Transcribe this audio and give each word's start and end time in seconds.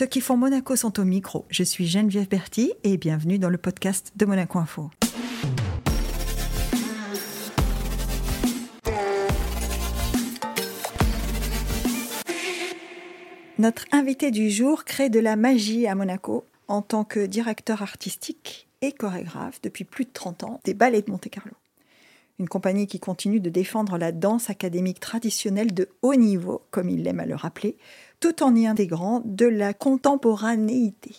Ceux 0.00 0.06
qui 0.06 0.22
font 0.22 0.38
Monaco 0.38 0.76
sont 0.76 0.98
au 0.98 1.04
micro. 1.04 1.44
Je 1.50 1.62
suis 1.62 1.86
Geneviève 1.86 2.26
Berti 2.26 2.72
et 2.84 2.96
bienvenue 2.96 3.38
dans 3.38 3.50
le 3.50 3.58
podcast 3.58 4.12
de 4.16 4.24
Monaco 4.24 4.58
Info. 4.58 4.88
Notre 13.58 13.84
invité 13.92 14.30
du 14.30 14.48
jour 14.48 14.86
crée 14.86 15.10
de 15.10 15.20
la 15.20 15.36
magie 15.36 15.86
à 15.86 15.94
Monaco 15.94 16.46
en 16.66 16.80
tant 16.80 17.04
que 17.04 17.26
directeur 17.26 17.82
artistique 17.82 18.68
et 18.80 18.92
chorégraphe 18.92 19.60
depuis 19.60 19.84
plus 19.84 20.06
de 20.06 20.12
30 20.14 20.44
ans 20.44 20.60
des 20.64 20.72
ballets 20.72 21.02
de 21.02 21.10
Monte-Carlo. 21.10 21.52
Une 22.38 22.48
compagnie 22.48 22.86
qui 22.86 23.00
continue 23.00 23.38
de 23.38 23.50
défendre 23.50 23.98
la 23.98 24.12
danse 24.12 24.48
académique 24.48 24.98
traditionnelle 24.98 25.74
de 25.74 25.90
haut 26.00 26.14
niveau, 26.14 26.62
comme 26.70 26.88
il 26.88 27.06
aime 27.06 27.20
à 27.20 27.26
le 27.26 27.34
rappeler, 27.34 27.76
tout 28.20 28.42
en 28.42 28.54
y 28.54 28.66
intégrant 28.66 29.22
de 29.24 29.46
la 29.46 29.72
contemporanéité. 29.72 31.16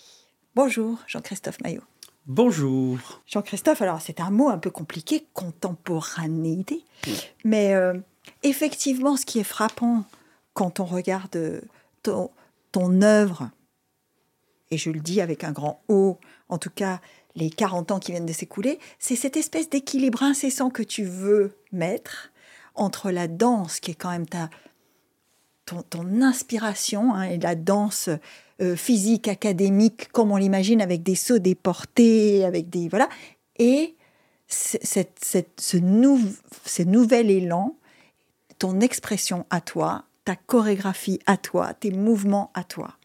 Bonjour 0.56 1.00
Jean-Christophe 1.08 1.60
Maillot. 1.62 1.82
Bonjour. 2.28 3.22
Jean-Christophe, 3.26 3.82
alors 3.82 4.00
c'est 4.00 4.20
un 4.20 4.30
mot 4.30 4.50
un 4.50 4.60
peu 4.60 4.70
compliqué, 4.70 5.26
contemporanéité, 5.34 6.86
mais 7.44 7.74
euh, 7.74 7.98
effectivement 8.44 9.18
ce 9.18 9.26
qui 9.26 9.40
est 9.40 9.44
frappant 9.44 10.06
quand 10.54 10.80
on 10.80 10.86
regarde 10.86 11.64
ton, 12.04 12.30
ton 12.72 13.02
œuvre, 13.02 13.50
et 14.70 14.78
je 14.78 14.92
le 14.92 15.00
dis 15.00 15.20
avec 15.20 15.44
un 15.44 15.52
grand 15.52 15.82
O, 15.88 16.20
en 16.50 16.60
tout 16.60 16.70
cas 16.70 17.02
les 17.36 17.50
40 17.50 17.92
ans 17.92 18.00
qui 18.00 18.12
viennent 18.12 18.26
de 18.26 18.34
s'écouler, 18.34 18.78
c'est 19.00 19.16
cette 19.16 19.38
espèce 19.38 19.70
d'équilibre 19.70 20.22
incessant 20.22 20.70
que 20.70 20.84
tu 20.84 21.04
veux 21.04 21.58
mettre 21.72 22.32
entre 22.76 23.10
la 23.10 23.28
danse, 23.28 23.80
qui 23.80 23.92
est 23.92 23.96
quand 23.96 24.12
même 24.12 24.28
ta, 24.28 24.50
ton, 25.90 26.22
inspiration, 26.22 27.14
hein, 27.14 27.24
et 27.24 27.38
la 27.38 27.56
danse 27.56 28.10
euh, 28.62 28.76
physique, 28.76 29.28
académique, 29.28 30.12
comme 30.12 30.32
on 30.32 30.38
l'imagine, 30.38 30.82
avec 30.82 31.04
des 31.04 31.16
sauts 31.16 31.40
déportés, 31.40 32.46
avec 32.46 32.70
des... 32.70 32.90
Voilà, 32.90 33.10
et 33.58 33.96
cette, 34.48 35.18
cette, 35.24 35.62
ce, 35.62 35.78
ce 36.66 36.82
nouvel 36.84 37.32
élan, 37.32 37.76
ton 38.60 38.80
expression 38.82 39.46
à 39.50 39.62
toi, 39.62 40.04
ta 40.26 40.36
chorégraphie 40.36 41.20
à 41.26 41.38
toi, 41.38 41.74
tes 41.74 41.92
mouvements 41.92 42.52
à 42.54 42.64
toi. 42.64 42.98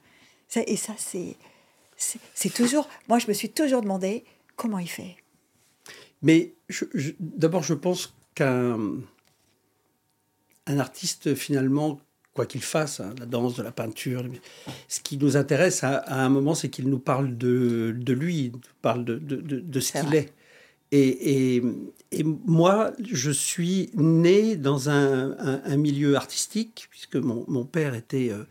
Et 0.55 0.77
ça, 0.77 0.95
c'est 0.97 1.37
c'est 1.97 2.53
toujours. 2.53 2.89
Moi, 3.09 3.19
je 3.19 3.27
me 3.29 3.33
suis 3.33 3.51
toujours 3.51 3.83
demandé 3.83 4.25
comment 4.57 4.79
il 4.79 4.89
fait. 4.89 5.17
Mais 6.23 6.55
d'abord, 7.21 7.63
je 7.63 7.75
pense 7.75 8.15
qu'un 8.35 8.79
un 10.69 10.79
artiste, 10.81 11.35
finalement, 11.35 12.01
quoi 12.37 12.47
qu'il 12.47 12.63
fasse, 12.63 13.01
hein, 13.01 13.15
la 13.19 13.27
danse, 13.27 13.57
de 13.57 13.63
la 13.63 13.73
peinture, 13.73 14.25
ce 14.87 15.01
qui 15.01 15.17
nous 15.17 15.37
intéresse 15.37 15.83
à, 15.83 16.05
un 16.09 16.29
moment, 16.29 16.55
c'est 16.55 16.69
qu'il 16.69 16.89
nous 16.89 17.01
parle 17.01 17.37
de, 17.37 17.97
de 17.99 18.13
lui, 18.13 18.37
il 18.37 18.53
parle 18.83 19.05
de, 19.05 19.17
de, 19.17 19.41
de 19.41 19.81
ce 19.81 20.01
qu'il 20.01 20.15
est. 20.15 20.33
Et, 20.93 21.57
et, 21.57 21.63
et, 22.13 22.23
moi, 22.23 22.93
je 23.13 23.33
suis 23.33 23.91
né 23.95 24.55
dans 24.55 24.89
un, 24.89 25.37
un, 25.65 25.77
milieu 25.77 26.15
artistique, 26.15 26.87
puisque 26.91 27.17
mon, 27.17 27.45
mon 27.49 27.65
père 27.65 27.95
était. 27.95 28.31
Euh, 28.31 28.45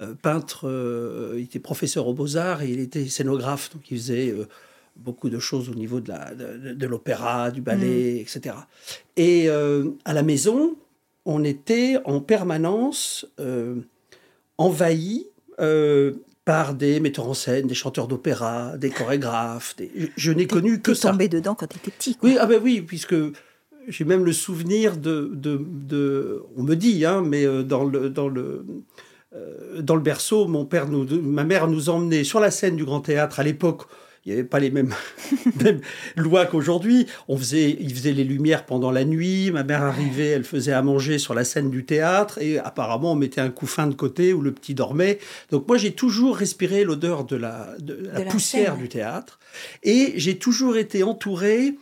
euh, 0.00 0.14
peintre, 0.14 0.68
euh, 0.68 1.34
il 1.36 1.44
était 1.44 1.58
professeur 1.58 2.06
aux 2.06 2.14
beaux-arts 2.14 2.62
et 2.62 2.70
il 2.70 2.78
était 2.78 3.08
scénographe, 3.08 3.72
donc 3.72 3.90
il 3.90 3.98
faisait 3.98 4.30
euh, 4.30 4.46
beaucoup 4.94 5.28
de 5.28 5.40
choses 5.40 5.68
au 5.68 5.74
niveau 5.74 6.00
de, 6.00 6.08
la, 6.08 6.34
de, 6.34 6.86
l'opéra, 6.86 7.50
du 7.50 7.60
ballet, 7.60 8.20
etc. 8.20 8.54
Et 9.16 9.48
à 9.48 10.12
la 10.12 10.22
maison, 10.24 10.76
on 11.28 11.44
était 11.44 11.96
en 12.04 12.20
permanence 12.20 13.26
envahi 14.56 15.26
par 16.44 16.74
des 16.74 16.98
metteurs 16.98 17.28
en 17.28 17.34
scène, 17.34 17.66
des 17.66 17.74
chanteurs 17.74 18.08
d'opéra, 18.08 18.76
des 18.78 18.90
chorégraphes. 18.90 19.76
Je, 20.16 20.32
n'ai 20.32 20.46
connu 20.46 20.80
que 20.80 20.94
ça. 20.94 21.10
tombé 21.10 21.28
dedans 21.28 21.54
quand 21.54 21.66
tu 21.66 21.76
étais 21.76 21.90
petit. 21.90 22.16
Oui, 22.22 22.36
ah 22.40 22.46
ben 22.46 22.60
oui, 22.62 22.80
puisque 22.80 23.14
j'ai 23.86 24.04
même 24.04 24.24
le 24.24 24.32
souvenir 24.32 24.96
de, 24.96 25.30
de, 25.34 25.60
de, 25.62 26.42
on 26.56 26.62
me 26.62 26.74
dit, 26.74 27.04
hein, 27.04 27.22
mais 27.24 27.46
dans 27.64 27.84
le, 27.84 28.10
dans 28.10 28.28
le 28.28 28.64
euh, 29.34 29.82
dans 29.82 29.94
le 29.94 30.00
berceau, 30.00 30.46
mon 30.48 30.64
père 30.64 30.88
nous, 30.88 31.06
ma 31.22 31.44
mère 31.44 31.68
nous 31.68 31.90
emmenait 31.90 32.24
sur 32.24 32.40
la 32.40 32.50
scène 32.50 32.76
du 32.76 32.84
Grand 32.84 33.00
Théâtre 33.00 33.40
à 33.40 33.42
l'époque. 33.42 33.82
Il 34.28 34.32
n'y 34.32 34.40
avait 34.40 34.48
pas 34.48 34.58
les 34.60 34.70
mêmes, 34.70 34.92
lois 36.14 36.44
qu'aujourd'hui. 36.44 37.06
On 37.28 37.38
faisait, 37.38 37.78
il 37.80 37.94
faisait 37.94 38.12
les 38.12 38.24
lumières 38.24 38.66
pendant 38.66 38.90
la 38.90 39.06
nuit. 39.06 39.50
Ma 39.50 39.64
mère 39.64 39.82
arrivait, 39.82 40.26
elle 40.26 40.44
faisait 40.44 40.72
à 40.72 40.82
manger 40.82 41.16
sur 41.16 41.32
la 41.32 41.44
scène 41.44 41.70
du 41.70 41.86
théâtre. 41.86 42.38
Et 42.42 42.58
apparemment, 42.58 43.12
on 43.12 43.14
mettait 43.16 43.40
un 43.40 43.48
couffin 43.48 43.86
de 43.86 43.94
côté 43.94 44.34
où 44.34 44.42
le 44.42 44.52
petit 44.52 44.74
dormait. 44.74 45.18
Donc 45.50 45.66
moi, 45.66 45.78
j'ai 45.78 45.92
toujours 45.92 46.36
respiré 46.36 46.84
l'odeur 46.84 47.24
de 47.24 47.36
la, 47.36 47.74
poussière 48.28 48.76
du 48.76 48.90
théâtre. 48.90 49.38
Et 49.82 50.12
j'ai 50.16 50.36
toujours 50.36 50.76
été 50.76 51.02
entouré 51.02 51.78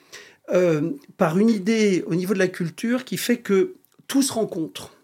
euh, 0.53 0.93
par 1.17 1.41
une 1.41 1.51
idée 1.51 2.05
au 2.07 2.15
niveau 2.15 2.33
de 2.33 2.39
la 2.39 2.47
culture 2.47 3.05
qui 3.05 3.17
fait 3.17 3.39
que 3.39 3.75
tout 4.07 4.23
se 4.23 4.33
rencontre 4.33 4.96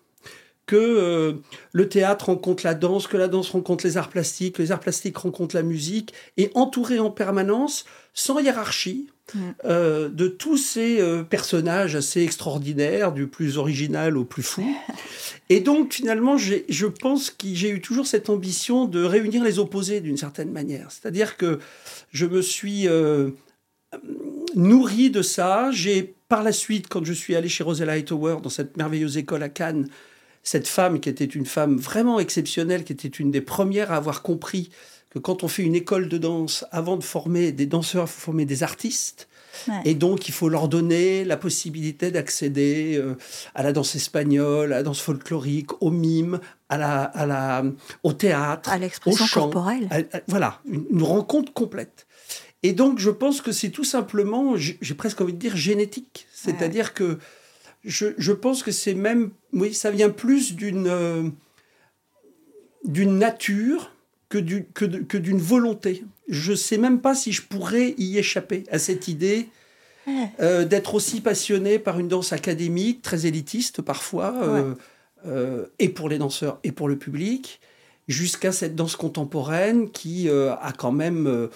que 0.67 0.77
euh, 0.77 1.33
le 1.73 1.89
théâtre 1.89 2.27
rencontre 2.27 2.65
la 2.65 2.75
danse, 2.75 3.07
que 3.07 3.17
la 3.17 3.29
danse 3.29 3.51
rencontre 3.51 3.85
les 3.87 3.97
arts 3.97 4.09
plastiques, 4.09 4.59
les 4.59 4.73
arts 4.73 4.81
plastiques 4.81 5.17
rencontrent 5.17 5.57
la 5.57 5.63
musique, 5.63 6.13
et 6.37 6.51
entouré 6.55 6.99
en 6.99 7.11
permanence, 7.11 7.85
sans 8.15 8.39
hiérarchie, 8.39 9.09
mm. 9.35 9.41
euh, 9.65 10.09
de 10.09 10.29
tous 10.29 10.57
ces 10.57 11.01
euh, 11.01 11.25
personnages 11.25 11.97
assez 11.97 12.23
extraordinaires, 12.23 13.13
du 13.13 13.27
plus 13.27 13.59
original 13.59 14.17
au 14.17 14.25
plus 14.25 14.43
fou. 14.43 14.65
Et 15.49 15.61
donc, 15.61 15.95
finalement, 15.95 16.39
je 16.39 16.87
pense 16.87 17.31
que 17.31 17.49
j'ai 17.53 17.71
eu 17.71 17.81
toujours 17.81 18.07
cette 18.07 18.31
ambition 18.31 18.87
de 18.87 19.03
réunir 19.03 19.45
les 19.45 19.59
opposés 19.59 20.01
d'une 20.01 20.17
certaine 20.17 20.51
manière. 20.51 20.91
C'est-à-dire 20.91 21.37
que 21.37 21.59
je 22.11 22.25
me 22.25 22.41
suis 22.41 22.89
nourri 24.55 25.11
de 25.11 25.23
ça. 25.23 25.71
J'ai, 25.73 26.15
par 26.29 26.43
la 26.43 26.53
suite, 26.53 26.87
quand 26.89 27.05
je 27.05 27.13
suis 27.13 27.35
allé 27.35 27.49
chez 27.49 27.65
Rosella 27.65 27.93
Hightower, 27.93 28.37
dans 28.43 28.49
cette 28.49 28.77
merveilleuse 28.77 29.19
école 29.19 29.43
à 29.43 29.51
Cannes, 29.51 29.89
cette 30.43 30.69
femme 30.69 31.01
qui 31.01 31.09
était 31.09 31.25
une 31.25 31.47
femme 31.47 31.77
vraiment 31.77 32.19
exceptionnelle, 32.19 32.85
qui 32.85 32.93
était 32.93 33.09
une 33.09 33.31
des 33.31 33.41
premières 33.41 33.93
à 33.93 33.97
avoir 33.97 34.23
compris 34.23 34.71
que 35.11 35.19
quand 35.19 35.45
on 35.45 35.49
fait 35.49 35.63
une 35.63 35.75
école 35.75 36.09
de 36.09 36.17
danse, 36.17 36.65
avant 36.71 36.97
de 36.97 37.05
former 37.05 37.53
des 37.53 37.67
danseurs, 37.67 38.05
il 38.05 38.09
faut 38.09 38.21
former 38.21 38.47
des 38.47 38.63
artistes. 38.63 39.29
Et 39.85 39.95
donc, 39.95 40.29
il 40.29 40.33
faut 40.33 40.49
leur 40.49 40.67
donner 40.69 41.25
la 41.25 41.37
possibilité 41.37 42.11
d'accéder 42.11 42.97
euh, 42.97 43.17
à 43.55 43.63
la 43.63 43.73
danse 43.73 43.95
espagnole, 43.95 44.73
à 44.73 44.77
la 44.77 44.83
danse 44.83 45.01
folklorique, 45.01 45.83
au 45.83 45.91
mime, 45.91 46.41
à 46.71 46.79
la, 46.79 47.03
à 47.03 47.27
la, 47.27 47.63
au 48.03 48.15
théâtre, 48.15 48.71
à 48.71 48.79
l'expression 48.79 49.27
corporelle. 49.27 49.89
voilà, 50.27 50.61
une, 50.65 51.03
rencontre 51.03 51.53
complète. 51.53 52.07
Et 52.63 52.73
donc, 52.73 52.99
je 52.99 53.11
pense 53.11 53.43
que 53.43 53.53
c'est 53.53 53.71
tout 53.71 53.85
simplement, 53.85 54.55
j'ai 54.57 54.95
presque 54.95 55.21
envie 55.21 55.35
de 55.35 55.39
dire, 55.39 55.57
génétique. 55.57 56.27
C'est-à-dire 56.33 56.95
que 56.95 57.19
je, 57.85 58.33
pense 58.33 58.63
que 58.63 58.71
c'est 58.71 58.95
même, 58.95 59.31
oui, 59.53 59.75
ça 59.75 59.91
vient 59.91 60.11
plus 60.11 60.55
d'une 60.55 60.87
euh, 60.87 61.29
d'une 62.85 63.19
nature 63.19 63.93
que 64.29 64.39
d'une 64.39 64.65
que, 64.67 64.85
que 64.85 65.19
d'une 65.19 65.39
volonté. 65.39 66.05
Je 66.29 66.53
sais 66.55 66.79
même 66.79 67.01
pas 67.01 67.15
si 67.15 67.33
je 67.33 67.43
pourrais 67.43 67.95
y 67.99 68.19
échapper 68.19 68.65
à 68.71 68.79
cette 68.79 69.09
idée 69.09 69.49
euh, 70.41 70.65
d'être 70.65 70.95
aussi 70.95 71.21
passionné 71.21 71.79
par 71.79 71.99
une 71.99 72.09
danse 72.09 72.33
académique, 72.33 73.03
très 73.03 73.27
élitiste 73.27 73.83
parfois, 73.83 74.75
euh, 75.27 75.67
et 75.79 75.89
pour 75.89 76.09
les 76.09 76.19
danseurs 76.19 76.59
et 76.65 76.73
pour 76.73 76.89
le 76.89 76.97
public, 76.97 77.61
jusqu'à 78.09 78.53
cette 78.53 78.75
danse 78.75 78.97
contemporaine 78.97 79.91
qui 79.91 80.29
a 80.29 80.73
quand 80.77 80.93
même 80.93 81.49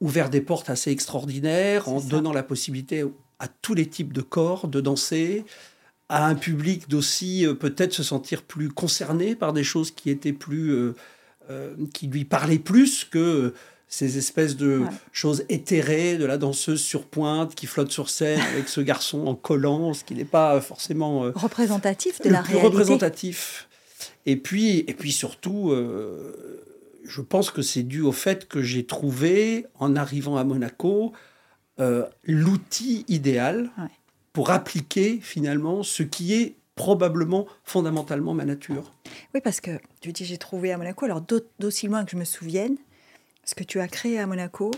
ouvert 0.00 0.30
des 0.30 0.40
portes 0.40 0.70
assez 0.70 0.90
extraordinaires 0.90 1.88
en 1.88 2.00
donnant 2.00 2.32
la 2.32 2.44
possibilité 2.44 3.04
à 3.38 3.48
tous 3.48 3.74
les 3.74 3.86
types 3.86 4.12
de 4.12 4.20
corps 4.20 4.68
de 4.68 4.80
danser, 4.80 5.44
à 6.08 6.26
un 6.26 6.34
public 6.34 6.88
d'aussi 6.88 7.46
euh, 7.46 7.54
peut-être 7.54 7.92
se 7.92 8.02
sentir 8.02 8.42
plus 8.42 8.70
concerné 8.70 9.34
par 9.34 9.52
des 9.52 9.64
choses 9.64 9.90
qui 9.90 10.10
étaient 10.10 10.32
plus 10.32 10.70
euh, 10.70 10.94
euh, 11.50 11.74
qui 11.92 12.06
lui 12.06 12.24
parlaient 12.24 12.58
plus 12.58 13.04
que 13.04 13.54
ces 13.90 14.18
espèces 14.18 14.56
de 14.56 14.82
choses 15.12 15.44
éthérées 15.48 16.18
de 16.18 16.26
la 16.26 16.36
danseuse 16.36 16.82
sur 16.82 17.04
pointe 17.04 17.54
qui 17.54 17.66
flotte 17.66 17.90
sur 17.90 18.10
scène 18.10 18.40
avec 18.52 18.68
ce 18.68 18.82
garçon 18.82 19.26
en 19.26 19.34
collant, 19.34 19.94
ce 19.94 20.04
qui 20.04 20.14
n'est 20.14 20.26
pas 20.26 20.60
forcément 20.60 21.20
représentatif 21.34 22.20
de 22.20 22.28
la 22.28 22.42
réalité. 22.42 22.66
Représentatif. 22.66 23.66
Et 24.26 24.36
puis, 24.36 24.80
et 24.80 24.92
puis 24.92 25.10
surtout, 25.10 25.74
je 27.02 27.20
pense 27.22 27.50
que 27.50 27.62
c'est 27.62 27.82
dû 27.82 28.02
au 28.02 28.12
fait 28.12 28.46
que 28.46 28.60
j'ai 28.60 28.84
trouvé, 28.84 29.64
en 29.78 29.96
arrivant 29.96 30.36
à 30.36 30.44
Monaco, 30.44 31.14
l'outil 32.24 33.04
idéal 33.08 33.70
pour 34.32 34.50
appliquer 34.50 35.18
finalement 35.20 35.82
ce 35.82 36.02
qui 36.02 36.34
est 36.34 36.54
probablement 36.74 37.46
fondamentalement 37.64 38.34
ma 38.34 38.44
nature. 38.44 38.94
Oui, 39.34 39.40
parce 39.42 39.60
que 39.60 39.80
tu 40.00 40.12
dis 40.12 40.24
j'ai 40.24 40.38
trouvé 40.38 40.72
à 40.72 40.78
Monaco, 40.78 41.04
alors 41.04 41.22
d'aussi 41.58 41.88
loin 41.88 42.04
que 42.04 42.12
je 42.12 42.16
me 42.16 42.24
souvienne, 42.24 42.76
ce 43.44 43.54
que 43.54 43.64
tu 43.64 43.80
as 43.80 43.88
créé 43.88 44.18
à 44.18 44.26
Monaco, 44.26 44.70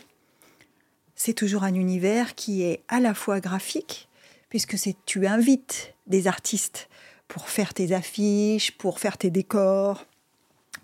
c'est 1.14 1.34
toujours 1.34 1.64
un 1.64 1.74
univers 1.74 2.34
qui 2.34 2.62
est 2.62 2.82
à 2.88 3.00
la 3.00 3.12
fois 3.12 3.40
graphique, 3.40 4.08
puisque 4.48 4.78
c'est 4.78 4.96
tu 5.04 5.26
invites 5.26 5.94
des 6.06 6.26
artistes 6.26 6.88
pour 7.28 7.50
faire 7.50 7.74
tes 7.74 7.92
affiches, 7.92 8.72
pour 8.78 8.98
faire 8.98 9.18
tes 9.18 9.30
décors, 9.30 10.06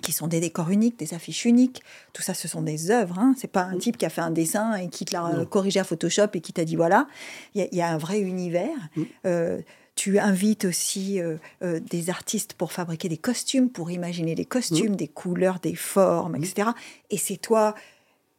qui 0.06 0.12
sont 0.12 0.28
des 0.28 0.38
décors 0.38 0.70
uniques, 0.70 0.96
des 1.00 1.14
affiches 1.14 1.44
uniques. 1.46 1.82
Tout 2.12 2.22
ça, 2.22 2.32
ce 2.32 2.46
sont 2.46 2.62
des 2.62 2.92
œuvres. 2.92 3.18
Hein. 3.18 3.34
C'est 3.36 3.50
pas 3.50 3.62
un 3.64 3.74
Mm. 3.74 3.78
type 3.78 3.96
qui 3.98 4.06
a 4.06 4.08
fait 4.08 4.20
un 4.20 4.30
dessin 4.30 4.76
et 4.76 4.88
qui 4.88 5.04
te 5.04 5.12
l'a 5.12 5.32
Non. 5.32 5.44
corrigé 5.46 5.80
à 5.80 5.84
Photoshop 5.84 6.28
et 6.34 6.40
qui 6.40 6.52
t'a 6.52 6.64
dit 6.64 6.76
voilà. 6.76 7.08
Il 7.56 7.60
y 7.60 7.64
a- 7.64 7.68
il 7.72 7.76
y, 7.76 7.82
a 7.82 7.88
un 7.88 7.98
vrai 7.98 8.20
univers. 8.20 8.76
Mm. 8.94 9.02
Euh, 9.26 9.60
tu 9.96 10.18
invites 10.20 10.64
aussi 10.64 11.20
euh, 11.20 11.38
euh, 11.64 11.80
des 11.80 12.08
artistes 12.08 12.52
pour 12.54 12.70
fabriquer 12.70 13.08
des 13.08 13.16
costumes, 13.16 13.68
pour 13.68 13.90
imaginer 13.90 14.34
des 14.36 14.44
costumes, 14.44 14.92
Mm. 14.92 14.96
des 14.96 15.08
couleurs, 15.08 15.58
des 15.58 15.74
formes, 15.74 16.36
etc. 16.36 16.68
Et 17.10 17.18
c'est 17.18 17.38
toi 17.38 17.74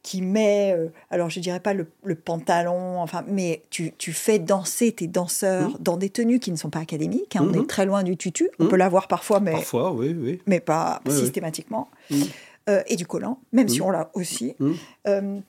qui 0.08 0.22
mets, 0.22 0.72
euh, 0.74 0.88
alors 1.10 1.28
je 1.28 1.38
dirais 1.38 1.60
pas 1.60 1.74
le, 1.74 1.86
le 2.02 2.14
pantalon, 2.14 2.98
enfin, 3.02 3.24
mais 3.28 3.62
tu, 3.68 3.92
tu 3.98 4.12
fais 4.14 4.38
danser 4.38 4.92
tes 4.92 5.06
danseurs 5.06 5.76
dans 5.80 5.98
des 5.98 6.08
tenues 6.08 6.38
qui 6.40 6.50
ne 6.50 6.56
sont 6.56 6.70
pas 6.70 6.78
académiques. 6.80 7.36
hein. 7.36 7.46
On 7.46 7.52
est 7.62 7.66
très 7.66 7.84
loin 7.84 8.02
du 8.02 8.16
tutu. 8.16 8.48
On 8.58 8.64
Mhm. 8.64 8.70
peut 8.70 8.76
l'avoir 8.76 9.06
parfois, 9.06 9.38
mais 9.40 9.52
Parfois, 9.52 9.92
oui, 9.92 10.16
oui. 10.18 10.40
mais 10.46 10.60
pas 10.60 11.02
systématiquement. 11.10 11.88
Mm. 12.10 12.22
Euh, 12.70 12.82
et 12.86 12.96
du 12.96 13.06
collant, 13.06 13.38
même 13.52 13.68
si 13.68 13.80
Mm. 13.80 13.84
on 13.84 13.90
l'a 13.90 14.10
aussi. 14.14 14.54
Mm. 14.58 14.72
Euh, 15.08 15.40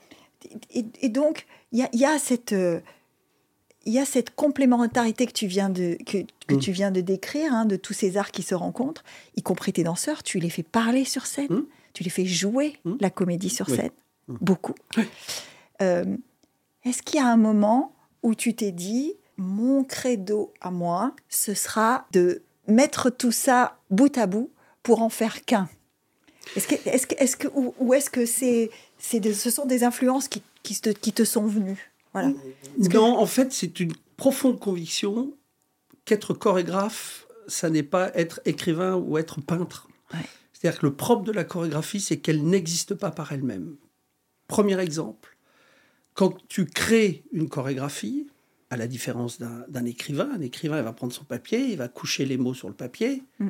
et, 0.73 0.85
et 1.01 1.09
donc, 1.09 1.45
il 1.71 1.79
y 1.79 1.83
a, 1.83 1.89
il 1.93 1.99
y 2.01 2.05
a 2.05 2.19
cette... 2.19 2.53
il 3.85 3.93
y 3.93 3.99
a 3.99 4.05
cette 4.05 4.35
complémentarité 4.35 5.25
que 5.25 5.31
tu 5.31 5.47
viens 5.47 5.69
de, 5.69 5.97
que, 6.05 6.17
que 6.47 6.55
Mm. 6.55 6.59
tu 6.59 6.71
viens 6.71 6.91
de 6.91 7.01
décrire, 7.01 7.53
hein, 7.53 7.65
de 7.65 7.75
tous 7.77 7.93
ces 7.93 8.17
arts 8.17 8.31
qui 8.31 8.43
se 8.43 8.55
rencontrent, 8.55 9.03
y 9.35 9.41
compris 9.41 9.71
tes 9.73 9.83
danseurs, 9.83 10.21
tu 10.23 10.39
les 10.39 10.49
fais 10.49 10.63
parler 10.63 11.05
sur 11.05 11.25
scène, 11.25 11.47
Mm. 11.49 11.65
tu 11.93 12.03
les 12.03 12.09
fais 12.09 12.25
jouer 12.25 12.73
Mm. 12.85 12.95
la 12.99 13.09
comédie 13.09 13.49
sur 13.49 13.67
Oui. 13.69 13.75
scène, 13.77 13.91
Beaucoup. 14.41 14.75
Oui. 14.97 15.03
Euh, 15.81 16.17
Est-ce 16.83 17.01
qu'il 17.01 17.19
y 17.19 17.23
a 17.23 17.27
un 17.27 17.37
moment 17.37 17.93
où 18.23 18.35
tu 18.35 18.53
t'es 18.55 18.71
dit, 18.71 19.13
mon 19.37 19.83
credo 19.83 20.53
à 20.61 20.71
moi, 20.71 21.15
ce 21.29 21.53
sera 21.53 22.05
de 22.11 22.41
mettre 22.67 23.09
tout 23.09 23.31
ça 23.31 23.77
bout 23.89 24.15
à 24.17 24.27
bout 24.27 24.49
pour 24.83 25.01
en 25.01 25.09
faire 25.09 25.43
qu'un? 25.45 25.69
Est-ce 26.55 26.67
que, 26.67 26.75
est-ce 26.89 27.07
que, 27.07 27.15
est-ce 27.17 27.37
que, 27.37 27.47
ou, 27.53 27.73
ou 27.79 27.93
est-ce 27.93 28.09
que 28.09 28.25
c'est, 28.25 28.71
c'est 28.97 29.19
de- 29.19 29.33
ce 29.33 29.49
sont 29.49 29.65
des 29.65 29.83
influences 29.83 30.27
qui, 30.27 30.41
qui, 30.63 30.79
te, 30.79 30.89
qui 30.89 31.13
te 31.13 31.23
sont 31.23 31.45
venues? 31.45 31.91
Voilà. 32.13 32.31
Que- 32.31 32.93
Non, 32.93 33.17
en 33.19 33.25
fait, 33.25 33.53
c'est 33.53 33.79
une 33.79 33.93
profonde 34.17 34.59
conviction 34.59 35.31
qu'être 36.05 36.33
chorégraphe, 36.33 37.27
ça 37.47 37.69
n'est 37.69 37.83
pas 37.83 38.11
être 38.15 38.41
écrivain 38.45 38.95
ou 38.95 39.17
être 39.17 39.41
peintre. 39.41 39.87
Ouais. 40.13 40.19
C'est-à-dire 40.53 40.79
que 40.79 40.85
le 40.87 40.93
propre 40.93 41.23
de 41.23 41.31
la 41.31 41.43
chorégraphie, 41.43 41.99
c'est 42.01 42.17
qu'elle 42.17 42.43
n'existe 42.43 42.95
pas 42.95 43.11
par 43.11 43.31
elle-même. 43.31 43.75
Premier 44.49 44.77
exemple, 44.79 45.37
quand 46.15 46.35
tu 46.49 46.65
crées 46.65 47.23
une 47.31 47.47
chorégraphie, 47.47 48.27
à 48.71 48.77
la 48.77 48.87
différence 48.87 49.39
d'un 49.39 49.85
écrivain, 49.85 50.29
un 50.35 50.41
écrivain 50.41 50.77
il 50.79 50.83
va 50.83 50.91
prendre 50.91 51.13
son 51.13 51.23
papier, 51.23 51.59
il 51.71 51.77
va 51.77 51.87
coucher 51.87 52.25
les 52.25 52.37
mots 52.37 52.53
sur 52.53 52.67
le 52.67 52.75
papier. 52.75 53.23
Mm. 53.39 53.49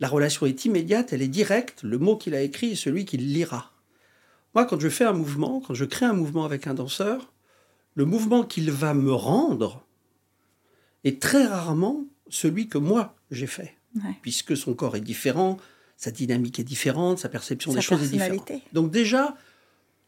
La 0.00 0.08
relation 0.08 0.44
est 0.46 0.64
immédiate, 0.64 1.12
elle 1.12 1.22
est 1.22 1.28
directe. 1.28 1.82
Le 1.82 1.98
mot 1.98 2.16
qu'il 2.16 2.34
a 2.34 2.42
écrit 2.42 2.72
est 2.72 2.76
celui 2.76 3.04
qu'il 3.04 3.32
lira. 3.32 3.72
Moi, 4.54 4.66
quand 4.66 4.80
je 4.80 4.88
fais 4.88 5.04
un 5.04 5.12
mouvement, 5.12 5.60
quand 5.60 5.74
je 5.74 5.84
crée 5.84 6.06
un 6.06 6.12
mouvement 6.12 6.44
avec 6.44 6.66
un 6.66 6.74
danseur, 6.74 7.32
le 7.94 8.04
mouvement 8.04 8.44
qu'il 8.44 8.70
va 8.70 8.94
me 8.94 9.12
rendre 9.12 9.84
est 11.04 11.22
très 11.22 11.46
rarement 11.46 12.04
celui 12.28 12.68
que 12.68 12.78
moi 12.78 13.16
j'ai 13.30 13.46
fait, 13.46 13.76
Ouais. 13.96 14.14
puisque 14.22 14.56
son 14.56 14.74
corps 14.74 14.96
est 14.96 15.00
différent, 15.00 15.58
sa 15.96 16.10
dynamique 16.10 16.58
est 16.58 16.64
différente, 16.64 17.18
sa 17.18 17.28
perception 17.28 17.72
Sa 17.72 17.78
des 17.78 17.82
choses 17.82 18.02
est 18.04 18.16
différente. 18.16 18.50
Donc 18.72 18.90
déjà, 18.90 19.36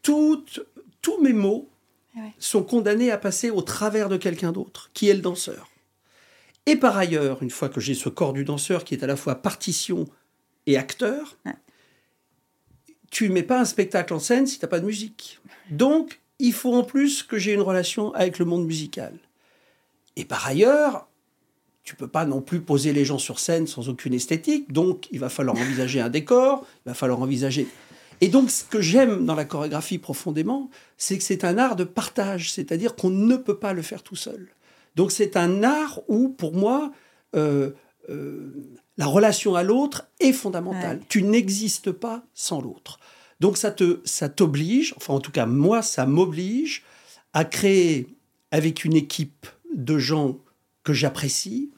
toutes- 0.03 0.65
tous 1.01 1.19
mes 1.21 1.33
mots 1.33 1.67
Ouais. 2.15 2.31
sont 2.37 2.61
condamnés 2.61 3.09
à 3.09 3.17
passer 3.17 3.49
au 3.49 3.63
travers 3.63 4.07
de 4.07 4.17
quelqu'un 4.17 4.51
d'autre, 4.51 4.91
qui 4.93 5.09
est 5.09 5.15
le 5.15 5.21
danseur. 5.21 5.67
Et 6.67 6.75
par 6.75 6.95
ailleurs, 6.95 7.41
une 7.41 7.49
fois 7.49 7.69
que 7.69 7.81
j'ai 7.81 7.95
ce 7.95 8.07
corps 8.07 8.33
du 8.33 8.43
danseur 8.45 8.83
qui 8.83 8.93
est 8.93 9.03
à 9.03 9.07
la 9.07 9.15
fois 9.15 9.33
partition 9.41 10.05
et 10.67 10.77
acteur, 10.77 11.37
Ouais. 11.45 11.55
tu 13.09 13.27
ne 13.27 13.33
mets 13.33 13.41
pas 13.43 13.59
un 13.59 13.65
spectacle 13.65 14.13
en 14.13 14.19
scène 14.19 14.45
si 14.45 14.59
tu 14.59 14.65
n'as 14.65 14.69
pas 14.69 14.79
de 14.79 14.85
musique. 14.85 15.39
Donc, 15.71 16.19
il 16.37 16.53
faut 16.53 16.73
en 16.75 16.83
plus 16.83 17.23
que 17.23 17.37
j'ai 17.39 17.53
une 17.53 17.61
relation 17.61 18.13
avec 18.13 18.37
le 18.37 18.45
monde 18.45 18.65
musical. 18.67 19.13
Et 20.15 20.23
par 20.25 20.45
ailleurs, 20.45 21.07
tu 21.83 21.95
peux 21.95 22.07
pas 22.07 22.25
non 22.25 22.41
plus 22.41 22.61
poser 22.61 22.93
les 22.93 23.05
gens 23.05 23.17
sur 23.17 23.39
scène 23.39 23.65
sans 23.65 23.89
aucune 23.89 24.13
esthétique, 24.13 24.71
donc 24.71 25.07
il 25.11 25.19
va 25.19 25.29
falloir 25.29 25.57
envisager 25.57 25.99
un 25.99 26.09
décor, 26.09 26.65
il 26.85 26.89
va 26.89 26.93
falloir 26.93 27.19
envisager... 27.21 27.67
Et 28.23 28.29
donc, 28.29 28.49
ce 28.51 28.63
que 28.63 28.79
j'aime 28.79 29.25
dans 29.25 29.35
la 29.35 29.43
chorégraphie 29.43 29.97
profondément, 29.97 30.69
c'est 30.95 31.17
que 31.17 31.25
c'est 31.25 31.43
un 31.43 31.57
art 31.57 31.75
de 31.75 31.83
partage, 31.83 32.53
c'est-à-dire 32.53 32.95
qu'on 32.95 33.09
ne 33.09 33.35
peut 33.35 33.57
pas 33.57 33.73
le 33.73 33.81
faire 33.81 34.01
tout 34.01 34.15
seul. 34.15 34.47
Donc, 34.95 35.11
c'est 35.11 35.35
un 35.35 35.61
art 35.61 35.99
où, 36.07 36.29
pour 36.29 36.53
moi, 36.53 36.93
euh, 37.35 37.71
euh, 38.09 38.79
la 38.95 39.07
relation 39.07 39.55
à 39.55 39.63
l'autre 39.63 40.07
est 40.21 40.31
fondamentale. 40.31 40.99
Ouais. 40.99 41.05
Tu 41.09 41.21
n'existes 41.23 41.91
pas 41.91 42.23
sans 42.33 42.61
l'autre. 42.61 42.97
Donc, 43.41 43.57
ça 43.57 43.71
te, 43.71 43.99
ça 44.05 44.29
t'oblige, 44.29 44.93
enfin, 44.95 45.15
en 45.15 45.19
tout 45.19 45.33
cas, 45.33 45.45
moi, 45.45 45.81
ça 45.81 46.05
m'oblige 46.05 46.83
à 47.33 47.43
créer 47.43 48.07
avec 48.51 48.85
une 48.85 48.95
équipe 48.95 49.47
de 49.75 49.97
gens 49.97 50.37
que 50.85 50.93
j'apprécie, 50.93 51.71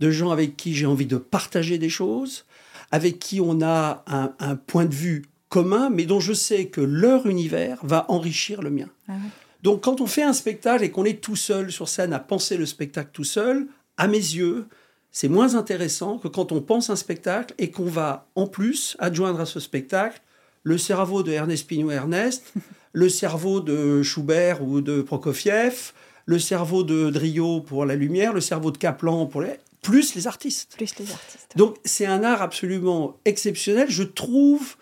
de 0.00 0.10
gens 0.10 0.32
avec 0.32 0.56
qui 0.56 0.74
j'ai 0.74 0.86
envie 0.86 1.06
de 1.06 1.18
partager 1.18 1.78
des 1.78 1.88
choses, 1.88 2.46
avec 2.90 3.20
qui 3.20 3.40
on 3.40 3.62
a 3.62 4.02
un, 4.08 4.34
un 4.40 4.56
point 4.56 4.86
de 4.86 4.94
vue 4.94 5.22
commun, 5.48 5.90
mais 5.90 6.04
dont 6.04 6.20
je 6.20 6.32
sais 6.32 6.66
que 6.66 6.80
leur 6.80 7.26
univers 7.26 7.78
va 7.82 8.06
enrichir 8.08 8.62
le 8.62 8.70
mien. 8.70 8.88
Ah. 9.08 9.14
Donc 9.62 9.84
quand 9.84 10.00
on 10.00 10.06
fait 10.06 10.22
un 10.22 10.32
spectacle 10.32 10.84
et 10.84 10.90
qu'on 10.90 11.04
est 11.04 11.22
tout 11.22 11.36
seul 11.36 11.72
sur 11.72 11.88
scène 11.88 12.12
à 12.12 12.18
penser 12.18 12.56
le 12.56 12.66
spectacle 12.66 13.10
tout 13.12 13.24
seul, 13.24 13.66
à 13.96 14.08
mes 14.08 14.18
yeux, 14.18 14.66
c'est 15.10 15.28
moins 15.28 15.54
intéressant 15.54 16.18
que 16.18 16.28
quand 16.28 16.52
on 16.52 16.60
pense 16.60 16.90
un 16.90 16.96
spectacle 16.96 17.54
et 17.58 17.70
qu'on 17.70 17.86
va 17.86 18.28
en 18.34 18.46
plus 18.46 18.96
adjoindre 18.98 19.40
à 19.40 19.46
ce 19.46 19.60
spectacle 19.60 20.20
le 20.64 20.76
cerveau 20.76 21.22
de 21.22 21.30
Ernest 21.30 21.68
Pignon-Ernest, 21.68 22.52
le 22.92 23.08
cerveau 23.08 23.60
de 23.60 24.02
Schubert 24.02 24.62
ou 24.62 24.80
de 24.80 25.02
Prokofiev, 25.02 25.92
le 26.26 26.38
cerveau 26.38 26.82
de 26.82 27.10
Drio 27.10 27.60
pour 27.60 27.84
la 27.86 27.94
lumière, 27.94 28.32
le 28.32 28.40
cerveau 28.40 28.70
de 28.70 28.78
Kaplan 28.78 29.26
pour 29.26 29.42
les... 29.42 29.56
plus 29.82 30.14
les 30.14 30.26
artistes. 30.26 30.74
Plus 30.76 30.98
les 30.98 31.12
artistes. 31.12 31.52
Donc 31.56 31.76
c'est 31.84 32.06
un 32.06 32.24
art 32.24 32.42
absolument 32.42 33.18
exceptionnel. 33.24 33.86
Je 33.88 34.02
trouve, 34.02 34.76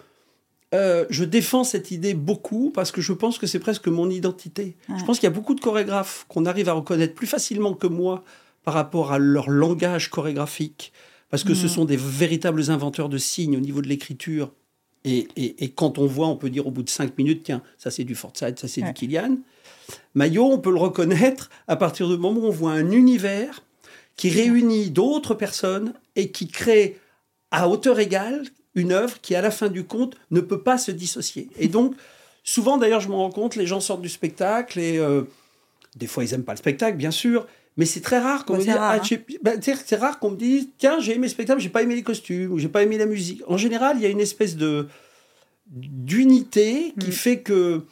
euh, 0.75 1.05
je 1.11 1.25
défends 1.25 1.65
cette 1.65 1.91
idée 1.91 2.15
beaucoup 2.15 2.71
parce 2.71 2.91
que 2.93 3.01
je 3.01 3.13
pense 3.13 3.39
que 3.39 3.47
c'est 3.47 3.59
presque 3.59 3.89
mon 3.89 4.09
identité. 4.11 4.77
Ouais. 4.89 4.99
Je 4.99 5.05
pense 5.05 5.19
qu'il 5.19 5.27
y 5.27 5.33
a 5.33 5.35
beaucoup 5.35 5.55
de 5.55 5.61
chorégraphes 5.61 6.25
qu'on 6.29 6.47
arrive 6.47 6.69
à 6.69 6.73
reconnaître 6.73 7.15
plus 7.15 7.27
facilement 7.27 7.75
que 7.75 7.87
moi 7.87 8.25
par 8.65 8.75
rapport 8.75 9.13
à 9.13 9.19
leur 9.19 9.51
langage 9.51 10.09
chorégraphique, 10.11 10.93
parce 11.31 11.43
que 11.45 11.55
ce 11.55 11.65
Mhm. 11.65 11.69
sont 11.69 11.85
des 11.85 11.97
véritables 11.97 12.71
inventeurs 12.71 13.09
de 13.09 13.19
signes 13.19 13.57
au 13.57 13.61
niveau 13.61 13.83
de 13.83 13.89
l'écriture. 13.89 14.53
Et, 15.05 15.27
et- 15.37 15.65
et 15.65 15.71
quand 15.71 15.99
on 15.99 16.07
voit, 16.07 16.29
on 16.29 16.37
peut 16.37 16.49
dire 16.49 16.67
au 16.69 16.71
bout 16.71 16.85
de 16.85 16.89
cinq 16.91 17.19
minutes, 17.19 17.43
tiens, 17.45 17.63
ça 17.77 17.91
c'est 17.91 18.05
du 18.05 18.15
Forsyth, 18.15 18.59
ça 18.61 18.69
c'est 18.69 18.83
Ouais. 18.83 18.87
du 18.89 18.93
Kilian. 18.95 19.39
Maillot, 20.15 20.45
on 20.47 20.59
peut 20.59 20.71
le 20.71 20.77
reconnaître 20.79 21.51
à 21.67 21.75
partir 21.77 22.09
du 22.09 22.17
moment 22.17 22.41
où 22.41 22.47
on 22.47 22.51
voit 22.51 22.73
un 22.73 22.91
univers 22.93 23.65
qui 24.17 24.29
réunit 24.31 24.91
d'autres 24.91 25.35
personnes 25.35 25.93
et 26.15 26.31
qui 26.31 26.47
crée 26.47 26.99
à 27.51 27.69
hauteur 27.69 27.99
égale 27.99 28.45
une 28.75 28.93
œuvre 28.93 29.21
qui, 29.21 29.35
à 29.35 29.41
la 29.43 29.51
fin 29.51 29.69
du 29.69 29.85
compte, 29.85 30.17
ne 30.31 30.41
peut 30.41 30.61
pas 30.63 30.79
se 30.79 30.91
dissocier. 30.91 31.49
Et 31.59 31.69
donc, 31.69 31.95
souvent, 32.45 32.79
d'ailleurs, 32.79 33.01
je 33.01 33.09
me 33.09 33.15
rends 33.15 33.31
compte, 33.31 33.57
les 33.57 33.67
gens 33.67 33.81
sortent 33.81 34.03
du 34.03 34.09
spectacle 34.09 34.79
et 34.81 34.99
euh, 34.99 35.23
des 35.97 36.07
fois, 36.07 36.25
ils 36.25 36.31
n'aiment 36.31 36.45
pas 36.45 36.53
le 36.55 36.59
spectacle, 36.59 36.97
bien 36.97 37.11
sûr, 37.11 37.47
mais 37.77 37.85
c'est 37.87 38.01
très 38.01 38.19
rare 38.19 38.45
qu'on 38.45 38.55
Ouais, 38.55 38.59
me 38.61 38.65
c'est 38.65 38.71
dise, 38.71 38.79
rare, 38.79 38.91
ah, 38.93 38.97
hein. 38.99 39.03
j'ai- 39.05 39.25
bah, 39.43 39.53
c'est 39.61 39.77
c'est 39.87 39.97
rare 39.97 40.19
qu'on 40.19 40.31
me 40.31 40.37
dise, 40.37 40.69
tiens, 40.79 41.01
j'ai 41.01 41.13
aimé 41.15 41.27
le 41.27 41.31
spectacle, 41.31 41.61
j'ai 41.61 41.69
pas 41.69 41.83
aimé 41.83 41.95
les 41.95 42.03
costumes 42.03 42.51
ou 42.53 42.59
j'ai 42.59 42.69
pas 42.69 42.83
aimé 42.83 42.97
la 42.99 43.07
musique. 43.07 43.43
En 43.47 43.57
général, 43.57 43.97
il 43.99 44.03
y 44.03 44.07
a 44.07 44.11
une 44.11 44.21
espèce 44.21 44.57
de 44.57 44.87
d'unité 45.67 46.93
qui 47.01 47.09
Mm. 47.09 47.13
fait 47.13 47.39
que 47.41 47.83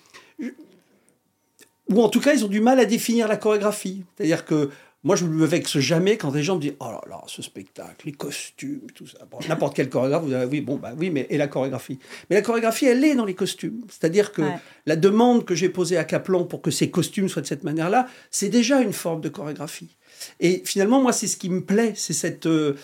ou 1.88 2.00
en 2.02 2.08
tout 2.08 2.20
cas, 2.20 2.34
ils 2.34 2.44
ont 2.44 2.48
du 2.48 2.60
mal 2.60 2.78
à 2.78 2.84
définir 2.84 3.26
la 3.26 3.36
chorégraphie. 3.36 4.04
C'est-à-dire 4.16 4.44
que 4.44 4.70
moi, 5.02 5.16
je 5.16 5.24
ne 5.24 5.30
me 5.30 5.46
vexe 5.46 5.78
jamais 5.78 6.16
quand 6.18 6.30
des 6.30 6.42
gens 6.42 6.56
me 6.56 6.60
disent 6.60 6.74
Oh 6.80 6.86
là 6.90 7.00
là, 7.08 7.22
ce 7.26 7.40
spectacle, 7.42 8.04
les 8.06 8.12
costumes, 8.12 8.82
tout 8.94 9.06
ça. 9.06 9.18
Bon, 9.30 9.38
N'importe 9.48 9.74
quel 9.74 9.88
chorégraphe, 9.88 10.22
vous 10.24 10.28
direz 10.28 10.44
Oui, 10.44 10.60
bon, 10.60 10.76
bah 10.76 10.92
oui, 10.98 11.08
mais 11.10 11.26
et 11.30 11.38
la 11.38 11.46
chorégraphie 11.48 11.98
Mais 12.28 12.36
la 12.36 12.42
chorégraphie, 12.42 12.84
elle 12.86 13.02
est 13.04 13.14
dans 13.14 13.24
les 13.24 13.34
costumes. 13.34 13.80
C'est-à-dire 13.88 14.32
que 14.32 14.42
Ouais. 14.42 14.58
la 14.86 14.96
demande 14.96 15.44
que 15.46 15.54
j'ai 15.54 15.68
posée 15.70 15.96
à 15.96 16.04
Kaplan 16.04 16.44
pour 16.44 16.60
que 16.60 16.70
ses 16.70 16.90
costumes 16.90 17.28
soient 17.28 17.40
de 17.42 17.46
cette 17.46 17.64
manière-là, 17.64 18.08
c'est 18.30 18.50
déjà 18.50 18.80
une 18.82 18.92
forme 18.92 19.20
de 19.22 19.28
chorégraphie. 19.30 19.96
Et 20.38 20.62
finalement, 20.66 21.00
moi, 21.00 21.12
c'est 21.12 21.26
ce 21.28 21.36
qui 21.38 21.48
me 21.48 21.62
plaît. 21.64 21.94
C'est 21.96 22.12
cette. 22.12 22.44
euh, 22.46 22.74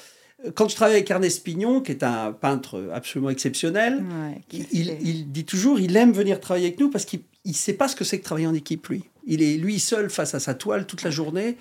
quand 0.55 0.69
je 0.69 0.75
travaille 0.77 0.95
avec 0.97 1.11
Ernest 1.11 1.43
Pignon, 1.45 1.81
qui 1.81 1.93
est 1.93 2.03
un 2.03 2.33
peintre 2.33 2.91
absolument 2.95 3.31
exceptionnel, 3.31 4.03
Ouais, 4.03 4.43
il, 4.73 4.97
il 5.03 5.31
dit 5.33 5.45
toujours, 5.45 5.81
il 5.81 5.95
aime 5.97 6.13
venir 6.13 6.41
travailler 6.41 6.67
avec 6.69 6.79
nous 6.81 6.89
parce 6.91 7.05
qu'il 7.05 7.21
ne 7.45 7.53
sait 7.53 7.73
pas 7.75 7.89
ce 7.89 7.97
que 7.97 8.05
c'est 8.05 8.19
que 8.19 8.25
travailler 8.25 8.47
en 8.47 8.55
équipe, 8.55 8.87
lui. 8.89 9.05
Il 9.27 9.43
est 9.43 9.57
lui 9.57 9.79
seul 9.81 10.09
face 10.09 10.35
à 10.35 10.41
sa 10.41 10.55
toile 10.55 10.87
toute 10.87 11.03
la 11.03 11.11
journée. 11.11 11.57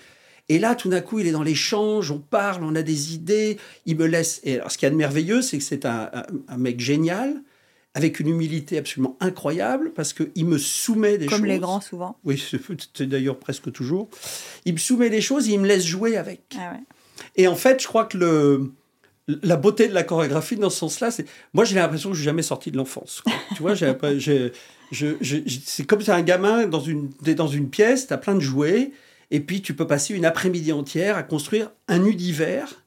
Et 0.49 0.59
là, 0.59 0.75
tout 0.75 0.89
d'un 0.89 1.01
coup, 1.01 1.19
il 1.19 1.25
est 1.27 1.31
dans 1.31 1.41
l'échange, 1.43 2.11
on 2.11 2.19
parle, 2.19 2.63
on 2.63 2.75
a 2.75 2.83
des 2.83 3.13
idées, 3.15 3.57
il 3.85 3.97
me 3.97 4.05
laisse. 4.05 4.41
Et 4.43 4.55
alors, 4.57 4.71
ce 4.71 4.77
qu'il 4.77 4.85
y 4.85 4.87
a 4.87 4.91
de 4.91 4.95
merveilleux, 4.95 5.41
c'est 5.41 5.57
que 5.57 5.63
c'est 5.63 5.85
un, 5.85 6.09
un- 6.13 6.25
un 6.47 6.57
mec 6.57 6.79
génial, 6.79 7.41
avec 7.95 8.19
une 8.19 8.27
humilité 8.27 8.77
absolument 8.77 9.17
incroyable, 9.21 9.91
parce 9.95 10.13
qu'il 10.13 10.45
me 10.45 10.57
soumet 10.59 11.17
des 11.17 11.27
choses. 11.29 11.39
Comme 11.39 11.45
les 11.47 11.57
grands, 11.59 11.81
souvent. 11.81 12.17
Oui, 12.25 12.43
c'est 12.93 13.07
d'ailleurs 13.09 13.39
presque 13.39 13.71
toujours. 13.71 14.09
Il 14.65 14.73
me 14.73 14.77
soumet 14.77 15.09
des 15.09 15.21
choses, 15.21 15.49
et 15.49 15.53
il 15.53 15.59
me 15.59 15.67
laisse 15.67 15.85
jouer 15.85 16.15
avec. 16.17 16.41
Ah 16.59 16.73
ouais. 16.73 16.83
Et 17.37 17.47
en 17.47 17.55
fait, 17.55 17.81
je 17.81 17.87
crois 17.87 18.05
que 18.05 18.17
le, 18.17 18.71
la 19.41 19.55
beauté 19.55 19.87
de 19.87 19.93
la 19.93 20.03
chorégraphie 20.03 20.57
dans 20.57 20.69
ce 20.69 20.77
sens-là, 20.77 21.09
c'est. 21.09 21.25
Moi, 21.53 21.63
j'ai 21.63 21.75
l'impression 21.75 22.09
que 22.09 22.15
je 22.15 22.19
suis 22.21 22.25
jamais 22.25 22.43
sorti 22.43 22.69
de 22.69 22.77
l'enfance. 22.77 23.23
tu 23.55 23.61
vois, 23.63 23.73
j'ai, 23.73 24.51
c'est 24.91 25.85
comme 25.87 26.01
si 26.01 26.11
un 26.11 26.21
gamin 26.21 26.67
dans 26.67 26.81
une, 26.81 27.09
dans 27.35 27.47
une 27.47 27.69
pièce, 27.69 28.07
tu 28.07 28.13
as 28.13 28.17
plein 28.17 28.35
de 28.35 28.39
jouets, 28.41 28.91
et 29.31 29.39
puis 29.39 29.61
tu 29.61 29.73
peux 29.73 29.87
passer 29.87 30.13
une 30.13 30.25
après-midi 30.25 30.71
entière 30.71 31.17
à 31.17 31.23
construire 31.23 31.71
un 31.87 32.05
univers 32.05 32.83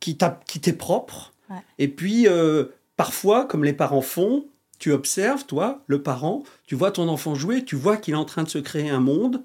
qui, 0.00 0.16
t'est 0.16 0.72
propre. 0.72 1.32
Et 1.78 1.88
puis, 1.88 2.28
euh, 2.28 2.66
parfois, 2.96 3.44
comme 3.44 3.64
les 3.64 3.72
parents 3.72 4.02
font, 4.02 4.46
tu 4.78 4.92
observes, 4.92 5.46
toi, 5.46 5.82
le 5.86 6.02
parent, 6.02 6.42
tu 6.66 6.74
vois 6.74 6.90
ton 6.90 7.08
enfant 7.08 7.34
jouer, 7.34 7.64
tu 7.64 7.76
vois 7.76 7.96
qu'il 7.96 8.14
est 8.14 8.18
en 8.18 8.24
train 8.24 8.42
de 8.42 8.48
se 8.48 8.58
créer 8.58 8.90
un 8.90 9.00
monde. 9.00 9.42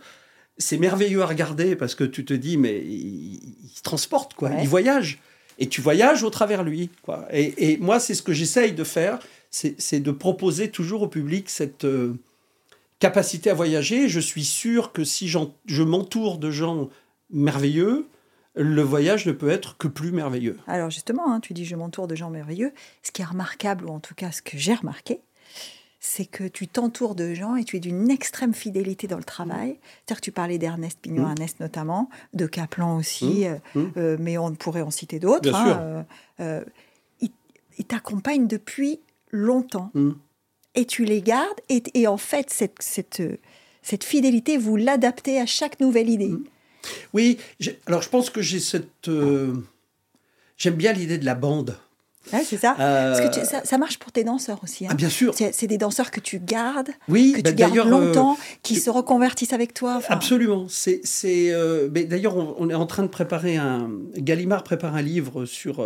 C'est 0.57 0.77
merveilleux 0.77 1.21
à 1.21 1.25
regarder 1.25 1.75
parce 1.75 1.95
que 1.95 2.03
tu 2.03 2.25
te 2.25 2.33
dis, 2.33 2.57
mais 2.57 2.79
il, 2.79 3.39
se 3.73 3.81
transporte, 3.81 4.33
quoi. 4.33 4.51
Il 4.61 4.67
voyage 4.67 5.19
et 5.57 5.67
tu 5.67 5.79
voyages 5.79 6.23
au 6.23 6.29
travers 6.29 6.63
lui. 6.63 6.89
Quoi. 7.03 7.27
Et, 7.31 7.77
moi, 7.77 7.99
c'est 7.99 8.15
ce 8.15 8.21
que 8.21 8.33
j'essaye 8.33 8.73
de 8.73 8.83
faire, 8.83 9.19
c'est 9.49 9.99
de 9.99 10.11
proposer 10.11 10.69
toujours 10.71 11.03
au 11.03 11.07
public 11.07 11.49
cette 11.49 11.85
euh, 11.85 12.15
capacité 13.01 13.49
à 13.49 13.53
voyager. 13.53 14.07
Je 14.07 14.21
suis 14.21 14.45
sûr 14.45 14.93
que 14.93 15.03
si 15.03 15.27
je 15.27 15.83
m'entoure 15.83 16.37
de 16.37 16.51
gens 16.51 16.89
merveilleux, 17.29 18.07
le 18.55 18.81
voyage 18.81 19.25
ne 19.25 19.31
peut 19.31 19.49
être 19.49 19.77
que 19.77 19.87
plus 19.87 20.11
merveilleux. 20.11 20.57
Alors 20.67 20.89
justement, 20.89 21.33
hein, 21.33 21.39
tu 21.39 21.53
dis 21.53 21.65
je 21.65 21.75
m'entoure 21.75 22.07
de 22.07 22.15
gens 22.15 22.29
merveilleux. 22.29 22.71
Ce 23.03 23.11
qui 23.11 23.21
est 23.21 23.25
remarquable, 23.25 23.85
ou 23.85 23.89
en 23.89 23.99
tout 23.99 24.15
cas 24.15 24.31
ce 24.31 24.41
que 24.41 24.57
j'ai 24.57 24.75
remarqué, 24.75 25.19
c'est 25.99 26.25
que 26.25 26.47
tu 26.47 26.67
t'entoures 26.67 27.15
de 27.15 27.33
gens 27.33 27.55
et 27.55 27.63
tu 27.63 27.77
es 27.77 27.79
d'une 27.79 28.09
extrême 28.09 28.53
fidélité 28.53 29.07
dans 29.07 29.17
le 29.17 29.23
travail. 29.23 29.79
C'est-à-dire 29.81 30.17
que 30.17 30.25
tu 30.25 30.31
parlais 30.31 30.57
d'Ernest 30.57 30.99
Pignon-Ernest 31.01 31.59
mmh. 31.59 31.63
notamment, 31.63 32.09
de 32.33 32.45
Kaplan 32.45 32.97
aussi, 32.97 33.45
mmh. 33.45 33.45
Euh, 33.45 33.57
mmh. 33.75 33.91
Euh, 33.97 34.17
mais 34.19 34.37
on 34.37 34.53
pourrait 34.53 34.81
en 34.81 34.91
citer 34.91 35.19
d'autres. 35.19 35.53
Hein, 35.53 36.05
euh, 36.39 36.63
ils 37.77 37.85
t'accompagnent 37.85 38.47
depuis 38.47 38.99
longtemps 39.31 39.91
et 40.75 40.85
tu 40.85 41.05
les 41.05 41.21
gardes. 41.21 41.59
Et, 41.69 42.07
en 42.07 42.17
fait, 42.17 42.49
cette, 42.49 42.75
cette, 42.79 43.21
cette 43.81 44.03
fidélité, 44.03 44.57
vous 44.57 44.75
l'adaptez 44.75 45.39
à 45.39 45.45
chaque 45.45 45.79
nouvelle 45.79 46.09
idée. 46.09 46.33
Oui, 47.13 47.37
alors 47.85 48.01
je 48.01 48.09
pense 48.09 48.29
que 48.29 48.41
j'ai 48.41 48.59
cette... 48.59 49.09
J'aime 50.57 50.75
bien 50.75 50.93
l'idée 50.93 51.17
de 51.17 51.25
la 51.25 51.35
bande 51.35 51.77
c'est 52.25 52.57
ça. 52.57 52.75
que 53.33 53.45
ça. 53.45 53.61
ça. 53.63 53.77
marche 53.77 53.97
pour 53.97 54.11
tes 54.11 54.23
danseurs 54.23 54.59
aussi. 54.63 54.85
Hein. 54.85 54.89
Ah, 54.91 54.95
bien 54.95 55.09
sûr. 55.09 55.33
C'est 55.35 55.67
des 55.67 55.77
danseurs 55.77 56.11
que 56.11 56.19
tu 56.19 56.39
gardes, 56.39 56.89
oui, 57.07 57.33
que 57.33 57.37
tu 57.37 57.43
bah, 57.43 57.51
gardes 57.51 57.77
euh, 57.77 57.83
longtemps, 57.85 58.37
qui 58.63 58.75
se 58.75 58.89
reconvertissent 58.89 59.53
avec 59.53 59.73
toi. 59.73 59.99
Absolument. 60.07 60.67
C'est, 60.69 61.01
euh, 61.25 61.87
d'ailleurs, 61.89 62.37
on, 62.37 62.69
est 62.69 62.75
en 62.75 62.85
train 62.85 63.03
de 63.03 63.07
préparer 63.07 63.57
un. 63.57 63.89
Gallimard 64.15 64.63
prépare 64.63 64.95
un 64.95 65.01
livre 65.01 65.45
sur. 65.45 65.85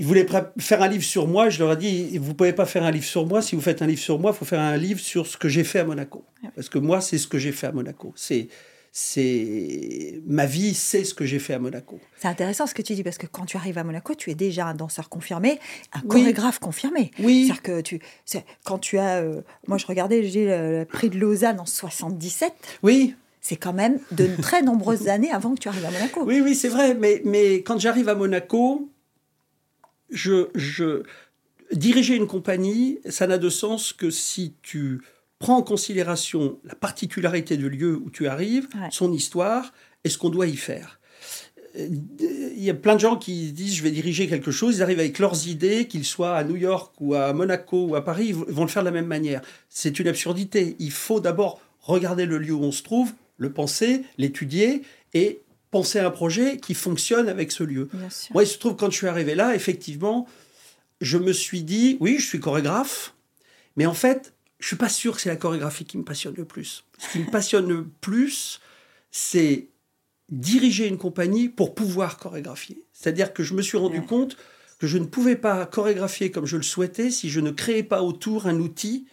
Euh, 0.00 0.02
il 0.02 0.06
voulait 0.06 0.26
faire 0.58 0.82
un 0.82 0.88
livre 0.88 1.04
sur 1.04 1.28
moi. 1.28 1.50
Je 1.50 1.58
leur 1.58 1.72
ai 1.72 1.76
dit 1.76 2.18
vous 2.18 2.34
pouvez 2.34 2.52
pas 2.52 2.66
faire 2.66 2.84
un 2.84 2.90
livre 2.90 3.04
sur 3.04 3.26
moi. 3.26 3.42
Si 3.42 3.54
vous 3.54 3.62
faites 3.62 3.82
un 3.82 3.86
livre 3.86 4.00
sur 4.00 4.18
moi, 4.18 4.32
il 4.34 4.38
faut 4.38 4.44
faire 4.44 4.60
un 4.60 4.76
livre 4.76 5.00
sur 5.00 5.26
ce 5.26 5.36
que 5.36 5.48
j'ai 5.48 5.64
fait 5.64 5.80
à 5.80 5.84
Monaco. 5.84 6.24
Parce 6.54 6.68
que 6.68 6.78
moi, 6.78 7.00
c'est 7.00 7.18
ce 7.18 7.28
que 7.28 7.38
j'ai 7.38 7.52
fait 7.52 7.66
à 7.66 7.72
Monaco. 7.72 8.12
C'est 8.16 8.48
c'est 8.92 10.20
ma 10.26 10.46
vie, 10.46 10.74
c'est 10.74 11.04
ce 11.04 11.14
que 11.14 11.24
j'ai 11.24 11.38
fait 11.38 11.54
à 11.54 11.60
Monaco. 11.60 12.00
C'est 12.16 12.26
intéressant 12.26 12.66
ce 12.66 12.74
que 12.74 12.82
tu 12.82 12.94
dis 12.94 13.04
parce 13.04 13.18
que 13.18 13.26
quand 13.26 13.44
tu 13.44 13.56
arrives 13.56 13.78
à 13.78 13.84
Monaco, 13.84 14.14
tu 14.16 14.30
es 14.30 14.34
déjà 14.34 14.66
un 14.66 14.74
danseur 14.74 15.08
confirmé, 15.08 15.60
un 15.92 16.00
chorégraphe 16.00 16.58
confirmé. 16.58 17.12
Oui. 17.20 17.44
C'est-à-dire 17.44 17.62
que 17.62 17.80
tu, 17.82 18.00
quand 18.64 18.78
tu 18.78 18.98
as, 18.98 19.18
euh, 19.18 19.42
moi 19.68 19.78
je 19.78 19.86
regardais, 19.86 20.24
j'ai 20.24 20.46
le, 20.46 20.84
prix 20.84 21.08
de 21.08 21.18
Lausanne 21.18 21.60
en 21.60 21.66
77. 21.66 22.52
Oui. 22.82 23.14
C'est 23.40 23.56
quand 23.56 23.72
même 23.72 24.00
de 24.10 24.28
très 24.42 24.62
nombreuses 24.62 25.08
années 25.08 25.30
avant 25.30 25.54
que 25.54 25.60
tu 25.60 25.68
arrives 25.68 25.86
à 25.86 25.90
Monaco. 25.92 26.24
Oui, 26.26 26.40
oui, 26.40 26.56
c'est 26.56 26.68
vrai. 26.68 26.94
Mais, 26.94 27.22
mais 27.24 27.62
quand 27.62 27.78
j'arrive 27.78 28.08
à 28.08 28.16
Monaco, 28.16 28.90
je, 30.10 30.48
je 30.54 31.02
diriger 31.72 32.16
une 32.16 32.26
compagnie, 32.26 32.98
ça 33.08 33.26
n'a 33.26 33.38
de 33.38 33.48
sens 33.48 33.92
que 33.92 34.10
si 34.10 34.54
tu 34.62 35.02
prends 35.38 35.56
en 35.56 35.62
considération 35.62 36.58
la 36.64 36.74
particularité 36.74 37.56
du 37.56 37.70
lieu 37.70 37.96
où 37.96 38.10
tu 38.10 38.26
arrives, 38.26 38.68
son 38.90 39.12
histoire 39.12 39.72
et 40.04 40.08
ce 40.08 40.18
qu'on 40.18 40.30
doit 40.30 40.46
y 40.46 40.56
faire. 40.56 41.00
Il 41.76 42.62
y 42.62 42.68
a 42.68 42.74
plein 42.74 42.96
de 42.96 43.00
gens 43.00 43.16
qui 43.16 43.52
disent 43.52 43.74
je 43.74 43.82
vais 43.82 43.92
diriger 43.92 44.28
quelque 44.28 44.50
chose, 44.50 44.76
ils 44.76 44.82
arrivent 44.82 44.98
avec 44.98 45.18
leurs 45.18 45.46
idées, 45.46 45.86
qu'ils 45.86 46.04
soient 46.04 46.36
à 46.36 46.44
New 46.44 46.56
York 46.56 46.94
ou 47.00 47.14
à 47.14 47.32
Monaco 47.32 47.86
ou 47.86 47.94
à 47.94 48.04
Paris, 48.04 48.26
ils 48.28 48.34
vont 48.34 48.62
le 48.62 48.68
faire 48.68 48.82
de 48.82 48.88
la 48.88 48.92
même 48.92 49.06
manière. 49.06 49.40
C'est 49.68 49.98
une 50.00 50.08
absurdité. 50.08 50.76
Il 50.80 50.90
faut 50.90 51.20
d'abord 51.20 51.60
regarder 51.80 52.26
le 52.26 52.38
lieu 52.38 52.52
où 52.52 52.64
on 52.64 52.72
se 52.72 52.82
trouve, 52.82 53.12
le 53.38 53.52
penser, 53.52 54.02
l'étudier 54.18 54.82
et 55.14 55.40
penser 55.70 55.98
à 55.98 56.06
un 56.06 56.10
projet 56.10 56.58
qui 56.58 56.74
fonctionne 56.74 57.28
avec 57.28 57.52
ce 57.52 57.62
lieu. 57.62 57.88
Moi, 58.32 58.44
il 58.44 58.46
se 58.46 58.58
trouve 58.58 58.76
quand 58.76 58.90
je 58.90 58.96
suis 58.96 59.06
arrivé 59.06 59.34
là, 59.34 59.54
effectivement, 59.54 60.26
je 61.00 61.18
me 61.18 61.32
suis 61.32 61.62
dit 61.62 61.96
oui, 62.00 62.18
je 62.18 62.26
suis 62.26 62.40
chorégraphe, 62.40 63.14
mais 63.76 63.86
en 63.86 63.94
fait, 63.94 64.34
je 64.58 64.66
suis 64.66 64.76
pas 64.76 64.88
sûr 64.88 65.14
que 65.14 65.22
c'est 65.22 65.28
la 65.28 65.36
chorégraphie 65.36 65.84
qui 65.84 65.96
me 65.96 66.04
passionne 66.04 66.34
le 66.36 66.44
plus. 66.44 66.84
Ce 66.98 67.12
qui 67.12 67.18
me 67.20 67.30
passionne 67.30 67.68
le 67.68 67.86
plus, 68.00 68.60
c'est 69.10 69.68
diriger 70.28 70.86
une 70.86 70.98
compagnie 70.98 71.48
pour 71.48 71.74
pouvoir 71.74 72.18
chorégraphier. 72.18 72.84
C'est-à-dire 72.92 73.32
que 73.32 73.42
je 73.42 73.54
me 73.54 73.62
suis 73.62 73.78
rendu 73.78 74.02
compte 74.02 74.36
que 74.78 74.86
je 74.86 74.98
ne 74.98 75.04
pouvais 75.04 75.36
pas 75.36 75.66
chorégraphier 75.66 76.30
comme 76.30 76.46
je 76.46 76.56
le 76.56 76.62
souhaitais 76.62 77.10
si 77.10 77.30
je 77.30 77.40
ne 77.40 77.50
créais 77.50 77.82
pas 77.82 78.02
autour 78.02 78.46
un 78.46 78.58
outil 78.60 79.06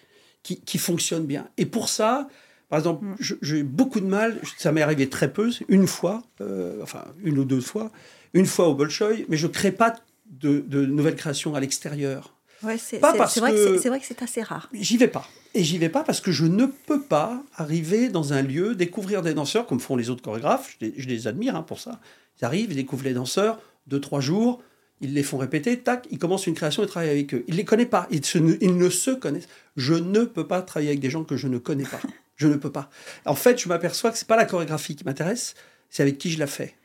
qui, 0.43 0.61
qui 0.61 0.77
fonctionne 0.77 1.25
bien. 1.25 1.49
Et 1.57 1.65
pour 1.65 1.89
ça, 1.89 2.27
par 2.69 2.79
exemple, 2.79 3.05
mm. 3.05 3.15
j'ai 3.41 3.63
beaucoup 3.63 3.99
de 3.99 4.05
mal, 4.05 4.39
ça 4.57 4.71
m'est 4.71 4.81
arrivé 4.81 5.09
très 5.09 5.31
peu, 5.31 5.51
une 5.67 5.87
fois, 5.87 6.23
euh, 6.41 6.79
enfin 6.83 7.05
une 7.23 7.37
ou 7.37 7.45
deux 7.45 7.61
fois, 7.61 7.91
une 8.33 8.45
fois 8.45 8.67
au 8.67 8.75
Bolshoi, 8.75 9.25
mais 9.29 9.37
je 9.37 9.47
ne 9.47 9.51
crée 9.51 9.71
pas 9.71 9.95
de, 10.29 10.59
de 10.67 10.85
nouvelles 10.85 11.15
créations 11.15 11.55
à 11.55 11.59
l'extérieur. 11.59 12.33
Ouais, 12.63 12.77
c'est 12.77 12.99
vrai, 12.99 13.13
que 13.99 14.05
c'est 14.05 14.21
assez 14.21 14.41
rare. 14.41 14.69
J'y 14.73 14.97
vais 14.97 15.07
pas. 15.07 15.27
Et 15.53 15.63
j'y 15.63 15.77
vais 15.77 15.89
pas 15.89 16.03
parce 16.03 16.21
que 16.21 16.31
je 16.31 16.45
ne 16.45 16.65
peux 16.65 17.01
pas 17.01 17.43
arriver 17.55 18.09
dans 18.09 18.33
un 18.33 18.41
lieu, 18.41 18.75
découvrir 18.75 19.21
des 19.21 19.33
danseurs, 19.33 19.67
comme 19.67 19.79
font 19.79 19.95
les 19.95 20.09
autres 20.09 20.23
chorégraphes. 20.23 20.75
Je 20.81 21.07
les, 21.07 21.27
admire 21.27 21.55
hein, 21.55 21.61
pour 21.61 21.79
ça. 21.79 21.99
Ils 22.39 22.45
arrivent, 22.45 22.71
ils 22.71 22.75
découvrent 22.75 23.05
les 23.05 23.13
danseurs, 23.13 23.59
deux, 23.85 24.01
trois 24.01 24.21
jours, 24.21 24.61
ils 25.01 25.13
les 25.13 25.23
font 25.23 25.37
répéter, 25.37 25.79
tac, 25.79 26.07
ils 26.09 26.17
commencent 26.17 26.47
une 26.47 26.55
création 26.55 26.83
et 26.83 26.87
travaillent 26.87 27.09
avec 27.09 27.33
eux. 27.33 27.43
Ils 27.47 27.53
ne 27.53 27.57
les 27.57 27.65
connaissent 27.65 27.87
pas, 27.87 28.07
ils, 28.09 28.21
ils 28.61 28.75
ne 28.75 28.89
se 28.89 29.11
connaissent. 29.11 29.47
Je 29.75 29.93
ne 29.93 30.23
peux 30.23 30.47
pas 30.47 30.61
travailler 30.63 30.89
avec 30.89 30.99
des 30.99 31.11
gens 31.11 31.23
que 31.23 31.37
je 31.37 31.47
ne 31.47 31.59
connais 31.59 31.85
pas. 31.85 31.99
Je 32.37 32.47
ne 32.47 32.55
peux 32.55 32.71
pas. 32.71 32.89
En 33.25 33.35
fait, 33.35 33.59
je 33.59 33.67
m'aperçois 33.67 34.11
que 34.11 34.17
c'est 34.17 34.27
pas 34.27 34.37
la 34.37 34.45
chorégraphie 34.45 34.95
qui 34.95 35.03
m'intéresse, 35.03 35.55
c'est 35.89 36.03
avec 36.03 36.17
qui 36.17 36.29
je 36.29 36.39
la 36.39 36.47
fais. 36.47 36.75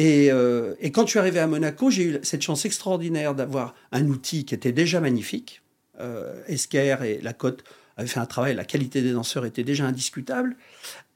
Euh, 0.00 0.74
et, 0.80 0.90
quand 0.90 1.06
je 1.06 1.10
suis 1.10 1.18
arrivé 1.18 1.40
à 1.40 1.46
Monaco, 1.46 1.90
j'ai 1.90 2.04
eu 2.04 2.18
cette 2.22 2.42
chance 2.42 2.64
extraordinaire 2.64 3.34
d'avoir 3.34 3.74
un 3.90 4.06
outil 4.06 4.44
qui 4.44 4.54
était 4.54 4.72
déjà 4.72 5.00
magnifique. 5.00 5.62
Euh, 6.00 6.34
Esquer 6.46 6.96
et 7.04 7.20
la 7.22 7.32
Côte 7.32 7.64
avaient 7.96 8.08
fait 8.08 8.20
un 8.20 8.26
travail, 8.26 8.54
la 8.54 8.64
qualité 8.64 9.02
des 9.02 9.12
danseurs 9.12 9.44
était 9.44 9.64
déjà 9.64 9.84
indiscutable. 9.84 10.56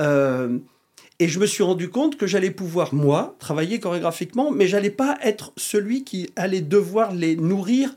Euh, 0.00 0.59
et 1.18 1.28
je 1.28 1.38
me 1.38 1.47
suis 1.47 1.62
rendu 1.62 1.88
compte 1.88 2.16
que 2.16 2.26
j'allais 2.26 2.50
pouvoir, 2.50 2.95
moi, 2.95 3.37
travailler 3.38 3.80
chorégraphiquement, 3.80 4.50
mais 4.50 4.66
j'allais 4.66 4.90
pas 4.90 5.18
être 5.23 5.52
celui 5.56 6.04
qui 6.04 6.30
allait 6.37 6.61
devoir 6.61 7.14
les 7.14 7.37
nourrir 7.37 7.95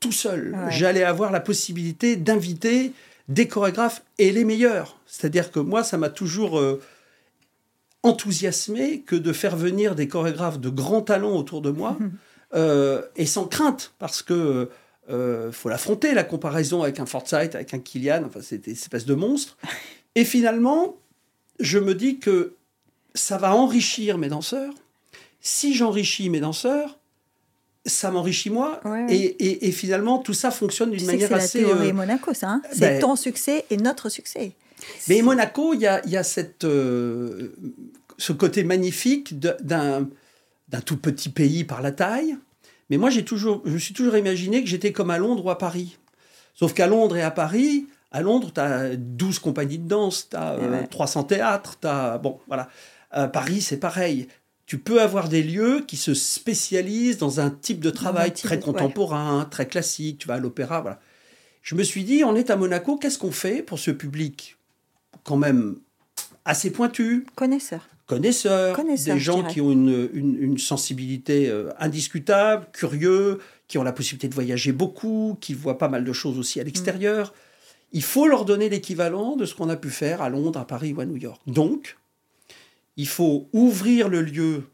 tout 0.00 0.12
seul. 0.12 0.56
J'allais 0.70 1.04
avoir 1.04 1.30
la 1.30 1.40
possibilité 1.40 2.16
d'inviter 2.16 2.92
des 3.30 3.48
chorégraphes 3.48 4.02
et 4.18 4.32
les 4.32 4.44
meilleurs. 4.44 4.98
C'est-à-dire 5.06 5.50
que 5.50 5.60
moi, 5.60 5.82
ça 5.84 5.96
m'a 5.96 6.10
toujours 6.10 6.58
euh, 6.58 6.82
enthousiasmé 8.02 9.00
que 9.00 9.16
de 9.16 9.32
faire 9.32 9.56
venir 9.56 9.94
des 9.94 10.08
chorégraphes 10.08 10.58
de 10.58 10.68
grands 10.68 11.00
talents 11.00 11.36
autour 11.36 11.62
de 11.62 11.70
moi 11.70 11.96
euh, 12.54 13.02
et 13.16 13.26
sans 13.26 13.46
crainte 13.46 13.94
parce 13.98 14.22
que 14.22 14.68
euh, 15.08 15.50
faut 15.52 15.68
l'affronter 15.68 16.12
la 16.12 16.24
comparaison 16.24 16.82
avec 16.82 17.00
un 17.00 17.06
Forsyth, 17.06 17.54
avec 17.54 17.72
un 17.72 17.78
Killian, 17.78 18.24
enfin 18.26 18.40
c'est 18.42 18.66
une 18.66 18.72
espèce 18.72 19.06
de 19.06 19.14
monstre. 19.14 19.56
Et 20.16 20.24
finalement, 20.24 20.96
je 21.60 21.78
me 21.78 21.94
dis 21.94 22.18
que 22.18 22.54
ça 23.14 23.38
va 23.38 23.54
enrichir 23.54 24.18
mes 24.18 24.28
danseurs. 24.28 24.74
Si 25.40 25.74
j'enrichis 25.74 26.30
mes 26.30 26.40
danseurs, 26.40 26.99
ça 27.86 28.10
m'enrichit 28.10 28.50
moi. 28.50 28.80
Et, 29.08 29.66
et, 29.68 29.72
finalement, 29.72 30.18
tout 30.18 30.34
ça 30.34 30.50
fonctionne 30.50 30.90
d'une 30.90 31.06
manière 31.06 31.32
assez. 31.32 31.60
C'est 31.60 31.62
la 31.62 31.68
théorie 31.68 31.90
euh, 31.90 31.94
Monaco, 31.94 32.34
ça. 32.34 32.50
Hein. 32.50 32.62
c'est 32.72 32.80
ben 32.80 33.00
ton 33.00 33.16
succès 33.16 33.64
et 33.70 33.76
notre 33.76 34.08
succès. 34.08 34.52
Mais 35.08 35.22
Monaco, 35.22 35.74
il 35.74 35.80
y 35.80 35.86
a, 35.86 36.06
y 36.06 36.16
a 36.16 36.22
cette, 36.22 36.64
euh, 36.64 37.54
ce 38.18 38.32
côté 38.32 38.64
magnifique 38.64 39.38
d'un 39.38 40.08
tout 40.84 40.96
petit 40.96 41.30
pays 41.30 41.64
par 41.64 41.82
la 41.82 41.92
taille. 41.92 42.36
Mais 42.90 42.96
moi, 42.96 43.08
j'ai 43.10 43.24
toujours, 43.24 43.62
je 43.64 43.72
me 43.72 43.78
suis 43.78 43.94
toujours 43.94 44.16
imaginé 44.16 44.62
que 44.62 44.68
j'étais 44.68 44.92
comme 44.92 45.10
à 45.10 45.18
Londres 45.18 45.44
ou 45.46 45.50
à 45.50 45.58
Paris. 45.58 45.98
Sauf 46.54 46.74
qu'à 46.74 46.86
Londres 46.86 47.16
et 47.16 47.22
à 47.22 47.30
Paris, 47.30 47.86
à 48.10 48.20
Londres, 48.22 48.50
tu 48.52 48.60
as 48.60 48.96
12 48.96 49.38
compagnies 49.38 49.78
de 49.78 49.88
danse, 49.88 50.28
tu 50.30 50.36
as 50.36 50.58
300 50.90 51.24
théâtres, 51.24 51.78
tu 51.80 51.86
as... 51.86 52.18
Bon, 52.18 52.40
voilà. 52.48 52.68
À 53.12 53.28
Paris, 53.28 53.60
c'est 53.60 53.78
pareil. 53.78 54.28
Tu 54.70 54.78
peux 54.78 55.02
avoir 55.02 55.28
des 55.28 55.42
lieux 55.42 55.82
qui 55.84 55.96
se 55.96 56.14
spécialisent 56.14 57.18
dans 57.18 57.40
un 57.40 57.50
type 57.50 57.80
de 57.80 57.90
travail 57.90 58.32
très 58.32 58.60
contemporain, 58.60 59.44
très 59.50 59.66
classique. 59.66 60.18
Tu 60.18 60.28
vas 60.28 60.34
à 60.34 60.38
l'opéra, 60.38 60.80
voilà. 60.80 61.00
Je 61.60 61.74
me 61.74 61.82
suis 61.82 62.04
dit, 62.04 62.22
on 62.22 62.36
est 62.36 62.50
à 62.50 62.56
Monaco, 62.56 62.96
qu'est-ce 62.96 63.18
qu'on 63.18 63.32
fait 63.32 63.64
pour 63.64 63.80
ce 63.80 63.90
public 63.90 64.56
quand 65.24 65.36
même 65.36 65.74
assez 66.44 66.70
pointu? 66.70 67.26
Connaisseur. 67.34 67.88
connaisseurs, 68.06 68.76
Connaisseurs, 68.76 69.16
des 69.16 69.20
gens 69.20 69.42
qui 69.42 69.60
ont 69.60 69.72
une, 69.72 70.08
une- 70.14 70.40
une 70.40 70.58
sensibilité 70.58 71.48
euh, 71.48 71.70
indiscutable, 71.80 72.66
curieux, 72.72 73.40
qui 73.66 73.76
ont 73.76 73.82
la 73.82 73.92
possibilité 73.92 74.28
de 74.28 74.34
voyager 74.34 74.70
beaucoup, 74.70 75.36
qui 75.40 75.52
voient 75.52 75.78
pas 75.78 75.88
mal 75.88 76.04
de 76.04 76.12
choses 76.12 76.38
aussi 76.38 76.60
à 76.60 76.62
l'extérieur. 76.62 77.34
Il 77.90 78.04
faut 78.04 78.28
leur 78.28 78.44
donner 78.44 78.68
l'équivalent 78.68 79.34
de 79.34 79.46
ce 79.46 79.56
qu'on 79.56 79.68
a 79.68 79.74
pu 79.76 79.90
faire 79.90 80.22
à 80.22 80.28
Londres, 80.28 80.60
à 80.60 80.64
Paris 80.64 80.92
ou 80.92 81.00
à 81.00 81.06
New 81.06 81.16
York. 81.16 81.40
Donc, 81.48 81.96
il 83.00 83.08
faut 83.08 83.48
ouvrir 83.54 84.10
le 84.10 84.20
lieu 84.20 84.68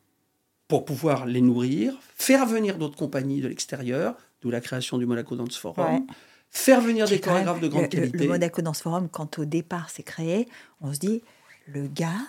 pour 0.66 0.84
pouvoir 0.84 1.26
les 1.26 1.40
nourrir, 1.40 1.96
faire 2.16 2.44
venir 2.44 2.76
d'autres 2.76 2.96
compagnies 2.96 3.40
de 3.40 3.46
l'extérieur, 3.46 4.16
d'où 4.42 4.50
la 4.50 4.60
création 4.60 4.98
du 4.98 5.06
Monaco 5.06 5.36
Dance 5.36 5.56
Forum, 5.56 5.94
Ouais. 5.94 6.02
faire 6.50 6.80
venir 6.80 7.06
des 7.06 7.20
chorégraphes 7.20 7.60
de 7.60 7.68
grande 7.68 7.82
le, 7.84 7.88
qualité. 7.88 8.18
Le 8.18 8.26
Monaco 8.26 8.62
Dance 8.62 8.82
Forum, 8.82 9.08
quand 9.08 9.38
au 9.38 9.44
départ 9.44 9.90
c'est 9.90 10.02
créé, 10.02 10.48
on 10.80 10.92
se 10.92 10.98
dit 10.98 11.22
le 11.68 11.86
gars 11.86 12.26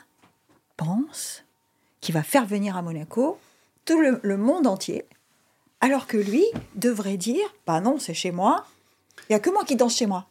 pense 0.75 1.43
qu'il 1.99 2.13
va 2.13 2.21
faire 2.21 2.45
venir 2.45 2.77
à 2.77 2.83
Monaco 2.83 3.39
tout 3.85 3.99
le, 3.99 4.19
le 4.21 4.37
monde 4.37 4.67
entier, 4.67 5.03
alors 5.81 6.05
que 6.05 6.17
lui 6.17 6.45
devrait 6.75 7.17
dire 7.17 7.47
bah 7.65 7.81
non, 7.81 7.97
c'est 7.97 8.13
chez 8.13 8.29
moi, 8.29 8.67
il 9.29 9.33
y 9.33 9.35
a 9.35 9.39
que 9.39 9.49
moi 9.49 9.65
qui 9.65 9.75
danse 9.75 9.97
chez 9.97 10.05
moi. 10.05 10.29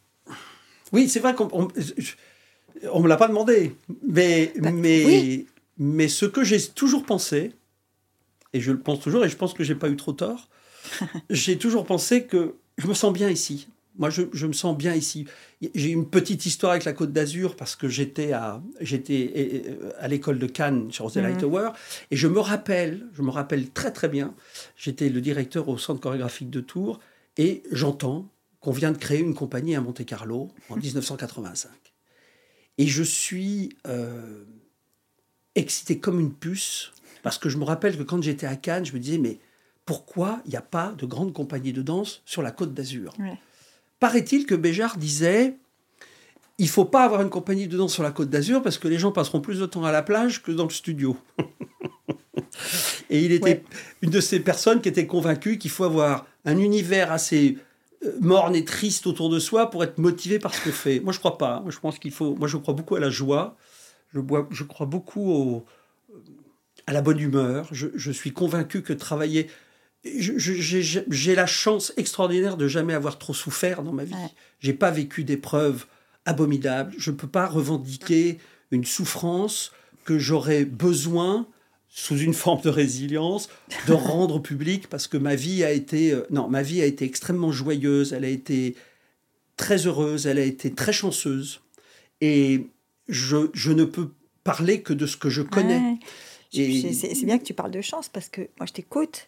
Oui, 0.93 1.09
c'est 1.09 1.19
vrai 1.19 1.35
qu'on 1.35 1.49
on, 1.51 2.99
me 3.01 3.07
l'a 3.09 3.17
pas 3.17 3.27
demandé, 3.27 3.75
mais 4.07 4.53
Bah, 4.55 4.71
mais 4.71 5.03
oui. 5.05 5.47
Mais 5.77 6.07
ce 6.07 6.25
que 6.25 6.43
j'ai 6.43 6.61
toujours 6.61 7.05
pensé, 7.05 7.51
et 8.53 8.61
je 8.61 8.71
le 8.71 8.79
pense 8.79 8.99
toujours, 8.99 9.23
et 9.25 9.29
je 9.29 9.35
pense 9.37 9.53
que 9.53 9.63
j'ai 9.63 9.75
pas 9.75 9.89
eu 9.89 9.95
trop 9.95 10.13
tort, 10.13 10.49
j'ai 11.29 11.57
toujours 11.57 11.85
pensé 11.85 12.25
que 12.25 12.55
je 12.77 12.87
me 12.87 12.93
sens 12.93 13.11
bien 13.13 13.29
ici. 13.29 13.67
Moi, 13.99 14.11
je, 14.11 14.21
je 14.31 14.45
me 14.45 14.53
sens 14.53 14.77
bien 14.77 14.93
ici. 14.93 15.25
J'ai 15.73 15.89
une 15.89 16.07
petite 16.07 16.45
histoire 16.45 16.73
avec 16.73 16.85
la 16.85 16.93
Côte 16.93 17.11
d'Azur 17.11 17.55
parce 17.55 17.75
que 17.75 17.87
j'étais 17.89 18.31
à 18.31 18.61
j'étais 18.79 19.33
euh, 19.35 19.91
à 19.97 20.07
l'école 20.07 20.37
de 20.37 20.45
Cannes 20.45 20.91
sur 20.91 21.11
The 21.11 21.17
Mhm. 21.17 21.25
Hightower 21.25 21.69
et 22.11 22.15
je 22.15 22.27
me 22.27 22.39
rappelle, 22.39 23.07
je 23.13 23.23
me 23.23 23.31
rappelle 23.31 23.71
très 23.71 23.91
très 23.91 24.07
bien. 24.07 24.35
J'étais 24.75 25.09
le 25.09 25.19
directeur 25.19 25.67
au 25.67 25.79
centre 25.79 25.99
chorégraphique 25.99 26.51
de 26.51 26.61
Tours 26.61 26.99
et 27.37 27.63
j'entends 27.71 28.29
qu'on 28.59 28.71
vient 28.71 28.91
de 28.91 28.97
créer 28.99 29.19
une 29.19 29.33
compagnie 29.33 29.75
à 29.75 29.81
Monte 29.81 30.05
Carlo 30.05 30.49
en 30.69 30.75
1985. 30.77 31.71
Et 32.77 32.85
je 32.85 33.01
suis 33.01 33.69
euh, 33.87 34.43
excité 35.57 35.99
comme 35.99 36.19
une 36.19 36.33
puce 36.33 36.91
parce 37.23 37.37
que 37.37 37.49
je 37.49 37.57
me 37.57 37.63
rappelle 37.65 37.97
que 37.97 38.03
quand 38.03 38.21
j'étais 38.21 38.47
à 38.47 38.55
Cannes, 38.55 38.85
je 38.85 38.93
me 38.93 38.99
disais 38.99 39.17
mais 39.17 39.39
pourquoi 39.85 40.39
il 40.45 40.51
n'y 40.51 40.55
a 40.57 40.61
pas 40.61 40.93
de 40.97 41.05
grande 41.05 41.33
compagnie 41.33 41.73
de 41.73 41.81
danse 41.81 42.21
sur 42.25 42.41
la 42.41 42.51
Côte 42.51 42.73
d'Azur? 42.73 43.13
Ouais. 43.19 43.37
Paraît-il 43.99 44.45
que 44.45 44.55
Béjart 44.55 44.97
disait 44.97 45.55
il 46.59 46.69
faut 46.69 46.85
pas 46.85 47.03
avoir 47.03 47.21
une 47.21 47.29
compagnie 47.29 47.67
de 47.67 47.77
danse 47.77 47.93
sur 47.93 48.01
la 48.03 48.11
Côte 48.11 48.29
d'Azur 48.29 48.63
parce 48.63 48.77
que 48.77 48.87
les 48.87 48.97
gens 48.97 49.11
passeront 49.11 49.41
plus 49.41 49.59
de 49.59 49.65
temps 49.65 49.83
à 49.83 49.91
la 49.91 50.01
plage 50.01 50.41
que 50.41 50.51
dans 50.51 50.63
le 50.63 50.69
studio. 50.71 51.15
Et 53.09 53.21
il 53.23 53.31
était 53.31 53.43
Ouais. 53.49 53.63
une 54.01 54.09
de 54.09 54.19
ces 54.19 54.39
personnes 54.39 54.81
qui 54.81 54.89
était 54.89 55.07
convaincue 55.07 55.57
qu'il 55.57 55.71
faut 55.71 55.83
avoir 55.83 56.25
un 56.45 56.57
univers 56.57 57.11
assez 57.11 57.57
euh, 58.05 58.11
morne 58.19 58.55
et 58.55 58.65
triste 58.65 59.07
autour 59.07 59.29
de 59.29 59.39
soi 59.39 59.69
pour 59.69 59.83
être 59.83 59.97
motivé 59.97 60.39
par 60.39 60.53
ce 60.53 60.63
qu'on 60.63 60.71
fait. 60.71 60.99
Moi, 60.99 61.13
je 61.13 61.19
crois 61.19 61.37
pas. 61.37 61.61
Moi, 61.61 61.71
je 61.71 61.79
pense 61.79 61.99
qu'il 61.99 62.11
faut. 62.11 62.35
Moi, 62.35 62.47
je 62.47 62.57
crois 62.57 62.73
beaucoup 62.73 62.95
à 62.95 62.99
la 62.99 63.09
joie. 63.09 63.55
Je, 64.13 64.19
bois, 64.19 64.47
je 64.51 64.63
crois 64.63 64.85
beaucoup 64.85 65.31
au, 65.31 65.65
à 66.85 66.93
la 66.93 67.01
bonne 67.01 67.19
humeur. 67.19 67.67
Je, 67.71 67.87
je 67.95 68.11
suis 68.11 68.31
convaincu 68.31 68.81
que 68.81 68.93
travailler. 68.93 69.47
J'ai 70.05 71.35
la 71.35 71.45
chance 71.45 71.91
extraordinaire 71.97 72.55
de 72.55 72.67
jamais 72.67 72.93
avoir 72.93 73.17
trop 73.19 73.33
souffert 73.33 73.83
dans 73.83 73.93
ma 73.93 74.05
vie. 74.05 74.13
Ouais. 74.13 74.31
J'ai 74.59 74.73
pas 74.73 74.91
vécu 74.91 75.23
d'épreuves 75.23 75.85
abominables. 76.25 76.93
Je 76.97 77.11
ne 77.11 77.15
peux 77.15 77.27
pas 77.27 77.45
revendiquer 77.47 78.37
une 78.71 78.85
souffrance 78.85 79.71
que 80.05 80.17
j'aurais 80.17 80.63
besoin, 80.65 81.47
sous 81.89 82.17
une 82.17 82.33
forme 82.33 82.61
de 82.61 82.69
résilience, 82.69 83.49
de 83.87 83.93
rendre 83.93 84.39
publique 84.39 84.87
parce 84.87 85.07
que 85.07 85.17
ma 85.17 85.35
vie 85.35 85.63
a 85.63 85.71
été. 85.71 86.11
euh, 86.13 86.25
non, 86.29 86.47
ma 86.47 86.61
vie 86.61 86.81
a 86.81 86.85
été 86.85 87.03
extrêmement 87.05 87.51
joyeuse. 87.51 88.13
Elle 88.13 88.23
a 88.23 88.29
été 88.29 88.75
très 89.57 89.87
heureuse. 89.87 90.27
Elle 90.27 90.37
a 90.37 90.43
été 90.43 90.73
très 90.73 90.93
chanceuse. 90.93 91.59
Et 92.21 92.67
je, 93.07 93.49
je 93.53 93.71
ne 93.71 93.83
peux 93.85 94.11
parler 94.43 94.81
que 94.81 94.93
de 94.93 95.05
ce 95.05 95.17
que 95.17 95.29
je 95.29 95.41
connais. 95.41 95.77
Ouais. 95.79 95.99
Et- 96.53 96.93
C'est 96.93 97.25
bien 97.25 97.37
que 97.37 97.43
tu 97.43 97.53
parles 97.53 97.71
de 97.71 97.81
chance 97.81 98.07
parce 98.09 98.29
que 98.29 98.41
moi 98.59 98.65
je 98.65 98.73
t'écoute 98.73 99.27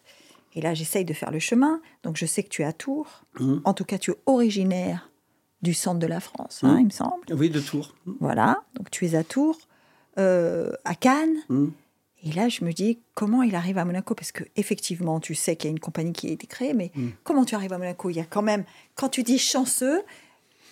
et 0.54 0.60
là 0.60 0.72
j'essaye 0.74 1.04
de 1.04 1.12
faire 1.12 1.30
le 1.30 1.38
chemin. 1.38 1.80
Donc 2.02 2.16
je 2.16 2.24
sais 2.26 2.42
que 2.42 2.48
tu 2.48 2.62
es 2.62 2.64
à 2.64 2.72
Tours. 2.72 3.22
Mhm. 3.38 3.60
En 3.64 3.74
tout 3.74 3.84
cas, 3.84 3.98
tu 3.98 4.10
es 4.12 4.14
originaire 4.26 5.10
du 5.62 5.74
centre 5.74 5.98
de 5.98 6.06
la 6.06 6.20
France, 6.20 6.60
hein, 6.62 6.74
Mhm. 6.74 6.80
il 6.80 6.84
me 6.86 6.90
semble. 6.90 7.24
Oui, 7.32 7.50
de 7.50 7.60
Tours. 7.60 7.94
Voilà, 8.20 8.62
donc 8.74 8.90
tu 8.90 9.04
es 9.06 9.14
à 9.14 9.22
Tours, 9.24 9.58
euh, 10.18 10.72
à 10.86 10.94
Cannes. 10.94 11.36
Et 12.22 12.32
là, 12.32 12.48
je 12.50 12.64
me 12.66 12.72
dis, 12.72 12.98
comment 13.14 13.42
il 13.42 13.54
arrive 13.54 13.78
à 13.78 13.84
Monaco? 13.86 14.14
Parce 14.14 14.30
que 14.32 14.44
effectivement, 14.56 15.20
tu 15.20 15.34
sais 15.34 15.56
qu'il 15.56 15.68
y 15.68 15.70
a 15.70 15.72
une 15.72 15.80
compagnie 15.80 16.12
qui 16.12 16.28
a 16.28 16.30
été 16.30 16.46
créée, 16.46 16.74
mais 16.74 16.90
Mm. 16.94 17.08
comment 17.24 17.44
tu 17.46 17.54
arrives 17.54 17.72
à 17.72 17.78
Monaco? 17.78 18.10
Il 18.10 18.16
y 18.16 18.20
a 18.20 18.24
quand 18.24 18.42
même, 18.42 18.64
quand 18.94 19.08
tu 19.10 19.22
dis 19.22 19.38
chanceux, 19.38 20.02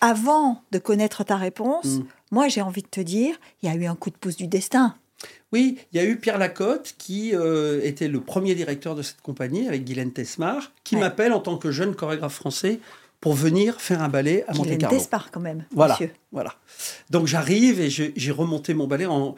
avant 0.01 0.63
de 0.73 0.79
connaître 0.79 1.25
ta 1.25 1.37
réponse. 1.37 2.01
Moi 2.31 2.49
j'ai 2.49 2.61
envie 2.63 2.83
de 2.83 2.89
te 2.89 3.01
dire, 3.01 3.35
il 3.63 3.69
y 3.69 3.73
a 3.73 3.75
eu 3.75 3.87
un 3.87 3.95
coup 3.97 4.11
de 4.11 4.17
pouce 4.17 4.37
du 4.37 4.47
destin. 4.47 4.95
Oui, 5.53 5.79
il 5.93 5.97
y 5.97 6.01
a 6.01 6.05
eu 6.05 6.17
Pierre 6.19 6.39
Lacotte 6.39 6.95
qui 6.99 7.35
euh, 7.35 7.81
était 7.83 8.07
le 8.09 8.21
premier 8.21 8.55
directeur 8.55 8.95
de 8.95 9.03
cette 9.03 9.21
compagnie 9.21 9.67
avec 9.67 9.85
Guylaine 9.85 10.13
Tesmar, 10.13 10.73
qui 10.85 10.95
Ouais. 10.95 11.01
m'appelle 11.01 11.33
en 11.33 11.41
tant 11.41 11.57
que 11.57 11.71
jeune 11.73 11.95
chorégraphe 11.97 12.35
français 12.35 12.79
pour 13.21 13.35
venir 13.35 13.81
faire 13.81 14.01
un 14.01 14.09
ballet 14.09 14.45
à 14.47 14.55
Monte 14.55 14.79
Carlo. 14.79 14.97
Despard 14.97 15.33
quand 15.33 15.41
même, 15.41 15.65
Voilà. 15.73 15.95
monsieur. 15.95 16.13
Voilà. 16.31 16.55
Donc 17.11 17.27
j'arrive 17.27 17.81
et 17.81 17.91
j'ai 17.91 18.31
remonté 18.31 18.75
mon 18.75 18.87
ballet. 18.87 19.07
En... 19.07 19.35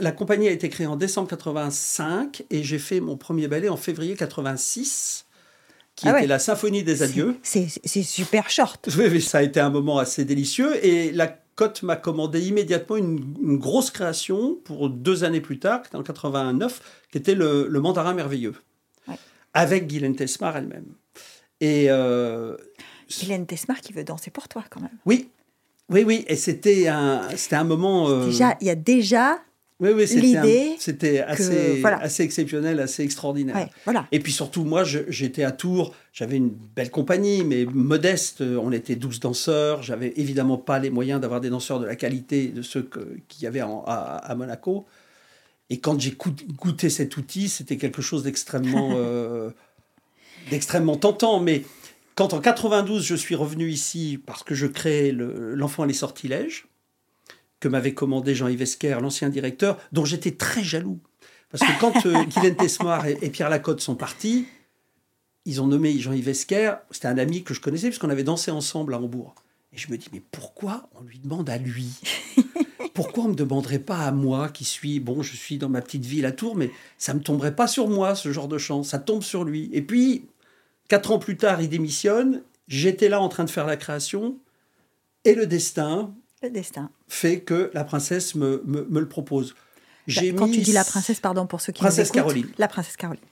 La, 0.00 0.12
compagnie 0.12 0.48
a 0.48 0.50
été 0.50 0.70
créée 0.70 0.86
en 0.86 0.96
décembre 0.96 1.28
85 1.28 2.44
et 2.50 2.62
j'ai 2.62 2.78
fait 2.78 3.00
mon 3.00 3.18
premier 3.18 3.48
ballet 3.48 3.68
en 3.68 3.76
février 3.76 4.14
86, 4.16 5.26
qui 5.94 6.06
Ah 6.08 6.12
était 6.12 6.20
ouais. 6.22 6.26
la 6.26 6.38
Symphonie 6.38 6.82
des 6.84 7.02
Adieux. 7.02 7.36
C'est 7.42 7.68
super 8.02 8.48
short. 8.48 8.88
Oui, 8.96 9.06
oui, 9.10 9.20
ça 9.20 9.38
a 9.38 9.42
été 9.42 9.60
un 9.60 9.68
moment 9.70 9.98
assez 9.98 10.24
délicieux. 10.24 10.82
Et 10.82 11.12
la 11.12 11.36
Cote 11.58 11.82
m'a 11.82 11.96
commandé 11.96 12.40
immédiatement 12.46 12.96
une, 12.96 13.34
une 13.42 13.58
grosse 13.58 13.90
création 13.90 14.54
pour 14.64 14.88
deux 14.90 15.24
années 15.24 15.40
plus 15.40 15.58
tard, 15.58 15.82
qui 15.82 15.88
était 15.88 15.96
en 15.96 16.04
89, 16.04 16.80
qui 17.10 17.18
était 17.18 17.34
le, 17.34 17.66
le 17.68 17.80
Mandarin 17.80 18.14
Merveilleux, 18.14 18.54
Ouais. 19.08 19.16
avec 19.54 19.88
Guylaine 19.88 20.14
Tesmar 20.14 20.56
elle-même. 20.56 20.86
Et 21.60 21.86
euh, 21.90 22.56
Guylaine 23.10 23.44
Tesmar 23.44 23.80
qui 23.80 23.92
veut 23.92 24.04
danser 24.04 24.30
pour 24.30 24.46
toi 24.46 24.62
quand 24.70 24.80
même. 24.80 24.96
oui, 25.04 25.30
oui, 25.90 26.04
oui. 26.06 26.24
Et 26.28 26.36
c'était 26.36 26.86
un, 26.86 27.22
c'était 27.34 27.56
un 27.56 27.64
moment. 27.64 28.08
euh, 28.08 28.26
Déjà, 28.26 28.56
il 28.60 28.68
y 28.68 28.70
a 28.70 28.76
déjà, 28.76 29.38
oui, 29.80 29.90
oui, 29.94 30.08
c'était 30.08 30.36
un- 30.36 30.42
l'idée 30.44 30.76
c'était 30.78 31.20
assez, 31.20 31.80
voilà. 31.80 31.98
assez 31.98 32.22
exceptionnel, 32.24 32.80
assez 32.80 33.02
extraordinaire. 33.04 33.54
ouais, 33.56 33.68
voilà. 33.84 34.06
Et 34.12 34.18
puis 34.20 34.32
surtout, 34.32 34.64
moi, 34.64 34.82
j'étais 34.84 35.44
à 35.44 35.52
Tours, 35.52 35.94
j'avais 36.12 36.36
une 36.36 36.48
belle 36.50 36.90
compagnie, 36.90 37.44
mais 37.44 37.64
modeste. 37.64 38.40
On 38.40 38.72
était 38.72 38.96
12 38.96 39.20
danseurs. 39.20 39.82
J'avais 39.82 40.12
évidemment 40.16 40.58
pas 40.58 40.78
les 40.78 40.90
moyens 40.90 41.20
d'avoir 41.20 41.40
des 41.40 41.50
danseurs 41.50 41.78
de 41.80 41.86
la 41.86 41.96
qualité 41.96 42.48
de 42.48 42.62
ceux 42.62 42.88
qu'il 43.28 43.42
y 43.42 43.46
avait 43.46 43.62
en- 43.62 43.84
à, 43.86 43.92
à 44.16 44.34
Monaco. 44.34 44.84
Et 45.70 45.78
quand 45.80 46.00
j'ai 46.00 46.16
goûté 46.56 46.88
cet 46.90 47.16
outil, 47.18 47.48
c'était 47.48 47.76
quelque 47.76 48.00
chose 48.02 48.22
d'extrêmement 48.22 48.90
euh, 48.96 49.50
d'extrêmement 50.50 50.96
tentant. 50.96 51.40
Mais 51.40 51.62
quand 52.14 52.32
en 52.32 52.40
92, 52.40 53.04
je 53.04 53.14
suis 53.14 53.34
revenu 53.34 53.68
ici 53.68 54.18
parce 54.24 54.42
que 54.42 54.54
je 54.54 54.66
créais 54.66 55.12
le- 55.12 55.54
l'Enfant 55.54 55.84
et 55.84 55.88
les 55.88 55.92
sortilèges, 55.94 56.66
que 57.60 57.68
m'avait 57.68 57.94
commandé 57.94 58.34
Jean-Yves 58.34 58.62
Esquer, 58.62 58.98
l'ancien 59.00 59.28
directeur, 59.28 59.78
dont 59.92 60.04
j'étais 60.04 60.32
très 60.32 60.62
jaloux. 60.62 61.00
Parce 61.50 61.64
que 61.64 61.80
quand 61.80 62.06
euh, 62.06 62.24
Guylaine 62.28 62.56
Tesmar 62.56 63.06
et, 63.06 63.18
et 63.22 63.30
Pierre 63.30 63.50
Lacotte 63.50 63.80
sont 63.80 63.96
partis, 63.96 64.46
ils 65.44 65.60
ont 65.62 65.66
nommé 65.66 65.98
Jean-Yves 65.98 66.28
Esquer, 66.28 66.74
c'était 66.90 67.08
un 67.08 67.18
ami 67.18 67.42
que 67.42 67.54
je 67.54 67.60
connaissais, 67.60 67.88
puisqu'on 67.88 68.10
avait 68.10 68.24
dansé 68.24 68.50
ensemble 68.50 68.94
à 68.94 68.98
Hambourg. 68.98 69.34
Et 69.72 69.78
je 69.78 69.90
me 69.90 69.96
dis, 69.96 70.08
mais 70.12 70.22
pourquoi 70.30 70.88
on 70.94 71.02
lui 71.02 71.18
demande 71.18 71.48
à 71.50 71.58
lui? 71.58 71.88
Pourquoi 72.94 73.24
on 73.24 73.26
ne 73.28 73.32
me 73.32 73.38
demanderait 73.38 73.78
pas 73.78 73.98
à 74.00 74.10
moi, 74.10 74.48
qui 74.48 74.64
suis, 74.64 74.98
bon, 74.98 75.22
je 75.22 75.36
suis 75.36 75.56
dans 75.56 75.68
ma 75.68 75.80
petite 75.80 76.04
ville 76.04 76.26
à 76.26 76.32
Tours, 76.32 76.56
mais 76.56 76.72
ça 76.96 77.14
ne 77.14 77.20
me 77.20 77.22
tomberait 77.22 77.54
pas 77.54 77.68
sur 77.68 77.86
moi, 77.86 78.16
ce 78.16 78.32
genre 78.32 78.48
de 78.48 78.58
chance, 78.58 78.88
ça 78.88 78.98
tombe 78.98 79.22
sur 79.22 79.44
lui. 79.44 79.70
Et 79.72 79.82
puis, 79.82 80.26
quatre 80.88 81.12
ans 81.12 81.20
plus 81.20 81.36
tard, 81.36 81.62
il 81.62 81.68
démissionne, 81.68 82.42
j'étais 82.66 83.08
là 83.08 83.20
en 83.20 83.28
train 83.28 83.44
de 83.44 83.50
faire 83.50 83.66
la 83.66 83.76
création, 83.76 84.36
et 85.24 85.36
le 85.36 85.46
destin 85.46 86.12
Le 86.42 86.50
destin. 86.50 86.90
fait 87.08 87.40
que 87.40 87.70
la 87.74 87.84
princesse 87.84 88.34
me, 88.34 88.62
me, 88.64 88.84
me 88.88 89.00
le 89.00 89.08
propose. 89.08 89.54
J'ai 90.06 90.32
Bah, 90.32 90.38
Quand 90.40 90.46
mis- 90.46 90.54
tu 90.54 90.60
dis 90.60 90.72
la 90.72 90.84
princesse, 90.84 91.20
pardon 91.20 91.46
pour 91.46 91.60
ceux 91.60 91.72
qui 91.72 91.80
Princesse 91.80 92.08
nous 92.14 92.20
écoutent, 92.20 92.32
Caroline. 92.34 92.50
La 92.58 92.68
princesse 92.68 92.96
Caroline. 92.96 93.22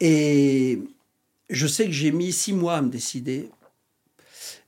Et 0.00 0.80
je 1.50 1.66
sais 1.66 1.86
que 1.86 1.92
j'ai 1.92 2.12
mis 2.12 2.32
six 2.32 2.52
mois 2.52 2.76
à 2.76 2.82
me 2.82 2.88
décider. 2.90 3.50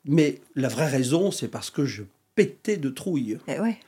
Mais 0.04 0.40
la 0.54 0.68
vraie 0.68 0.88
raison, 0.88 1.30
c'est 1.30 1.48
parce 1.48 1.70
que 1.70 1.84
je 1.86 2.02
pétais 2.34 2.76
de 2.76 2.90
trouille. 2.90 3.38
Eh 3.48 3.58
ouais. 3.60 3.78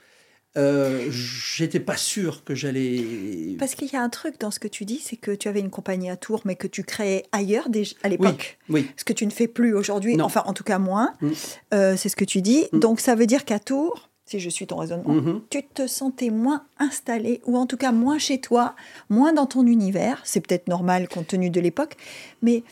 Euh, 0.57 1.07
J'étais 1.11 1.81
pas 1.81 1.97
sûr 1.97 2.45
que 2.45 2.55
j'allais. 2.55 3.57
Parce 3.59 3.75
qu'il 3.75 3.88
y 3.92 3.97
a 3.97 4.03
un 4.03 4.09
truc 4.09 4.38
dans 4.40 4.51
ce 4.51 4.59
que 4.59 4.69
tu 4.69 4.85
dis, 4.85 4.99
c'est 5.03 5.16
que 5.16 5.31
tu 5.33 5.49
avais 5.49 5.61
une 5.61 5.71
compagnie 5.71 6.11
à 6.11 6.16
Tours, 6.16 6.42
mais 6.45 6.57
que 6.57 6.66
tu 6.66 6.83
créais 6.83 7.25
ailleurs 7.33 7.69
déjà, 7.69 7.95
à 8.03 8.09
l'époque. 8.09 8.59
Oui, 8.69 8.87
Ce 8.97 9.05
que 9.05 9.12
tu 9.12 9.27
ne 9.27 9.31
fais 9.31 9.49
plus 9.49 9.75
aujourd'hui, 9.75 10.21
enfin 10.21 10.42
en 10.47 10.53
tout 10.53 10.64
cas 10.64 10.79
moins, 10.79 11.12
Mm. 11.21 11.31
Euh, 11.75 11.97
c'est 11.97 12.09
ce 12.09 12.16
que 12.16 12.25
tu 12.25 12.42
dis. 12.42 12.66
Mm. 12.73 12.79
Donc 12.81 13.01
ça 13.01 13.14
veut 13.14 13.27
dire 13.27 13.45
qu'à 13.45 13.59
Tours, 13.59 14.09
si 14.25 14.40
je 14.40 14.49
suis 14.51 14.66
ton 14.66 14.77
raisonnement, 14.77 15.14
Mhm. 15.14 15.42
tu 15.51 15.62
te 15.62 15.87
sentais 15.87 16.31
moins 16.31 16.64
installé, 16.79 17.40
ou 17.47 17.57
en 17.57 17.66
tout 17.66 17.77
cas 17.77 17.92
moins 17.92 18.19
chez 18.19 18.40
toi, 18.40 18.75
moins 19.09 19.33
dans 19.33 19.47
ton 19.47 19.64
univers. 19.66 20.21
C'est 20.25 20.40
peut-être 20.40 20.66
normal 20.69 21.07
compte 21.09 21.29
tenu 21.29 21.49
de 21.49 21.61
l'époque, 21.61 21.97
mais 22.42 22.62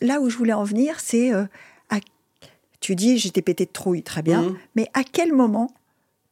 là 0.00 0.20
où 0.20 0.30
je 0.30 0.36
voulais 0.36 0.52
en 0.52 0.62
venir, 0.64 1.00
c'est 1.00 1.32
euh, 1.32 1.44
à- 1.90 1.98
tu 2.80 2.94
dis 2.94 3.18
j'étais 3.18 3.42
pété 3.42 3.64
de 3.66 3.72
trouille, 3.72 4.02
très 4.02 4.22
bien, 4.22 4.42
Mhm. 4.42 4.56
mais 4.76 4.88
à 4.94 5.02
quel 5.04 5.32
moment 5.32 5.72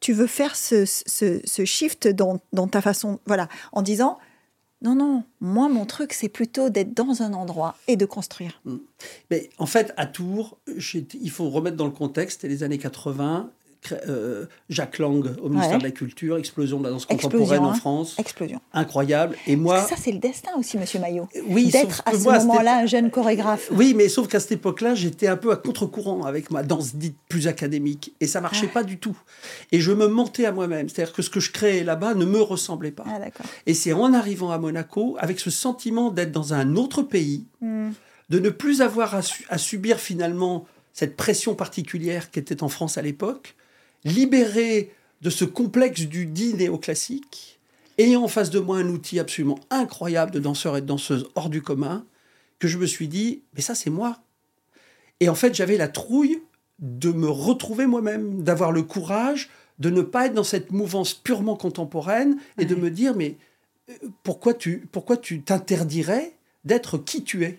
tu 0.03 0.13
veux 0.13 0.27
faire 0.27 0.55
ce, 0.57 0.85
ce- 0.85 1.41
ce 1.45 1.65
shift 1.65 2.07
dans, 2.09 2.39
dans 2.53 2.67
ta 2.69 2.83
façon, 2.83 3.21
voilà, 3.25 3.49
en 3.73 3.81
disant 3.81 4.19
non, 4.83 4.97
non, 4.97 5.23
moi 5.41 5.69
mon 5.69 5.87
truc 5.87 6.13
c'est 6.13 6.29
plutôt 6.29 6.69
d'être 6.69 6.93
dans 6.93 7.23
un 7.23 7.33
endroit 7.35 7.77
et 7.87 7.97
de 7.97 8.05
construire. 8.05 8.61
Mais 9.31 9.49
en 9.59 9.67
fait, 9.67 9.95
à 9.97 10.07
Tours, 10.07 10.59
il 10.67 11.31
faut 11.31 11.49
remettre 11.51 11.77
dans 11.77 11.87
le 11.87 11.93
contexte, 11.93 12.43
les 12.43 12.65
années 12.65 12.79
80. 12.79 13.51
Euh, 14.09 14.47
Jacques 14.69 14.99
Lang 14.99 15.25
au 15.43 15.49
ministère 15.49 15.73
Ouais. 15.73 15.79
de 15.79 15.83
la 15.85 15.91
Culture, 15.91 16.37
explosion 16.39 16.79
de 16.79 16.85
la 16.85 16.91
danse 16.91 17.05
contemporaine 17.07 17.61
en 17.65 17.71
hein. 17.71 17.75
France, 17.75 18.15
Explosion. 18.19 18.61
incroyable. 18.73 19.37
Et 19.47 19.57
moi, 19.57 19.83
ça 19.83 19.97
c'est 19.97 20.13
le 20.13 20.19
destin 20.19 20.51
aussi, 20.57 20.79
Monsieur 20.79 21.01
Maillot, 21.01 21.29
oui, 21.49 21.69
d'être 21.71 22.03
à 22.07 22.13
ce 22.13 22.25
moment-là 22.25 22.79
un 22.79 22.87
jeune 22.87 23.11
chorégraphe. 23.11 23.69
Oui, 23.73 23.95
mais 23.95 24.09
sauf 24.09 24.29
qu'à 24.29 24.39
cette 24.41 24.53
époque-là, 24.53 24.95
j'étais 24.95 25.27
un 25.27 25.37
peu 25.37 25.51
à 25.51 25.57
contre-courant 25.57 26.25
avec 26.25 26.51
ma 26.51 26.63
danse 26.63 26.95
dite 26.95 27.17
plus 27.29 27.49
académique. 27.49 28.15
Et 28.21 28.27
ça 28.27 28.41
marchait 28.41 28.67
Ah. 28.71 28.75
pas 28.75 28.83
du 28.85 28.99
tout. 28.99 29.17
Et 29.73 29.81
je 29.81 29.91
me 29.93 30.07
mentais 30.07 30.45
à 30.47 30.53
moi-même. 30.53 30.89
C'est-à-dire 30.89 31.13
que 31.13 31.23
ce 31.23 31.31
que 31.31 31.41
je 31.41 31.51
créais 31.51 31.83
là-bas 31.83 32.15
ne 32.15 32.25
me 32.25 32.41
ressemblait 32.41 32.93
pas. 32.93 33.05
Ah. 33.09 33.19
Et 33.67 33.75
c'est 33.75 33.93
en 33.93 34.13
arrivant 34.15 34.51
à 34.53 34.59
Monaco, 34.59 35.17
avec 35.19 35.41
ce 35.41 35.51
sentiment 35.51 36.11
d'être 36.11 36.31
dans 36.33 36.55
un 36.55 36.77
autre 36.77 37.03
pays, 37.03 37.45
Hmm. 37.61 37.91
de 38.31 38.39
ne 38.39 38.51
plus 38.51 38.81
avoir 38.83 39.15
à, 39.15 39.23
su- 39.23 39.45
à 39.49 39.59
subir 39.59 39.99
finalement 39.99 40.67
cette 40.93 41.17
pression 41.17 41.55
particulière 41.55 42.31
qui 42.31 42.39
était 42.39 42.63
en 42.63 42.69
France 42.69 42.99
à 42.99 43.03
l'époque, 43.03 43.55
libéré 44.05 44.93
de 45.21 45.31
ce 45.31 45.45
complexe 45.45 46.03
du 46.03 46.27
dit 46.27 46.55
néoclassique, 46.55 47.61
ayant 47.99 48.25
en 48.25 48.29
face 48.29 48.51
de 48.51 48.59
moi 48.59 48.79
un 48.79 48.89
outil 48.89 49.19
absolument 49.19 49.61
incroyable 49.71 50.33
de 50.33 50.41
danseurs 50.41 50.77
et 50.77 50.81
de 50.81 50.87
danseuses 50.87 51.29
hors 51.35 51.49
du 51.49 51.63
commun, 51.63 52.05
que 52.59 52.69
je 52.69 52.79
me 52.79 52.87
suis 52.87 53.09
dit, 53.09 53.43
mais 53.55 53.61
ça 53.61 53.75
c'est 53.75 53.91
moi. 53.91 54.19
Et 55.21 55.29
en 55.29 55.35
fait, 55.35 55.55
j'avais 55.55 55.77
la 55.77 55.89
trouille 55.89 56.43
de 56.81 57.13
me 57.13 57.29
retrouver 57.29 57.87
moi-même, 57.87 58.43
d'avoir 58.43 58.73
le 58.73 58.83
courage 58.83 59.51
de 59.79 59.91
ne 59.91 60.03
pas 60.03 60.27
être 60.27 60.35
dans 60.35 60.45
cette 60.45 60.73
mouvance 60.73 61.15
purement 61.15 61.57
contemporaine 61.57 62.39
et 62.59 62.65
de 62.65 62.75
me 62.75 62.91
dire, 62.91 63.15
mais 63.17 63.37
euh, 63.89 63.95
pourquoi 64.23 64.55
tu 64.55 64.89
pourquoi 64.91 65.17
tu 65.17 65.43
t'interdirais 65.43 66.35
d'être 66.65 66.99
qui 66.99 67.25
tu 67.25 67.45
es? 67.45 67.59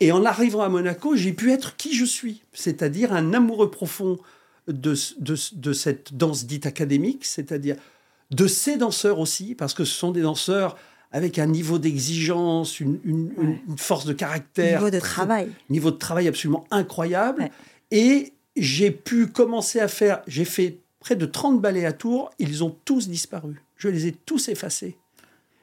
Et 0.00 0.12
en 0.12 0.24
arrivant 0.24 0.62
à 0.62 0.68
Monaco, 0.68 1.16
j'ai 1.16 1.32
pu 1.32 1.52
être 1.52 1.76
qui 1.76 1.94
je 1.94 2.04
suis, 2.04 2.42
c'est-à-dire 2.52 3.12
un 3.12 3.34
amoureux 3.34 3.70
profond 3.70 4.18
de, 4.68 4.94
de, 5.18 5.34
de 5.54 5.72
cette 5.72 6.14
danse 6.16 6.46
dite 6.46 6.66
académique, 6.66 7.24
c'est-à-dire 7.24 7.76
de 8.30 8.46
ces 8.46 8.76
danseurs 8.76 9.18
aussi, 9.18 9.54
parce 9.54 9.74
que 9.74 9.84
ce 9.84 9.94
sont 9.94 10.10
des 10.12 10.22
danseurs 10.22 10.76
avec 11.12 11.38
un 11.38 11.46
niveau 11.46 11.78
d'exigence, 11.78 12.80
une, 12.80 12.98
une- 13.04 13.32
une- 13.38 13.48
Ouais. 13.48 13.60
une 13.68 13.78
force 13.78 14.04
de 14.04 14.12
caractère, 14.12 14.80
Niveau 14.80 14.90
de 14.90 15.00
travail. 15.00 15.48
niveau 15.70 15.90
de 15.90 15.96
travail 15.96 16.28
absolument 16.28 16.66
incroyable. 16.70 17.42
Ouais. 17.42 17.50
Et 17.90 18.32
j'ai 18.56 18.90
pu 18.90 19.26
commencer 19.28 19.80
à 19.80 19.88
faire, 19.88 20.20
j'ai 20.26 20.44
fait 20.44 20.78
près 21.00 21.16
de 21.16 21.24
30 21.24 21.60
ballets 21.62 21.86
à 21.86 21.92
Tours, 21.92 22.30
ils 22.38 22.62
ont 22.62 22.76
tous 22.84 23.08
disparu. 23.08 23.62
Je 23.76 23.88
les 23.88 24.06
ai 24.08 24.12
tous 24.12 24.48
effacés. 24.48 24.96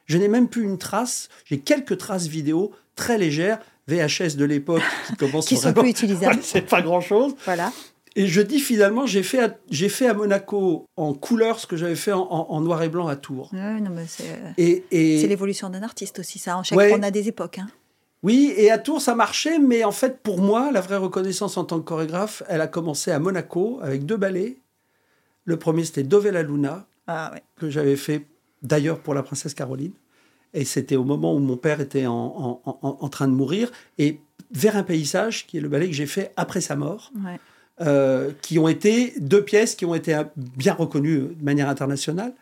Je 0.08 0.18
n'ai 0.18 0.28
même 0.28 0.48
plus 0.48 0.63
une 0.63 0.78
trace, 0.80 1.30
j'ai 1.46 1.60
quelques 1.60 1.98
traces 1.98 2.28
vidéo 2.28 2.72
très 2.96 3.18
légères, 3.18 3.60
VHS 3.88 4.36
de 4.38 4.46
l'époque 4.46 4.82
qui 5.08 5.15
commencent 5.18 5.46
Qui 5.48 5.56
sont 5.58 5.63
vraiment- 5.63 5.82
plus 5.82 5.89
utilisables. 5.91 6.36
Ouais, 6.38 6.41
c'est 6.41 6.62
pas 6.68 6.82
grand-chose. 6.82 7.36
Voilà. 7.46 7.72
Et 8.17 8.28
je 8.28 8.41
dis 8.41 8.60
finalement, 8.60 9.06
j'ai 9.06 9.23
fait, 9.23 9.39
à, 9.43 9.58
j'ai 9.69 9.89
fait 9.89 10.08
à 10.08 10.13
Monaco 10.13 10.86
en 10.95 11.13
couleur 11.13 11.60
ce 11.60 11.67
que 11.67 11.75
j'avais 11.75 11.95
fait 11.95 12.13
en, 12.13 12.21
en- 12.21 12.47
en 12.49 12.62
noir 12.62 12.82
et 12.84 12.88
blanc 12.89 13.08
à 13.08 13.15
Tours. 13.17 13.49
Ouais, 13.54 13.80
non, 13.82 13.91
mais 13.93 14.06
c'est 14.08 14.23
Et, 14.58 14.86
et- 14.91 15.19
c'est 15.21 15.28
l'évolution 15.28 15.69
d'un 15.69 15.84
artiste 15.84 16.19
aussi, 16.19 16.39
ça. 16.39 16.58
En 16.58 16.63
chaque 16.63 16.78
Ouais. 16.78 16.93
on 16.97 17.04
a 17.04 17.12
des 17.12 17.28
époques. 17.28 17.60
Hein. 17.60 17.67
Oui, 18.23 18.54
et 18.56 18.71
à 18.71 18.78
Tours, 18.78 19.01
ça 19.01 19.15
marchait, 19.15 19.60
mais 19.60 19.84
en 19.84 19.91
fait, 19.91 20.19
pour 20.23 20.39
moi, 20.39 20.71
la 20.71 20.82
vraie 20.82 20.97
reconnaissance 20.97 21.58
en 21.58 21.65
tant 21.65 21.80
que 21.80 21.84
chorégraphe, 21.86 22.41
elle 22.47 22.62
a 22.62 22.67
commencé 22.67 23.12
à 23.12 23.19
Monaco 23.19 23.80
avec 23.82 24.06
deux 24.06 24.17
ballets. 24.17 24.58
Le 25.43 25.58
premier, 25.60 25.84
c'était 25.84 26.04
Dove 26.04 26.30
la 26.30 26.41
Luna, 26.41 26.88
Ah, 27.08 27.32
ouais. 27.34 27.43
que 27.58 27.69
j'avais 27.69 27.97
fait 27.97 28.25
d'ailleurs 28.63 28.99
pour 28.99 29.13
la 29.13 29.21
princesse 29.23 29.54
Caroline. 29.54 29.91
Et 30.54 30.63
c'était 30.63 30.95
au 30.95 31.04
moment 31.04 31.36
où 31.36 31.39
mon 31.39 31.58
père 31.58 31.82
était 31.82 32.06
en, 32.08 32.13
en- 32.15 32.62
en- 32.82 32.97
en 33.01 33.10
train 33.10 33.28
de 33.28 33.34
mourir. 33.34 33.71
Et 33.97 34.21
Vers 34.51 34.78
un 34.78 34.84
paysage, 34.84 35.47
qui 35.47 35.58
est 35.58 35.62
le 35.62 35.67
ballet 35.67 35.88
que 35.88 35.93
j'ai 35.95 36.06
fait 36.06 36.32
après 36.38 36.62
sa 36.62 36.75
mort, 36.75 37.12
Ouais. 37.25 37.39
Euh, 37.82 38.32
qui 38.42 38.58
ont 38.60 38.68
été 38.68 39.14
deux 39.20 39.44
pièces 39.44 39.76
qui 39.76 39.86
ont 39.86 39.96
été 39.96 40.20
bien 40.38 40.74
reconnues 40.74 41.20
de 41.38 41.44
manière 41.44 41.68
internationale 41.70 42.34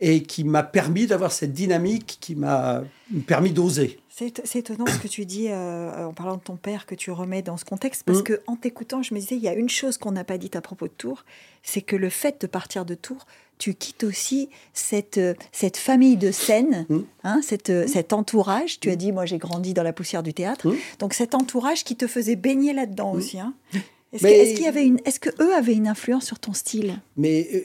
et 0.00 0.22
qui 0.22 0.44
m'a 0.44 0.62
permis 0.62 1.06
d'avoir 1.06 1.32
cette 1.32 1.52
dynamique 1.52 2.18
qui 2.20 2.34
m'a 2.36 2.82
permis 3.26 3.50
d'oser. 3.50 3.98
C'est 4.10 4.56
étonnant 4.56 4.86
ce 4.86 4.98
que 4.98 5.08
tu 5.08 5.26
dis 5.26 5.48
euh, 5.48 6.06
en 6.06 6.12
parlant 6.14 6.36
de 6.36 6.40
ton 6.42 6.56
père 6.56 6.86
que 6.86 6.94
tu 6.94 7.10
remets 7.10 7.42
dans 7.42 7.56
ce 7.58 7.64
contexte 7.66 8.02
parce 8.04 8.20
Mm. 8.20 8.22
que 8.24 8.40
en 8.46 8.56
t'écoutant, 8.56 9.02
je 9.02 9.12
me 9.14 9.20
disais 9.20 9.36
il 9.36 9.42
y 9.42 9.48
a 9.48 9.54
une 9.54 9.68
chose 9.68 9.98
qu'on 9.98 10.12
n'a 10.12 10.24
pas 10.24 10.38
dite 10.38 10.56
à 10.56 10.60
propos 10.62 10.86
de 10.86 10.92
Tours, 10.92 11.24
c'est 11.62 11.82
que 11.82 11.96
le 11.96 12.08
fait 12.08 12.40
de 12.40 12.46
partir 12.46 12.84
de 12.86 12.94
Tours, 12.94 13.26
tu 13.58 13.74
quittes 13.74 14.04
aussi 14.04 14.48
cette 14.72 15.18
euh, 15.18 15.34
cette 15.52 15.76
famille 15.78 16.16
de 16.16 16.30
scène, 16.30 16.86
Mm. 16.88 16.98
hein, 17.24 17.40
cette, 17.42 17.68
euh, 17.70 17.86
cet 17.86 18.12
entourage. 18.14 18.80
Tu 18.80 18.90
as 18.90 18.96
dit 18.96 19.12
moi 19.12 19.26
j'ai 19.26 19.38
grandi 19.38 19.74
dans 19.74 19.82
la 19.82 19.92
poussière 19.92 20.22
du 20.22 20.32
théâtre, 20.32 20.68
Mm. 20.68 20.74
donc 20.98 21.12
cet 21.14 21.34
entourage 21.34 21.84
qui 21.84 21.96
te 21.96 22.06
faisait 22.06 22.36
baigner 22.36 22.72
là-dedans 22.72 23.12
Mm. 23.14 23.16
aussi. 23.18 23.38
Hein. 23.40 23.54
Est-ce 24.16 24.24
Mais- 24.24 24.32
que- 24.32 24.36
est-ce 24.42 24.54
qu'il 24.54 24.64
y 24.64 24.68
avait 24.68 24.86
une, 24.86 25.00
est-ce 25.04 25.20
que 25.20 25.30
eux 25.42 25.54
avaient 25.54 25.74
une 25.74 25.88
influence 25.88 26.26
sur 26.26 26.38
ton 26.38 26.52
style? 26.52 27.00
Mais 27.16 27.48
euh, 27.54 27.60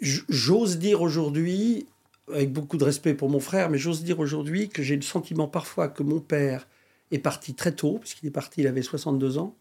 j'ose 0.00 0.78
dire 0.78 1.02
aujourd'hui, 1.02 1.86
avec 2.32 2.52
beaucoup 2.52 2.76
de 2.76 2.84
respect 2.84 3.14
pour 3.14 3.28
mon 3.28 3.40
frère, 3.40 3.70
mais 3.70 3.78
j'ose 3.78 4.02
dire 4.04 4.20
aujourd'hui 4.20 4.68
que 4.68 4.82
j'ai 4.82 4.96
le 4.96 5.02
sentiment 5.02 5.48
parfois 5.48 5.88
que 5.88 6.02
mon 6.02 6.20
père 6.20 6.68
est 7.10 7.18
parti 7.18 7.54
très 7.54 7.72
tôt, 7.72 7.98
puisqu'il 8.00 8.26
est 8.28 8.30
parti, 8.32 8.60
il 8.60 8.66
avait 8.68 8.82
62 8.82 9.38
ans. 9.38 9.54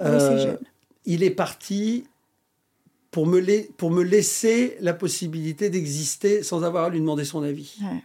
Oui, 0.00 0.06
c'est 0.06 0.12
Euh, 0.12 0.38
jeune. 0.42 0.58
il 1.06 1.22
est 1.22 1.30
parti 1.30 2.04
pour 3.10 3.26
me, 3.26 3.38
lai- 3.40 3.70
pour 3.78 3.90
me 3.90 4.02
laisser 4.02 4.76
la 4.80 4.92
possibilité 4.92 5.70
d'exister 5.70 6.42
sans 6.42 6.64
avoir 6.64 6.84
à 6.84 6.90
lui 6.90 7.00
demander 7.00 7.24
son 7.24 7.42
avis. 7.42 7.76
Ouais. 7.82 8.02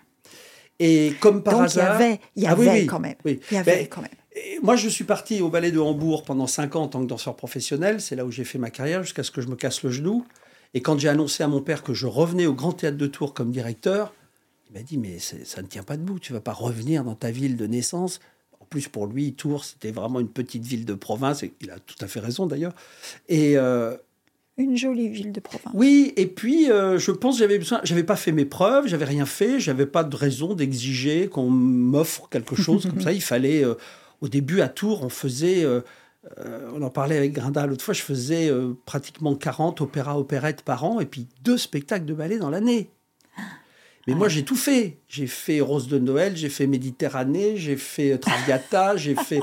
Et 0.80 1.14
comme 1.20 1.44
par 1.44 1.56
Donc 1.56 1.64
hasard... 1.66 2.00
il 2.00 2.04
y 2.04 2.06
avait, 2.06 2.20
il 2.38 2.44
y 2.44 2.48
Ah 2.48 2.56
oui, 2.58 2.68
avait 2.70 2.80
oui, 2.82 2.86
quand 2.88 3.00
même, 3.00 3.16
oui. 3.26 3.40
il 3.52 3.56
y 3.56 3.58
avait 3.58 3.76
Ben, 3.76 3.88
quand 3.88 4.02
même. 4.02 4.10
Et 4.34 4.60
moi, 4.64 4.76
je 4.76 4.88
suis 4.88 5.04
parti 5.04 5.42
au 5.42 5.50
ballet 5.50 5.72
de 5.72 5.80
Hambourg 5.80 6.24
pendant 6.24 6.48
5 6.48 6.76
ans 6.76 6.84
en 6.84 6.88
tant 6.88 7.02
que 7.02 7.08
danseur 7.08 7.36
professionnel. 7.36 8.00
C'est 8.00 8.16
là 8.16 8.26
où 8.26 8.32
j'ai 8.32 8.46
fait 8.46 8.58
ma 8.58 8.70
carrière 8.70 9.04
jusqu'à 9.04 9.24
ce 9.24 9.32
que 9.32 9.42
je 9.42 9.48
me 9.48 9.56
casse 9.56 9.84
le 9.84 9.92
genou. 9.92 10.26
Et 10.74 10.82
quand 10.82 10.98
j'ai 10.98 11.10
annoncé 11.10 11.44
à 11.44 11.48
mon 11.50 11.62
père 11.62 11.84
que 11.84 11.94
je 11.94 12.08
revenais 12.08 12.46
au 12.46 12.54
Grand 12.54 12.72
Théâtre 12.72 12.98
de 12.98 13.08
Tours 13.08 13.34
comme 13.34 13.52
directeur, 13.52 14.14
il 14.70 14.78
m'a 14.78 14.84
dit 14.84 14.98
Mais 14.98 15.20
ça 15.20 15.62
ne 15.62 15.68
tient 15.68 15.84
pas 15.84 15.98
debout, 15.98 16.18
tu 16.20 16.32
vas 16.32 16.40
pas 16.40 16.54
revenir 16.54 17.04
dans 17.04 17.16
ta 17.16 17.30
ville 17.30 17.58
de 17.58 17.68
naissance. 17.68 18.22
En 18.62 18.66
plus, 18.66 18.88
pour 18.88 19.06
lui, 19.08 19.34
Tours, 19.34 19.66
c'était 19.66 19.92
vraiment 19.92 20.22
une 20.22 20.30
petite 20.30 20.64
ville 20.64 20.86
de 20.86 20.94
province. 20.94 21.44
Et 21.44 21.52
il 21.60 21.70
a 21.70 21.80
tout 21.80 21.98
à 22.00 22.08
fait 22.08 22.22
raison 22.22 22.46
d'ailleurs. 22.46 22.74
Et 23.28 23.58
euh, 23.58 23.98
Une 24.56 24.78
jolie 24.78 25.10
ville 25.10 25.34
de 25.34 25.42
province. 25.42 25.74
oui, 25.74 26.14
et 26.16 26.28
puis 26.28 26.72
euh, 26.72 26.98
je 26.98 27.12
pense 27.12 27.36
que 27.36 27.40
j'avais 27.40 27.58
besoin, 27.58 27.82
j'avais 27.84 28.06
pas 28.06 28.16
fait 28.16 28.32
mes 28.32 28.46
preuves, 28.46 28.88
j'avais 28.88 29.04
rien 29.04 29.26
fait, 29.26 29.60
j'avais 29.60 29.88
pas 29.88 30.06
de 30.06 30.16
raison 30.16 30.54
d'exiger 30.54 31.28
qu'on 31.28 31.50
m'offre 31.50 32.30
quelque 32.30 32.56
chose 32.56 32.86
comme 32.90 33.02
ça. 33.02 33.12
Il 33.12 33.22
fallait, 33.22 33.66
euh, 33.66 33.74
au 34.22 34.28
début 34.28 34.62
à 34.62 34.70
Tours, 34.70 35.04
on 35.04 35.10
faisait, 35.10 35.64
euh, 35.66 35.82
euh, 36.40 36.70
on 36.76 36.82
en 36.82 36.90
parlait 36.90 37.18
avec 37.18 37.34
Grinda 37.34 37.66
l'autre 37.66 37.84
fois, 37.84 37.94
je 37.94 38.02
faisais 38.04 38.50
euh, 38.50 38.74
pratiquement 38.86 39.36
40 39.36 39.82
opéras, 39.82 40.18
opérettes 40.18 40.62
par 40.62 40.84
an 40.84 41.00
et 41.00 41.06
puis 41.06 41.28
deux 41.44 41.58
spectacles 41.58 42.06
de 42.06 42.14
ballet 42.14 42.38
dans 42.38 42.50
l'année. 42.50 42.90
Mais 44.08 44.16
moi, 44.16 44.30
j'ai 44.30 44.44
tout 44.44 44.56
fait. 44.56 44.98
J'ai 45.08 45.28
fait 45.28 45.62
Rose 45.62 45.88
de 45.88 46.00
Noël, 46.00 46.36
j'ai 46.36 46.50
fait 46.50 46.66
Méditerranée, 46.66 47.56
j'ai 47.58 47.76
fait 47.78 48.18
Traviata, 48.18 48.96
j'ai 48.98 49.14
fait 49.14 49.42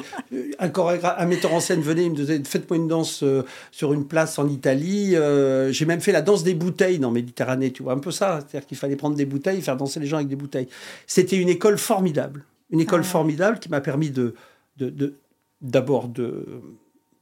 un 0.58 0.68
chorégraphe, 0.68 1.14
un 1.16 1.26
metteur 1.26 1.54
en 1.54 1.60
scène 1.60 1.80
venait, 1.80 2.06
il 2.06 2.10
me 2.10 2.16
disait 2.16 2.42
faites-moi 2.44 2.76
une 2.76 2.88
danse 2.88 3.22
euh, 3.22 3.44
sur 3.70 3.92
une 3.92 4.04
place 4.08 4.36
en 4.36 4.48
Italie. 4.48 5.14
Euh, 5.14 5.70
j'ai 5.70 5.84
même 5.86 6.00
fait 6.00 6.10
la 6.10 6.22
danse 6.22 6.42
des 6.42 6.54
bouteilles 6.54 6.98
dans 6.98 7.12
Méditerranée, 7.12 7.70
tu 7.70 7.84
vois, 7.84 7.92
un 7.92 7.98
peu 8.00 8.10
ça. 8.10 8.40
C'est-à-dire 8.40 8.66
qu'il 8.66 8.76
fallait 8.76 8.96
prendre 8.96 9.14
des 9.14 9.26
bouteilles, 9.26 9.62
faire 9.62 9.76
danser 9.76 10.00
les 10.00 10.06
gens 10.06 10.16
avec 10.16 10.28
des 10.28 10.36
bouteilles. 10.36 10.68
C'était 11.06 11.36
une 11.36 11.48
école 11.48 11.78
formidable, 11.78 12.44
une 12.70 12.80
école 12.80 13.02
Ah. 13.04 13.08
formidable 13.08 13.60
qui 13.60 13.68
m'a 13.68 13.80
permis 13.80 14.10
de- 14.10 14.34
d'abord 15.60 16.08
de 16.08 16.60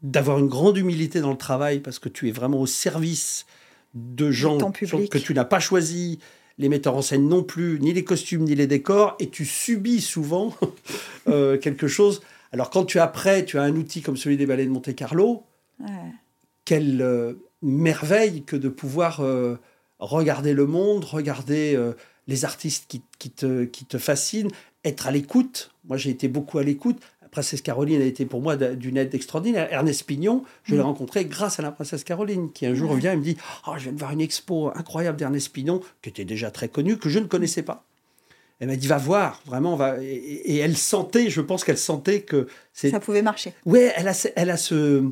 d'avoir 0.03 0.39
une 0.39 0.47
grande 0.49 0.77
humilité 0.77 1.21
dans 1.21 1.31
le 1.31 1.39
travail 1.39 1.81
parce 1.81 1.99
que 1.99 2.09
tu 2.09 2.29
es 2.29 2.31
vraiment 2.31 2.61
au 2.61 2.67
service 2.67 3.47
de 3.95 4.31
gens 4.31 4.59
que 4.71 5.19
tu 5.19 5.33
n'as 5.35 5.45
pas 5.47 5.59
choisis, 5.59 6.19
les 6.59 6.69
metteurs 6.69 6.95
en 6.95 7.03
scène 7.03 7.27
non 7.29 7.43
plus, 7.43 7.81
ni 7.81 7.93
les 7.93 8.05
costumes, 8.05 8.45
ni 8.45 8.55
les 8.55 8.67
décors, 8.67 9.17
et 9.19 9.31
tu 9.31 9.45
subis 9.47 10.01
souvent 10.03 10.55
euh, 11.29 11.59
quelque 11.59 11.89
chose. 11.89 12.23
Alors 12.53 12.71
quand 12.71 12.85
tu 12.85 12.99
après, 12.99 13.45
tu 13.45 13.59
as 13.59 13.63
un 13.63 13.75
outil 13.75 14.03
comme 14.03 14.17
celui 14.17 14.37
des 14.37 14.47
ballets 14.47 14.67
de 14.67 14.71
Monte-Carlo, 14.71 15.43
Ouais. 15.81 16.13
quelle 16.65 17.03
euh, 17.03 17.35
merveille 17.61 18.45
que 18.45 18.57
de 18.57 18.71
pouvoir 18.71 19.21
euh, 19.21 19.57
regarder 19.99 20.55
le 20.55 20.67
monde, 20.67 21.05
regarder 21.05 21.79
les 22.29 22.45
artistes 22.45 22.87
qui, 22.89 23.03
qui 23.19 23.31
te, 23.31 23.65
qui 23.65 23.85
te 23.85 23.99
fascinent, 23.99 24.51
être 24.85 25.07
à 25.07 25.11
l'écoute. 25.11 25.71
Moi, 25.85 25.97
j'ai 25.97 26.11
été 26.11 26.29
beaucoup 26.29 26.59
à 26.59 26.63
l'écoute. 26.63 26.99
Princesse 27.37 27.61
Caroline 27.61 28.01
a 28.01 28.07
été 28.07 28.25
pour 28.25 28.41
moi 28.41 28.57
d'une 28.57 28.97
aide 28.97 29.15
extraordinaire. 29.15 29.69
Ernest 29.71 30.05
Pignon, 30.05 30.43
je 30.65 30.73
l'ai 30.73 30.81
mm. 30.81 30.85
rencontré 30.85 31.27
grâce 31.27 31.59
à 31.59 31.63
la 31.63 31.71
princesse 31.71 32.03
Caroline, 32.03 32.51
qui 32.51 32.65
un 32.65 32.75
jour 32.75 32.95
vient 32.95 33.13
et 33.13 33.17
me 33.17 33.23
dit 33.23 33.37
oh, 33.67 33.73
Je 33.77 33.83
viens 33.83 33.93
de 33.93 33.99
voir 33.99 34.13
une 34.13 34.23
expo 34.23 34.73
incroyable 34.75 35.19
d'Ernest 35.19 35.53
Pignon, 35.53 35.83
qui 36.01 36.09
était 36.09 36.25
déjà 36.25 36.51
très 36.51 36.69
connu, 36.69 36.97
que 36.97 37.11
je 37.11 37.19
ne 37.19 37.27
connaissais 37.27 37.61
pas. 37.61 37.85
Elle 38.59 38.69
m'a 38.69 38.77
dit 38.77 38.87
va 38.87 38.97
voir, 38.97 39.43
vraiment, 39.45 39.77
va. 39.77 40.03
Et, 40.03 40.57
elle 40.57 40.79
sentait, 40.79 41.29
je 41.29 41.43
pense 41.43 41.63
qu'elle 41.63 41.77
sentait 41.77 42.23
que 42.23 42.47
ça 42.73 43.01
pouvait 43.01 43.21
marcher. 43.21 43.53
Oui, 43.67 43.81
elle 43.97 44.09
a, 44.09 44.29
elle 44.35 44.49
a 44.49 44.57
ce, 44.57 45.05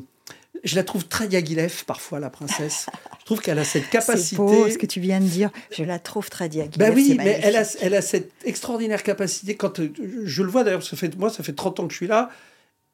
je 0.65 0.75
la 0.75 0.83
trouve 0.83 1.07
très 1.07 1.27
Diaghilev 1.27 1.85
parfois, 1.85 2.19
la 2.19 2.29
princesse. 2.29 2.87
je 3.19 3.25
trouve 3.25 3.39
qu'elle 3.39 3.59
a 3.59 3.63
cette 3.63 3.89
capacité. 3.89 4.35
C'est 4.35 4.35
beau 4.35 4.69
ce 4.69 4.77
que 4.77 4.85
tu 4.85 4.99
viens 4.99 5.19
de 5.19 5.25
dire. 5.25 5.51
Je 5.71 5.83
la 5.83 5.99
trouve 5.99 6.29
très 6.29 6.49
Diaghilev. 6.49 6.77
Ben 6.77 6.93
oui, 6.93 7.15
mais 7.17 7.39
elle 7.43 7.55
a, 7.55 7.63
elle 7.81 7.93
a 7.93 8.01
cette 8.01 8.31
extraordinaire 8.43 9.03
capacité. 9.03 9.55
Quand 9.55 9.79
je 9.79 10.43
le 10.43 10.49
vois 10.49 10.63
d'ailleurs, 10.63 10.83
ça 10.83 10.97
fait 10.97 11.15
moi, 11.17 11.29
ça 11.29 11.43
fait 11.43 11.53
30 11.53 11.79
ans 11.79 11.87
que 11.87 11.93
je 11.93 11.97
suis 11.97 12.07
là. 12.07 12.29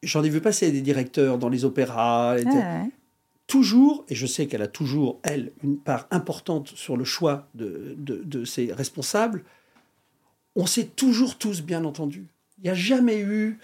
J'en 0.03 0.23
ai 0.23 0.29
vu 0.29 0.41
passer 0.41 0.71
des 0.71 0.81
directeurs 0.81 1.37
dans 1.37 1.49
les 1.49 1.65
opéras. 1.65 2.35
Ah 2.45 2.83
toujours, 3.47 4.05
et 4.07 4.15
je 4.15 4.25
sais 4.25 4.47
qu'elle 4.47 4.61
a 4.61 4.67
toujours, 4.67 5.19
elle, 5.23 5.51
une 5.61 5.77
part 5.77 6.07
importante 6.09 6.69
sur 6.69 6.95
le 6.95 7.03
choix 7.03 7.49
de, 7.53 7.95
de, 7.97 8.21
de 8.23 8.45
ses 8.45 8.71
responsables, 8.71 9.43
on 10.55 10.65
s'est 10.65 10.85
toujours 10.85 11.37
tous 11.37 11.61
bien 11.61 11.83
entendus. 11.83 12.27
Il 12.57 12.63
n'y 12.63 12.69
a 12.69 12.73
jamais 12.73 13.19
eu 13.19 13.59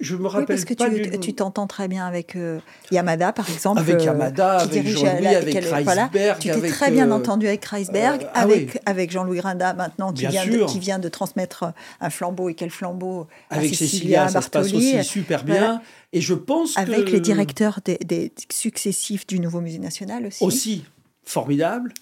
je, 0.00 0.16
me 0.16 0.26
rappelle 0.26 0.40
oui, 0.40 0.46
parce 0.46 0.64
que 0.64 1.16
tu, 1.18 1.34
t'entends 1.34 1.66
très 1.66 1.86
bien 1.86 2.06
avec 2.06 2.34
euh, 2.34 2.58
Yamada, 2.90 3.32
par 3.32 3.48
exemple. 3.48 3.78
Avec 3.78 3.96
euh, 3.96 4.04
Yamada, 4.04 4.58
avec 4.58 4.86
Jean-Louis, 4.86 5.26
avec 5.26 5.60
Kreisberg. 5.60 6.38
tu 6.40 6.50
t'es 6.50 6.68
très 6.68 6.90
bien 6.90 7.10
euh, 7.10 7.14
entendu 7.14 7.46
avec 7.46 7.60
Kreisberg, 7.60 8.26
ah 8.34 8.42
avec, 8.42 8.80
avec 8.84 9.10
Jean-Louis 9.10 9.40
Rinda 9.40 9.74
maintenant, 9.74 10.12
qui 10.12 10.26
vient, 10.26 10.46
de, 10.46 10.64
qui 10.64 10.80
vient 10.80 10.98
de 10.98 11.08
transmettre 11.08 11.72
un 12.00 12.10
flambeau, 12.10 12.48
et 12.48 12.54
quel 12.54 12.70
flambeau 12.70 13.28
Avec 13.50 13.74
Cécilia, 13.74 14.28
ça 14.28 14.42
se 14.42 14.50
passe 14.50 14.72
aussi 14.72 15.02
super 15.04 15.44
bien. 15.44 15.80
Et 16.12 16.20
je 16.20 16.34
pense 16.34 16.76
Avec 16.76 17.10
les 17.10 17.20
directeurs 17.20 17.80
des, 17.84 18.32
successifs 18.50 19.26
du 19.26 19.38
nouveau 19.38 19.60
musée 19.60 19.78
national 19.78 20.26
aussi. 20.26 20.44
Aussi, 20.44 20.84
formidable. 21.22 21.92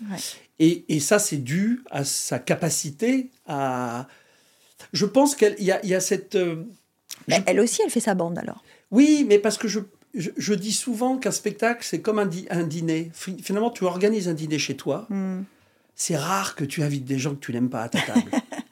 Et, 0.59 0.85
et, 0.89 1.01
ça, 1.01 1.19
c'est 1.19 1.39
dû 1.39 1.83
à 1.91 2.05
sa 2.05 2.39
capacité 2.39 3.31
à... 3.47 4.07
Je 4.93 5.07
pense 5.07 5.35
qu'il 5.35 5.57
y, 5.59 5.65
y, 5.65 5.95
a 5.95 6.01
cette 6.01 6.37
elle 7.29 7.61
aussi, 7.61 7.83
elle 7.83 7.91
fait 7.91 8.01
sa 8.01 8.15
bande 8.15 8.39
alors. 8.39 8.63
Oui, 8.91 9.25
mais 9.29 9.39
parce 9.39 9.59
que 9.59 9.69
je, 9.69 9.81
je, 10.15 10.55
dis 10.55 10.73
souvent 10.73 11.19
qu'un 11.19 11.31
spectacle, 11.31 11.85
c'est 11.85 12.01
comme 12.01 12.19
un, 12.19 12.31
un, 12.51 12.63
dîner. 12.63 13.11
Finalement, 13.15 13.71
tu 13.71 13.85
organises 13.85 14.29
un 14.29 14.35
dîner 14.35 14.59
chez 14.59 14.77
toi. 14.77 15.07
Hmm. 15.11 15.43
C'est 15.97 16.17
rare 16.17 16.55
que 16.55 16.65
tu 16.65 16.83
invites 16.83 17.05
des 17.05 17.19
gens 17.19 17.35
que 17.35 17.41
tu 17.41 17.53
n'aimes 17.53 17.71
pas 17.71 17.83
à 17.83 17.89
ta 17.89 18.01
table. 18.01 18.31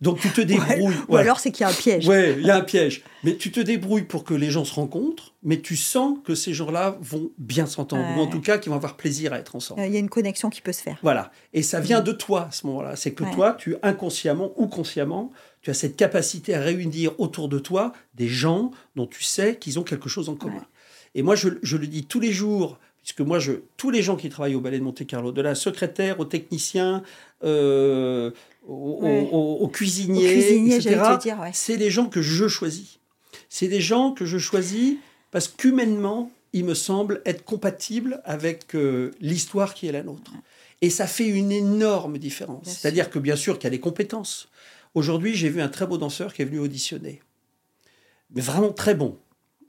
Donc 0.00 0.18
tu 0.18 0.30
te 0.30 0.40
débrouilles. 0.40 0.96
Ou 1.08 1.16
alors 1.16 1.40
c'est 1.40 1.50
qu'il 1.50 1.62
y 1.62 1.68
a 1.68 1.70
un 1.70 1.74
piège. 1.74 2.08
Oui, 2.08 2.34
il 2.38 2.46
y 2.46 2.50
a 2.50 2.56
un 2.56 2.62
piège. 2.62 3.02
Mais 3.22 3.36
tu 3.36 3.52
te 3.52 3.60
débrouilles 3.60 4.04
pour 4.04 4.24
que 4.24 4.32
les 4.32 4.50
gens 4.50 4.64
se 4.64 4.72
rencontrent, 4.72 5.34
mais 5.42 5.60
tu 5.60 5.76
sens 5.76 6.18
que 6.24 6.34
ces 6.34 6.54
gens-là 6.54 6.96
vont 7.02 7.30
bien 7.36 7.66
s'entendre, 7.66 8.16
ou 8.16 8.20
en 8.20 8.26
tout 8.26 8.40
cas 8.40 8.56
qu'ils 8.56 8.70
vont 8.70 8.76
avoir 8.76 8.96
plaisir 8.96 9.34
à 9.34 9.38
être 9.38 9.56
ensemble. 9.56 9.82
Il 9.84 9.92
y 9.92 9.96
a 9.96 9.98
une 9.98 10.08
connexion 10.08 10.48
qui 10.48 10.62
peut 10.62 10.72
se 10.72 10.80
faire. 10.80 10.98
Voilà. 11.02 11.30
Et 11.52 11.62
ça 11.62 11.80
vient 11.80 12.00
de 12.00 12.12
toi 12.12 12.46
à 12.48 12.50
ce 12.50 12.66
moment-là. 12.66 12.96
C'est 12.96 13.12
que 13.12 13.24
toi, 13.34 13.54
tu 13.58 13.76
inconsciemment 13.82 14.52
ou 14.56 14.68
consciemment, 14.68 15.32
tu 15.62 15.70
as 15.70 15.74
cette 15.74 15.96
capacité 15.96 16.54
à 16.54 16.60
réunir 16.60 17.18
autour 17.18 17.48
de 17.48 17.58
toi 17.58 17.92
des 18.14 18.28
gens 18.28 18.70
dont 18.96 19.06
tu 19.06 19.22
sais 19.22 19.56
qu'ils 19.56 19.78
ont 19.78 19.82
quelque 19.82 20.08
chose 20.08 20.28
en 20.28 20.34
commun. 20.34 20.64
Et 21.14 21.22
moi, 21.22 21.34
je, 21.34 21.48
le 21.48 21.86
dis 21.86 22.04
tous 22.04 22.20
les 22.20 22.32
jours, 22.32 22.78
puisque 23.02 23.20
moi, 23.20 23.38
je, 23.38 23.52
tous 23.76 23.90
les 23.90 24.02
gens 24.02 24.16
qui 24.16 24.28
travaillent 24.28 24.54
au 24.54 24.60
Ballet 24.60 24.78
de 24.78 24.84
Monte-Carlo, 24.84 25.32
de 25.32 25.42
la 25.42 25.54
secrétaire 25.54 26.20
au 26.20 26.24
technicien, 26.24 27.02
euh, 27.42 28.30
au, 28.66 29.68
cuisinier, 29.72 30.76
etc., 30.76 31.00
c'est 31.52 31.76
des 31.76 31.90
gens 31.90 32.06
que 32.06 32.22
je 32.22 32.48
choisis. 32.48 32.98
C'est 33.48 33.68
des 33.68 33.80
gens 33.80 34.12
que 34.12 34.24
je 34.24 34.38
choisis 34.38 34.96
parce 35.30 35.48
qu'humainement, 35.48 36.30
ils 36.52 36.64
me 36.64 36.74
semblent 36.74 37.22
être 37.26 37.44
compatibles 37.44 38.20
avec 38.24 38.74
euh, 38.74 39.12
l'histoire 39.20 39.74
qui 39.74 39.86
est 39.86 39.92
la 39.92 40.02
nôtre. 40.02 40.32
Et 40.82 40.90
ça 40.90 41.06
fait 41.06 41.26
une 41.26 41.52
énorme 41.52 42.18
différence. 42.18 42.66
C'est-à-dire 42.66 43.10
que 43.10 43.18
bien 43.18 43.36
sûr 43.36 43.58
qu'il 43.58 43.64
y 43.64 43.66
a 43.68 43.70
des 43.70 43.80
compétences. 43.80 44.48
Aujourd'hui, 44.94 45.34
j'ai 45.34 45.48
vu 45.48 45.60
un 45.60 45.68
très 45.68 45.86
beau 45.86 45.98
danseur 45.98 46.34
qui 46.34 46.42
est 46.42 46.44
venu 46.44 46.58
auditionner. 46.58 47.22
Mais 48.30 48.40
vraiment 48.40 48.72
très 48.72 48.94
bon. 48.94 49.18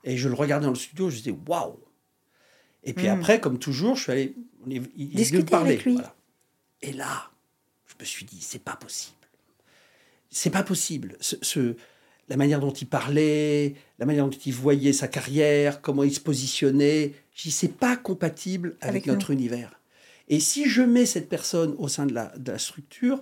Et 0.04 0.18
je 0.18 0.28
le 0.28 0.36
regardais 0.36 0.66
dans 0.66 0.72
le 0.72 0.78
studio, 0.78 1.10
je 1.10 1.18
disais 1.18 1.36
waouh 1.48 1.80
Et 2.84 2.94
puis 2.94 3.08
hmm. 3.08 3.12
après, 3.12 3.40
comme 3.40 3.60
toujours, 3.60 3.96
je 3.96 4.04
suis 4.04 4.12
allé. 4.12 4.36
Il, 4.68 4.90
il 4.98 5.46
parler. 5.46 5.72
Avec 5.74 5.86
lui. 5.86 5.98
Et 6.82 6.94
là, 6.94 7.30
je 7.86 7.96
me 8.00 8.06
suis 8.06 8.26
dit 8.26 8.40
c'est 8.42 8.64
pas 8.64 8.76
possible. 8.76 9.16
C'est 10.30 10.50
pas 10.50 10.64
possible. 10.64 11.18
Ce, 11.20 11.76
la 12.30 12.38
manière 12.38 12.60
dont 12.60 12.72
il 12.72 12.88
parlait, 12.88 13.76
la 14.00 14.06
manière 14.06 14.26
dont 14.26 14.38
il 14.46 14.54
voyait 14.54 14.94
sa 14.94 15.08
carrière, 15.08 15.82
comment 15.82 16.04
il 16.04 16.14
se 16.14 16.20
positionnait, 16.20 17.14
je 17.36 17.44
dis 17.44 17.52
c'est 17.52 17.76
pas 17.76 17.98
compatible 17.98 18.78
avec, 18.82 19.06
notre 19.06 19.32
univers. 19.32 19.80
Et 20.30 20.40
si 20.40 20.70
je 20.70 20.82
mets 20.82 21.06
cette 21.06 21.28
personne 21.28 21.76
au 21.78 21.90
sein 21.90 22.06
de 22.06 22.14
la, 22.14 22.32
de 22.38 22.54
la 22.54 22.60
structure, 22.60 23.22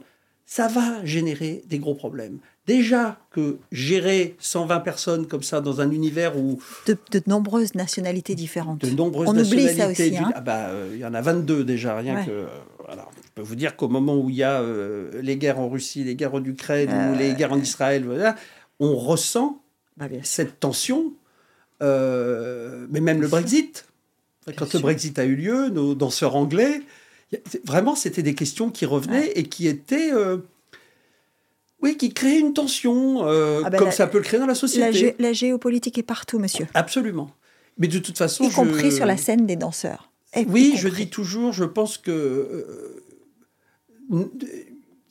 ça 0.49 0.67
va 0.67 1.05
générer 1.05 1.62
des 1.67 1.77
gros 1.77 1.93
problèmes. 1.93 2.39
Déjà 2.65 3.19
que 3.29 3.59
gérer 3.71 4.35
120 4.39 4.79
personnes 4.79 5.27
comme 5.27 5.43
ça 5.43 5.62
dans 5.62 5.79
un 5.79 5.91
univers 5.91 6.35
où... 6.38 6.59
De, 6.88 6.97
nombreuses 7.27 7.75
nationalités 7.75 8.33
différentes. 8.33 8.79
De 8.79 8.89
nombreuses 8.89 9.29
On 9.29 9.33
nationalités. 9.33 9.73
Oublie 9.73 9.95
ça 9.95 10.05
aussi, 10.05 10.17
hein. 10.17 10.31
ah 10.33 10.41
bah, 10.41 10.69
euh, 10.69 10.89
il 10.93 10.99
y 10.99 11.05
en 11.05 11.13
a 11.13 11.21
22 11.21 11.63
déjà, 11.63 11.95
rien 11.95 12.25
que... 12.25 12.47
voilà. 12.83 13.07
Je 13.25 13.29
peux 13.35 13.41
vous 13.43 13.55
dire 13.55 13.75
qu'au 13.75 13.89
moment 13.89 14.17
où 14.17 14.31
il 14.31 14.38
y 14.38 14.43
a 14.43 14.59
euh, 14.62 15.21
les 15.21 15.38
guerres 15.38 15.59
en 15.59 15.69
Russie, 15.69 16.03
les 16.03 16.15
guerres 16.15 16.33
en 16.33 16.43
Ukraine 16.43 16.89
ou 16.89 17.17
les 17.17 17.35
guerres 17.35 17.53
en 17.53 17.59
Israël, 17.59 18.03
voilà, 18.03 18.35
on 18.79 18.95
ressent 18.95 19.62
bah, 19.97 20.07
cette 20.23 20.59
tension. 20.59 21.13
Euh, 21.83 22.88
mais 22.89 23.01
même 23.01 23.21
le 23.21 23.27
Brexit, 23.27 23.85
quand 24.57 24.73
le 24.73 24.79
Brexit 24.79 25.19
a 25.19 25.25
eu 25.25 25.35
lieu, 25.35 25.69
nos 25.69 25.93
danseurs 25.93 26.35
anglais 26.35 26.81
Vraiment, 27.63 27.96
c'était 27.96 28.24
des 28.24 28.34
questions 28.34 28.70
qui 28.70 28.86
revenaient 28.86 29.32
et 29.36 29.44
qui 29.44 29.68
étaient. 29.68 30.12
Euh, 30.12 30.38
oui, 31.82 31.96
qui 31.96 32.13
créaient 32.13 32.39
une 32.39 32.54
tension, 32.54 33.26
euh, 33.26 33.62
ah 33.63 33.70
ben 33.70 33.78
comme 33.78 33.92
ça 33.92 34.08
peut 34.08 34.18
le 34.18 34.24
créer 34.24 34.39
dans 34.39 34.46
la 34.46 34.56
société. 34.56 35.15
La, 35.20 35.32
géopolitique 35.32 35.98
est 35.98 36.04
partout, 36.04 36.39
monsieur. 36.39 36.68
Absolument. 36.74 37.32
Mais 37.78 37.88
de 37.88 38.00
toute 38.00 38.18
façon. 38.18 38.44
Y 38.44 38.52
compris 38.52 38.92
sur 38.92 39.06
la 39.06 39.15
scène 39.15 39.46
des 39.46 39.56
danseurs. 39.56 40.12
oui, 40.48 40.74
je 40.76 40.89
dis 40.89 41.10
toujours, 41.10 41.54
je 41.54 41.65
pense 41.65 41.98
que. 41.98 42.65
Euh, 44.12 44.26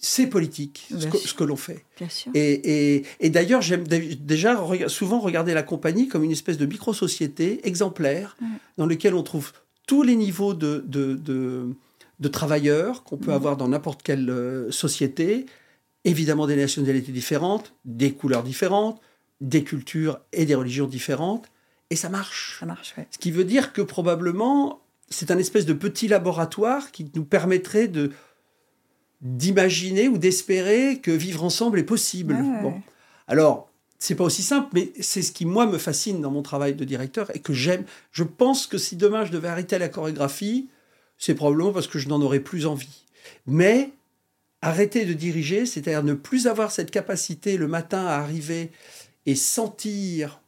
c'est 0.01 0.29
politique, 0.29 0.89
ce 0.91 1.35
que, 1.35 1.45
l'on 1.45 1.57
fait. 1.57 1.85
Bien 1.99 2.09
sûr. 2.09 2.31
Et, 2.35 3.03
et, 3.19 3.31
d'ailleurs, 3.31 3.63
j'aime 3.63 3.85
déjà 3.87 4.57
souvent 4.87 5.19
regarder 5.19 5.55
la 5.55 5.65
compagnie 5.65 6.07
comme 6.07 6.23
une 6.23 6.31
espèce 6.31 6.57
de 6.57 6.67
micro-société 6.67 7.67
exemplaire 7.67 8.37
dans 8.77 8.87
laquelle 8.87 9.15
on 9.15 9.25
trouve 9.25 9.53
tous 9.89 10.05
les 10.05 10.15
niveaux 10.15 10.55
de, 10.55 10.85
de, 10.87 11.15
de 11.15 11.75
de 12.21 12.29
travailleurs 12.29 13.05
qu'on 13.05 13.17
peut 13.17 13.31
mm. 13.31 13.35
avoir 13.35 13.57
dans 13.57 13.69
n'importe 13.69 14.03
quelle 14.03 14.29
euh, 14.31 14.71
société, 14.71 15.47
évidemment 16.05 16.47
des 16.47 16.57
nationalités 16.57 17.13
différentes, 17.13 17.75
des 17.85 18.13
couleurs 18.13 18.43
différentes, 18.43 19.01
des 19.41 19.63
cultures 19.63 20.21
et 20.33 20.45
des 20.45 20.55
religions 20.55 20.87
différentes, 20.87 21.49
et 21.91 21.97
ça 21.97 22.09
marche. 22.09 22.59
Ça 22.61 22.67
marche, 22.67 22.95
Ce 23.11 23.19
qui 23.19 23.31
veut 23.31 23.45
dire 23.45 23.73
que 23.73 23.83
probablement, 23.83 24.81
c'est 25.09 25.31
un 25.31 25.39
espèce 25.39 25.65
de 25.65 25.73
petit 25.73 26.09
laboratoire 26.09 26.91
qui 26.91 27.11
nous 27.15 27.25
permettrait 27.25 27.89
de 27.89 28.11
d'imaginer 29.21 30.07
ou 30.07 30.17
d'espérer 30.17 31.01
que 31.01 31.11
vivre 31.11 31.43
ensemble 31.43 31.81
est 31.81 31.85
possible. 31.85 32.37
Bon. 32.63 32.81
Alors, 33.27 33.69
c'est 33.99 34.15
pas 34.15 34.23
aussi 34.23 34.43
simple, 34.43 34.69
mais 34.75 34.93
c'est 35.01 35.23
ce 35.23 35.33
qui, 35.33 35.45
moi, 35.45 35.67
me 35.67 35.77
fascine 35.77 36.21
dans 36.21 36.31
mon 36.31 36.43
travail 36.43 36.75
de 36.75 36.85
directeur 36.85 37.35
et 37.35 37.41
que 37.41 37.53
j'aime. 37.53 37.85
Je 38.13 38.23
pense 38.23 38.69
que 38.69 38.79
si 38.79 38.95
demain 38.95 39.25
je 39.25 39.33
devais 39.33 39.49
arrêter 39.49 39.77
la 39.79 39.89
chorégraphie, 39.89 40.69
c'est 41.19 41.35
probablement 41.35 41.73
parce 41.73 41.89
que 41.89 41.99
je 41.99 42.09
n'en 42.09 42.23
aurais 42.23 42.41
plus 42.41 42.67
envie. 42.67 43.05
Mais 43.47 43.91
arrêter 44.63 45.05
de 45.05 45.13
diriger, 45.13 45.67
c'est-à-dire 45.67 46.03
ne 46.03 46.15
plus 46.15 46.47
avoir 46.47 46.71
cette 46.71 46.91
capacité 46.91 47.57
le 47.57 47.69
matin 47.69 48.07
à 48.07 48.17
arriver 48.17 48.71
et 49.27 49.35
sentir 49.35 50.41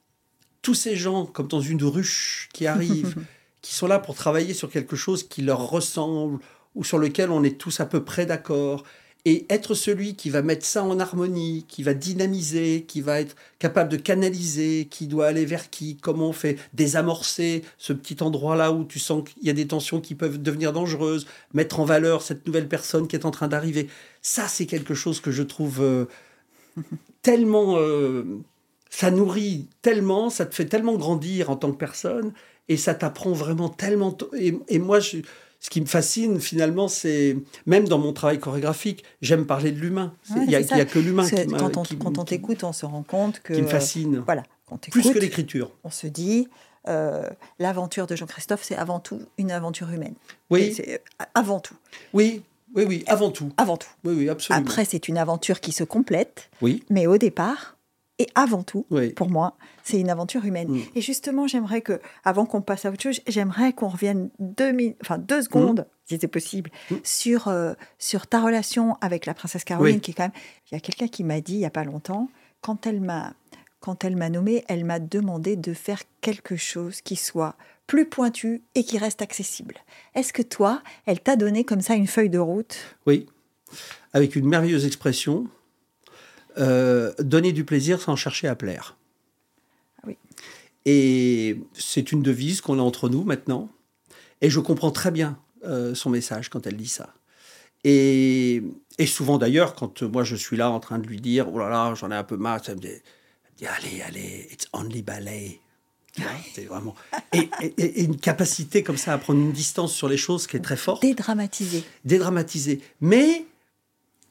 tous 0.62 0.74
ces 0.74 0.96
gens 0.96 1.26
comme 1.26 1.48
dans 1.48 1.60
une 1.60 1.82
ruche 1.82 2.48
qui 2.52 2.66
arrivent, 2.66 3.16
qui 3.62 3.74
sont 3.74 3.86
là 3.86 3.98
pour 3.98 4.14
travailler 4.14 4.54
sur 4.54 4.70
quelque 4.70 4.96
chose 4.96 5.28
qui 5.28 5.42
leur 5.42 5.68
ressemble 5.68 6.38
ou 6.74 6.84
sur 6.84 6.98
lequel 6.98 7.30
on 7.30 7.42
est 7.42 7.58
tous 7.58 7.80
à 7.80 7.86
peu 7.86 8.04
près 8.04 8.26
d'accord, 8.26 8.84
et 9.24 9.46
être 9.50 9.74
celui 9.74 10.14
qui 10.14 10.30
va 10.30 10.42
mettre 10.42 10.64
ça 10.64 10.82
en 10.82 10.98
harmonie, 10.98 11.66
qui 11.68 11.82
va 11.82 11.92
dynamiser, 11.94 12.84
qui 12.88 13.00
va 13.00 13.20
être 13.20 13.36
capable 13.58 13.90
de 13.90 13.96
canaliser, 13.96 14.88
qui 14.90 15.06
doit 15.06 15.26
aller 15.26 15.44
vers 15.44 15.68
qui, 15.68 15.96
comment 15.96 16.28
on 16.28 16.32
fait 16.32 16.58
désamorcer 16.72 17.62
ce 17.76 17.92
petit 17.92 18.22
endroit-là 18.22 18.72
où 18.72 18.84
tu 18.84 18.98
sens 18.98 19.28
qu'il 19.28 19.44
y 19.44 19.50
a 19.50 19.52
des 19.52 19.66
tensions 19.66 20.00
qui 20.00 20.14
peuvent 20.14 20.40
devenir 20.40 20.72
dangereuses, 20.72 21.26
mettre 21.52 21.80
en 21.80 21.84
valeur 21.84 22.22
cette 22.22 22.46
nouvelle 22.46 22.68
personne 22.68 23.08
qui 23.08 23.16
est 23.16 23.26
en 23.26 23.30
train 23.30 23.48
d'arriver. 23.48 23.88
Ça, 24.22 24.48
c'est 24.48 24.66
quelque 24.66 24.94
chose 24.94 25.20
que 25.20 25.30
je 25.30 25.42
trouve 25.42 25.80
euh, 25.80 26.06
tellement... 27.22 27.76
Euh, 27.78 28.24
ça 28.92 29.12
nourrit 29.12 29.68
tellement, 29.82 30.30
ça 30.30 30.46
te 30.46 30.54
fait 30.54 30.64
tellement 30.64 30.96
grandir 30.96 31.48
en 31.48 31.56
tant 31.56 31.70
que 31.70 31.76
personne, 31.76 32.32
et 32.68 32.76
ça 32.76 32.94
t'apprend 32.94 33.32
vraiment 33.32 33.68
tellement... 33.68 34.16
Et, 34.36 34.58
et 34.68 34.78
moi, 34.78 34.98
je 34.98 35.18
ce 35.60 35.68
qui 35.68 35.80
me 35.80 35.86
fascine 35.86 36.40
finalement, 36.40 36.88
c'est 36.88 37.36
même 37.66 37.86
dans 37.86 37.98
mon 37.98 38.12
travail 38.12 38.38
chorégraphique, 38.38 39.04
j'aime 39.20 39.46
parler 39.46 39.72
de 39.72 39.78
l'humain. 39.78 40.14
Il 40.34 40.42
n'y 40.46 40.54
a, 40.54 40.62
que 40.84 40.98
l'humain 40.98 41.28
qui 41.28 41.46
Quand 41.46 41.76
on, 41.76 41.82
quand 41.96 42.18
on 42.18 42.24
t'écoute, 42.24 42.64
on 42.64 42.72
se 42.72 42.86
rend 42.86 43.02
compte 43.02 43.40
que. 43.40 43.52
Qui 43.52 43.62
me 43.62 43.68
fascine. 43.68 44.22
voilà. 44.24 44.42
quand 44.66 44.80
Plus 44.90 45.12
que 45.12 45.18
l'écriture. 45.18 45.70
on 45.84 45.90
se 45.90 46.06
dit, 46.06 46.48
euh, 46.88 47.28
l'aventure 47.58 48.06
de 48.06 48.16
Jean-Christophe, 48.16 48.62
c'est 48.64 48.76
avant 48.76 49.00
tout 49.00 49.20
une 49.36 49.50
aventure 49.50 49.90
humaine. 49.90 50.14
Oui. 50.48 50.72
C'est 50.74 51.02
euh, 51.20 51.24
avant 51.34 51.60
tout, 51.60 51.74
Oui, 52.14 52.42
oui, 52.74 52.84
oui, 52.88 53.04
avant 53.06 53.30
tout. 53.30 53.50
avant 53.58 53.76
tout. 53.76 53.90
Oui, 54.04 54.14
oui, 54.16 54.28
absolument. 54.30 54.66
Après, 54.66 54.86
c'est 54.86 55.08
une 55.08 55.18
aventure 55.18 55.60
qui 55.60 55.72
se 55.72 55.84
complète, 55.84 56.48
Oui, 56.62 56.84
mais 56.88 57.06
au 57.06 57.18
départ, 57.18 57.76
et 58.20 58.26
avant 58.34 58.62
tout, 58.62 58.84
oui. 58.90 59.10
pour 59.14 59.30
moi, 59.30 59.56
c'est 59.82 59.98
une 59.98 60.10
aventure 60.10 60.44
humaine. 60.44 60.68
Mm. 60.68 60.80
Et 60.94 61.00
justement, 61.00 61.46
j'aimerais 61.46 61.80
que, 61.80 62.00
avant 62.22 62.44
qu'on 62.46 62.60
passe 62.60 62.84
à 62.84 62.90
autre 62.90 63.02
chose, 63.02 63.20
j'aimerais 63.26 63.72
qu'on 63.72 63.88
revienne 63.88 64.30
deux, 64.38 64.72
enfin, 65.02 65.18
deux 65.18 65.42
secondes, 65.42 65.86
si 66.04 66.18
c'est 66.20 66.28
possible, 66.28 66.70
Mm. 66.90 66.94
sur, 67.02 67.48
euh, 67.48 67.72
sur 67.98 68.26
ta 68.26 68.40
relation 68.42 68.96
avec 69.00 69.24
la 69.26 69.32
princesse 69.34 69.64
Caroline, 69.64 69.96
Oui. 69.96 70.00
qui 70.00 70.10
est 70.10 70.14
quand 70.14 70.24
même. 70.24 70.32
Il 70.70 70.74
y 70.74 70.76
a 70.76 70.80
quelqu'un 70.80 71.08
qui 71.08 71.24
m'a 71.24 71.40
dit 71.40 71.54
il 71.54 71.58
n'y 71.58 71.64
a 71.66 71.70
pas 71.70 71.84
longtemps, 71.84 72.28
quand 72.60 72.86
elle 72.86 73.00
m'a 73.00 73.32
quand 73.80 74.04
elle 74.04 74.14
m'a 74.14 74.28
nommée, 74.28 74.62
elle 74.68 74.84
m'a 74.84 74.98
demandé 74.98 75.56
de 75.56 75.72
faire 75.72 76.02
quelque 76.20 76.54
chose 76.54 77.00
qui 77.00 77.16
soit 77.16 77.54
plus 77.86 78.04
pointu 78.06 78.60
et 78.74 78.84
qui 78.84 78.98
reste 78.98 79.22
accessible. 79.22 79.76
Est-ce 80.14 80.34
que 80.34 80.42
toi, 80.42 80.82
elle 81.06 81.20
t'a 81.20 81.34
donné 81.36 81.64
comme 81.64 81.80
ça 81.80 81.94
une 81.94 82.06
feuille 82.06 82.28
de 82.28 82.38
route? 82.38 82.76
Oui, 83.06 83.24
avec 84.12 84.36
une 84.36 84.46
merveilleuse 84.46 84.84
expression, 84.84 85.46
euh, 86.58 87.12
donner 87.18 87.52
du 87.52 87.64
plaisir 87.64 88.00
sans 88.00 88.16
chercher 88.16 88.48
à 88.48 88.54
plaire. 88.54 88.96
Ah 89.98 90.06
oui. 90.06 90.16
Et 90.86 91.60
c'est 91.74 92.12
une 92.12 92.22
devise 92.22 92.60
qu'on 92.60 92.78
a 92.78 92.82
entre 92.82 93.08
nous 93.08 93.24
maintenant. 93.24 93.68
Et 94.40 94.48
je 94.50 94.60
comprends 94.60 94.90
très 94.90 95.10
bien 95.10 95.38
euh, 95.64 95.94
son 95.94 96.10
message 96.10 96.48
quand 96.48 96.66
elle 96.66 96.76
dit 96.76 96.88
ça. 96.88 97.12
Et, 97.84 98.62
et 98.98 99.06
souvent 99.06 99.38
d'ailleurs, 99.38 99.74
quand 99.74 100.02
moi 100.02 100.24
je 100.24 100.36
suis 100.36 100.56
là 100.56 100.70
en 100.70 100.80
train 100.80 100.98
de 100.98 101.06
lui 101.06 101.20
dire, 101.20 101.52
oh 101.52 101.58
là 101.58 101.68
là, 101.68 101.94
j'en 101.94 102.10
ai 102.10 102.14
un 102.14 102.24
peu 102.24 102.36
marre, 102.36 102.64
ça 102.64 102.74
me 102.74 102.80
dit, 102.80 102.88
elle 102.88 102.94
me 102.94 103.58
dit, 103.58 103.66
allez, 103.66 104.02
allez, 104.02 104.48
it's 104.52 104.66
only 104.72 105.02
ballet. 105.02 105.60
C'est 106.54 106.64
vraiment. 106.64 106.94
Et, 107.32 107.48
et- 107.62 108.00
et 108.00 108.02
une 108.04 108.16
capacité 108.18 108.82
comme 108.82 108.98
ça 108.98 109.14
à 109.14 109.18
prendre 109.18 109.40
une 109.40 109.52
distance 109.52 109.94
sur 109.94 110.08
les 110.08 110.16
choses 110.18 110.46
qui 110.46 110.56
est 110.56 110.60
très 110.60 110.76
forte 110.76 111.00
Dédramatiser. 111.02 111.84
dédramatisé. 112.04 112.80
Mais 113.00 113.46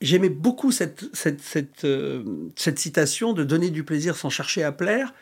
j'aimais 0.01 0.29
beaucoup 0.29 0.71
cette, 0.71 1.05
cette, 1.13 1.41
cette, 1.41 1.83
euh, 1.85 2.23
cette 2.55 2.79
citation 2.79 3.33
de 3.33 3.43
donner 3.43 3.69
du 3.69 3.83
plaisir 3.83 4.15
sans 4.15 4.29
chercher 4.29 4.63
à 4.63 4.71
plaire. 4.71 5.13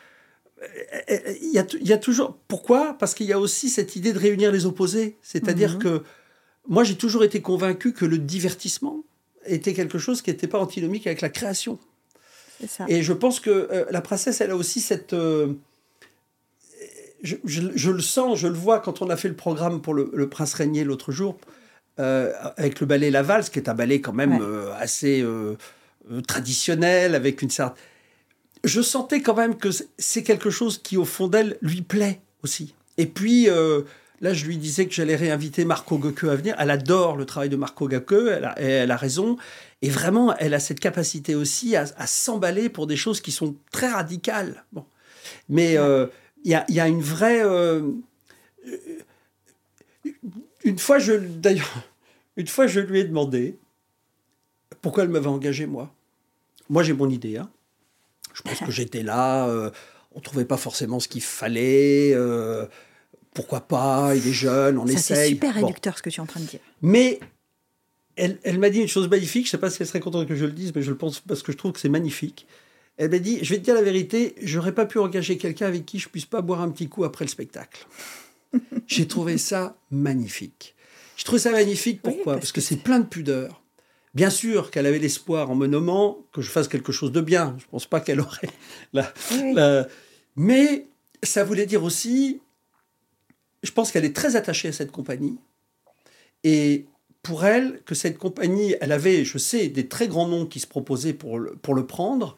Euh, 0.62 0.66
euh, 1.10 1.34
Il 1.42 1.52
y 1.52 1.58
a, 1.58 1.66
il 1.80 1.86
y 1.86 1.92
a 1.92 1.98
toujours. 1.98 2.36
Pourquoi? 2.48 2.96
Parce 2.98 3.14
qu'il 3.14 3.26
y 3.26 3.32
a 3.32 3.38
aussi 3.38 3.68
cette 3.68 3.96
idée 3.96 4.12
de 4.12 4.18
réunir 4.18 4.50
les 4.52 4.66
opposés. 4.66 5.16
C'est-à-dire 5.22 5.74
Mhm. 5.74 5.78
que 5.78 6.02
moi, 6.68 6.84
j'ai 6.84 6.96
toujours 6.96 7.24
été 7.24 7.40
convaincu 7.40 7.92
que 7.92 8.04
le 8.04 8.18
divertissement 8.18 9.04
était 9.46 9.72
quelque 9.74 9.98
chose 9.98 10.20
qui 10.22 10.30
n'était 10.30 10.48
pas 10.48 10.58
antinomique 10.58 11.06
avec 11.06 11.20
la 11.22 11.28
création. 11.30 11.78
Ça. 12.66 12.84
Et 12.88 13.02
je 13.02 13.12
pense 13.12 13.38
que 13.40 13.50
euh, 13.50 13.84
la 13.90 14.00
princesse, 14.00 14.40
elle 14.40 14.50
a 14.50 14.56
aussi 14.56 14.80
cette. 14.80 15.12
euh, 15.12 15.54
je, 17.22 17.36
je- 17.44 17.70
je 17.74 17.90
le 17.90 18.00
sens, 18.00 18.38
je 18.38 18.46
le 18.48 18.54
vois 18.54 18.80
quand 18.80 19.02
on 19.02 19.10
a 19.10 19.16
fait 19.16 19.28
le 19.28 19.34
programme 19.36 19.80
pour 19.80 19.94
le, 19.94 20.10
le 20.12 20.28
Prince 20.28 20.54
Régnier 20.54 20.84
l'autre 20.84 21.10
jour, 21.12 21.36
euh, 21.98 22.32
avec 22.56 22.80
le 22.80 22.86
ballet 22.86 23.10
La 23.10 23.22
Valse, 23.22 23.50
qui 23.50 23.58
est 23.58 23.68
un 23.68 23.74
ballet 23.74 24.00
quand 24.00 24.12
même 24.12 24.32
Ouais. 24.34 24.40
euh, 24.42 24.72
assez 24.78 25.20
euh, 25.22 25.56
traditionnel, 26.26 27.14
avec 27.14 27.42
une 27.42 27.50
certaine. 27.50 27.76
Je 28.64 28.80
sentais 28.82 29.20
quand 29.22 29.34
même 29.36 29.56
que 29.56 29.68
c'est- 29.98 30.22
quelque 30.22 30.50
chose 30.50 30.78
qui, 30.78 30.96
au 30.96 31.04
fond 31.04 31.28
d'elle, 31.28 31.56
lui 31.62 31.82
plaît 31.82 32.20
aussi. 32.42 32.74
Et 32.96 33.06
puis. 33.06 33.48
Là, 34.20 34.34
je 34.34 34.46
lui 34.46 34.56
disais 34.56 34.86
que 34.86 34.92
j'allais 34.92 35.14
réinviter 35.14 35.64
Marco 35.64 35.96
Goeke 35.96 36.24
à 36.24 36.34
venir. 36.34 36.56
Elle 36.58 36.72
adore 36.72 37.16
le 37.16 37.24
travail 37.24 37.48
de 37.48 37.54
Marco 37.54 37.86
Goeke, 37.86 38.14
elle 38.32 38.46
a, 38.46 38.60
et 38.60 38.66
elle 38.66 38.90
a 38.90 38.96
raison. 38.96 39.36
Et 39.80 39.90
vraiment, 39.90 40.34
elle 40.38 40.54
a 40.54 40.58
cette 40.58 40.80
capacité 40.80 41.36
aussi 41.36 41.76
à, 41.76 41.84
à 41.96 42.08
s'emballer 42.08 42.68
pour 42.68 42.88
des 42.88 42.96
choses 42.96 43.20
qui 43.20 43.30
sont 43.30 43.54
très 43.70 43.86
radicales. 43.86 44.64
Bon. 44.72 44.84
Mais 45.48 45.74
il 45.74 46.50
y, 46.50 46.54
a, 46.56 46.64
y 46.68 46.80
a 46.80 46.88
une 46.88 47.00
vraie... 47.00 47.44
une 50.64 50.78
fois, 50.78 50.98
je, 50.98 51.12
d'ailleurs, 51.12 51.82
une 52.38 52.46
fois, 52.46 52.66
je 52.66 52.80
lui 52.80 53.00
ai 53.00 53.04
demandé 53.04 53.58
pourquoi 54.80 55.02
elle 55.04 55.10
m'avait 55.10 55.26
engagé, 55.26 55.66
moi. 55.66 55.92
Moi, 56.70 56.82
j'ai 56.82 56.92
mon 56.94 57.10
idée. 57.10 57.36
hein. 57.36 57.50
Je 58.32 58.42
pense 58.42 58.58
que 58.60 58.70
j'étais 58.70 59.02
là, 59.02 59.46
euh, 59.48 59.70
on 60.12 60.20
trouvait 60.20 60.44
pas 60.46 60.56
forcément 60.56 61.00
ce 61.00 61.08
qu'il 61.08 61.22
fallait. 61.22 62.12
euh, 62.14 62.64
pourquoi 63.34 63.60
pas 63.60 64.14
Il 64.16 64.26
est 64.26 64.32
jeune, 64.32 64.78
on 64.78 64.86
ça, 64.86 64.96
c'est 64.98 65.14
essaye. 65.14 65.30
super 65.30 65.54
Bon. 65.54 65.66
réducteur 65.66 65.96
ce 65.98 66.02
que 66.02 66.10
tu 66.10 66.16
es 66.18 66.22
en 66.22 66.26
train 66.26 66.40
de 66.40 66.46
dire. 66.46 66.60
Mais 66.82 67.20
elle, 68.16 68.38
elle 68.42 68.58
m'a 68.58 68.70
dit 68.70 68.80
une 68.80 68.88
chose 68.88 69.08
magnifique. 69.08 69.44
Je 69.44 69.48
ne 69.48 69.50
sais 69.52 69.58
pas 69.58 69.70
si 69.70 69.82
elle 69.82 69.86
serait 69.88 70.00
contente 70.00 70.26
que 70.26 70.34
je 70.34 70.44
le 70.44 70.52
dise, 70.52 70.72
mais 70.74 70.82
je 70.82 70.90
le 70.90 70.96
pense 70.96 71.20
parce 71.20 71.42
que 71.42 71.52
je 71.52 71.56
trouve 71.56 71.72
que 71.72 71.78
c'est 71.80 71.88
magnifique. 71.88 72.46
Elle 72.96 73.10
m'a 73.10 73.18
dit 73.20 73.38
Je 73.42 73.50
vais 73.54 73.60
te 73.60 73.64
dire 73.64 73.74
la 73.74 73.82
vérité, 73.82 74.34
j'aurais 74.42 74.74
pas 74.74 74.86
pu 74.86 74.98
engager 74.98 75.38
quelqu'un 75.38 75.66
avec 75.66 75.86
qui 75.86 75.98
je 76.00 76.08
puisse 76.08 76.24
pas 76.26 76.40
boire 76.42 76.60
un 76.62 76.70
petit 76.70 76.88
coup 76.88 77.04
après 77.04 77.24
le 77.24 77.30
spectacle. 77.30 77.86
J'ai 78.88 79.06
trouvé 79.06 79.38
ça 79.38 79.76
magnifique. 79.92 80.74
J'ai 81.18 81.24
trouvé 81.24 81.38
ça 81.40 81.50
magnifique. 81.50 82.00
Pourquoi? 82.00 82.24
parce 82.34 82.38
Parce 82.38 82.52
que 82.52 82.60
c'est 82.62 82.76
plein 82.76 83.00
de 83.00 83.06
pudeur. 83.06 83.60
Bien 84.14 84.30
sûr 84.30 84.70
qu'elle 84.70 84.86
avait 84.86 84.98
l'espoir 84.98 85.50
en 85.50 85.54
me 85.54 85.66
nommant 85.66 86.18
que 86.32 86.40
je 86.40 86.50
fasse 86.50 86.68
quelque 86.68 86.92
chose 86.92 87.12
de 87.12 87.20
bien. 87.20 87.54
Je 87.58 87.66
pense 87.70 87.84
pas 87.86 88.00
qu'elle 88.00 88.20
aurait 88.20 88.48
la, 88.94 89.12
Oui, 89.32 89.40
oui. 89.42 89.54
la- 89.54 89.86
Mais 90.36 90.86
ça 91.22 91.44
voulait 91.44 91.66
dire 91.66 91.82
aussi, 91.84 92.40
je 93.62 93.70
pense 93.72 93.90
qu'elle 93.92 94.04
est 94.06 94.14
très 94.16 94.36
attachée 94.36 94.68
à 94.68 94.72
cette 94.72 94.92
compagnie. 94.92 95.36
Et 96.44 96.86
pour 97.22 97.44
elle, 97.44 97.82
que 97.84 97.94
cette 97.96 98.16
compagnie, 98.16 98.76
elle 98.80 98.92
avait, 98.92 99.24
je 99.24 99.38
sais, 99.38 99.68
des 99.68 99.88
très 99.88 100.06
grands 100.08 100.28
noms 100.28 100.46
qui 100.46 100.60
se 100.60 100.66
proposaient 100.68 101.12
pour 101.14 101.38
le, 101.40 101.56
pour 101.56 101.74
le 101.74 101.84
prendre. 101.84 102.36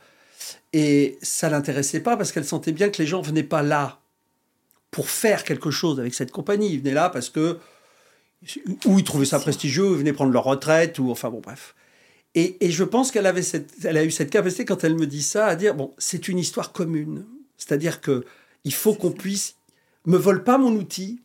Et 0.73 1.19
ça 1.21 1.51
l'intéressait 1.51 2.01
pas 2.01 2.17
parce 2.17 2.33
qu'elle 2.33 2.47
sentait 2.47 2.73
bien 2.73 2.89
que 2.89 3.01
les 3.01 3.07
gens 3.07 3.21
venaient 3.21 3.43
pas 3.43 3.63
là 3.63 4.01
pour 4.91 5.11
faire 5.11 5.45
quelque 5.45 5.71
chose 5.71 6.01
avec 6.01 6.15
cette 6.15 6.33
compagnie. 6.33 6.73
Ils 6.73 6.81
venaient 6.81 6.95
là 6.95 7.11
parce 7.11 7.29
que 7.29 7.59
ou 8.87 8.99
ils 8.99 9.05
trouvaient 9.05 9.27
ça 9.27 9.39
prestigieux, 9.39 9.89
ou 9.89 9.93
ils 9.93 9.99
venaient 9.99 10.13
prendre 10.13 10.33
leur 10.33 10.45
retraite, 10.45 10.99
ou 10.99 11.11
enfin 11.11 11.31
bon, 11.31 11.41
bref. 11.41 11.75
Et, 12.35 12.65
et 12.65 12.71
je 12.71 12.85
pense 12.85 13.11
qu'elle 13.11 13.27
avait 13.27 13.43
cette, 13.43 13.85
elle 13.85 13.97
a 13.97 14.05
eu 14.05 14.11
cette 14.11 14.31
capacité 14.31 14.65
quand 14.65 14.85
elle 14.85 14.95
me 14.95 15.07
dit 15.07 15.23
ça 15.23 15.47
à 15.47 15.57
dire 15.57 15.75
bon, 15.75 15.93
c'est 15.99 16.29
une 16.29 16.39
histoire 16.39 16.73
commune. 16.73 17.25
C'est-à-dire 17.57 18.01
que 18.01 18.25
il 18.65 18.73
faut 18.73 18.95
qu'on 18.95 19.11
puisse 19.11 19.57
me 20.07 20.17
vole 20.17 20.45
pas 20.45 20.57
mon 20.57 20.73
outil, 20.73 21.21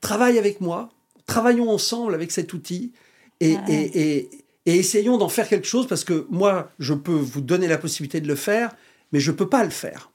travaille 0.00 0.38
avec 0.38 0.60
moi, 0.60 0.90
travaillons 1.26 1.70
ensemble 1.70 2.14
avec 2.14 2.30
cet 2.30 2.52
outil 2.52 2.92
et, 3.40 3.56
Ah 3.56 3.64
ouais. 3.68 3.74
et, 3.74 4.18
et, 4.18 4.30
et 4.66 4.76
essayons 4.76 5.16
d'en 5.16 5.28
faire 5.28 5.48
quelque 5.48 5.66
chose 5.66 5.86
parce 5.86 6.04
que 6.04 6.26
moi, 6.30 6.70
je 6.78 6.94
peux 6.94 7.12
vous 7.12 7.40
donner 7.40 7.66
la 7.66 7.78
possibilité 7.78 8.20
de 8.20 8.28
le 8.28 8.34
faire, 8.36 8.76
mais 9.12 9.20
je 9.20 9.32
peux 9.32 9.48
pas 9.48 9.64
le 9.64 9.70
faire. 9.70 10.10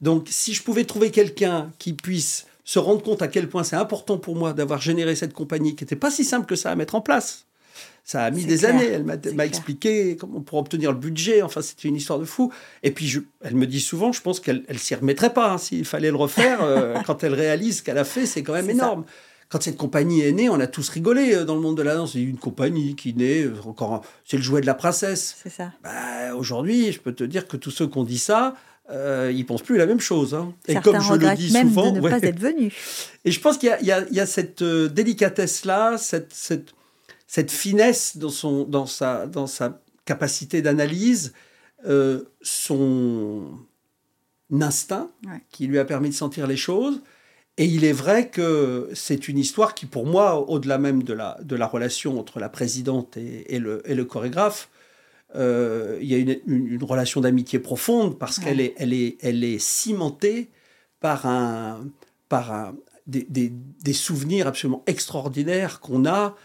Donc, 0.00 0.28
si 0.30 0.54
je 0.54 0.62
pouvais 0.62 0.84
trouver 0.84 1.10
quelqu'un 1.10 1.70
qui 1.78 1.92
puisse 1.92 2.46
se 2.70 2.78
rendre 2.78 3.02
compte 3.02 3.20
à 3.20 3.26
quel 3.26 3.48
point 3.48 3.64
c'est 3.64 3.74
important 3.74 4.16
pour 4.16 4.36
moi 4.36 4.52
d'avoir 4.52 4.80
généré 4.80 5.16
cette 5.16 5.32
compagnie 5.32 5.74
qui 5.74 5.82
n'était 5.82 5.96
pas 5.96 6.08
si 6.12 6.22
simple 6.22 6.46
que 6.46 6.54
ça 6.54 6.70
à 6.70 6.76
mettre 6.76 6.94
en 6.94 7.00
place. 7.00 7.46
Ça 8.04 8.22
a 8.24 8.30
mis 8.30 8.44
des 8.44 8.58
clair, 8.58 8.70
années. 8.76 8.86
Elle 8.86 9.34
m'a 9.34 9.44
expliqué 9.44 10.14
comment 10.14 10.40
pour 10.40 10.58
obtenir 10.58 10.92
le 10.92 10.98
budget. 10.98 11.42
Enfin, 11.42 11.62
c'était 11.62 11.88
une 11.88 11.96
histoire 11.96 12.20
de 12.20 12.24
fou. 12.24 12.52
Et 12.84 12.92
puis, 12.92 13.08
je- 13.08 13.18
elle 13.42 13.56
me 13.56 13.66
dit 13.66 13.80
souvent, 13.80 14.12
je 14.12 14.20
pense 14.22 14.38
qu'elle 14.38 14.62
elle 14.68 14.78
s'y 14.78 14.94
remettrait 14.94 15.32
pas. 15.32 15.50
hein, 15.54 15.58
S'il 15.58 15.84
fallait 15.84 16.10
le 16.10 16.16
refaire, 16.16 16.62
euh, 16.62 16.94
quand 17.06 17.24
elle 17.24 17.34
réalise 17.34 17.78
ce 17.78 17.82
qu'elle 17.82 17.98
a 17.98 18.04
fait, 18.04 18.24
c'est 18.24 18.44
quand 18.44 18.52
même 18.52 18.66
ça. 18.66 18.70
énorme. 18.72 19.04
Quand 19.48 19.60
cette 19.60 19.76
compagnie 19.76 20.20
est 20.20 20.30
née, 20.30 20.48
on 20.48 20.60
a 20.60 20.68
tous 20.68 20.88
rigolé 20.90 21.34
euh, 21.34 21.44
dans 21.44 21.56
le 21.56 21.60
monde 21.60 21.76
de 21.76 21.82
la 21.82 21.96
danse. 21.96 22.12
C'est 22.12 22.22
une 22.22 22.38
compagnie 22.38 22.94
qui 22.94 23.14
naît, 23.14 23.42
euh, 23.42 23.54
encore, 23.66 24.02
c'est 24.24 24.36
le 24.36 24.44
jouet 24.44 24.60
de 24.60 24.66
la 24.66 24.74
princesse. 24.74 25.34
C'est 25.42 25.50
ça. 25.50 25.72
Bah, 25.82 26.36
Aujourd'hui, 26.36 26.92
je 26.92 27.00
peux 27.00 27.12
te 27.12 27.24
dire 27.24 27.48
que 27.48 27.56
tous 27.56 27.72
ceux 27.72 27.88
qui 27.88 27.98
ont 27.98 28.04
dit 28.04 28.18
ça, 28.18 28.54
euh, 28.90 29.32
ils 29.34 29.44
pensent 29.46 29.62
plus 29.62 29.76
la 29.76 29.86
même 29.86 30.00
chose. 30.00 30.34
hein. 30.34 30.52
Et 30.66 30.74
comme 30.76 31.00
je 31.00 31.14
le 31.14 31.34
dis 31.36 31.52
même 31.52 31.68
souvent, 31.68 31.92
de 31.92 31.98
ne 31.98 32.02
ouais. 32.02 32.10
pas 32.10 32.26
être 32.26 32.38
venus. 32.40 32.72
et 33.24 33.30
je 33.30 33.40
pense 33.40 33.58
qu'il 33.58 33.68
y 33.68 33.90
a, 33.92 34.00
y 34.02 34.14
y 34.18 34.26
cette 34.26 34.62
euh, 34.62 34.88
délicatesse-là, 34.88 35.96
cette, 35.98 36.32
cette, 36.32 36.74
cette 37.26 37.50
finesse 37.50 38.16
dans, 38.16 38.28
son, 38.30 38.64
dans, 38.64 38.86
sa, 38.86 39.26
dans 39.26 39.46
sa 39.46 39.80
capacité 40.04 40.62
d'analyse, 40.62 41.32
euh, 41.86 42.24
son 42.42 43.44
instinct 44.52 45.10
Ouais. 45.26 45.40
qui 45.50 45.66
lui 45.66 45.78
a 45.78 45.84
permis 45.84 46.08
de 46.10 46.14
sentir 46.14 46.46
les 46.46 46.56
choses. 46.56 47.00
Et 47.56 47.66
il 47.66 47.84
est 47.84 47.92
vrai 47.92 48.28
que 48.28 48.88
c'est 48.94 49.28
une 49.28 49.38
histoire 49.38 49.74
qui, 49.74 49.84
pour 49.86 50.06
moi, 50.06 50.48
au-delà 50.50 50.78
même 50.78 51.02
de 51.02 51.12
la, 51.12 51.38
de 51.42 51.56
la 51.56 51.66
relation 51.66 52.18
entre 52.18 52.40
la 52.40 52.48
présidente 52.48 53.16
et, 53.16 53.54
et 53.54 53.58
le, 53.58 53.82
et 53.84 53.94
le 53.94 54.04
chorégraphe, 54.04 54.68
euh, 55.36 55.98
il 56.00 56.08
y 56.08 56.14
a 56.14 56.18
une, 56.18 56.36
une- 56.46 56.66
une 56.66 56.84
relation 56.84 57.20
d'amitié 57.20 57.58
profonde 57.58 58.18
parce 58.18 58.38
Ouais. 58.38 58.44
qu'elle 58.44 58.60
est, 58.60 58.74
elle 58.78 58.92
est, 58.92 59.16
elle 59.20 59.44
est 59.44 59.58
cimentée 59.60 60.50
par, 61.00 61.26
un, 61.26 61.86
par 62.28 62.52
un, 62.52 62.74
des, 63.06 63.26
des- 63.28 63.52
des 63.82 63.92
souvenirs 63.92 64.46
absolument 64.46 64.82
extraordinaires 64.86 65.80
qu'on 65.80 66.04
a 66.06 66.36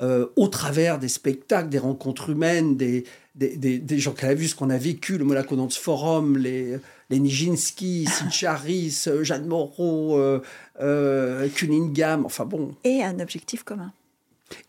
euh, 0.00 0.26
au 0.36 0.46
travers 0.46 1.00
des 1.00 1.08
spectacles, 1.08 1.68
des 1.68 1.78
rencontres 1.80 2.30
humaines, 2.30 2.76
des, 2.76 3.02
des, 3.34 3.56
des- 3.56 3.80
des 3.80 3.98
gens 3.98 4.12
qu'elle 4.12 4.30
a 4.30 4.34
vu, 4.34 4.46
ce 4.46 4.54
qu'on 4.54 4.70
a 4.70 4.78
vécu, 4.78 5.18
le 5.18 5.24
Monaco 5.24 5.56
Dance 5.56 5.76
Forum, 5.76 6.38
les, 6.38 6.78
les 7.10 7.18
Nijinsky, 7.18 8.06
Sid 8.12 8.30
Charis, 8.30 8.96
euh, 9.08 9.24
Jeanne 9.24 9.46
Moreau, 9.46 10.16
euh, 10.16 10.40
euh, 10.80 11.48
Cunningham, 11.48 12.24
enfin 12.24 12.44
bon, 12.44 12.76
Et 12.84 13.02
un 13.02 13.18
objectif 13.18 13.64
commun. 13.64 13.92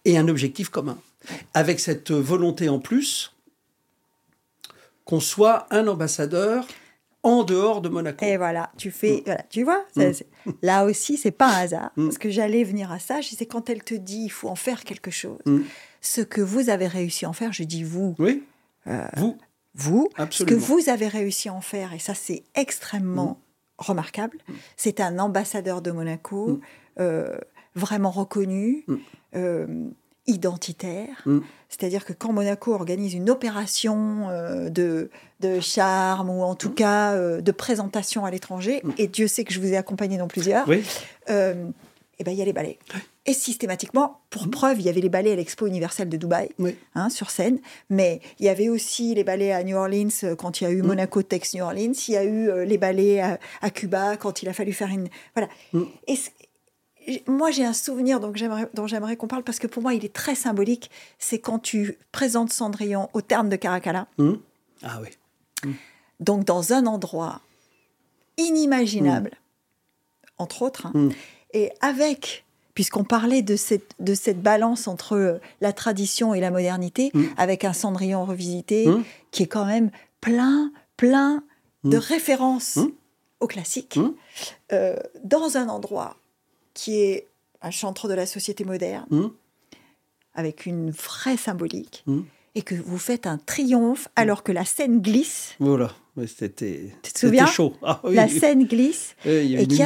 et 0.05 0.17
un 0.17 0.28
objectif 0.28 0.70
commun. 0.70 0.97
Avec 1.53 1.80
cette 1.80 2.09
volonté 2.11 2.67
en 2.70 2.80
plus 2.80 3.34
qu'on 5.10 5.20
soit 5.20 5.66
un 5.72 5.88
ambassadeur 5.88 6.68
en 7.24 7.43
dehors 7.43 7.82
de 7.82 7.89
Monaco. 7.89 8.24
Et 8.24 8.38
voilà, 8.38 8.72
tu 8.78 8.91
fais, 8.91 9.18
Mm. 9.18 9.22
voilà, 9.26 9.43
tu 9.49 9.64
vois, 9.64 9.84
ça, 9.97 10.10
Mm. 10.10 10.14
c'est- 10.14 10.28
là 10.62 10.86
aussi, 10.86 11.18
c'est 11.18 11.32
pas 11.32 11.47
un 11.47 11.62
hasard. 11.64 11.91
Mm. 11.97 12.05
Parce 12.05 12.18
que 12.20 12.30
j'allais 12.30 12.64
venir 12.64 12.91
à 12.91 12.99
ça, 12.99 13.20
je 13.22 13.30
disais, 13.30 13.45
quand 13.47 13.70
elle 13.72 13.84
te 13.84 13.95
dit, 13.95 14.22
il 14.26 14.30
faut 14.30 14.47
en 14.49 14.55
faire 14.55 14.84
quelque 14.84 15.12
chose. 15.12 15.39
Ce 16.01 16.22
que 16.22 16.41
vous 16.41 16.70
avez 16.70 16.88
réussi 16.88 17.26
à 17.26 17.30
en 17.30 17.34
faire, 17.34 17.51
je 17.53 17.64
dis 17.64 17.84
vous, 17.84 18.16
Oui, 18.20 18.43
Euh, 18.88 19.05
vous, 19.18 19.38
vous, 19.76 20.07
ce 20.12 20.16
que 20.16 20.22
absolument. 20.22 20.62
vous 20.66 20.89
avez 20.89 21.07
réussi 21.10 21.49
à 21.49 21.53
en 21.53 21.62
faire, 21.62 21.93
et 21.93 21.99
ça, 21.99 22.14
c'est 22.14 22.43
extrêmement 22.55 23.39
remarquable. 23.78 24.38
C'est 24.78 24.99
un 25.01 25.20
ambassadeur 25.20 25.82
de 25.82 25.91
Monaco, 25.91 26.60
euh, 26.99 27.38
vraiment 27.76 28.12
reconnu, 28.12 28.86
euh, 29.36 29.68
identitaire. 30.30 31.21
Mm. 31.25 31.39
C'est-à-dire 31.69 32.03
que 32.05 32.13
quand 32.13 32.34
Monaco 32.34 32.73
organise 32.73 33.13
une 33.13 33.30
opération 33.30 34.30
euh, 34.30 34.69
de, 34.69 35.09
de 35.39 35.59
charme 35.59 36.30
ou 36.30 36.41
en 36.41 36.55
tout 36.55 36.71
cas 36.71 37.13
euh, 37.13 37.41
de 37.41 37.51
présentation 37.51 38.25
à 38.25 38.32
l'étranger, 38.32 38.82
Mm. 38.84 38.91
et 38.97 39.07
Dieu 39.07 39.27
sait 39.27 39.43
que 39.43 39.53
je 39.53 39.59
vous 39.59 39.71
ai 39.73 39.77
accompagné 39.77 40.17
dans 40.17 40.27
plusieurs, 40.27 40.67
Oui, 40.67 40.84
euh, 41.30 41.53
eh 42.19 42.23
ben, 42.23 42.32
il 42.32 42.38
y 42.38 42.41
a 42.41 42.45
les 42.45 42.53
ballets. 42.53 42.80
Et 43.25 43.34
systématiquement, 43.34 44.21
pour 44.32 44.49
preuve, 44.49 44.80
il 44.80 44.86
y 44.86 44.89
avait 44.89 45.01
les 45.01 45.09
ballets 45.09 45.34
à 45.34 45.36
l'Expo 45.36 45.67
universelle 45.67 46.09
de 46.09 46.17
Dubaï, 46.17 46.49
oui. 46.57 46.75
hein, 46.95 47.09
sur 47.09 47.30
scène, 47.30 47.59
mais 47.89 48.21
il 48.39 48.45
y 48.45 48.49
avait 48.49 48.69
aussi 48.69 49.13
les 49.13 49.23
ballets 49.23 49.51
à 49.51 49.63
New 49.63 49.77
Orleans 49.77 50.36
quand 50.38 50.59
il 50.59 50.63
y 50.63 50.67
a 50.67 50.71
eu 50.71 50.82
Mm. 50.82 50.88
Monaco 50.88 51.21
Tex 51.21 51.53
New 51.53 51.63
Orleans, 51.63 51.93
il 52.07 52.13
y 52.13 52.17
a 52.17 52.23
eu 52.23 52.65
les 52.65 52.77
ballets 52.80 53.19
à, 53.19 53.39
à 53.61 53.69
Cuba 53.69 54.17
quand 54.17 54.41
il 54.41 54.49
a 54.49 54.53
fallu 54.53 54.73
faire 54.73 54.89
une... 54.89 55.07
Voilà. 55.36 55.47
Mm. 55.73 55.84
Et 56.07 56.15
moi, 57.28 57.51
j'ai 57.51 57.66
un 57.66 57.74
souvenir 57.74 58.20
donc 58.20 58.38
dont 58.74 58.88
j'aimerais 58.88 59.16
qu'on 59.16 59.28
parle 59.28 59.43
parce 59.43 59.60
que 59.60 59.68
pour 59.68 59.82
moi, 59.82 59.93
il 59.93 60.05
est 60.05 60.14
très 60.14 60.36
symbolique. 60.36 60.89
C'est 61.18 61.39
quand 61.39 61.60
tu 61.60 61.97
présentes 62.12 62.51
Cendrillon 62.51 63.10
au 63.14 63.22
terme 63.22 63.49
de 63.49 63.55
Caracalla, 63.55 64.07
Hmm. 64.18 64.36
Ah 64.84 64.99
oui. 65.01 65.72
donc 66.20 66.45
dans 66.45 66.72
un 66.74 66.86
endroit 66.86 67.41
inimaginable, 68.38 69.32
entre 70.38 70.62
autres, 70.62 70.88
hein, 70.88 71.10
et 71.53 71.72
avec, 71.82 72.45
puisqu'on 72.74 73.03
parlait 73.03 73.41
de 73.41 73.55
cette, 73.55 73.91
de 73.99 74.14
cette 74.14 74.41
balance 74.41 74.88
entre 74.88 75.18
euh, 75.18 75.39
la 75.60 75.74
tradition 75.74 76.34
et 76.34 76.39
la 76.39 76.51
modernité, 76.51 77.12
avec 77.38 77.66
un 77.66 77.74
Cendrillon 77.74 78.24
revisité 78.24 78.88
qui 79.32 79.43
est 79.43 79.47
quand 79.47 79.66
même 79.66 79.91
plein, 80.22 80.72
plein 80.95 81.43
de 81.84 81.97
références 81.97 82.80
au 83.41 83.47
classique, 83.47 83.99
euh, 84.72 84.95
dans 85.24 85.57
un 85.57 85.68
endroit 85.70 86.16
qui 86.80 86.95
est 87.01 87.27
un 87.61 87.71
chantre 87.71 88.07
de 88.07 88.13
la 88.13 88.25
société 88.25 88.63
moderne, 88.63 89.05
Hmm. 89.09 89.27
avec 90.34 90.65
une 90.65 90.91
vraie 90.91 91.36
symbolique, 91.38 92.03
Mm. 92.07 92.21
et 92.55 92.61
que 92.61 92.75
vous 92.75 92.97
faites 92.97 93.27
un 93.27 93.38
triomphe 93.38 94.07
alors 94.15 94.43
que 94.43 94.51
la 94.53 94.63
scène 94.63 95.01
glisse, 95.01 95.55
Voilà, 95.59 95.91
c'était 96.25 96.93
Tu 97.03 97.11
te 97.13 97.19
c'était 97.19 97.19
souviens 97.27 97.45
chaud. 97.47 97.73
Ah, 97.82 97.99
oui. 98.05 98.15
la 98.15 98.27
scène 98.30 98.65
glisse, 98.65 99.15
y 99.25 99.30
a 99.30 99.61
et 99.61 99.67
qu'il 99.67 99.77
y, 99.77 99.82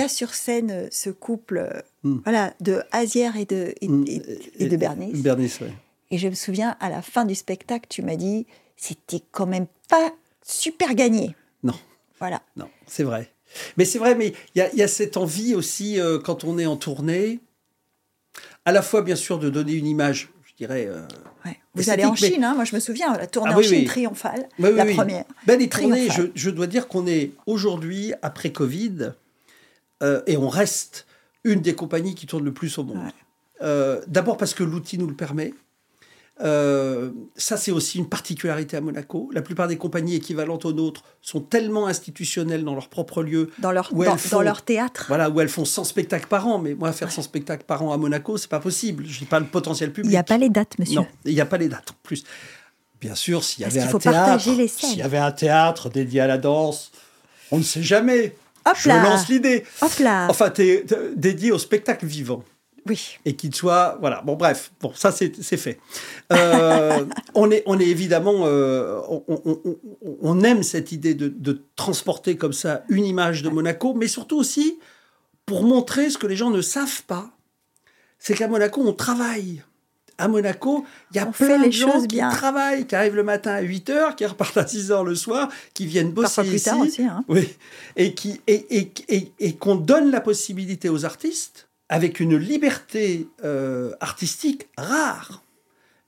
a- 0.00 0.04
y 0.04 0.08
sur 0.10 0.34
scène 0.34 0.70
euh, 0.70 0.88
ce 0.90 1.08
couple 1.10 1.58
euh, 1.58 1.80
Mm. 2.02 2.18
voilà, 2.24 2.52
de 2.60 2.82
Azière 2.92 3.36
et 3.38 3.46
de, 3.46 3.72
et, 3.80 3.88
Hmm. 3.88 4.04
et- 4.06 4.22
et 4.64 4.68
de 4.68 4.76
Bernice. 4.76 5.22
Bernice, 5.22 5.60
ouais. 5.60 5.72
Et 6.10 6.18
je 6.18 6.28
me 6.28 6.34
souviens, 6.34 6.76
à 6.80 6.90
la 6.90 7.00
fin 7.02 7.24
du 7.24 7.34
spectacle, 7.34 7.86
tu 7.88 8.02
m'as 8.02 8.16
dit, 8.16 8.46
c'était 8.76 9.22
quand 9.32 9.46
même 9.46 9.66
pas 9.88 10.12
super 10.44 10.94
gagné. 10.94 11.34
Non. 11.62 11.74
Voilà. 12.18 12.42
Non, 12.56 12.68
c'est 12.86 13.02
vrai. 13.04 13.32
Mais 13.76 13.84
c'est 13.84 13.98
vrai, 13.98 14.14
mais 14.14 14.32
il 14.54 14.58
y 14.58 14.62
a, 14.62 14.72
il 14.72 14.78
y 14.78 14.82
a 14.82 14.88
cette 14.88 15.16
envie 15.16 15.54
aussi, 15.54 16.00
euh, 16.00 16.18
quand 16.18 16.44
on 16.44 16.58
est 16.58 16.66
en 16.66 16.76
tournée, 16.76 17.40
à 18.64 18.72
la 18.72 18.82
fois, 18.82 19.02
bien 19.02 19.16
sûr, 19.16 19.38
de 19.38 19.50
donner 19.50 19.72
une 19.74 19.86
image, 19.86 20.28
je 20.44 20.54
dirais. 20.56 20.86
euh, 20.88 21.02
Ouais. 21.44 21.56
Vous 21.74 21.90
allez 21.90 22.04
en 22.04 22.10
mais- 22.10 22.16
Chine, 22.16 22.42
hein, 22.42 22.54
moi 22.54 22.64
je 22.64 22.74
me 22.74 22.80
souviens, 22.80 23.16
la 23.16 23.26
tournée 23.26 23.50
Ah 23.52 23.56
en 23.56 23.58
oui, 23.58 23.64
Chine 23.64 23.78
oui. 23.80 23.84
triomphale, 23.84 24.48
oui, 24.58 24.72
la 24.74 24.84
première. 24.86 25.24
Ben, 25.46 25.58
les 25.58 25.68
tournées, 25.68 26.08
je, 26.34 26.50
dois 26.50 26.66
dire 26.66 26.88
qu'on 26.88 27.06
est 27.06 27.32
aujourd'hui, 27.46 28.12
après 28.22 28.50
Covid, 28.50 29.12
euh, 30.02 30.22
et 30.26 30.36
on 30.36 30.48
reste 30.48 31.06
une 31.44 31.60
des 31.60 31.74
compagnies 31.74 32.14
qui 32.16 32.26
tourne 32.26 32.44
le 32.44 32.52
plus 32.52 32.76
au 32.78 32.84
monde. 32.84 32.98
Ouais. 32.98 34.00
D'abord 34.08 34.36
parce 34.36 34.54
que 34.54 34.64
l'outil 34.64 34.98
nous 34.98 35.06
le 35.06 35.14
permet. 35.14 35.54
Euh, 36.42 37.10
ça, 37.36 37.56
c'est 37.56 37.70
aussi 37.70 37.96
une 37.98 38.08
particularité 38.08 38.76
à 38.76 38.80
Monaco. 38.82 39.30
La 39.32 39.40
plupart 39.40 39.68
des 39.68 39.78
compagnies 39.78 40.16
équivalentes 40.16 40.66
aux 40.66 40.72
nôtres 40.74 41.02
sont 41.22 41.40
tellement 41.40 41.86
institutionnelles 41.86 42.62
dans 42.62 42.74
leur 42.74 42.88
propre 42.88 43.22
lieu, 43.22 43.50
Dans 43.58 43.72
leur, 43.72 43.88
Où 43.92 44.04
dans, 44.04 44.12
elles 44.12 44.18
font- 44.18 44.36
dans 44.36 44.42
leur 44.42 44.62
théâtre. 44.62 45.06
voilà, 45.08 45.30
où 45.30 45.40
elles 45.40 45.48
font 45.48 45.64
100 45.64 45.84
spectacles 45.84 46.26
par 46.26 46.46
an. 46.46 46.58
Mais 46.58 46.74
moi, 46.74 46.92
faire 46.92 47.10
100 47.10 47.22
spectacles 47.22 47.64
par 47.64 47.82
an 47.82 47.92
à 47.92 47.96
Monaco, 47.96 48.36
c'est 48.36 48.50
pas 48.50 48.60
possible. 48.60 49.04
Je 49.06 49.20
n'ai 49.20 49.26
pas 49.26 49.40
le 49.40 49.46
potentiel 49.46 49.88
Il 49.90 49.92
public. 49.94 50.10
n'y 50.10 50.18
a 50.18 50.22
pas 50.24 50.36
les 50.36 50.50
dates, 50.50 50.78
monsieur. 50.78 50.96
Non, 50.96 51.06
il 51.24 51.32
n'y 51.34 51.40
a 51.40 51.46
pas 51.46 51.56
les 51.58 51.68
dates 51.68 51.90
en 51.90 51.96
plus. 52.02 52.24
Bien 53.00 53.14
sûr, 53.14 53.42
s'il 53.44 53.60
y 53.60 53.64
Parce 53.64 53.76
avait 53.76 53.86
un 53.94 53.98
théâtre, 53.98 54.40
s'il 54.68 54.98
y 54.98 55.02
avait 55.02 55.18
un 55.18 55.32
théâtre 55.32 55.88
dédié 55.90 56.20
à 56.20 56.26
la 56.26 56.38
danse, 56.38 56.90
on 57.50 57.58
ne 57.58 57.62
sait 57.62 57.82
jamais. 57.82 58.36
Hop 58.66 58.74
Je 58.78 58.88
là 58.88 59.02
lance 59.02 59.28
l'idée. 59.28 59.64
Hop 59.80 59.92
là 60.00 60.26
Enfin, 60.28 60.50
t'es 60.50 60.84
dédié 61.14 61.52
au 61.52 61.58
spectacle 61.58 62.04
vivant 62.04 62.42
Oui. 62.86 63.18
et 63.24 63.34
qu'il 63.36 63.54
soit 63.54 63.96
voilà. 64.00 64.22
Bon, 64.22 64.34
bref, 64.36 64.72
bon, 64.80 64.92
ça 64.94 65.10
c'est 65.12 65.56
fait. 65.56 65.78
Euh, 66.32 67.04
on 67.34 67.50
est 67.50 67.62
on 67.66 67.78
est 67.78 67.86
évidemment 67.86 68.42
euh, 68.44 69.00
on, 69.08 69.22
on- 69.28 69.60
on- 69.64 69.76
on 70.22 70.42
aime 70.42 70.62
cette 70.62 70.92
idée 70.92 71.14
de, 71.14 71.28
de 71.28 71.62
transporter 71.76 72.36
comme 72.36 72.52
ça 72.52 72.82
une 72.88 73.04
image 73.04 73.42
de 73.42 73.48
Monaco, 73.48 73.94
mais 73.94 74.08
surtout 74.08 74.36
aussi 74.38 74.78
pour 75.46 75.62
montrer 75.62 76.10
ce 76.10 76.18
que 76.18 76.26
les 76.26 76.36
gens 76.36 76.50
ne 76.50 76.60
savent 76.62 77.02
pas, 77.04 77.30
c'est 78.18 78.34
qu'à 78.34 78.48
Monaco 78.48 78.82
on 78.84 78.92
travaille. 78.92 79.62
À 80.18 80.28
Monaco, 80.28 80.82
il 81.10 81.18
y 81.18 81.20
a 81.20 81.28
On 81.28 81.30
plein 81.32 81.58
les 81.58 81.66
de 81.66 81.72
gens 81.72 82.00
qui 82.00 82.06
bien. 82.06 82.30
travaillent, 82.30 82.86
qui 82.86 82.94
arrivent 82.96 83.16
le 83.16 83.22
matin 83.22 83.50
à 83.52 83.60
8 83.60 83.90
heures, 83.90 84.16
qui 84.16 84.24
repartent 84.24 84.56
à 84.56 84.66
6 84.66 84.90
heures 84.90 85.04
le 85.04 85.14
soir, 85.14 85.50
qui 85.74 85.84
viennent 85.84 86.10
bosser 86.10 86.40
plus 86.40 86.54
ici. 86.54 86.64
tard 86.64 86.80
aussi. 86.80 87.02
Hein. 87.02 87.22
Oui, 87.28 87.46
et 87.96 88.14
qui 88.14 88.40
et, 88.46 88.78
et, 88.78 88.90
et, 89.10 89.32
et 89.38 89.56
qu'on 89.56 89.74
donne 89.76 90.10
la 90.10 90.22
possibilité 90.22 90.88
aux 90.88 91.04
artistes 91.04 91.65
avec 91.88 92.20
une 92.20 92.36
liberté 92.36 93.28
euh, 93.44 93.92
artistique 94.00 94.68
rare. 94.76 95.42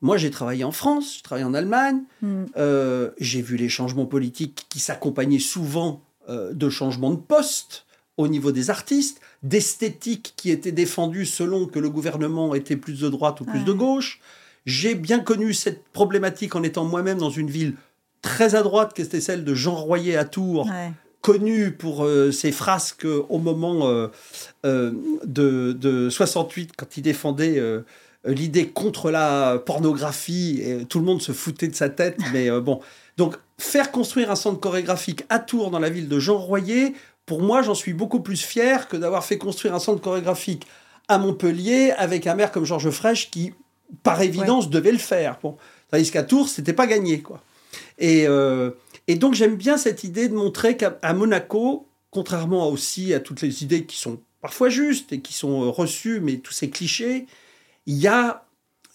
Moi, 0.00 0.16
j'ai 0.16 0.30
travaillé 0.30 0.62
en 0.64 0.70
France, 0.72 1.14
j'ai 1.16 1.22
travaillé 1.22 1.44
en 1.46 1.54
Allemagne, 1.54 2.00
Mm. 2.22 2.44
euh, 2.56 3.10
j'ai 3.18 3.42
vu 3.42 3.56
les 3.56 3.68
changements 3.68 4.06
politiques 4.06 4.66
qui 4.68 4.78
s'accompagnaient 4.80 5.38
souvent 5.40 6.02
euh, 6.28 6.52
de 6.52 6.68
changements 6.68 7.10
de 7.10 7.16
poste 7.16 7.84
au 8.16 8.28
niveau 8.28 8.50
des 8.52 8.70
artistes, 8.70 9.20
d'esthétique 9.42 10.34
qui 10.36 10.50
était 10.50 10.72
défendue 10.72 11.24
selon 11.26 11.66
que 11.66 11.78
le 11.78 11.88
gouvernement 11.90 12.54
était 12.54 12.76
plus 12.76 13.00
de 13.00 13.08
droite 13.08 13.40
ou 13.40 13.44
plus 13.44 13.60
Ouais. 13.60 13.64
de 13.64 13.72
gauche. 13.72 14.20
J'ai 14.66 14.94
bien 14.94 15.20
connu 15.20 15.54
cette 15.54 15.84
problématique 15.88 16.54
en 16.56 16.62
étant 16.62 16.84
moi-même 16.84 17.18
dans 17.18 17.30
une 17.30 17.48
ville 17.50 17.74
très 18.20 18.54
à 18.56 18.62
droite, 18.62 18.92
qui 18.94 19.02
était 19.02 19.20
celle 19.20 19.44
de 19.44 19.54
Jean 19.54 19.76
Royer 19.76 20.16
à 20.16 20.24
Tours, 20.24 20.66
Ouais. 20.66 20.92
Connu 21.28 21.72
pour 21.72 22.06
euh, 22.06 22.32
ses 22.32 22.52
frasques 22.52 23.04
au 23.04 23.36
moment 23.36 23.86
euh, 23.86 24.08
euh, 24.64 24.92
de, 25.24 25.72
de 25.72 26.08
68, 26.08 26.72
quand 26.74 26.96
il 26.96 27.02
défendait 27.02 27.58
euh, 27.58 27.82
l'idée 28.24 28.68
contre 28.68 29.10
la 29.10 29.58
pornographie, 29.58 30.62
et 30.64 30.86
tout 30.86 31.00
le 31.00 31.04
monde 31.04 31.20
se 31.20 31.32
foutait 31.32 31.68
de 31.68 31.74
sa 31.74 31.90
tête, 31.90 32.16
mais 32.32 32.50
bon. 32.62 32.80
Donc, 33.18 33.36
faire 33.58 33.92
construire 33.92 34.30
un 34.30 34.36
centre 34.36 34.58
chorégraphique 34.58 35.24
à 35.28 35.38
Tours, 35.38 35.70
dans 35.70 35.80
la 35.80 35.90
ville 35.90 36.08
de 36.08 36.18
Jean 36.18 36.38
Royer, 36.38 36.94
pour 37.26 37.42
moi, 37.42 37.60
j'en 37.60 37.74
suis 37.74 37.92
beaucoup 37.92 38.20
plus 38.20 38.40
fier 38.40 38.88
que 38.88 38.96
d'avoir 38.96 39.22
fait 39.22 39.36
construire 39.36 39.74
un 39.74 39.80
centre 39.80 40.00
chorégraphique 40.00 40.66
à 41.08 41.18
Montpellier 41.18 41.92
avec 41.98 42.26
un 42.26 42.36
maire 42.36 42.52
comme 42.52 42.64
Georges 42.64 42.88
Frêche 42.88 43.30
qui, 43.30 43.52
par 44.02 44.22
évidence, 44.22 44.70
devait 44.70 44.92
le 44.92 44.98
faire. 44.98 45.38
Bon. 45.42 45.58
Tandis 45.90 46.10
qu'à 46.10 46.22
Tours, 46.22 46.48
c'était 46.48 46.72
pas 46.72 46.86
gagné, 46.86 47.20
quoi. 47.20 47.42
Et, 47.98 48.26
euh, 48.26 48.70
et 49.08 49.16
donc 49.16 49.34
j'aime 49.34 49.56
bien 49.56 49.76
cette 49.76 50.04
idée 50.04 50.28
de 50.28 50.34
montrer 50.34 50.76
qu'à 50.76 51.12
Monaco, 51.14 51.88
contrairement 52.10 52.68
aussi 52.68 53.12
à 53.14 53.20
toutes 53.20 53.40
les 53.40 53.64
idées 53.64 53.84
qui 53.84 53.96
sont 53.96 54.20
parfois 54.40 54.68
justes 54.68 55.12
et 55.12 55.20
qui 55.20 55.32
sont 55.32 55.64
euh, 55.64 55.68
reçues, 55.68 56.20
mais 56.20 56.36
tous 56.36 56.52
ces 56.52 56.70
clichés, 56.70 57.26
il 57.86 57.96
y 57.96 58.06
a 58.06 58.46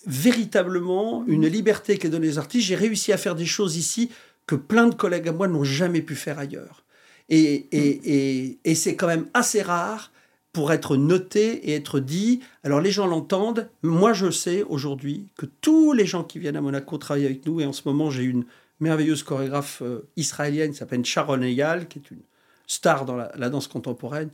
véritablement 0.06 1.24
une 1.28 1.48
liberté 1.48 1.98
qui 1.98 2.08
est 2.08 2.10
donnée 2.10 2.30
aux 2.30 2.40
artistes. 2.40 2.68
J'ai 2.68 2.76
réussi 2.76 3.12
à 3.12 3.18
faire 3.18 3.36
des 3.36 3.46
choses 3.46 3.76
ici 3.76 4.10
que 4.46 4.56
plein 4.56 4.88
de 4.88 4.96
collègues 4.96 5.30
à 5.30 5.32
moi 5.32 5.48
n'ont 5.48 5.64
jamais 5.64 6.02
pu 6.02 6.16
faire 6.16 6.40
ailleurs. 6.40 6.84
Et, 7.30 7.68
et, 7.72 8.02
et, 8.06 8.58
et 8.64 8.76
c'est 8.76 8.96
quand 8.96 9.08
même 9.08 9.28
assez 9.34 9.62
rare 9.62 10.12
pour 10.52 10.72
être 10.72 10.98
noté 10.98 11.70
et 11.70 11.74
être 11.74 12.00
dit. 12.00 12.42
Alors 12.64 12.82
les 12.82 12.92
gens 12.92 13.08
l'entendent. 13.08 13.70
Moi, 13.82 14.14
je 14.14 14.30
sais 14.30 14.62
aujourd'hui 14.64 15.28
que 15.38 15.48
tous 15.62 15.94
les 15.94 16.06
gens 16.06 16.24
qui 16.24 16.38
viennent 16.38 16.58
à 16.58 16.62
Monaco 16.62 16.98
travaillent 16.98 17.26
avec 17.26 17.46
nous. 17.46 17.62
Et 17.62 17.66
en 17.66 17.74
ce 17.74 17.82
moment, 17.86 18.12
j'ai 18.12 18.24
une 18.24 18.46
merveilleuse 18.80 19.24
chorégraphe 19.24 19.82
euh, 19.82 20.08
israélienne 20.16 20.72
qui 20.72 20.78
s'appelle 20.78 21.04
Sharon 21.06 21.42
Eyal, 21.42 21.88
qui 21.88 22.00
est 22.00 22.12
une 22.12 22.22
star 22.68 23.06
dans 23.06 23.16
la, 23.16 23.32
la 23.36 23.50
danse 23.50 23.68
contemporaine. 23.68 24.30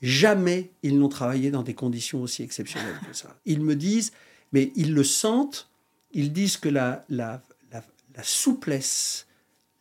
Jamais 0.00 0.70
ils 0.82 0.98
n'ont 0.98 1.08
travaillé 1.08 1.50
dans 1.50 1.62
des 1.62 1.74
conditions 1.74 2.22
aussi 2.22 2.42
exceptionnelles 2.42 2.98
que 3.08 3.16
ça. 3.16 3.36
Ils 3.46 3.60
me 3.60 3.74
disent, 3.74 4.12
mais 4.52 4.72
ils 4.76 4.94
le 4.94 5.02
sentent, 5.04 5.68
ils 6.12 6.32
disent 6.32 6.56
que 6.56 6.68
la, 6.68 7.04
la, 7.08 7.42
la, 7.72 7.82
la 8.16 8.22
souplesse, 8.22 9.26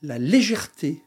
la 0.02 0.18
légèreté 0.18 1.04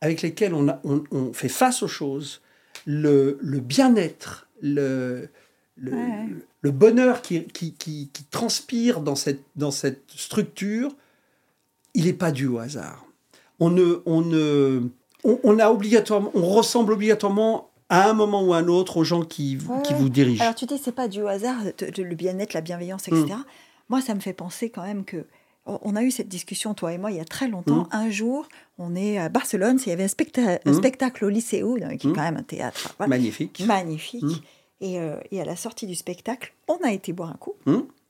avec 0.00 0.20
lesquelles 0.22 0.52
on, 0.54 0.68
a- 0.68 0.80
on- 0.84 1.04
on 1.10 1.32
fait 1.32 1.48
face 1.48 1.82
aux 1.82 1.88
choses, 1.88 2.42
le, 2.84 3.38
le 3.40 3.60
bien-être, 3.60 4.48
le, 4.60 5.30
le, 5.76 5.92
Ouais. 5.92 6.26
le 6.60 6.70
bonheur 6.70 7.22
qui, 7.22 7.44
qui, 7.46 7.72
qui- 7.72 8.10
qui 8.12 8.24
transpire 8.24 9.00
dans 9.00 9.14
cette, 9.16 9.42
dans 9.56 9.70
cette 9.70 10.04
structure, 10.14 10.94
il 11.94 12.04
n'est 12.06 12.12
pas 12.12 12.32
dû 12.32 12.46
au 12.46 12.58
hasard. 12.58 13.04
On 13.60 13.70
ne, 13.70 14.02
on 14.06 14.20
ne, 14.20 14.82
on, 15.24 15.38
on 15.44 15.58
a 15.58 15.70
obligatoirement, 15.70 16.30
on 16.34 16.42
ressemble 16.46 16.92
obligatoirement 16.92 17.70
à 17.88 18.08
un 18.08 18.14
moment 18.14 18.42
ou 18.42 18.52
à 18.54 18.58
un 18.58 18.68
autre 18.68 18.96
aux 18.96 19.04
gens 19.04 19.22
qui, 19.24 19.58
Ouais, 19.68 19.82
qui 19.82 19.92
ouais. 19.92 19.98
vous 20.00 20.08
dirigent. 20.08 20.42
Alors 20.42 20.54
tu 20.54 20.66
dis, 20.66 20.78
c'est 20.78 20.92
pas 20.94 21.06
du 21.08 21.26
hasard, 21.26 21.58
de- 21.78 21.90
de- 21.90 22.02
le 22.02 22.14
bien-être, 22.14 22.52
la 22.54 22.60
bienveillance, 22.62 23.06
etc. 23.08 23.24
Mm. 23.26 23.44
Moi, 23.90 24.00
ça 24.00 24.14
me 24.14 24.20
fait 24.20 24.32
penser 24.32 24.70
quand 24.70 24.82
même 24.82 25.04
que. 25.04 25.24
on- 25.66 25.96
a 25.96 26.02
eu 26.02 26.10
cette 26.10 26.28
discussion, 26.28 26.74
toi 26.74 26.92
et 26.92 26.98
moi, 26.98 27.10
il 27.10 27.16
y 27.16 27.20
a 27.20 27.24
très 27.24 27.48
longtemps. 27.48 27.84
Mm. 27.84 27.88
Un 27.92 28.10
jour, 28.10 28.48
on 28.78 28.94
est 28.96 29.16
à 29.18 29.28
Barcelone, 29.30 29.78
il 29.86 29.88
y 29.88 29.92
avait 29.92 30.04
un, 30.04 30.08
specta- 30.08 30.58
un 30.64 30.70
Mm. 30.72 30.74
spectacle 30.74 31.24
au 31.24 31.28
Lycéo, 31.30 31.76
euh, 31.80 31.96
qui 31.96 32.08
est 32.08 32.12
quand 32.12 32.22
même 32.22 32.36
un 32.36 32.42
théâtre 32.42 32.94
voilà, 32.98 33.08
Magnifique. 33.10 33.62
magnifique. 33.66 34.42
Et, 34.80 34.98
euh, 34.98 35.16
et 35.30 35.40
à 35.40 35.44
la 35.46 35.56
sortie 35.56 35.86
du 35.86 35.94
spectacle, 35.94 36.52
on 36.68 36.76
a 36.84 36.92
été 36.92 37.12
boire 37.14 37.30
un 37.30 37.38
coup. 37.38 37.54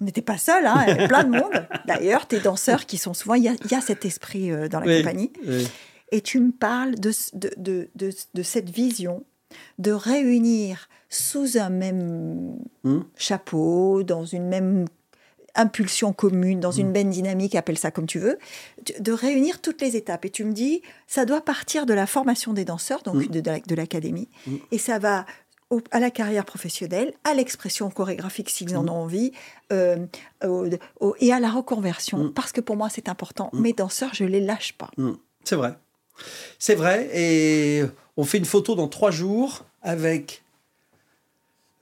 N'était 0.04 0.22
pas 0.22 0.36
hein, 0.66 0.84
il 0.86 0.90
y 0.90 0.92
avait 0.92 1.08
plein 1.08 1.24
de 1.24 1.30
monde. 1.30 1.66
D'ailleurs, 1.86 2.26
tes 2.28 2.40
danseurs 2.40 2.86
qui 2.86 2.98
sont 2.98 3.14
souvent, 3.14 3.34
il 3.34 3.44
y 3.44 3.48
a, 3.48 3.54
il 3.64 3.70
y 3.70 3.74
a 3.74 3.80
cet 3.80 4.04
esprit 4.04 4.50
euh, 4.52 4.68
dans 4.68 4.80
la 4.80 4.86
Oui, 4.86 4.98
compagnie. 4.98 5.32
oui. 5.46 5.66
Et 6.12 6.20
tu 6.20 6.38
me 6.38 6.52
parles 6.52 6.94
de, 6.94 7.10
de, 7.32 7.50
de, 7.56 7.88
de, 7.96 8.42
cette 8.42 8.70
vision 8.70 9.24
de 9.78 9.90
réunir 9.92 10.88
sous 11.08 11.58
un 11.58 11.70
même 11.70 12.58
Mm. 12.84 13.00
chapeau, 13.16 14.02
dans 14.02 14.24
une 14.24 14.46
même 14.46 14.84
impulsion 15.56 16.12
commune, 16.12 16.58
dans 16.60 16.72
une 16.72 16.90
même 16.90 17.10
dynamique, 17.10 17.54
appelle 17.54 17.78
ça 17.78 17.90
comme 17.92 18.06
tu 18.06 18.18
veux, 18.18 18.38
de- 18.84 19.12
réunir 19.12 19.60
toutes 19.60 19.80
les 19.80 19.96
étapes. 19.96 20.24
Et 20.24 20.30
tu 20.30 20.44
me 20.44 20.52
dis, 20.52 20.82
ça 21.06 21.24
doit 21.24 21.40
partir 21.40 21.86
de 21.86 21.94
la 21.94 22.06
formation 22.06 22.52
des 22.52 22.64
danseurs, 22.64 23.02
donc 23.02 23.14
Mm. 23.16 23.26
de, 23.28 23.40
de 23.40 23.50
la- 23.50 23.60
de 23.60 23.74
l'académie, 23.74 24.28
et 24.72 24.78
ça 24.78 24.98
va 24.98 25.24
au- 25.74 25.82
à 25.90 26.00
la 26.00 26.10
carrière 26.10 26.44
professionnelle, 26.44 27.12
à 27.24 27.34
l'expression 27.34 27.90
chorégraphique 27.90 28.50
s'ils 28.50 28.76
en 28.76 28.82
Mm. 28.84 28.88
ont 28.88 28.92
envie, 29.02 29.32
euh, 29.72 30.06
au- 30.44 30.66
au- 31.00 31.14
et 31.20 31.32
à 31.32 31.40
la 31.40 31.50
reconversion. 31.50 32.18
Mm. 32.24 32.32
Parce 32.32 32.52
que 32.52 32.60
pour 32.60 32.76
moi, 32.76 32.88
c'est 32.88 33.08
important. 33.08 33.50
Mm. 33.52 33.60
Mes 33.60 33.72
danseurs, 33.72 34.14
je 34.14 34.24
les 34.24 34.40
lâche 34.40 34.72
pas. 34.74 34.90
Mm. 34.96 35.12
C'est 35.44 35.56
vrai. 35.56 35.74
C'est 36.58 36.74
vrai. 36.76 37.10
Et 37.12 37.82
on 38.16 38.24
fait 38.24 38.38
une 38.38 38.44
photo 38.44 38.74
dans 38.74 38.88
trois 38.88 39.10
jours 39.10 39.64
avec 39.82 40.42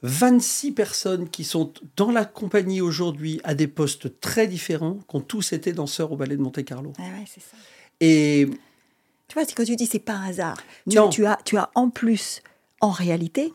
26 0.03 0.72
personnes 0.72 1.28
qui 1.28 1.45
sont 1.45 1.72
dans 1.97 2.11
la 2.11 2.24
compagnie 2.24 2.80
aujourd'hui 2.80 3.40
à 3.45 3.55
des 3.55 3.68
postes 3.68 4.18
très 4.20 4.49
différents, 4.49 4.95
qui 5.09 5.16
ont 5.16 5.20
tous 5.20 5.53
été 5.53 5.72
danseurs 5.72 6.11
au 6.11 6.16
ballet 6.16 6.36
de 6.36 6.43
Monte-Carlo. 6.43 6.93
Ah 6.99 7.03
ouais, 7.03 7.24
c'est 7.32 7.40
ça. 7.40 7.57
Et 8.01 8.49
Tu 9.28 9.34
vois, 9.34 9.45
c'est 9.47 9.55
quand 9.55 9.64
tu 9.64 9.76
dis 9.76 9.86
c'est 9.86 9.99
pas 10.01 10.14
un 10.14 10.28
hasard. 10.28 10.59
Tu, 10.90 10.97
Non. 10.97 11.09
tu 11.09 11.24
as, 11.24 11.38
tu 11.45 11.57
as 11.57 11.70
en 11.74 11.88
plus, 11.88 12.43
en 12.80 12.90
réalité, 12.90 13.53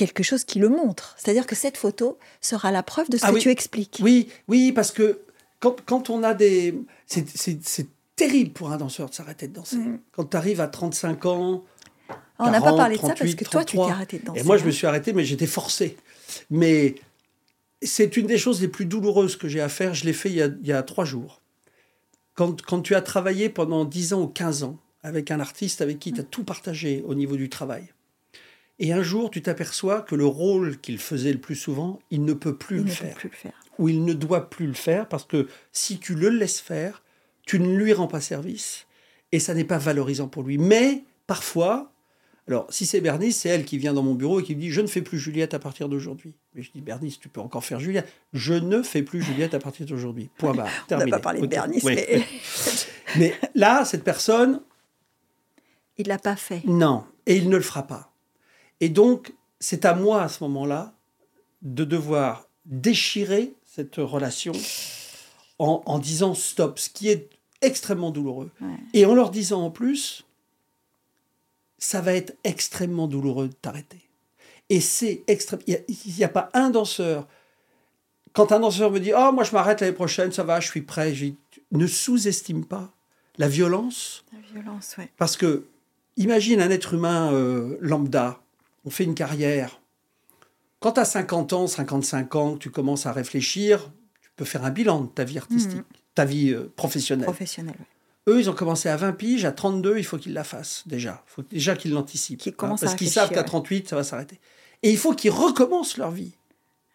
quelque 0.00 0.22
chose 0.22 0.44
qui 0.44 0.58
le 0.58 0.70
montre. 0.70 1.14
C'est-à-dire 1.18 1.46
que 1.46 1.54
cette 1.54 1.76
photo 1.76 2.18
sera 2.40 2.70
la 2.72 2.82
preuve 2.82 3.10
de 3.10 3.18
ce 3.18 3.26
Ah 3.26 3.28
que 3.28 3.34
oui. 3.34 3.40
tu 3.42 3.50
expliques. 3.50 4.00
oui, 4.02 4.28
oui, 4.48 4.72
parce 4.72 4.92
que 4.92 5.20
quand, 5.60 5.76
quand 5.84 6.08
on 6.08 6.22
a 6.22 6.32
des... 6.32 6.74
C'est 7.06 7.86
terrible 8.16 8.52
pour 8.52 8.72
un 8.72 8.78
danseur 8.78 9.10
de 9.10 9.14
s'arrêter 9.14 9.46
de 9.46 9.52
danser. 9.52 9.76
Mm. 9.76 10.00
Quand 10.12 10.24
tu 10.24 10.36
arrives 10.38 10.60
à 10.62 10.68
35 10.68 11.26
ans, 11.26 11.64
On 12.38 12.46
n'a 12.50 12.60
pas 12.60 12.72
40, 12.72 12.76
parlé 12.78 12.96
de 12.96 13.00
ça 13.02 13.08
parce 13.08 13.18
38, 13.20 13.36
que 13.36 13.44
toi, 13.44 13.64
tu 13.64 13.72
t'es 13.72 13.76
33. 13.76 13.92
arrêté 13.92 14.18
de 14.18 14.24
danser. 14.24 14.40
Et 14.40 14.42
moi, 14.42 14.56
je 14.56 14.62
hein. 14.62 14.66
me 14.66 14.70
suis 14.70 14.86
arrêté, 14.86 15.12
mais 15.12 15.24
j'étais 15.24 15.46
forcé. 15.46 15.96
Mais 16.48 16.94
c'est 17.82 18.16
une 18.16 18.26
des 18.26 18.38
choses 18.38 18.62
les 18.62 18.68
plus 18.68 18.86
douloureuses 18.86 19.36
que 19.36 19.48
j'ai 19.48 19.60
à 19.60 19.68
faire. 19.68 19.92
Je 19.92 20.06
l'ai 20.06 20.14
fait 20.14 20.30
il 20.30 20.36
y, 20.36 20.42
a, 20.42 20.46
il 20.46 20.66
y 20.66 20.72
a 20.72 20.82
trois 20.82 21.04
jours. 21.04 21.42
Quand, 22.34 22.62
quand 22.62 22.80
tu 22.80 22.94
as 22.94 23.02
travaillé 23.02 23.50
pendant 23.50 23.84
10 23.84 24.14
ans 24.14 24.22
ou 24.22 24.28
15 24.28 24.62
ans 24.62 24.78
avec 25.02 25.30
un 25.30 25.40
artiste 25.40 25.82
avec 25.82 25.98
qui 25.98 26.12
tu 26.12 26.20
as 26.20 26.24
tout 26.24 26.44
partagé 26.44 27.02
au 27.06 27.14
niveau 27.14 27.36
du 27.36 27.50
travail, 27.50 27.84
et 28.80 28.92
un 28.92 29.02
jour, 29.02 29.30
tu 29.30 29.42
t'aperçois 29.42 30.00
que 30.00 30.14
le 30.16 30.26
rôle 30.26 30.80
qu'il 30.80 30.98
faisait 30.98 31.32
le 31.32 31.38
plus 31.38 31.54
souvent, 31.54 32.00
il 32.10 32.24
ne 32.24 32.32
peut 32.32 32.56
plus 32.56 32.78
Il 32.78 32.84
le 32.84 32.84
ne 32.84 32.88
peut 32.90 32.94
faire. 33.04 33.14
plus 33.14 33.28
le 33.28 33.36
faire. 33.36 33.52
Ou 33.78 33.88
il 33.88 34.04
ne 34.04 34.12
doit 34.12 34.50
plus 34.50 34.66
le 34.66 34.72
faire 34.74 35.06
parce 35.08 35.24
que 35.24 35.46
si 35.70 35.98
tu 35.98 36.14
le 36.14 36.28
laisses 36.30 36.60
faire, 36.60 37.02
tu 37.46 37.60
ne 37.60 37.74
lui 37.76 37.92
rends 37.92 38.08
pas 38.08 38.20
service 38.20 38.86
et 39.32 39.38
ça 39.38 39.54
n'est 39.54 39.64
pas 39.64 39.78
valorisant 39.78 40.28
pour 40.28 40.42
lui. 40.42 40.58
Mais 40.58 41.04
parfois, 41.26 41.92
alors 42.48 42.66
si 42.70 42.84
c'est 42.84 43.00
Bernice, 43.00 43.38
c'est 43.40 43.48
elle 43.48 43.64
qui 43.64 43.78
vient 43.78 43.92
dans 43.92 44.02
mon 44.02 44.14
bureau 44.14 44.40
et 44.40 44.42
qui 44.42 44.54
me 44.56 44.60
dit 44.60 44.70
Je 44.70 44.80
ne 44.80 44.86
fais 44.86 45.02
plus 45.02 45.18
Juliette 45.18 45.54
à 45.54 45.58
partir 45.58 45.88
d'aujourd'hui. 45.88 46.34
Mais 46.54 46.62
je 46.62 46.70
dis 46.72 46.80
Bernice, 46.80 47.20
tu 47.20 47.28
peux 47.28 47.40
encore 47.40 47.64
faire 47.64 47.80
Juliette. 47.80 48.12
Je 48.32 48.54
ne 48.54 48.82
fais 48.82 49.02
plus 49.02 49.22
Juliette 49.22 49.54
à 49.54 49.58
partir 49.60 49.86
d'aujourd'hui. 49.86 50.30
Point 50.36 50.54
barre. 50.54 50.68
On 50.90 50.96
n'a 50.96 51.06
pas 51.06 51.20
parlé 51.20 51.40
de. 51.40 51.46
Bernice, 51.46 51.84
mais 51.84 52.22
Mais 53.16 53.34
là, 53.54 53.84
cette 53.84 54.04
personne, 54.04 54.60
il 55.98 56.06
l'a 56.08 56.18
pas 56.18 56.36
fait. 56.36 56.62
non. 56.66 57.04
Et 57.26 57.36
il 57.36 57.48
ne 57.48 57.56
le 57.56 57.62
fera 57.62 57.86
pas. 57.86 58.09
Et 58.80 58.88
donc, 58.88 59.32
c'est 59.58 59.84
à 59.84 59.94
moi 59.94 60.22
à 60.22 60.28
ce 60.28 60.42
moment-là 60.44 60.94
de 61.62 61.84
devoir 61.84 62.46
déchirer 62.64 63.54
cette 63.66 63.96
relation 63.96 64.52
en, 65.58 65.82
en 65.84 65.98
disant 65.98 66.34
stop, 66.34 66.78
ce 66.78 66.88
qui 66.88 67.08
est 67.08 67.28
extrêmement 67.62 68.10
douloureux. 68.10 68.50
Ouais. 68.60 68.76
Et 68.94 69.04
en 69.04 69.14
leur 69.14 69.30
disant 69.30 69.62
en 69.62 69.70
plus, 69.70 70.24
ça 71.78 72.00
va 72.00 72.14
être 72.14 72.34
extrêmement 72.44 73.08
douloureux 73.08 73.48
de 73.48 73.54
t'arrêter. 73.54 74.00
Et 74.68 74.80
c'est 74.80 75.22
extrêmement... 75.26 75.64
Il 75.66 76.14
n'y 76.16 76.24
a, 76.24 76.28
pas 76.28 76.48
un 76.54 76.70
danseur... 76.70 77.26
Quand 78.32 78.52
un 78.52 78.60
danseur 78.60 78.90
me 78.92 79.00
dit 79.00 79.12
«Oh, 79.16 79.32
moi 79.32 79.42
je 79.42 79.52
m'arrête 79.52 79.80
l'année 79.80 79.92
prochaine, 79.92 80.30
ça 80.30 80.44
va, 80.44 80.60
je 80.60 80.68
suis 80.68 80.82
prêt.» 80.82 81.12
Ne 81.72 81.86
sous-estime 81.86 82.64
pas 82.64 82.92
la 83.38 83.48
violence 83.48 84.24
La 84.32 84.60
violence, 84.60 84.94
ouais. 84.98 85.10
parce 85.16 85.36
que, 85.36 85.66
imagine 86.16 86.60
un 86.60 86.70
être 86.70 86.94
humain 86.94 87.32
euh, 87.32 87.76
lambda, 87.80 88.40
on 88.84 88.90
fait 88.90 89.04
une 89.04 89.14
carrière. 89.14 89.80
Quand 90.80 90.92
tu 90.92 91.00
as 91.00 91.04
50 91.04 91.52
ans, 91.52 91.66
55 91.66 92.34
ans, 92.36 92.54
que 92.54 92.58
tu 92.58 92.70
commences 92.70 93.06
à 93.06 93.12
réfléchir, 93.12 93.90
tu 94.22 94.30
peux 94.36 94.44
faire 94.44 94.64
un 94.64 94.70
bilan 94.70 95.02
de 95.02 95.08
ta 95.08 95.24
vie 95.24 95.38
artistique, 95.38 95.76
Mhm. 95.76 95.84
ta 96.14 96.24
vie 96.24 96.50
euh, 96.52 96.72
professionnelle. 96.76 97.26
Professionnel. 97.26 97.74
ouais. 97.78 97.86
Eux, 98.34 98.40
ils 98.40 98.50
ont 98.50 98.54
commencé 98.54 98.88
à 98.88 98.96
20 98.96 99.12
piges, 99.12 99.44
à 99.44 99.52
32, 99.52 99.98
il 99.98 100.04
faut 100.04 100.18
qu'ils 100.18 100.34
la 100.34 100.44
fassent 100.44 100.84
déjà. 100.86 101.22
Il 101.26 101.30
faut 101.30 101.42
déjà 101.42 101.74
qu'ils 101.74 101.92
l'anticipent. 101.92 102.42
À 102.58 102.66
parce 102.80 102.94
qu'ils 102.94 103.10
savent 103.10 103.30
qu'à 103.30 103.38
ouais. 103.40 103.44
38, 103.44 103.88
ça 103.88 103.96
va 103.96 104.04
s'arrêter. 104.04 104.38
Et 104.82 104.90
il 104.90 104.98
faut 104.98 105.14
qu'ils 105.14 105.30
recommencent 105.30 105.96
leur 105.96 106.10
vie. 106.10 106.32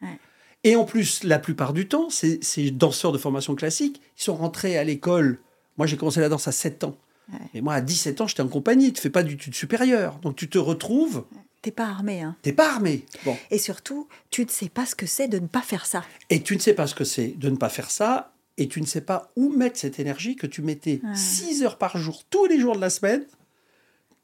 Ouais. 0.02 0.20
Et 0.64 0.76
en 0.76 0.86
plus, 0.86 1.24
la 1.24 1.38
plupart 1.40 1.74
du 1.74 1.88
temps, 1.88 2.10
ces, 2.10 2.40
ces 2.42 2.72
danseurs 2.72 3.12
de 3.12 3.18
formation 3.18 3.54
classique, 3.56 4.02
ils 4.18 4.24
sont 4.24 4.36
rentrés 4.36 4.78
à 4.78 4.84
l'école. 4.84 5.40
Moi, 5.78 5.86
j'ai 5.88 5.98
commencé 5.98 6.20
la 6.22 6.30
danse 6.30 6.48
à 6.48 6.52
7 6.52 6.84
ans. 6.84 6.96
Ouais. 7.32 7.40
Et 7.56 7.62
moi, 7.62 7.74
à 7.74 7.82
17 7.82 8.22
ans, 8.22 8.28
j'étais 8.28 8.42
en 8.42 8.48
compagnie. 8.48 8.94
Tu 8.94 9.02
fais 9.02 9.10
pas 9.10 9.24
d'études 9.24 9.56
supérieures. 9.56 10.18
Donc, 10.20 10.36
tu 10.36 10.48
te 10.50 10.58
retrouves, 10.60 11.26
T'es 11.66 11.72
pas 11.72 11.88
armé, 11.88 12.22
hein. 12.22 12.36
t'es 12.44 12.54
pas 12.54 12.70
armé. 12.72 13.04
Bon. 13.26 13.36
Et 13.50 13.58
surtout, 13.58 14.08
tu 14.30 14.46
ne 14.46 14.50
sais 14.50 14.70
pas 14.70 14.86
ce 14.86 14.94
que 14.94 15.08
c'est 15.08 15.28
de 15.28 15.40
ne 15.40 15.48
pas 15.48 15.64
faire 15.64 15.88
ça. 15.88 16.04
Et 16.30 16.44
tu 16.44 16.56
ne 16.56 16.60
sais 16.62 16.74
pas 16.76 16.86
ce 16.86 16.94
que 16.94 17.04
c'est 17.04 17.30
de 17.30 17.50
ne 17.50 17.56
pas 17.56 17.70
faire 17.70 17.90
ça. 17.90 18.34
Et 18.58 18.68
tu 18.68 18.80
ne 18.82 18.86
sais 18.86 19.02
pas 19.02 19.32
où 19.36 19.50
mettre 19.50 19.80
cette 19.80 19.98
énergie 20.00 20.36
que 20.36 20.46
tu 20.46 20.62
mettais 20.62 21.02
Ouais. 21.04 21.16
6 21.16 21.64
heures 21.64 21.80
par 21.80 21.98
jour, 21.98 22.24
tous 22.30 22.46
les 22.46 22.60
jours 22.60 22.76
de 22.76 22.82
la 22.82 22.92
semaine, 22.92 23.26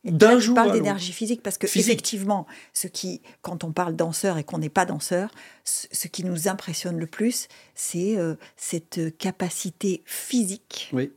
d'un 0.04 0.38
jour 0.39 0.56
à 0.60 0.64
l'autre. 0.66 0.76
d'énergie 0.76 1.12
physique 1.14 1.42
parce 1.42 1.58
que 1.58 1.66
Physique. 1.66 1.89
effectivement, 1.92 2.46
ce 2.74 2.86
qui, 2.88 3.22
quand 3.42 3.64
on 3.64 3.72
parle 3.72 3.96
danseur 3.96 4.38
et 4.38 4.44
qu'on 4.44 4.60
n'est 4.60 4.70
pas 4.70 4.86
danseur, 4.86 5.32
ce, 5.64 5.88
ce 5.92 6.08
qui 6.08 6.24
nous 6.24 6.48
impressionne 6.48 6.98
le 7.00 7.08
plus, 7.08 7.48
c'est 7.74 8.18
euh, 8.18 8.36
cette 8.56 9.18
capacité 9.18 10.04
physique 10.06 10.89
Oui, 10.94 11.12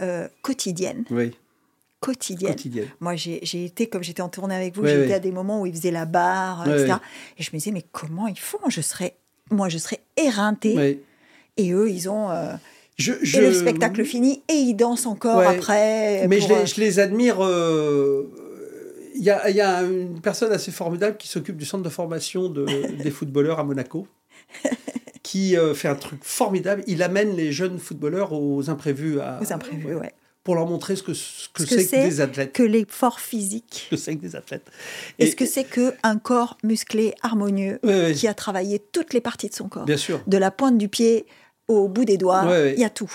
euh, 0.00 0.28
quotidienne, 0.42 1.04
oui, 1.10 1.36
quotidienne. 2.00 2.52
quotidienne. 2.52 2.88
Moi, 3.00 3.14
j'ai 3.16 3.64
été, 3.64 3.88
comme 3.88 4.02
j'étais 4.02 4.22
en 4.22 4.28
tournée 4.28 4.54
avec 4.54 4.74
vous, 4.74 4.82
oui. 4.82 4.90
été 4.90 5.14
à 5.14 5.18
des 5.18 5.32
moments 5.32 5.60
où 5.60 5.66
ils 5.66 5.74
faisaient 5.74 5.90
la 5.90 6.06
barre, 6.06 6.66
etc. 6.68 6.94
Et 7.38 7.42
je 7.42 7.50
me 7.52 7.58
disais, 7.58 7.70
mais 7.72 7.84
comment 7.92 8.26
ils 8.26 8.38
font? 8.38 8.58
Je 8.68 8.80
serais, 8.80 9.14
moi, 9.50 9.68
je 9.68 9.78
serais 9.78 10.00
éreintée. 10.16 11.02
Et 11.56 11.72
eux, 11.72 11.90
ils 11.90 12.08
ont. 12.08 12.30
euh, 12.30 12.54
Je, 12.96 13.12
Et 13.38 13.40
le 13.40 13.52
spectacle 13.52 14.04
fini, 14.04 14.42
et 14.48 14.54
ils 14.54 14.74
dansent 14.74 15.06
encore 15.06 15.38
Ouais. 15.38 15.46
après. 15.46 16.26
Mais 16.28 16.38
pour, 16.38 16.48
je 16.48 16.52
les, 16.54 16.60
euh, 16.60 16.66
je 16.66 16.80
les 16.80 16.98
admire. 16.98 17.36
euh, 17.44 18.28
Il 19.16 19.22
y, 19.24 19.30
a, 19.30 19.50
il 19.50 19.56
y 19.56 19.60
a 19.60 19.82
une 19.82 20.20
personne 20.22 20.50
assez 20.52 20.70
formidable 20.70 21.16
qui 21.18 21.28
s'occupe 21.28 21.56
du 21.58 21.66
centre 21.66 21.82
de 21.82 21.88
formation 21.90 22.48
de- 22.48 22.64
des 23.02 23.10
footballeurs 23.10 23.58
à 23.58 23.64
Monaco, 23.64 24.06
qui 25.22 25.56
euh, 25.56 25.74
fait 25.74 25.88
un 25.88 25.94
truc 25.94 26.20
formidable. 26.22 26.82
Il 26.86 27.02
amène 27.02 27.36
les 27.36 27.52
jeunes 27.52 27.78
footballeurs 27.78 28.32
aux 28.32 28.70
imprévus, 28.70 29.20
à- 29.20 29.38
aux 29.42 29.52
imprévus, 29.52 29.94
ouais. 29.96 30.12
Pour 30.44 30.54
leur 30.54 30.66
montrer 30.66 30.96
ce 30.96 31.02
que 31.02 31.12
ce 31.14 31.48
que 31.50 31.62
Ce 31.64 31.68
que 31.68 31.76
c'est 31.76 31.84
que 31.84 31.90
c'est 31.90 32.02
des 32.08 32.20
athlètes. 32.20 32.52
Que 32.52 32.62
l'effort 32.62 33.20
physique. 33.20 33.82
Ce 33.84 33.90
que 33.90 33.96
c'est 33.96 34.16
que 34.16 34.20
des 34.22 34.36
athlètes. 34.36 34.66
Et 35.18 35.24
Et- 35.26 35.30
ce 35.30 35.36
que 35.36 35.44
c'est 35.46 35.64
qu'un 35.64 36.18
corps 36.18 36.56
musclé, 36.64 37.14
harmonieux, 37.22 37.78
Ouais, 37.82 38.06
ouais, 38.06 38.14
qui 38.14 38.26
a 38.26 38.32
travaillé 38.34 38.78
toutes 38.92 39.12
les 39.12 39.20
parties 39.20 39.48
de 39.50 39.54
son 39.54 39.68
corps? 39.68 39.84
bien 39.84 39.96
sûr. 39.98 40.22
De 40.26 40.38
la 40.38 40.50
pointe 40.50 40.78
du 40.78 40.88
pied 40.88 41.26
au 41.68 41.88
bout 41.88 42.04
des 42.06 42.16
doigts, 42.16 42.42
il 42.44 42.48
Ouais, 42.48 42.74
y 42.78 42.84
a 42.84 42.90
tout. 42.90 43.12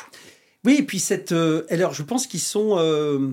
Oui, 0.63 0.75
et 0.79 0.83
puis 0.83 0.99
cette. 0.99 1.31
euh, 1.31 1.65
alors, 1.69 1.93
je 1.93 2.03
pense 2.03 2.27
qu'ils 2.27 2.39
sont. 2.39 2.77
euh, 2.77 3.31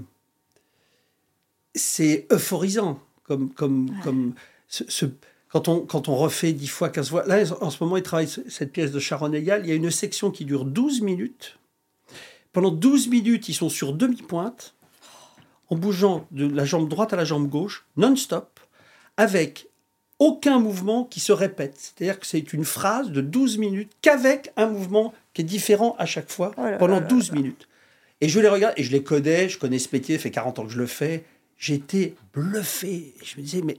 c'est 1.75 2.27
euphorisant, 2.33 2.99
comme. 3.25 3.51
comme, 3.53 3.91
comme 4.03 4.35
ce, 4.69 4.85
ce- 4.89 5.07
quand, 5.49 5.69
on, 5.69 5.81
quand 5.81 6.09
on 6.09 6.17
refait 6.17 6.53
10 6.55 6.67
fois, 6.69 6.89
15 6.89 7.11
fois. 7.11 7.25
Là, 7.27 7.43
en 7.61 7.69
ce 7.71 7.83
moment, 7.85 7.99
ils 7.99 8.03
travaillent 8.03 8.27
ce- 8.29 8.49
cette 8.49 8.73
pièce 8.73 8.91
de 8.91 8.99
Sharon 8.99 9.33
Egal. 9.35 9.61
Il 9.65 9.69
y 9.69 9.73
a 9.73 9.75
une 9.75 9.91
section 9.91 10.31
qui 10.31 10.47
dure 10.47 10.65
12 10.65 11.03
minutes. 11.03 11.59
Pendant 12.53 12.71
12 12.71 13.09
minutes, 13.09 13.49
ils 13.49 13.55
sont 13.55 13.71
sur 13.71 13.93
demi-pointe, 13.95 14.75
en 15.71 15.77
bougeant 15.77 16.27
de 16.31 16.47
la 16.47 16.65
jambe 16.65 16.89
droite 16.89 17.13
à 17.13 17.17
la 17.17 17.25
jambe 17.25 17.49
gauche, 17.49 17.87
non-stop, 17.97 18.61
avec 19.17 19.69
aucun 20.19 20.59
mouvement 20.59 21.05
qui 21.05 21.19
se 21.19 21.33
répète. 21.33 21.75
C'est-à-dire 21.79 22.21
que 22.21 22.27
c'est 22.27 22.53
une 22.53 22.65
phrase 22.65 23.11
de 23.11 23.21
12 23.21 23.59
minutes 23.59 23.93
qu'avec 24.03 24.53
un 24.57 24.67
mouvement 24.67 25.13
qui 25.35 25.41
est 25.41 25.45
différent 25.45 25.97
à 25.99 26.07
chaque 26.07 26.31
fois 26.31 26.53
Oh 26.59 26.63
là 26.63 26.77
pendant 26.77 26.95
là 26.95 27.01
là 27.01 27.07
12 27.07 27.33
minutes. 27.33 27.69
Et 28.21 28.29
je 28.29 28.39
les 28.39 28.49
regarde 28.49 28.75
et 28.77 28.85
je 28.85 28.93
les 28.93 29.03
connais, 29.03 29.49
je 29.49 29.59
connais 29.59 29.81
ce 29.81 29.89
métier, 29.93 30.17
ça 30.17 30.23
fait 30.23 30.31
40 30.31 30.61
ans 30.61 30.65
que 30.65 30.71
je 30.71 30.79
le 30.79 30.87
fais. 30.87 31.25
j'étais 31.59 32.15
bluffé. 32.33 33.15
Je 33.25 33.37
me 33.37 33.43
disais, 33.43 33.63
mais 33.63 33.79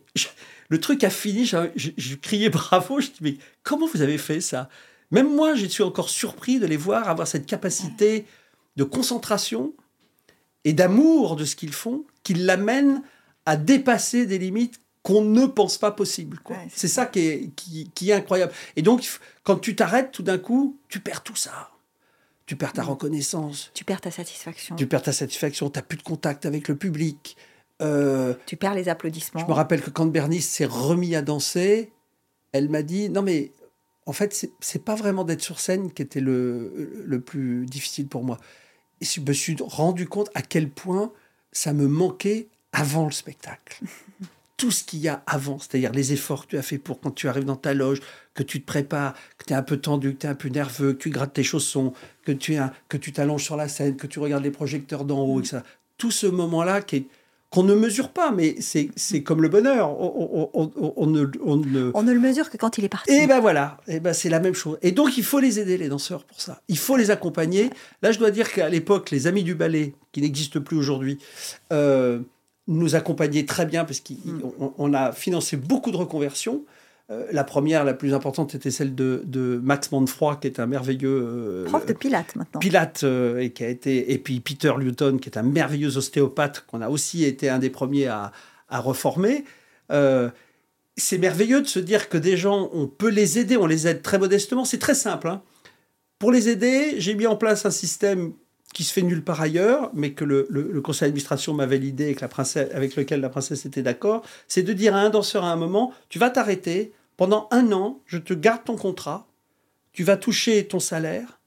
le 0.68 0.80
truc 0.82 1.04
a 1.06 1.10
fini, 1.10 1.46
je, 1.46 2.16
criais 2.16 2.50
bravo, 2.50 3.00
je 3.00 3.08
dis, 3.08 3.20
mais 3.22 3.38
comment 3.64 3.88
vous 3.88 4.02
avez 4.02 4.18
fait 4.18 4.42
ça? 4.42 4.68
Même 5.12 5.34
moi, 5.34 5.56
je 5.56 5.66
suis 5.68 5.84
encore 5.84 6.10
surpris 6.10 6.60
de 6.60 6.66
les 6.66 6.76
voir 6.76 7.08
avoir 7.08 7.28
cette 7.28 7.46
capacité 7.46 8.26
de 8.76 8.84
concentration 8.84 9.74
et 10.64 10.74
d'amour 10.74 11.36
de 11.36 11.46
ce 11.46 11.56
qu'ils 11.56 11.74
font, 11.74 12.06
qui 12.24 12.34
l'amènent 12.34 13.02
à 13.46 13.58
dépasser 13.58 14.26
des 14.26 14.38
limites 14.38 14.80
qu'on 15.04 15.22
ne 15.22 15.46
pense 15.46 15.78
pas 15.78 15.92
possible. 15.92 16.40
c'est 16.74 16.88
ça, 16.88 17.06
qui, 17.06 17.20
est, 17.20 17.50
qui, 17.56 18.10
est, 18.10 18.14
incroyable. 18.14 18.54
Et 18.78 18.82
donc, 18.82 19.06
quand 19.44 19.58
tu 19.58 19.76
t'arrêtes, 19.76 20.12
tout 20.12 20.24
d'un 20.24 20.38
coup, 20.38 20.78
tu 20.88 21.02
perds 21.02 21.24
tout 21.24 21.36
ça. 21.36 21.72
Tu 22.46 22.56
perds 22.56 22.74
ta 22.74 22.84
mm. 22.84 22.90
reconnaissance. 22.90 23.72
Tu 23.74 23.84
perds 23.84 24.02
ta 24.02 24.12
satisfaction. 24.12 24.76
Tu 24.78 24.88
perds 24.88 25.04
ta 25.04 25.12
satisfaction. 25.12 25.70
Tu 25.70 25.78
n'as 25.78 25.84
plus 25.84 25.98
de 25.98 26.04
contact 26.04 26.46
avec 26.46 26.70
le 26.70 26.78
public. 26.78 27.36
Euh, 27.82 28.34
tu 28.46 28.56
perds 28.56 28.76
les 28.76 28.88
applaudissements. 28.88 29.42
Je 29.42 29.46
me 29.46 29.52
rappelle 29.52 29.82
que 29.82 29.90
quand 29.90 30.06
Bernice 30.06 30.50
s'est 30.50 30.66
remis 30.66 31.16
à 31.16 31.22
danser, 31.22 31.92
elle 32.54 32.70
m'a 32.70 32.82
dit 32.82 33.10
Non, 33.10 33.22
mais 33.22 33.52
en 34.06 34.14
fait, 34.14 34.50
c'est 34.60 34.84
pas 34.84 34.96
vraiment 34.96 35.24
d'être 35.24 35.42
sur 35.42 35.60
scène 35.60 35.92
qui 35.92 36.02
était 36.02 36.20
le, 36.20 37.04
le 37.06 37.22
plus 37.22 37.66
difficile 37.66 38.08
pour 38.08 38.24
moi. 38.24 38.38
Et 39.02 39.06
je 39.06 39.22
me 39.22 39.34
suis 39.34 39.56
rendu 39.62 40.08
compte 40.08 40.30
à 40.34 40.42
quel 40.42 40.70
point 40.70 41.12
ça 41.52 41.74
me 41.74 41.88
manquait 41.88 42.48
avant 42.74 43.06
le 43.06 43.12
spectacle. 43.12 43.84
Tout 44.58 44.72
ce 44.72 44.84
qu'il 44.84 45.00
y 45.00 45.08
a 45.08 45.24
avant, 45.26 45.58
c'est-à-dire 45.60 45.92
les 45.92 46.14
efforts 46.14 46.46
que 46.46 46.52
tu 46.52 46.58
as 46.58 46.62
fait 46.62 46.78
pour 46.78 47.00
quand 47.00 47.12
tu 47.12 47.28
arrives 47.28 47.46
dans 47.46 47.56
ta 47.56 47.74
loge, 47.74 48.02
que 48.34 48.44
tu 48.44 48.62
te 48.62 48.66
prépares, 48.66 49.14
que 49.38 49.46
tu 49.46 49.54
es 49.54 49.56
un 49.56 49.64
peu 49.64 49.78
tendu, 49.78 50.14
que 50.14 50.22
tu 50.22 50.28
es 50.28 50.30
un 50.30 50.36
peu 50.36 50.50
nerveux, 50.50 50.94
que 50.94 51.00
tu 51.00 51.10
grattes 51.10 51.34
tes 51.34 51.44
chaussons, 51.44 51.94
que 52.24 52.32
tu, 52.32 52.58
que 52.88 52.98
tu 52.98 53.12
t'allonges 53.12 53.44
sur 53.44 53.56
la 53.56 53.68
scène, 53.68 53.96
que 53.96 54.08
tu 54.08 54.20
regardes 54.20 54.44
les 54.44 54.52
projecteurs 54.52 55.06
d'en 55.06 55.22
haut, 55.22 55.40
etc. 55.40 55.60
Tout 55.98 56.12
ce 56.12 56.28
moment-là 56.28 56.82
qui 56.82 56.98
est, 56.98 57.08
qu'on 57.54 57.62
ne 57.62 57.76
mesure 57.76 58.10
pas, 58.10 58.32
mais 58.32 58.56
c'est 58.60 59.22
comme 59.22 59.44
le 59.44 59.48
bonheur. 59.48 59.92
On, 60.02 60.50
on, 60.56 61.06
ne, 61.06 61.28
on, 61.44 61.58
ne, 61.58 61.92
on, 61.94 62.02
ne, 62.02 62.12
le 62.12 62.20
mesure 62.20 62.50
que 62.50 62.58
quand 62.58 62.80
il 62.80 62.86
est 62.86 62.90
parti. 62.90 63.12
Et 63.12 63.28
ben 63.28 63.40
voilà, 63.40 63.78
et 63.88 64.00
ben 64.00 64.12
c'est 64.12 64.30
la 64.30 64.40
même 64.40 64.56
chose. 64.56 64.80
Et 64.82 64.92
donc 64.92 65.18
il 65.20 65.24
faut 65.24 65.40
les 65.40 65.60
aider, 65.60 65.78
les 65.78 65.88
danseurs, 65.88 66.24
pour 66.24 66.42
ça. 66.42 66.62
Il 66.68 66.80
faut 66.80 66.98
les 66.98 67.12
accompagner. 67.12 67.70
Là, 68.02 68.12
je 68.12 68.18
dois 68.18 68.32
dire 68.32 68.52
qu'à 68.52 68.70
l'époque, 68.70 69.12
les 69.12 69.28
Amis 69.28 69.44
du 69.44 69.54
Ballet, 69.54 69.94
qui 70.12 70.22
n'existent 70.22 70.62
plus 70.62 70.78
aujourd'hui, 70.78 71.20
euh, 71.72 72.22
nous 72.68 72.96
accompagnaient 72.96 73.46
très 73.46 73.68
bien 73.68 73.86
parce 73.86 74.02
qu'on 74.02 74.88
mm. 74.90 74.96
a 74.96 75.12
financé 75.12 75.56
beaucoup 75.56 75.92
de 75.92 75.98
reconversions. 75.98 76.64
Euh, 77.12 77.28
la 77.32 77.44
première, 77.44 77.84
la 77.84 77.94
plus 77.94 78.14
importante, 78.14 78.56
était 78.56 78.72
celle 78.72 78.96
de, 78.96 79.24
de 79.26 79.60
Max 79.62 79.92
Manfroy, 79.92 80.38
qui 80.38 80.48
est 80.48 80.60
un 80.60 80.68
merveilleux... 80.68 81.24
Euh, 81.26 81.66
Prof 81.66 81.86
de 81.86 81.94
Pilates, 81.94 82.36
maintenant. 82.36 82.60
Pilates, 82.60 83.04
euh, 83.04 83.40
et, 83.40 83.52
qui 83.52 83.64
a 83.64 83.70
été, 83.70 84.14
et 84.14 84.18
puis 84.18 84.40
Peter 84.40 84.72
Luton, 84.78 85.18
qui 85.18 85.30
est 85.30 85.38
un 85.38 85.44
merveilleux 85.44 85.98
ostéopathe, 85.98 86.66
qu'on 86.66 86.82
a 86.82 86.90
aussi 86.90 87.26
été 87.26 87.50
un 87.50 87.60
des 87.60 87.70
premiers 87.70 88.08
à, 88.08 88.32
à 88.70 88.80
reformer. 88.80 89.44
c'est 89.90 91.18
merveilleux 91.18 91.62
de 91.62 91.68
se 91.68 91.80
dire 91.80 92.08
que 92.08 92.18
des 92.18 92.38
gens, 92.38 92.70
on 92.74 92.88
peut 92.88 93.10
les 93.10 93.38
aider, 93.38 93.58
on 93.58 93.66
les 93.66 93.88
aide 93.88 94.02
très 94.02 94.18
modestement. 94.18 94.64
C'est 94.64 94.80
très 94.80 94.96
simple. 94.96 95.28
Hein. 95.28 95.42
Pour 96.20 96.32
les 96.32 96.48
aider, 96.48 96.96
j'ai 97.00 97.16
mis 97.16 97.28
en 97.28 97.36
place 97.36 97.66
un 97.66 97.72
système 97.72 98.34
qui 98.74 98.84
se 98.84 98.92
fait 98.92 99.04
nulle 99.04 99.24
part 99.24 99.42
ailleurs, 99.42 99.92
mais 99.94 100.12
que 100.14 100.26
le, 100.26 100.82
conseil 100.82 101.08
d'administration 101.08 101.54
m'a 101.54 101.66
validé 101.66 102.10
et 102.10 102.16
que 102.16 102.22
la 102.22 102.28
princesse, 102.28 102.70
avec 102.74 102.96
lequel 102.96 103.22
la 103.22 103.30
princesse 103.30 103.66
était 103.66 103.84
d'accord, 103.84 104.24
c'est 104.48 104.64
de 104.64 104.74
dire 104.74 104.96
à 104.96 105.00
un 105.00 105.10
danseur 105.10 105.44
à 105.44 105.52
un 105.52 105.56
moment, 105.56 105.94
tu 106.10 106.20
vas 106.20 106.30
t'arrêter, 106.30 106.92
pendant 107.16 107.48
un 107.52 107.72
an, 107.72 108.02
je 108.06 108.18
te 108.18 108.34
garde 108.34 108.64
ton 108.66 108.76
contrat, 108.76 109.28
tu 109.94 110.04
vas 110.04 110.18
toucher 110.18 110.66
ton 110.68 110.80
salaire, 110.80 111.40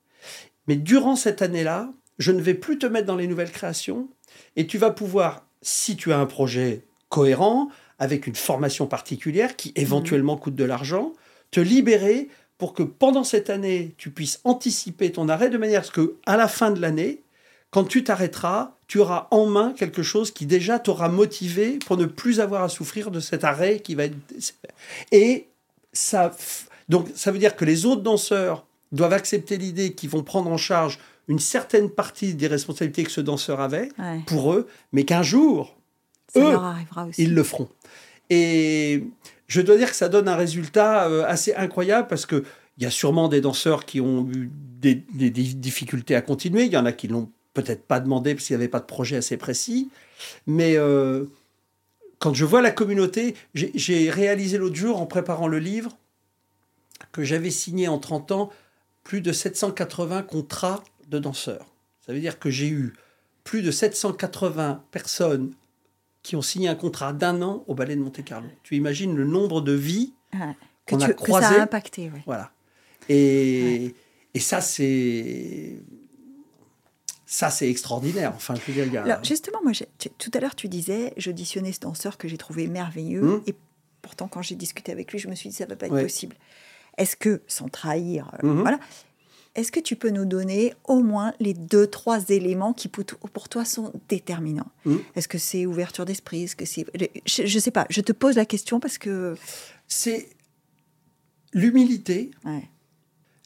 mais 0.68 0.76
durant 0.76 1.16
cette 1.16 1.42
année-là, 1.42 1.92
je 2.18 2.32
ne 2.32 2.40
vais 2.40 2.54
plus 2.54 2.78
te 2.78 2.86
mettre 2.86 3.06
dans 3.06 3.16
les 3.16 3.26
nouvelles 3.26 3.50
créations, 3.50 4.08
et 4.54 4.66
tu 4.66 4.78
vas 4.78 4.90
pouvoir, 4.90 5.46
si 5.62 5.96
tu 5.96 6.12
as 6.12 6.18
un 6.18 6.26
projet 6.26 6.84
cohérent, 7.08 7.68
avec 7.98 8.26
une 8.26 8.34
formation 8.34 8.86
particulière 8.86 9.56
qui 9.56 9.72
éventuellement 9.74 10.36
coûte 10.36 10.54
de 10.54 10.64
l'argent, 10.64 11.12
te 11.50 11.60
libérer 11.60 12.28
pour 12.58 12.72
que 12.72 12.82
pendant 12.82 13.24
cette 13.24 13.50
année, 13.50 13.94
tu 13.98 14.10
puisses 14.10 14.40
anticiper 14.44 15.12
ton 15.12 15.28
arrêt 15.28 15.50
de 15.50 15.58
manière 15.58 15.80
à 15.80 15.84
ce 15.84 15.90
que, 15.90 16.14
à 16.26 16.36
la 16.36 16.48
fin 16.48 16.70
de 16.70 16.80
l'année, 16.80 17.22
quand 17.70 17.84
tu 17.84 18.04
t'arrêteras, 18.04 18.72
tu 18.86 18.98
auras 18.98 19.28
en 19.30 19.46
main 19.46 19.74
quelque 19.76 20.02
chose 20.02 20.30
qui 20.30 20.46
déjà 20.46 20.78
t'aura 20.78 21.08
motivé 21.08 21.78
pour 21.84 21.96
ne 21.96 22.06
plus 22.06 22.40
avoir 22.40 22.62
à 22.62 22.68
souffrir 22.68 23.10
de 23.10 23.20
cet 23.20 23.44
arrêt 23.44 23.80
qui 23.80 23.94
va 23.94 24.04
être. 24.04 24.16
Et 25.12 25.48
ça. 25.92 26.34
Donc, 26.88 27.08
ça 27.14 27.32
veut 27.32 27.38
dire 27.38 27.56
que 27.56 27.64
les 27.64 27.84
autres 27.84 28.02
danseurs 28.02 28.64
doivent 28.92 29.12
accepter 29.12 29.58
l'idée 29.58 29.92
qu'ils 29.92 30.10
vont 30.10 30.22
prendre 30.22 30.50
en 30.50 30.56
charge 30.56 31.00
une 31.28 31.40
certaine 31.40 31.90
partie 31.90 32.34
des 32.34 32.46
responsabilités 32.46 33.02
que 33.02 33.10
ce 33.10 33.20
danseur 33.20 33.60
avait 33.60 33.88
pour 34.26 34.52
eux, 34.52 34.68
mais 34.92 35.04
qu'un 35.04 35.22
jour, 35.22 35.76
eux, 36.36 36.56
ils 37.18 37.34
le 37.34 37.42
feront. 37.42 37.68
Et 38.30 39.04
je 39.46 39.60
dois 39.60 39.76
dire 39.76 39.90
que 39.90 39.96
ça 39.96 40.08
donne 40.08 40.28
un 40.28 40.36
résultat 40.36 41.08
euh, 41.08 41.24
assez 41.26 41.54
incroyable 41.54 42.08
parce 42.08 42.26
que 42.26 42.44
il 42.78 42.84
y 42.84 42.86
a 42.86 42.90
sûrement 42.90 43.28
des 43.28 43.40
danseurs 43.40 43.86
qui 43.86 44.00
ont 44.00 44.28
eu 44.30 44.50
des, 44.52 44.94
difficultés 44.94 46.14
à 46.14 46.20
continuer. 46.20 46.64
Il 46.64 46.72
y 46.72 46.76
en 46.76 46.84
a 46.84 46.92
qui 46.92 47.08
l'ont 47.08 47.30
peut-être 47.54 47.86
pas 47.86 48.00
demandé 48.00 48.34
parce 48.34 48.46
qu'il 48.46 48.56
n'y 48.56 48.62
avait 48.62 48.68
pas 48.68 48.80
de 48.80 48.84
projet 48.84 49.16
assez 49.16 49.38
précis. 49.38 49.88
Mais 50.46 50.76
euh, 50.76 51.24
quand 52.18 52.34
je 52.34 52.44
vois 52.44 52.60
la 52.60 52.70
communauté, 52.70 53.34
j'ai 53.54 54.10
réalisé 54.10 54.58
l'autre 54.58 54.76
jour 54.76 55.00
en 55.00 55.06
préparant 55.06 55.48
le 55.48 55.58
livre 55.58 55.96
que 57.12 57.24
j'avais 57.24 57.50
signé 57.50 57.88
en 57.88 57.98
30 57.98 58.32
ans 58.32 58.50
plus 59.04 59.22
de 59.22 59.32
780 59.32 60.22
contrats 60.22 60.84
de 61.08 61.18
danseurs. 61.18 61.66
Ça 62.04 62.12
veut 62.12 62.20
dire 62.20 62.38
que 62.38 62.50
j'ai 62.50 62.68
eu 62.68 62.92
plus 63.44 63.62
de 63.62 63.70
780 63.70 64.82
personnes 64.90 65.52
qui 66.26 66.34
ont 66.34 66.42
signé 66.42 66.66
un 66.66 66.74
contrat 66.74 67.12
d'un 67.12 67.40
an 67.40 67.62
au 67.68 67.76
Ballet 67.76 67.94
de 67.94 68.00
Monte-Carlo. 68.00 68.48
Tu 68.64 68.74
imagines 68.74 69.14
le 69.14 69.24
nombre 69.24 69.60
de 69.60 69.70
vies 69.70 70.12
qu'on 70.88 71.00
a 71.00 71.12
croisées. 71.12 71.46
ça 71.46 71.60
a 71.60 71.62
impacté. 71.62 72.10
Voilà. 72.26 72.50
Et, 73.08 73.94
et 74.34 74.40
ça, 74.40 74.60
c'est 74.60 75.76
ça, 77.26 77.50
c'est 77.50 77.70
extraordinaire. 77.70 78.32
Enfin, 78.34 78.56
je 78.56 78.72
veux 78.72 78.86
dire, 78.86 79.04
Alors, 79.04 79.22
justement, 79.22 79.60
moi, 79.62 79.70
tout 80.18 80.30
à 80.34 80.40
l'heure, 80.40 80.56
tu 80.56 80.66
disais, 80.66 81.12
j'auditionnais 81.16 81.70
ce 81.70 81.78
danseur 81.78 82.18
que 82.18 82.26
j'ai 82.26 82.38
trouvé 82.38 82.66
merveilleux, 82.66 83.22
hum. 83.22 83.42
et 83.46 83.54
pourtant, 84.02 84.26
quand 84.26 84.42
j'ai 84.42 84.56
discuté 84.56 84.90
avec 84.90 85.12
lui, 85.12 85.20
je 85.20 85.28
me 85.28 85.36
suis 85.36 85.50
dit, 85.50 85.54
ça 85.54 85.64
ne 85.64 85.70
va 85.70 85.76
pas 85.76 85.86
être 85.86 86.02
possible. 86.02 86.34
Est-ce 86.98 87.14
que, 87.14 87.40
sans 87.46 87.68
trahir, 87.68 88.32
euh, 88.42 88.48
hum. 88.48 88.62
voilà, 88.62 88.80
est-ce 89.56 89.72
que 89.72 89.80
tu 89.80 89.96
peux 89.96 90.10
nous 90.10 90.26
donner 90.26 90.74
au 90.84 91.00
moins 91.00 91.32
les 91.40 91.54
deux, 91.54 91.86
trois 91.86 92.28
éléments 92.28 92.74
qui 92.74 92.88
pour 92.88 93.48
toi 93.48 93.64
sont 93.64 93.92
déterminants? 94.08 94.70
Hmm. 94.84 94.98
Est-ce 95.16 95.28
que 95.28 95.38
c'est 95.38 95.64
ouverture 95.64 96.04
d'esprit? 96.04 96.44
Est-ce 96.44 96.56
que 96.56 96.66
c'est 96.66 96.86
je, 97.24 97.42
ne 97.42 97.60
sais 97.60 97.70
pas. 97.70 97.86
Je 97.88 98.02
te 98.02 98.12
pose 98.12 98.36
la 98.36 98.44
question 98.44 98.80
parce 98.80 98.98
que 98.98 99.34
c'est 99.88 100.28
l'humilité, 101.54 102.30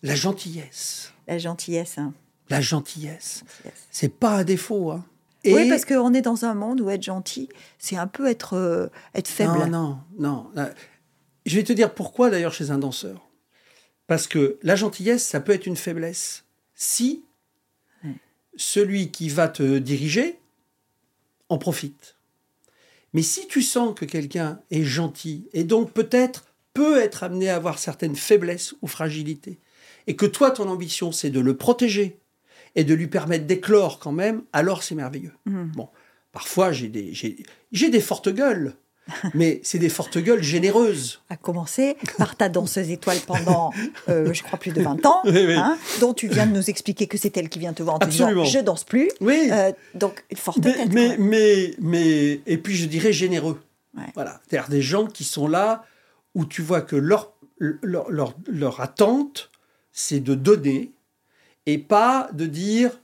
la 0.02 0.14
gentillesse. 0.16 1.12
La 1.28 1.38
gentillesse. 1.38 1.96
Hein. 1.98 2.12
La 2.48 2.60
gentillesse. 2.60 3.44
C'est 3.90 4.12
pas 4.12 4.38
un 4.38 4.44
défaut. 4.44 4.90
Hein. 4.90 5.04
Oui, 5.44 5.68
parce 5.68 5.84
qu'on 5.84 6.12
est 6.12 6.22
dans 6.22 6.44
un 6.44 6.54
monde 6.54 6.80
où 6.80 6.90
être 6.90 7.04
gentil, 7.04 7.48
c'est 7.78 7.96
un 7.96 8.08
peu 8.08 8.26
être, 8.28 8.54
euh, 8.54 8.88
être 9.14 9.28
faible. 9.28 9.58
Non, 9.58 9.68
non, 9.68 9.98
non. 10.18 10.46
Euh, 10.56 10.70
je 11.46 11.56
vais 11.56 11.64
te 11.64 11.72
dire 11.72 11.94
pourquoi 11.94 12.30
d'ailleurs 12.30 12.52
chez 12.52 12.70
un 12.70 12.78
danseur. 12.78 13.29
Parce 14.10 14.26
que 14.26 14.58
la 14.64 14.74
gentillesse, 14.74 15.24
ça 15.24 15.38
peut 15.38 15.52
être 15.52 15.66
une 15.66 15.76
faiblesse. 15.76 16.42
Si 16.74 17.22
celui 18.56 19.12
qui 19.12 19.28
va 19.28 19.46
te 19.46 19.78
diriger 19.78 20.40
en 21.48 21.58
profite. 21.58 22.16
Mais 23.12 23.22
si 23.22 23.46
tu 23.46 23.62
sens 23.62 23.94
que 23.94 24.04
quelqu'un 24.04 24.58
est 24.72 24.82
gentil 24.82 25.46
et 25.52 25.62
donc 25.62 25.92
peut-être 25.92 26.46
peut 26.74 26.98
être 26.98 27.22
amené 27.22 27.50
à 27.50 27.54
avoir 27.54 27.78
certaines 27.78 28.16
faiblesses 28.16 28.74
ou 28.82 28.88
fragilités, 28.88 29.60
et 30.08 30.16
que 30.16 30.26
toi, 30.26 30.50
ton 30.50 30.68
ambition, 30.68 31.12
c'est 31.12 31.30
de 31.30 31.38
le 31.38 31.56
protéger 31.56 32.18
et 32.74 32.82
de 32.82 32.94
lui 32.94 33.06
permettre 33.06 33.46
d'éclore 33.46 34.00
quand 34.00 34.10
même, 34.10 34.42
alors 34.52 34.82
c'est 34.82 34.96
merveilleux. 34.96 35.34
Mmh. 35.44 35.66
Bon, 35.76 35.88
parfois 36.32 36.72
j'ai 36.72 36.88
des, 36.88 37.14
j'ai 37.14 37.90
des 37.90 38.00
fortes 38.00 38.28
gueules, 38.28 38.74
mais 39.34 39.60
c'est 39.62 39.78
des 39.78 39.88
fortes 39.88 40.18
gueules 40.18 40.42
généreuses. 40.42 41.22
À 41.28 41.36
commencer 41.36 41.96
par 42.18 42.36
ta 42.36 42.48
danseuse 42.48 42.90
étoile 42.90 43.18
pendant, 43.26 43.72
euh, 44.08 44.32
je 44.32 44.42
crois, 44.42 44.58
plus 44.58 44.72
de 44.72 44.82
20 44.82 45.06
ans, 45.06 45.22
hein, 45.26 45.78
dont 46.00 46.14
tu 46.14 46.28
viens 46.28 46.46
de 46.46 46.52
nous 46.52 46.70
expliquer 46.70 47.06
que 47.06 47.18
c'est 47.18 47.36
elle 47.36 47.48
qui 47.48 47.58
vient 47.58 47.72
te 47.72 47.82
voir 47.82 47.96
en 47.96 47.98
te 47.98 48.06
disant 48.06 48.44
je 48.44 48.58
danse 48.60 48.84
plus. 48.84 49.10
Oui. 49.20 49.48
Euh, 49.50 49.72
donc, 49.94 50.24
forte 50.34 50.58
mais, 50.64 50.74
tête. 50.74 50.92
Mais, 50.92 51.16
mais, 51.18 51.74
mais, 51.80 52.40
et 52.46 52.58
puis 52.58 52.76
je 52.76 52.86
dirais 52.86 53.12
généreux. 53.12 53.60
Voilà. 54.14 54.40
C'est-à-dire 54.48 54.68
des 54.68 54.82
gens 54.82 55.06
qui 55.06 55.24
sont 55.24 55.48
là 55.48 55.84
où 56.34 56.44
tu 56.44 56.62
vois 56.62 56.80
que 56.80 56.96
leur, 56.96 57.32
leur, 57.58 58.10
leur, 58.10 58.34
leur 58.46 58.80
attente, 58.80 59.50
c'est 59.92 60.20
de 60.20 60.34
donner 60.34 60.92
et 61.66 61.78
pas 61.78 62.28
de 62.32 62.46
dire 62.46 63.00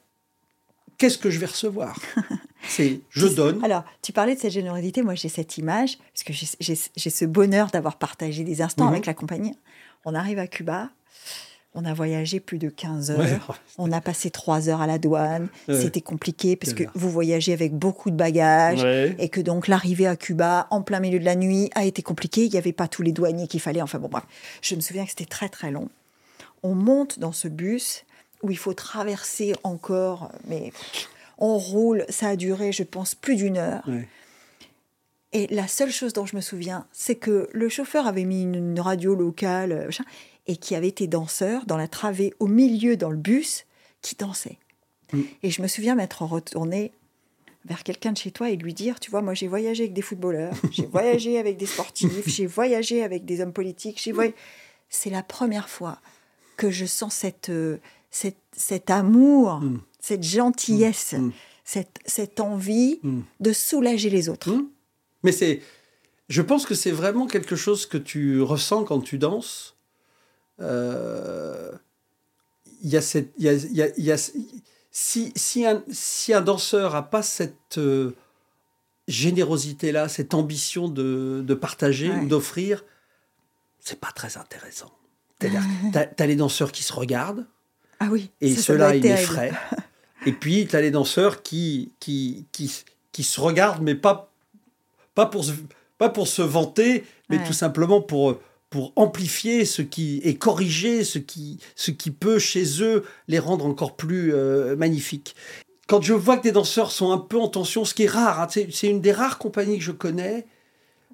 qu'est-ce 0.99 1.19
que 1.19 1.31
je 1.31 1.39
vais 1.39 1.47
recevoir? 1.47 1.99
C'est 2.69 3.01
je 3.11 3.27
donne. 3.27 3.65
Alors, 3.65 3.85
tu 4.03 4.13
parlais 4.13 4.35
de 4.35 4.41
cette 4.41 4.53
générosité. 4.53 5.03
Moi, 5.03 5.15
j'ai 5.15 5.29
cette 5.29 5.59
image, 5.59 5.99
parce 6.15 6.25
que 6.25 6.33
j'ai 6.33 7.11
ce 7.11 7.25
bonheur 7.25 7.71
d'avoir 7.71 7.97
partagé 7.97 8.45
des 8.45 8.63
instants 8.63 8.87
mhm. 8.87 8.93
avec 8.93 9.07
la 9.07 9.15
compagnie. 9.15 9.55
On 10.05 10.15
arrive 10.15 10.39
à 10.39 10.47
Cuba, 10.47 10.91
On 11.75 11.85
a 11.85 11.93
voyagé 11.93 12.41
plus 12.41 12.59
de 12.59 12.71
15 12.71 13.11
heures. 13.11 13.19
Ouais. 13.19 13.39
On 13.79 13.93
a 13.93 14.01
passé 14.01 14.31
3 14.31 14.69
heures 14.69 14.81
à 14.81 14.87
la 14.87 14.99
douane. 14.99 15.49
Ouais. 15.69 15.79
C'était 15.79 16.01
compliqué 16.01 16.57
parce 16.57 16.73
que 16.73 16.85
vous 16.95 17.11
voyagez 17.11 17.53
avec 17.53 17.75
beaucoup 17.75 18.11
de 18.11 18.17
bagages. 18.17 18.83
Ouais. 18.83 19.15
Et 19.19 19.29
que 19.29 19.41
donc 19.41 19.69
l'arrivée 19.69 20.07
à 20.07 20.17
Cuba, 20.17 20.69
en 20.71 20.81
plein 20.81 21.01
milieu 21.01 21.19
de 21.19 21.25
la 21.25 21.35
nuit, 21.35 21.71
a 21.75 21.85
été 21.85 22.03
compliquée. 22.03 22.45
Il 22.45 22.51
n'y 22.51 22.59
avait 22.59 22.73
pas 22.73 22.89
tous 22.89 23.03
les 23.03 23.13
douaniers 23.13 23.47
qu'il 23.47 23.61
fallait. 23.61 23.83
Enfin 23.83 23.99
bon, 23.99 24.09
bref. 24.09 24.25
Je 24.63 24.75
me 24.75 24.81
souviens 24.81 25.05
que 25.05 25.11
c'était 25.11 25.27
très 25.27 25.49
très 25.49 25.71
long. 25.71 25.91
On 26.63 26.75
monte 26.75 27.19
dans 27.19 27.33
ce 27.33 27.49
bus 27.49 28.05
où 28.43 28.51
il 28.51 28.59
faut 28.59 28.75
traverser 28.75 29.55
encore, 29.63 30.31
mais 30.47 30.73
on 31.39 31.59
roule. 31.59 32.05
Ça 32.09 32.29
a 32.29 32.37
duré, 32.37 32.73
je 32.73 32.83
pense, 32.83 33.15
plus 33.15 33.37
d'une 33.37 33.57
heure. 33.59 33.83
Ouais. 33.87 34.09
Et 35.33 35.47
la 35.49 35.69
seule 35.69 35.91
chose 35.91 36.13
dont 36.13 36.25
je 36.27 36.37
me 36.37 36.41
souviens, 36.41 36.87
c'est 36.93 37.17
que 37.17 37.49
le 37.53 37.69
chauffeur 37.69 38.07
avait 38.07 38.25
mis 38.25 38.43
une, 38.43 38.55
une 38.55 38.81
radio 38.81 39.15
locale 39.15 39.73
euh, 39.73 39.85
machin, 39.87 40.05
et 40.47 40.57
qui 40.57 40.75
avait 40.75 40.89
été 40.89 41.07
danseur 41.09 41.67
dans 41.67 41.77
la 41.77 41.89
travée 41.89 42.33
au 42.39 42.47
milieu 42.47 42.97
dans 42.97 43.11
le 43.11 43.17
bus 43.17 43.67
qui 44.03 44.15
dansait. 44.15 44.59
Mm. 45.13 45.23
Et 45.43 45.51
je 45.51 45.61
me 45.63 45.67
souviens 45.67 45.95
m'être 45.95 46.23
retournée 46.23 46.93
vers 47.65 47.83
quelqu'un 47.83 48.13
de 48.13 48.17
chez 48.17 48.31
toi 48.31 48.49
et 48.51 48.57
lui 48.57 48.73
dire, 48.73 49.01
tu 49.01 49.11
vois, 49.11 49.23
moi 49.23 49.35
j'ai 49.35 49.49
voyagé 49.49 49.83
avec 49.83 49.93
des 49.93 50.03
footballeurs, 50.03 50.55
j'ai 50.71 50.87
voyagé 50.87 51.39
avec 51.39 51.57
des 51.57 51.67
sportifs, 51.67 52.27
j'ai 52.29 52.47
voyagé 52.47 53.03
avec 53.03 53.25
des 53.25 53.41
hommes 53.41 53.53
politiques, 53.53 54.01
j'ai 54.01 54.13
voy- 54.13 54.35
c'est 54.89 55.11
la 55.11 55.25
première 55.25 55.69
fois 55.69 55.99
que 56.57 56.71
je 56.71 56.87
sens 56.87 57.13
cette, 57.13 57.51
euh, 57.51 57.79
cette, 58.13 58.39
cet 58.57 58.89
amour, 58.91 59.59
Mm. 59.61 59.81
Cette 60.07 60.23
gentillesse, 60.23 61.15
Mm. 61.15 61.33
cette, 61.65 61.99
cette 62.07 62.39
envie 62.41 63.01
Mm. 63.03 63.21
de 63.41 63.53
soulager 63.53 64.09
les 64.11 64.29
autres. 64.29 64.55
Mais 65.25 65.33
c'est, 65.33 65.63
je 66.29 66.43
pense 66.43 66.65
que 66.67 66.75
c'est 66.75 66.93
vraiment 66.93 67.27
quelque 67.27 67.57
chose 67.57 67.87
que 67.87 67.99
tu 67.99 68.41
ressens 68.41 68.85
quand 68.85 69.01
tu 69.01 69.19
danses. 69.19 69.75
Euh, 70.61 71.73
Il 72.83 72.91
y 72.91 72.97
a 72.97 73.01
cette, 73.01 73.33
il 73.39 73.45
y 73.45 73.49
a, 73.49 73.55
y 73.55 73.83
a- 73.83 73.89
il 73.97 74.05
y 74.05 74.13
a- 74.13 74.31
si, 74.93 75.33
si, 75.35 75.65
un, 75.67 75.83
si 75.91 76.33
un 76.35 76.41
danseur 76.43 76.95
a 76.95 77.03
pas 77.11 77.23
cette 77.23 77.79
euh, 77.79 78.13
générosité-là, 79.09 80.09
cette 80.09 80.35
ambition 80.35 80.89
de, 80.89 81.43
de 81.45 81.55
partager 81.55 82.11
Ouais. 82.11 82.19
ou 82.21 82.27
d'offrir, 82.29 82.85
c'est 83.81 83.99
pas 83.99 84.13
très 84.15 84.37
intéressant. 84.37 84.93
C'est-à-dire, 85.41 85.63
t'as, 86.17 86.27
les 86.27 86.37
danseurs 86.37 86.71
qui 86.71 86.83
se 86.85 86.93
regardent, 86.93 87.47
Ah 87.99 88.09
oui. 88.11 88.31
et 88.41 88.55
ceux-là, 88.55 88.95
ils. 88.95 89.03
Et 90.27 90.33
puis, 90.33 90.67
tu 90.67 90.77
as 90.77 90.81
les 90.81 90.91
danseurs 90.91 91.43
qui, 91.43 91.93
qui, 92.01 92.47
qui, 92.53 92.71
qui 93.13 93.23
se 93.23 93.41
regardent, 93.41 93.83
mais 93.83 93.95
pas, 93.95 94.33
pas, 95.15 95.27
pour, 95.27 95.45
se, 95.45 95.53
pas 95.99 96.09
pour 96.11 96.29
se 96.29 96.43
vanter, 96.43 97.05
mais 97.31 97.39
Ouais. 97.39 97.45
tout 97.47 97.53
simplement 97.53 98.01
pour, 98.03 98.41
pour 98.71 98.93
amplifier 98.97 99.65
ce 99.65 99.83
qui 99.83 100.19
et 100.25 100.37
corriger 100.37 101.05
ce 101.05 101.19
qui, 101.19 101.59
ce 101.77 101.91
qui 101.93 102.11
peut, 102.11 102.39
chez 102.39 102.83
eux, 102.83 103.05
les 103.29 103.39
rendre 103.39 103.65
encore 103.67 103.97
plus 103.97 104.35
euh, 104.35 104.77
magnifiques. 104.77 105.35
Quand 105.89 106.03
je 106.03 106.13
vois 106.15 106.37
que 106.37 106.43
des 106.43 106.53
danseurs 106.53 106.91
sont 106.91 107.13
un 107.13 107.19
peu 107.19 107.39
en 107.39 107.49
tension, 107.49 107.85
ce 107.85 107.95
qui 107.95 108.03
est 108.05 108.09
rare, 108.09 108.41
hein, 108.41 108.49
c'est 108.51 108.89
une 108.89 109.01
des 109.01 109.13
rares 109.13 109.39
compagnies 109.39 109.79
que 109.79 109.85
je 109.85 109.93
connais, 109.93 110.47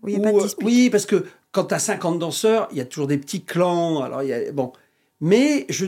Oui, 0.02 0.16
a 0.16 0.20
pas 0.20 0.32
de 0.32 0.38
euh, 0.38 0.42
dispute. 0.44 0.66
oui, 0.66 0.88
parce 0.90 1.04
que 1.06 1.26
quand 1.52 1.66
tu 1.66 1.74
as 1.74 1.78
50 1.78 2.18
danseurs, 2.18 2.68
il 2.72 2.78
y 2.78 2.80
a 2.80 2.86
toujours 2.86 3.06
des 3.06 3.18
petits 3.18 3.42
clans. 3.44 4.00
Alors, 4.02 4.22
il 4.22 4.28
y 4.30 4.32
a, 4.32 4.50
bon. 4.52 4.72
Mais 5.22 5.66
je, 5.68 5.86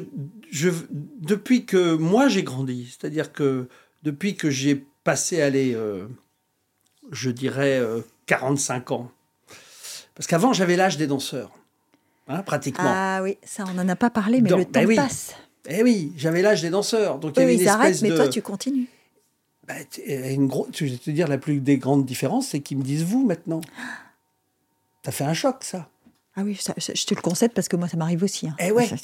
je, 0.53 0.71
depuis 0.91 1.67
que 1.67 1.95
moi 1.97 2.29
j'ai 2.29 2.45
grandi, 2.45 2.87
c'est-à-dire 2.97 3.33
que 3.33 3.69
depuis 4.05 4.37
que 4.37 4.49
j'ai 4.49 4.87
passé, 5.03 5.43
allez, 5.43 5.75
euh, 5.75 6.07
je 7.11 7.31
dirais 7.31 7.79
euh, 7.81 8.01
45 8.27 8.93
ans, 8.93 9.11
parce 10.15 10.29
qu'avant 10.29 10.53
j'avais 10.53 10.77
l'âge 10.77 10.99
des 10.99 11.09
danseurs, 11.09 11.51
hein, 12.29 12.45
pratiquement. 12.45 12.85
Ah 12.87 13.23
oui, 13.25 13.37
ça, 13.43 13.65
on 13.69 13.75
n'en 13.75 13.89
a 13.89 13.97
pas 13.97 14.09
parlé, 14.09 14.41
mais 14.41 14.51
Donc, 14.51 14.61
le 14.61 14.65
temps 14.67 14.71
ben 14.73 14.87
oui. 14.87 14.95
passe. 14.95 15.35
Eh 15.69 15.83
oui, 15.83 16.13
j'avais 16.17 16.41
l'âge 16.41 16.63
des 16.63 16.71
danseurs. 16.71 17.19
Donc 17.19 17.33
il 17.37 17.41
y 17.41 17.43
avait 17.43 17.55
une 17.55 17.61
ils 17.61 17.69
arrêtent, 17.69 17.91
espèce 17.97 18.03
mais 18.03 18.11
de. 18.11 18.17
toi, 18.17 18.29
tu 18.29 18.41
continues. 18.41 18.87
Bah, 19.67 19.75
euh, 20.09 20.31
une 20.31 20.47
gros, 20.47 20.69
je 20.73 20.85
vais 20.85 20.97
te 20.97 21.11
dire, 21.11 21.27
la 21.27 21.39
plus 21.39 21.59
des 21.59 21.79
grandes 21.79 22.07
différences, 22.07 22.49
c'est 22.51 22.61
qu'ils 22.61 22.79
me 22.79 22.85
disent 22.85 23.03
vous 23.03 23.27
maintenant. 23.27 23.63
Ça 25.05 25.11
fait 25.11 25.25
un 25.25 25.35
choc, 25.35 25.65
ça. 25.65 25.89
Ah 26.37 26.43
oui, 26.45 26.57
ça- 26.61 26.75
ça- 26.79 26.95
je 26.95 27.05
te 27.05 27.15
le 27.15 27.21
concède 27.21 27.53
parce 27.53 27.69
que 27.69 27.77
moi, 27.77 27.89
ça 27.89 27.97
m'arrive 27.97 28.23
aussi. 28.23 28.49
hein. 28.49 28.57
Eh 28.59 28.73
ouais. 28.73 28.87
Ça. 28.87 28.97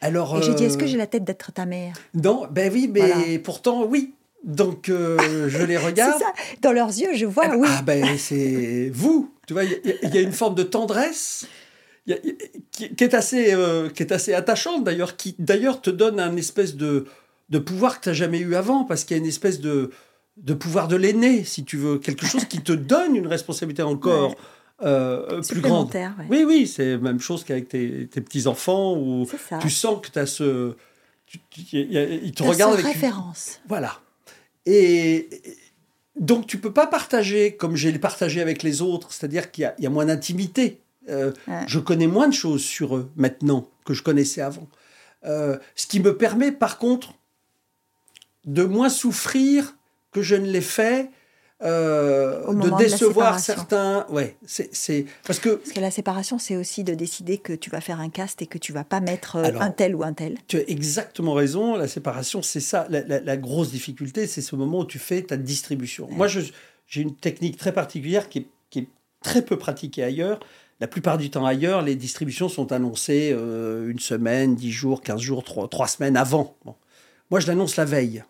Alors, 0.00 0.38
Et 0.38 0.42
j'ai 0.42 0.54
dit, 0.54 0.62
euh, 0.62 0.66
est-ce 0.68 0.78
que 0.78 0.86
j'ai 0.86 0.96
la 0.96 1.06
tête 1.08 1.24
d'être 1.24 1.50
ta 1.52 1.66
mère? 1.66 1.94
Non, 2.14 2.46
ben 2.50 2.72
oui, 2.72 2.88
mais 2.92 3.00
Voilà. 3.00 3.38
pourtant, 3.42 3.84
oui. 3.84 4.14
Donc, 4.44 4.88
euh, 4.88 5.48
je 5.48 5.58
les 5.64 5.76
C'est 5.78 5.84
regarde. 5.86 6.20
ça. 6.20 6.32
Dans 6.62 6.70
leurs 6.72 6.88
yeux, 6.96 7.14
je 7.14 7.26
vois, 7.26 7.46
Ah, 7.48 7.56
oui. 7.56 7.68
Ah 7.68 7.82
ben, 7.82 8.16
c'est 8.16 8.90
vous. 8.94 9.32
Tu 9.48 9.54
vois, 9.54 9.64
il 9.64 9.72
y, 9.72 9.74
a- 9.74 9.94
il 10.04 10.14
y 10.14 10.18
a 10.18 10.20
une 10.20 10.32
forme 10.32 10.54
de 10.54 10.62
tendresse 10.62 11.46
il 12.06 12.12
y 12.12 12.14
a- 12.14 12.18
qui, 12.70 12.94
qui 12.94 13.04
est 13.04 13.14
assez, 13.14 13.52
euh, 13.52 13.90
qui 13.90 14.02
est 14.04 14.12
assez 14.12 14.32
attachante, 14.34 14.84
d'ailleurs, 14.84 15.16
qui, 15.16 15.34
d'ailleurs, 15.40 15.80
te 15.82 15.90
donne 15.90 16.20
un 16.20 16.36
espèce 16.36 16.76
de, 16.76 17.06
de 17.50 17.58
pouvoir 17.58 17.98
que 17.98 18.04
tu 18.04 18.08
n'as 18.10 18.14
jamais 18.14 18.38
eu 18.38 18.54
avant, 18.54 18.84
parce 18.84 19.02
qu'il 19.02 19.16
y 19.16 19.20
a 19.20 19.22
une 19.22 19.28
espèce 19.28 19.58
de, 19.60 19.90
de 20.36 20.54
pouvoir 20.54 20.86
de 20.86 20.94
l'aîné, 20.94 21.42
si 21.42 21.64
tu 21.64 21.76
veux. 21.76 21.98
Quelque 21.98 22.24
chose 22.24 22.44
qui 22.44 22.60
te 22.60 22.72
donne 22.72 23.16
une 23.16 23.26
responsabilité 23.26 23.82
encore. 23.82 24.36
Euh, 24.82 25.42
plus 25.42 25.60
grande. 25.60 25.92
Ouais. 25.94 26.08
Oui, 26.30 26.44
oui, 26.46 26.66
c'est 26.66 26.92
la 26.92 26.98
même 26.98 27.20
chose 27.20 27.44
qu'avec 27.44 27.68
tes, 27.68 28.06
tes 28.08 28.20
petits-enfants, 28.20 28.94
où 28.96 29.26
tu 29.60 29.70
sens 29.70 30.00
que 30.00 30.10
tu 30.10 30.18
as 30.18 30.26
ce... 30.26 30.74
Ils 31.72 32.32
te 32.34 32.42
regardent 32.42 32.74
avec... 32.74 32.84
une- 32.86 32.92
référence. 32.92 33.60
voilà. 33.68 34.00
Et 34.66 35.28
et 35.46 35.56
donc, 36.24 36.46
tu 36.48 36.58
peux 36.58 36.72
pas 36.72 36.86
partager 36.88 37.54
comme 37.56 37.76
j'ai 37.76 37.96
partagé 37.98 38.40
avec 38.40 38.62
les 38.64 38.82
autres, 38.82 39.12
c'est-à-dire 39.12 39.50
qu'il 39.52 39.62
y 39.62 39.64
a, 39.66 39.74
il 39.78 39.84
y 39.84 39.86
a 39.86 39.90
moins 39.90 40.06
d'intimité. 40.06 40.80
Euh, 41.08 41.32
Ouais. 41.46 41.62
Je 41.68 41.78
connais 41.78 42.06
moins 42.08 42.26
de 42.28 42.34
choses 42.34 42.62
sur 42.64 42.96
eux 42.96 43.10
maintenant 43.16 43.68
que 43.84 43.94
je 43.94 44.02
connaissais 44.02 44.40
avant. 44.40 44.66
Euh, 45.24 45.58
ce 45.76 45.86
qui 45.86 46.00
me 46.00 46.16
permet, 46.16 46.50
par 46.52 46.78
contre, 46.78 47.14
de 48.46 48.64
moins 48.64 48.88
souffrir 48.88 49.76
que 50.12 50.22
je 50.22 50.34
ne 50.34 50.46
l'ai 50.50 50.60
fait, 50.60 51.10
euh, 51.62 52.52
de 52.54 52.76
décevoir 52.78 53.38
certains. 53.40 54.06
Ouais, 54.10 54.36
c'est 54.46 54.74
c'est- 54.74 55.06
parce 55.26 55.38
que 55.40 55.56
Parce 55.56 55.72
que 55.72 55.80
la 55.80 55.90
séparation, 55.90 56.38
c'est 56.38 56.56
aussi 56.56 56.84
de 56.84 56.94
décider 56.94 57.38
que 57.38 57.52
tu 57.52 57.68
vas 57.70 57.80
faire 57.80 58.00
un 58.00 58.10
cast 58.10 58.40
et 58.42 58.46
que 58.46 58.58
tu 58.58 58.72
vas 58.72 58.84
pas 58.84 59.00
mettre 59.00 59.36
euh, 59.36 59.44
Alors, 59.44 59.62
un 59.62 59.70
tel 59.70 59.94
ou 59.96 60.02
un 60.04 60.12
tel. 60.12 60.38
Tu 60.46 60.58
as 60.58 60.68
exactement 60.70 61.32
raison. 61.34 61.76
La 61.76 61.88
séparation, 61.88 62.42
c'est 62.42 62.60
ça. 62.60 62.86
La, 62.90 63.00
la- 63.02 63.20
la 63.20 63.36
grosse 63.36 63.70
difficulté, 63.70 64.26
c'est 64.26 64.42
ce 64.42 64.54
moment 64.56 64.80
où 64.80 64.84
tu 64.86 64.98
fais 64.98 65.22
ta 65.22 65.36
distribution. 65.36 66.08
Moi, 66.10 66.28
je- 66.28 66.40
j'ai 66.86 67.02
une 67.02 67.14
technique 67.16 67.56
très 67.56 67.72
particulière 67.72 68.28
qui 68.28 68.38
est, 68.38 68.46
qui 68.70 68.78
est 68.80 68.88
très 69.22 69.42
peu 69.42 69.56
pratiquée 69.58 70.04
ailleurs. 70.04 70.38
La 70.80 70.86
plupart 70.86 71.18
du 71.18 71.28
temps 71.28 71.44
ailleurs, 71.44 71.82
les 71.82 71.96
distributions 71.96 72.48
sont 72.48 72.70
annoncées 72.70 73.30
euh, 73.32 73.90
une 73.90 73.98
semaine, 73.98 74.54
dix 74.54 74.70
jours, 74.70 75.02
quinze 75.02 75.20
jours, 75.20 75.42
trois, 75.42 75.66
trois 75.66 75.88
semaines 75.88 76.16
avant. 76.16 76.56
Bon. 76.64 76.76
Moi, 77.32 77.40
je 77.40 77.48
l'annonce 77.48 77.74
la 77.76 77.84
veille. 77.84 78.22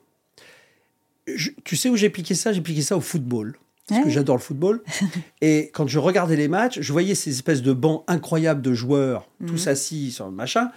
Je- 1.37 1.51
tu 1.65 1.77
sais 1.77 1.89
où 1.89 1.97
j'ai 1.97 2.11
piqué 2.11 2.35
ça? 2.35 2.53
J'ai 2.53 2.61
piqué 2.61 2.83
ça 2.83 2.97
au 2.97 3.01
football. 3.01 3.57
Parce 3.89 4.05
que 4.05 4.11
j'adore 4.11 4.37
le 4.37 4.43
football. 4.43 4.83
Et 5.41 5.71
quand 5.73 5.87
je 5.87 5.99
regardais 5.99 6.37
les 6.37 6.49
matchs, 6.49 6.79
je 6.81 6.93
voyais 6.93 7.15
ces 7.15 7.31
espèces 7.31 7.63
de 7.63 7.73
bancs 7.73 8.05
incroyables 8.07 8.61
de 8.63 8.75
joueurs, 8.75 9.27
tous 9.47 9.67
assis 9.67 10.11
sur 10.13 10.27
le 10.27 10.33
machin. 10.33 10.71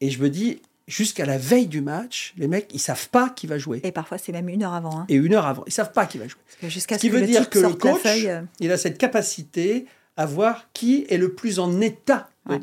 Et 0.00 0.10
je 0.10 0.20
me 0.20 0.28
dis, 0.28 0.60
jusqu'à 0.88 1.24
la 1.24 1.38
veille 1.38 1.68
du 1.68 1.80
match, 1.82 2.34
les 2.36 2.48
mecs, 2.48 2.68
ils 2.74 2.80
savent 2.80 3.08
pas 3.10 3.30
qui 3.30 3.46
va 3.46 3.58
jouer. 3.58 3.80
Et 3.84 3.92
parfois, 3.92 4.18
c'est 4.18 4.32
même 4.32 4.48
une 4.48 4.64
heure 4.64 4.72
avant. 4.74 4.98
hein. 5.00 5.06
Et 5.08 5.14
une 5.14 5.34
heure 5.34 5.46
avant, 5.46 5.62
ils 5.68 5.72
savent 5.72 5.92
pas 5.92 6.06
qui 6.06 6.18
va 6.18 6.26
jouer. 6.26 6.40
Jusqu'à 6.64 6.96
Ce 6.96 7.00
qui 7.02 7.08
que 7.10 7.14
veut 7.14 7.20
le 7.20 7.26
dire 7.26 7.48
que 7.48 7.60
le 7.60 7.74
coach, 7.74 8.00
feuille. 8.00 8.28
euh, 8.28 8.42
il 8.58 8.72
a 8.72 8.76
cette 8.76 8.98
capacité 8.98 9.86
à 10.16 10.26
voir 10.26 10.66
qui 10.72 11.06
est 11.08 11.18
le 11.18 11.32
plus 11.34 11.60
en 11.60 11.80
état. 11.80 12.28
de-. 12.48 12.58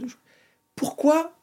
Pourquoi 0.76 1.34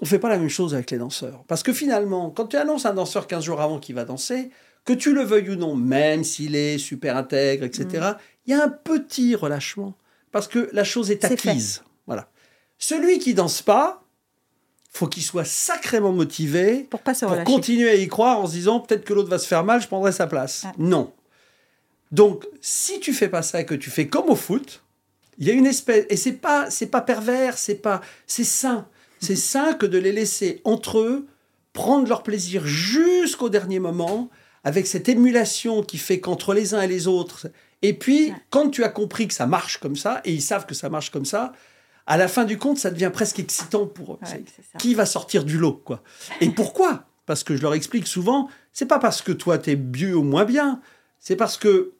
on 0.00 0.04
fait 0.06 0.18
pas 0.18 0.28
la 0.28 0.38
même 0.38 0.48
chose 0.48 0.74
avec 0.74 0.90
les 0.90 0.98
danseurs? 0.98 1.44
Parce 1.48 1.62
que 1.62 1.72
finalement, 1.72 2.30
quand 2.30 2.46
tu 2.48 2.56
annonces 2.56 2.86
un 2.86 2.94
danseur 2.94 3.26
15 3.26 3.44
jours 3.44 3.60
avant 3.60 3.78
qu'il 3.78 3.94
va 3.94 4.04
danser, 4.04 4.50
que 4.86 4.92
tu 4.92 5.12
le 5.12 5.22
veuilles 5.22 5.50
ou 5.50 5.56
non, 5.56 5.76
même 5.76 6.24
s'il 6.24 6.56
est 6.56 6.78
super 6.78 7.16
intègre, 7.16 7.64
etc., 7.64 8.12
il 8.46 8.52
y 8.52 8.54
a 8.54 8.62
un 8.62 8.68
petit 8.68 9.34
relâchement. 9.34 9.94
Parce 10.32 10.48
que 10.48 10.70
la 10.72 10.84
chose 10.84 11.10
est 11.10 11.24
acquise. 11.24 11.82
Voilà. 12.06 12.28
Celui 12.78 13.18
qui 13.18 13.34
danse 13.34 13.62
pas, 13.62 14.04
faut 14.90 15.06
qu'il 15.08 15.22
soit 15.22 15.44
sacrément 15.44 16.12
motivé 16.12 16.86
Pour 16.88 17.00
pas 17.00 17.14
se 17.14 17.24
pour 17.24 17.32
relâcher. 17.32 17.52
continuer 17.52 17.90
à 17.90 17.94
y 17.96 18.06
croire 18.06 18.40
en 18.40 18.46
se 18.46 18.52
disant 18.52 18.80
peut-être 18.80 19.04
que 19.04 19.12
l'autre 19.12 19.28
va 19.28 19.38
se 19.38 19.46
faire 19.46 19.64
mal, 19.64 19.80
je 19.82 19.88
prendrai 19.88 20.12
sa 20.12 20.26
place. 20.26 20.64
Non. 20.78 21.12
Donc, 22.12 22.46
si 22.60 23.00
tu 23.00 23.12
fais 23.12 23.28
pas 23.28 23.42
ça 23.42 23.60
et 23.60 23.66
que 23.66 23.74
tu 23.74 23.90
fais 23.90 24.06
comme 24.06 24.30
au 24.30 24.36
foot, 24.36 24.84
il 25.38 25.46
y 25.46 25.50
a 25.50 25.52
une 25.52 25.66
espèce 25.66 26.06
et 26.08 26.16
c'est 26.16 26.32
pas 26.32 26.70
c'est 26.70 26.86
pas 26.86 27.00
pervers, 27.00 27.58
c'est 27.58 27.74
pas 27.74 28.00
c'est 28.26 28.44
sain. 28.44 28.86
C'est 29.20 29.36
sain 29.36 29.74
que 29.74 29.86
de 29.86 29.98
les 29.98 30.12
laisser 30.12 30.60
entre 30.64 30.98
eux 30.98 31.26
prendre 31.72 32.08
leur 32.08 32.22
plaisir 32.22 32.66
jusqu'au 32.66 33.48
dernier 33.48 33.80
moment 33.80 34.30
avec 34.66 34.86
cette 34.86 35.08
émulation 35.08 35.82
qui 35.82 35.96
fait 35.96 36.18
qu'entre 36.18 36.52
les 36.52 36.74
uns 36.74 36.82
et 36.82 36.88
les 36.88 37.06
autres 37.06 37.46
et 37.82 37.92
puis 37.94 38.32
quand 38.50 38.68
tu 38.70 38.82
as 38.84 38.88
compris 38.88 39.28
que 39.28 39.34
ça 39.34 39.46
marche 39.46 39.78
comme 39.78 39.96
ça 39.96 40.20
et 40.24 40.32
ils 40.32 40.42
savent 40.42 40.66
que 40.66 40.74
ça 40.74 40.88
marche 40.90 41.10
comme 41.10 41.24
ça, 41.24 41.52
à 42.06 42.16
la 42.16 42.26
fin 42.28 42.44
du 42.44 42.56
compte, 42.58 42.78
ça 42.78 42.90
devient 42.90 43.10
presque 43.12 43.38
excitant 43.38 43.86
pour 43.86 44.14
eux. 44.14 44.18
Ouais, 44.22 44.44
qui 44.78 44.94
va 44.94 45.06
sortir 45.06 45.44
du 45.44 45.56
lot 45.58 45.74
quoi 45.84 46.02
Et 46.40 46.50
pourquoi? 46.50 47.04
Parce 47.26 47.42
que 47.44 47.56
je 47.56 47.62
leur 47.62 47.74
explique 47.74 48.06
souvent, 48.06 48.48
c'est 48.72 48.86
pas 48.86 48.98
parce 48.98 49.22
que 49.22 49.32
toi 49.32 49.58
t'es 49.58 49.76
mieux 49.76 50.16
ou 50.16 50.22
moins 50.22 50.44
bien, 50.44 50.80
c'est 51.20 51.36
parce 51.36 51.56
que 51.58 51.92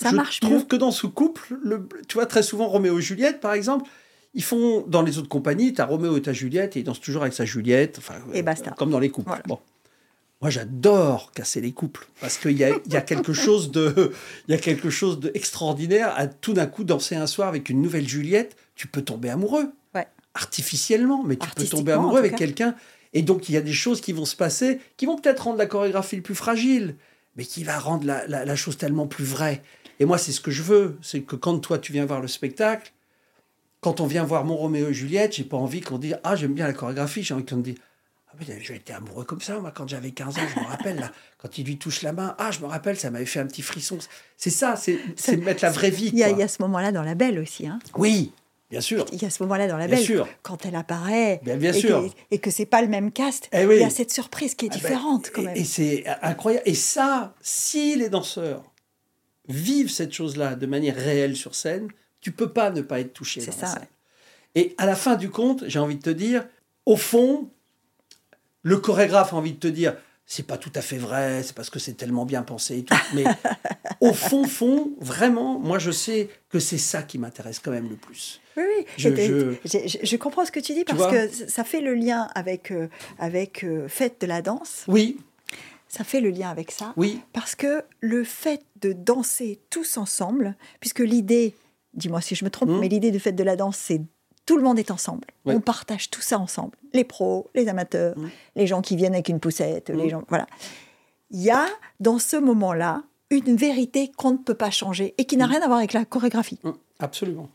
Ça 0.00 0.10
je 0.10 0.16
marche 0.16 0.40
trouve 0.40 0.58
mieux. 0.60 0.64
que 0.64 0.76
dans 0.76 0.92
ce 0.92 1.06
couple, 1.06 1.56
le, 1.62 1.88
tu 2.08 2.14
vois 2.14 2.26
très 2.26 2.42
souvent 2.42 2.66
Roméo 2.68 2.98
et 2.98 3.02
Juliette 3.02 3.40
par 3.40 3.52
exemple, 3.54 3.88
Ils 4.34 4.44
font 4.44 4.84
dans 4.86 5.02
les 5.02 5.18
autres 5.18 5.28
compagnies, 5.28 5.72
tu 5.72 5.80
as 5.80 5.86
Roméo 5.86 6.16
et 6.16 6.22
ta 6.22 6.32
Juliette, 6.32 6.76
et 6.76 6.80
ils 6.80 6.84
dansent 6.84 7.00
toujours 7.00 7.22
avec 7.22 7.34
sa 7.34 7.44
Juliette, 7.44 7.96
enfin, 7.98 8.14
Et 8.34 8.42
basta. 8.42 8.70
comme 8.72 8.90
dans 8.90 9.00
les 9.00 9.10
couples. 9.10 9.28
Voilà. 9.28 9.42
Bon. 9.46 9.58
Moi, 10.40 10.50
j'adore 10.50 11.32
casser 11.32 11.60
les 11.60 11.72
couples 11.72 12.06
parce 12.20 12.38
qu'il 12.38 12.52
y 12.56 12.62
a, 12.64 12.70
y 12.88 12.96
a 12.96 13.00
quelque 13.00 13.32
chose 13.32 13.72
de, 13.72 14.12
il 14.46 14.52
y 14.52 14.54
a 14.54 14.60
quelque 14.60 14.88
chose 14.88 15.18
d'extraordinaire 15.18 16.12
à 16.16 16.28
tout 16.28 16.52
d'un 16.52 16.66
coup 16.66 16.84
danser 16.84 17.16
un 17.16 17.26
soir 17.26 17.48
avec 17.48 17.68
une 17.68 17.82
nouvelle 17.82 18.06
Juliette. 18.08 18.56
Tu 18.76 18.86
peux 18.86 19.02
tomber 19.02 19.30
amoureux, 19.30 19.72
Ouais. 19.96 20.06
artificiellement, 20.34 21.24
mais 21.24 21.36
tu 21.36 21.48
peux 21.56 21.64
tomber 21.64 21.92
amoureux 21.92 22.18
avec 22.18 22.36
quelqu'un. 22.36 22.76
Et 23.14 23.22
donc, 23.22 23.48
il 23.48 23.52
y 23.52 23.56
a 23.56 23.60
des 23.62 23.72
choses 23.72 24.00
qui 24.00 24.12
vont 24.12 24.26
se 24.26 24.36
passer, 24.36 24.78
qui 24.96 25.06
vont 25.06 25.16
peut-être 25.16 25.40
rendre 25.44 25.58
la 25.58 25.66
chorégraphie 25.66 26.14
le 26.16 26.22
plus 26.22 26.36
fragile, 26.36 26.94
mais 27.36 27.44
qui 27.44 27.64
va 27.64 27.78
rendre 27.78 28.06
la, 28.06 28.24
la- 28.28 28.44
la 28.44 28.54
chose 28.56 28.76
tellement 28.76 29.06
plus 29.08 29.24
vraie. 29.24 29.62
Et 29.98 30.04
moi, 30.04 30.18
c'est 30.18 30.30
ce 30.30 30.40
que 30.40 30.52
je 30.52 30.62
veux, 30.62 30.98
c'est 31.02 31.22
que 31.22 31.34
quand 31.34 31.58
toi 31.58 31.78
tu 31.78 31.92
viens 31.92 32.04
voir 32.06 32.20
le 32.20 32.28
spectacle, 32.28 32.92
quand 33.80 34.00
on 34.00 34.06
vient 34.06 34.22
voir 34.24 34.44
mon 34.44 34.56
Roméo 34.56 34.88
et 34.90 34.94
Juliette, 34.94 35.34
j'ai 35.34 35.42
pas 35.44 35.56
envie 35.56 35.80
qu'on 35.80 35.98
dise 35.98 36.16
ah 36.22 36.36
j'aime 36.36 36.54
bien 36.54 36.66
la 36.68 36.72
chorégraphie, 36.74 37.22
j'ai 37.24 37.34
envie 37.34 37.44
qu'on 37.44 37.56
dise 37.56 37.74
j'ai 38.40 38.74
été 38.76 38.92
amoureux 38.92 39.24
comme 39.24 39.40
ça 39.40 39.58
moi 39.58 39.70
quand 39.74 39.88
j'avais 39.88 40.10
15 40.10 40.38
ans, 40.38 40.40
je 40.54 40.60
me 40.60 40.66
rappelle 40.66 40.96
là, 40.96 41.10
quand 41.38 41.58
il 41.58 41.66
lui 41.66 41.78
touche 41.78 42.02
la 42.02 42.12
main, 42.12 42.34
ah 42.38 42.50
je 42.50 42.60
me 42.60 42.66
rappelle 42.66 42.96
ça 42.98 43.10
m'avait 43.10 43.26
fait 43.26 43.40
un 43.40 43.46
petit 43.46 43.62
frisson. 43.62 43.98
C'est 44.36 44.50
ça, 44.50 44.74
c'est 44.76 45.36
mettre 45.38 45.64
la 45.64 45.70
vraie 45.70 45.90
vie. 45.90 46.10
Il 46.12 46.18
y, 46.18 46.22
a, 46.22 46.28
quoi. 46.28 46.36
il 46.36 46.40
y 46.40 46.42
a 46.42 46.48
ce 46.48 46.62
moment-là 46.62 46.92
dans 46.92 47.02
la 47.02 47.14
belle 47.14 47.38
aussi. 47.38 47.66
Hein. 47.66 47.78
Oui, 47.96 48.32
bien 48.70 48.80
sûr. 48.80 49.04
Il 49.12 49.20
y 49.22 49.24
a 49.24 49.30
ce 49.30 49.42
moment-là 49.42 49.66
dans 49.68 49.76
la 49.76 49.86
Bien 49.86 49.96
belle. 49.96 50.04
sûr. 50.04 50.28
Quand 50.42 50.64
elle 50.66 50.76
apparaît. 50.76 51.40
Bien- 51.42 51.56
bien 51.56 51.72
et 51.72 51.80
sûr. 51.80 52.02
Que, 52.04 52.34
et 52.34 52.38
que 52.38 52.50
c'est 52.50 52.66
pas 52.66 52.82
le 52.82 52.88
même 52.88 53.10
cast. 53.12 53.48
Eh 53.52 53.64
oui. 53.66 53.76
Il 53.76 53.80
y 53.82 53.84
a 53.84 53.90
cette 53.90 54.12
surprise 54.12 54.54
qui 54.54 54.66
est 54.66 54.70
Ah 54.72 54.74
ben, 54.76 54.80
différente 54.80 55.30
quand 55.34 55.42
même. 55.42 55.56
Et, 55.56 55.64
c'est 55.64 56.04
incroyable. 56.22 56.62
Et 56.66 56.74
ça, 56.74 57.34
si 57.40 57.96
les 57.96 58.08
danseurs 58.08 58.62
vivent 59.48 59.90
cette 59.90 60.12
chose-là 60.12 60.54
de 60.54 60.66
manière 60.66 60.94
réelle 60.96 61.36
sur 61.36 61.54
scène, 61.54 61.88
tu 62.20 62.32
peux 62.32 62.50
pas 62.52 62.70
ne 62.70 62.82
pas 62.82 63.00
être 63.00 63.12
touché. 63.12 63.40
C'est 63.40 63.52
la 63.52 63.56
ça, 63.56 63.66
scène. 63.66 63.80
ouais. 63.82 63.88
Et 64.54 64.74
à 64.78 64.86
la 64.86 64.96
fin 64.96 65.16
du 65.16 65.30
compte, 65.30 65.64
j'ai 65.68 65.78
envie 65.78 65.96
de 65.96 66.02
te 66.02 66.10
dire, 66.10 66.46
au 66.84 66.96
fond, 66.96 67.48
le 68.62 68.76
chorégraphe 68.78 69.32
a 69.32 69.36
envie 69.36 69.52
de 69.52 69.58
te 69.58 69.68
dire, 69.68 69.96
c'est 70.26 70.46
pas 70.46 70.58
tout 70.58 70.72
à 70.74 70.82
fait 70.82 70.98
vrai, 70.98 71.42
c'est 71.42 71.54
parce 71.54 71.70
que 71.70 71.78
c'est 71.78 71.94
tellement 71.94 72.26
bien 72.26 72.42
pensé 72.42 72.78
et 72.78 72.84
tout. 72.84 72.94
Mais 73.14 73.24
au 74.00 74.12
fond, 74.12 74.44
fond, 74.44 74.90
vraiment, 75.00 75.58
moi 75.58 75.78
je 75.78 75.90
sais 75.90 76.28
que 76.50 76.58
c'est 76.58 76.76
ça 76.78 77.02
qui 77.02 77.18
m'intéresse 77.18 77.58
quand 77.60 77.70
même 77.70 77.88
le 77.88 77.96
plus. 77.96 78.40
Oui, 78.56 78.64
oui. 78.76 79.56
Je- 79.64 80.16
comprends 80.16 80.44
ce 80.44 80.50
que 80.52 80.60
tu 80.60 80.74
dis 80.74 80.84
parce 80.84 81.06
que 81.06 81.28
ça 81.48 81.64
fait 81.64 81.80
le 81.80 81.94
lien 81.94 82.28
avec, 82.34 82.70
euh, 82.72 82.88
avec 83.18 83.64
euh, 83.64 83.88
Fête 83.88 84.20
de 84.20 84.26
la 84.26 84.42
danse. 84.42 84.84
Oui, 84.88 85.18
Ça 85.88 86.04
fait 86.04 86.20
le 86.20 86.28
lien 86.30 86.50
avec 86.50 86.70
ça. 86.72 86.92
oui, 86.96 87.20
Parce 87.32 87.54
que 87.54 87.82
le 88.00 88.22
fait 88.24 88.60
de 88.82 88.92
danser 88.92 89.60
tous 89.70 89.96
ensemble, 89.96 90.56
puisque 90.80 90.98
l'idée, 91.00 91.54
dis-moi 91.94 92.20
si 92.20 92.34
je 92.34 92.44
me 92.44 92.50
trompe, 92.50 92.68
Mhm. 92.70 92.80
mais 92.80 92.88
l'idée 92.88 93.10
de 93.12 93.18
Fête 93.18 93.36
de 93.36 93.44
la 93.44 93.56
danse, 93.56 93.78
c'est 93.78 94.02
tout 94.48 94.56
le 94.56 94.62
monde 94.62 94.78
est 94.78 94.90
ensemble. 94.90 95.26
Ouais. 95.44 95.54
On 95.54 95.60
partage 95.60 96.08
tout 96.08 96.22
ça 96.22 96.38
ensemble. 96.38 96.72
Les 96.94 97.04
pros, 97.04 97.48
les 97.54 97.68
amateurs, 97.68 98.14
les 98.56 98.66
gens 98.66 98.80
qui 98.80 98.96
viennent 98.96 99.12
avec 99.14 99.28
une 99.28 99.40
poussette, 99.40 99.90
les 99.90 100.08
gens. 100.08 100.22
Voilà. 100.28 100.46
Il 101.30 101.42
y 101.42 101.50
a 101.50 101.66
dans 102.00 102.18
ce 102.18 102.36
moment-là 102.36 103.02
une 103.30 103.56
vérité 103.56 104.10
qu'on 104.16 104.32
ne 104.32 104.38
peut 104.38 104.54
pas 104.54 104.70
changer 104.70 105.14
et 105.18 105.26
qui 105.26 105.36
n'a 105.36 105.44
Mhm. 105.46 105.52
rien 105.52 105.60
à 105.62 105.66
voir 105.66 105.78
avec 105.78 105.92
la 105.92 106.04
chorégraphie. 106.06 106.58
Hum, 106.64 106.76
Absolument. 106.98 107.50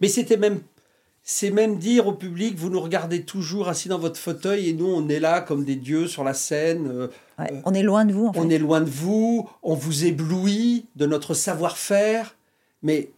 Mais 0.00 0.08
c'était 0.08 0.38
même, 0.38 0.60
c'est 1.22 1.50
même 1.50 1.76
dire 1.76 2.06
au 2.06 2.14
public, 2.14 2.56
vous 2.56 2.70
nous 2.70 2.80
regardez 2.80 3.22
toujours 3.24 3.68
assis 3.68 3.88
dans 3.90 3.98
votre 3.98 4.18
fauteuil 4.18 4.70
et 4.70 4.72
nous 4.72 4.86
on 4.86 5.08
est 5.10 5.20
là 5.20 5.42
comme 5.42 5.64
des 5.66 5.76
dieux 5.76 6.08
sur 6.08 6.24
la 6.24 6.32
scène. 6.32 6.88
euh, 6.90 7.08
Euh, 7.40 7.44
on 7.66 7.74
est 7.74 7.82
loin 7.82 8.04
de 8.06 8.12
vous, 8.14 8.26
en 8.28 8.32
fait. 8.32 8.40
on 8.40 8.48
est 8.48 8.58
loin 8.58 8.80
de 8.80 8.88
vous, 8.90 9.46
on 9.62 9.74
vous 9.74 10.04
éblouit 10.06 10.86
de 10.96 11.04
notre 11.06 11.34
savoir-faire. 11.34 12.34
Mais 12.82 13.10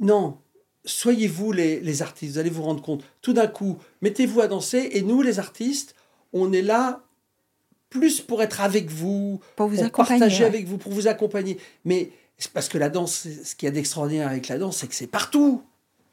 non, 0.00 0.38
soyez 0.84 1.28
vous 1.28 1.52
les, 1.52 1.80
les 1.80 2.02
artistes, 2.02 2.32
vous 2.32 2.38
allez 2.38 2.50
vous 2.50 2.62
rendre 2.62 2.82
compte. 2.82 3.04
Tout 3.20 3.32
d'un 3.32 3.46
coup, 3.46 3.78
mettez-vous 4.00 4.40
à 4.40 4.48
danser 4.48 4.88
et 4.92 5.02
nous 5.02 5.22
les 5.22 5.38
artistes, 5.38 5.94
on 6.32 6.52
est 6.52 6.62
là 6.62 7.02
plus 7.90 8.20
pour 8.20 8.42
être 8.42 8.60
avec 8.62 8.90
vous, 8.90 9.40
Pour 9.56 9.68
vous 9.68 9.76
pour 9.76 9.84
accompagner, 9.84 10.18
partager 10.20 10.42
ouais. 10.44 10.48
avec 10.48 10.66
vous, 10.66 10.78
pour 10.78 10.92
vous 10.92 11.08
accompagner. 11.08 11.58
Mais 11.84 12.10
c'est 12.38 12.50
parce 12.52 12.68
que 12.68 12.78
la 12.78 12.88
danse, 12.88 13.26
ce 13.44 13.54
qu'il 13.54 13.66
y 13.66 13.68
a 13.68 13.72
d'extraordinaire 13.72 14.28
avec 14.28 14.48
la 14.48 14.56
danse, 14.58 14.78
c'est 14.78 14.86
que 14.88 14.94
c'est 14.94 15.06
partout. 15.06 15.62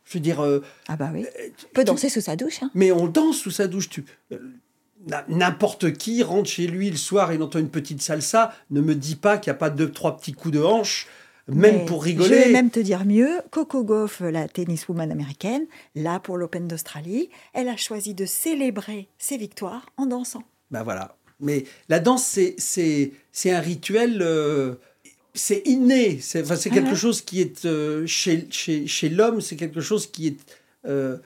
Je 0.06 0.16
veux 0.16 0.20
dire, 0.20 0.44
euh, 0.44 0.62
Ah 0.88 0.98
bah 0.98 1.10
oui. 1.14 1.26
On 1.72 1.74
peut 1.74 1.84
danser 1.86 2.10
sous 2.10 2.20
sa 2.22 2.36
douche. 2.36 2.62
hein. 2.64 2.70
mais 2.74 2.92
on 2.92 3.08
danse 3.08 3.38
sous 3.38 3.52
sa 3.52 3.68
douche. 3.68 3.90
Tu, 3.90 4.04
euh, 4.34 4.38
n'importe 5.30 5.94
qui 5.94 6.24
rentre 6.24 6.50
chez 6.50 6.68
lui 6.68 6.90
le 6.90 6.98
soir 6.98 7.32
et 7.32 7.36
il 7.36 7.42
entend 7.42 7.60
une 7.60 7.70
petite 7.70 8.02
salsa, 8.02 8.54
ne 8.70 8.82
me 8.82 8.96
dis 8.96 9.16
pas 9.16 9.38
qu'il 9.38 9.50
n'y 9.52 9.56
a 9.56 9.60
pas 9.60 9.70
deux, 9.70 9.92
trois 9.92 10.18
petits 10.18 10.34
coups 10.34 10.56
de 10.56 10.62
hanche, 10.62 11.08
même 11.52 11.80
Mais 11.80 11.86
pour 11.86 12.02
Je 12.02 12.10
rigoler. 12.10 12.30
vais 12.30 12.52
même 12.52 12.70
te 12.70 12.80
dire 12.80 13.06
mieux, 13.06 13.42
Coco 13.52 13.84
Gauff, 13.84 14.22
la 14.22 14.48
tenniswoman 14.48 15.12
américaine, 15.12 15.66
là 15.96 16.20
pour 16.20 16.38
l'Open 16.38 16.68
d'Australie, 16.68 17.30
elle 17.54 17.68
a 17.70 17.78
choisi 17.78 18.14
de 18.14 18.26
célébrer 18.26 19.08
ses 19.18 19.38
victoires 19.38 19.88
en 19.98 20.06
dansant. 20.06 20.44
Ben 20.72 20.84
voilà. 20.84 21.16
Mais 21.40 21.64
la 21.88 22.00
danse, 22.00 22.26
c'est, 22.26 22.56
c'est, 22.58 23.12
c'est 23.32 23.52
un 23.52 23.62
rituel, 23.62 24.20
euh, 24.22 24.76
c'est 25.34 25.62
inné. 25.66 26.20
C'est, 26.22 26.42
enfin, 26.44 26.56
c'est 26.58 26.70
Ah 26.72 26.76
quelque 26.76 26.90
ouais. 26.92 26.96
chose 26.96 27.22
qui 27.22 27.40
est 27.42 27.66
euh, 27.66 28.06
chez, 28.06 28.48
chez, 28.52 28.88
chez 28.88 29.10
l'homme, 29.10 29.40
c'est 29.42 29.56
quelque 29.56 29.80
chose 29.82 30.08
qui 30.08 30.28
est 30.28 30.38
euh, 30.86 31.18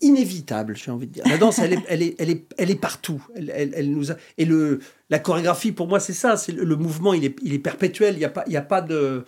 inévitable, 0.00 0.76
j'ai 0.76 0.90
envie 0.90 1.06
de 1.06 1.12
dire. 1.12 1.24
La 1.26 1.38
danse, 1.38 1.58
elle 1.58 1.72
est, 1.72 1.78
elle 1.88 2.02
est, 2.02 2.14
elle 2.18 2.30
est, 2.30 2.44
elle 2.58 2.70
est 2.70 2.74
partout. 2.80 3.24
Elle, 3.34 3.50
elle, 3.54 3.72
elle 3.74 3.90
nous 3.90 4.12
a... 4.12 4.16
Et 4.38 4.44
le, 4.44 4.80
la 5.14 5.20
chorégraphie, 5.20 5.72
pour 5.72 5.86
moi, 5.86 6.00
c'est 6.00 6.12
ça. 6.24 6.36
C'est 6.36 6.52
le, 6.58 6.64
le 6.64 6.76
mouvement, 6.76 7.12
il 7.14 7.24
est, 7.24 7.36
il 7.42 7.52
est 7.52 7.58
perpétuel. 7.70 8.14
Il 8.16 8.18
n'y 8.18 8.24
a, 8.24 8.34
pas- 8.38 8.44
il 8.48 8.52
y 8.52 8.56
a 8.56 8.62
pas 8.74 8.80
de 8.92 9.24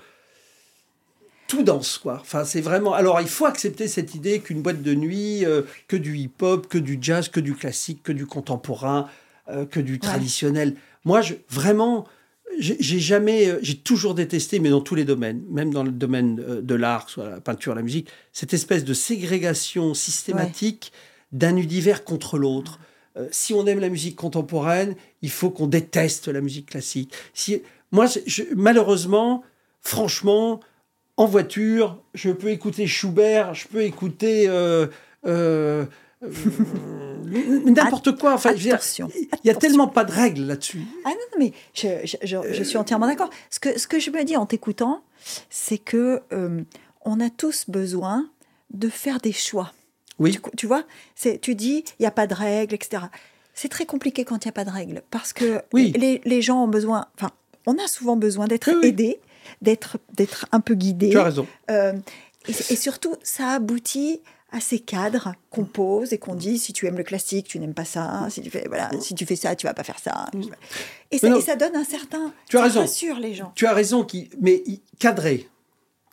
tout 1.49 1.63
danse, 1.63 1.99
quoi. 1.99 2.19
Enfin, 2.21 2.45
c'est 2.45 2.61
vraiment. 2.61 2.93
Alors, 2.93 3.21
il 3.21 3.29
faut 3.29 3.47
accepter 3.47 3.87
cette 3.87 4.15
idée 4.15 4.41
qu'une 4.41 4.63
boîte 4.63 4.83
de 4.83 4.95
nuit, 4.95 5.45
euh, 5.45 5.63
que 5.87 5.97
du 5.97 6.17
hip-hop, 6.19 6.67
que 6.67 6.79
du 6.79 6.99
jazz, 7.01 7.29
que 7.29 7.39
du 7.41 7.55
classique, 7.55 8.03
que 8.03 8.13
du 8.13 8.27
contemporain, 8.27 9.09
euh, 9.49 9.65
que 9.65 9.79
du 9.81 9.99
traditionnel. 10.01 10.75
Moi, 11.05 11.21
je, 11.21 11.35
vraiment, 11.49 12.05
j'ai 12.59 12.99
jamais, 12.99 13.49
euh, 13.49 13.59
j'ai 13.63 13.77
toujours 13.77 14.15
détesté, 14.17 14.59
mais 14.59 14.71
dans 14.71 14.81
tous 14.81 14.97
les 14.97 15.05
domaines, 15.05 15.43
même 15.49 15.73
dans 15.73 15.85
le 15.85 15.93
domaine 15.93 16.35
de 16.71 16.75
l'art, 16.75 17.09
soit 17.09 17.31
la 17.31 17.41
peinture, 17.41 17.75
la 17.77 17.83
musique, 17.83 18.09
cette 18.33 18.53
espèce 18.53 18.85
de 18.85 18.95
ségrégation 18.95 19.95
systématique 19.95 20.93
d'un 21.31 21.57
univers 21.57 22.03
contre 22.03 22.39
l'autre. 22.39 22.81
Euh, 23.17 23.29
si 23.31 23.55
on 23.55 23.67
aime 23.67 23.81
la 23.81 23.89
musique 23.89 24.17
contemporaine, 24.17 24.95
il 25.23 25.31
faut 25.31 25.51
qu'on 25.51 25.67
déteste 25.67 26.29
la 26.29 26.41
musique 26.41 26.67
classique. 26.71 27.13
Si, 27.35 27.63
moi, 27.93 28.07
je- 28.07 28.21
je- 28.27 28.43
malheureusement, 28.55 29.43
franchement, 29.81 30.61
en 31.17 31.25
voiture, 31.27 32.03
je 32.15 32.31
peux 32.31 32.49
écouter 32.51 32.87
Schubert, 32.87 33.55
je 33.55 33.69
peux 33.69 33.83
écouter 33.83 34.49
euh, 34.49 34.87
euh, 35.27 35.87
n'importe 37.65 38.19
quoi. 38.19 38.35
Enfin, 38.35 38.51
il 39.45 39.47
y 39.47 39.51
a 39.51 39.55
tellement 39.55 39.89
pas 39.89 40.05
de 40.05 40.13
règles 40.13 40.43
là-dessus. 40.47 40.83
Ah 41.05 41.11
non, 41.11 41.39
mais 41.39 41.53
je, 41.75 41.89
je- 42.05 42.17
je- 42.23 42.53
je 42.53 42.63
suis 42.63 42.77
entièrement 42.77 43.07
d'accord. 43.07 43.31
Ce 43.51 43.61
que, 43.61 43.79
ce 43.79 43.87
que 43.87 43.99
je 43.99 44.11
me 44.11 44.25
dis 44.25 44.37
en 44.37 44.47
t'écoutant, 44.47 45.03
c'est 45.51 45.79
que 45.79 46.21
euh, 46.33 46.63
on 47.05 47.21
a 47.21 47.31
tous 47.31 47.65
besoin 47.69 48.29
de 48.73 48.89
faire 48.89 49.21
des 49.21 49.33
choix. 49.33 49.73
Oui. 50.19 50.33
Tu, 50.33 50.41
tu 50.57 50.67
vois, 50.67 50.85
c'est, 51.15 51.39
tu 51.41 51.55
dis, 51.55 51.85
il 51.99 52.03
n'y 52.03 52.07
a 52.07 52.11
pas 52.11 52.27
de 52.27 52.35
règles, 52.35 52.75
etc. 52.75 53.05
C'est 53.55 53.69
très 53.69 53.87
compliqué 53.87 54.25
quand 54.25 54.45
il 54.45 54.49
n'y 54.49 54.51
a 54.51 54.53
pas 54.53 54.65
de 54.65 54.71
règles, 54.71 55.03
parce 55.11 55.33
que 55.33 55.63
Oui. 55.73 55.93
les, 55.97 56.21
les 56.25 56.43
gens 56.43 56.65
ont 56.65 56.69
besoin, 56.69 57.07
enfin, 57.17 57.31
on 57.67 57.75
a 57.79 57.87
souvent 57.89 58.17
besoin 58.17 58.47
d'être 58.47 58.71
Oui, 58.71 58.79
oui. 58.83 58.89
aidés, 58.89 59.21
d'être, 59.63 59.99
un 60.53 60.61
peu 60.61 60.75
guidés. 60.75 61.11
Tu 61.11 61.19
as 61.19 61.25
raison. 61.25 61.47
Euh, 61.71 61.93
et, 62.49 62.53
et 62.53 62.77
surtout, 62.77 63.15
ça 63.23 63.51
aboutit 63.53 64.21
à 64.53 64.61
ces 64.61 64.79
cadres 64.79 65.35
qu'on 65.51 65.65
pose 65.65 66.13
et 66.13 66.19
qu'on 66.19 66.35
dit 66.35 66.59
si 66.59 66.73
tu 66.73 66.87
aimes 66.87 66.97
le 66.97 67.03
classique, 67.05 67.49
tu 67.49 67.59
n'aimes 67.59 67.75
pas 67.75 67.85
ça. 67.85 68.27
Si 68.31 68.41
tu 68.41 68.49
fais 68.51 68.65
voilà, 68.69 68.91
si 69.01 69.15
tu 69.15 69.27
fais 69.27 69.35
ça, 69.37 69.57
tu 69.57 69.67
vas 69.67 69.75
pas 69.75 69.83
faire 69.85 69.99
ça. 69.99 70.27
Et 71.11 71.19
ça, 71.19 71.29
Mm. 71.31 71.37
et 71.37 71.41
ça 71.41 71.57
donne 71.57 71.75
un 71.77 71.85
certain. 71.85 72.33
Tu 72.49 72.57
as 72.57 72.61
ça 72.61 72.65
raison. 72.67 72.81
rassure 72.81 73.19
les 73.19 73.35
gens. 73.35 73.53
Tu 73.57 73.67
as 73.67 73.73
raison, 73.73 74.05
qui, 74.05 74.31
mais 74.41 74.63
cadrer. 74.99 75.49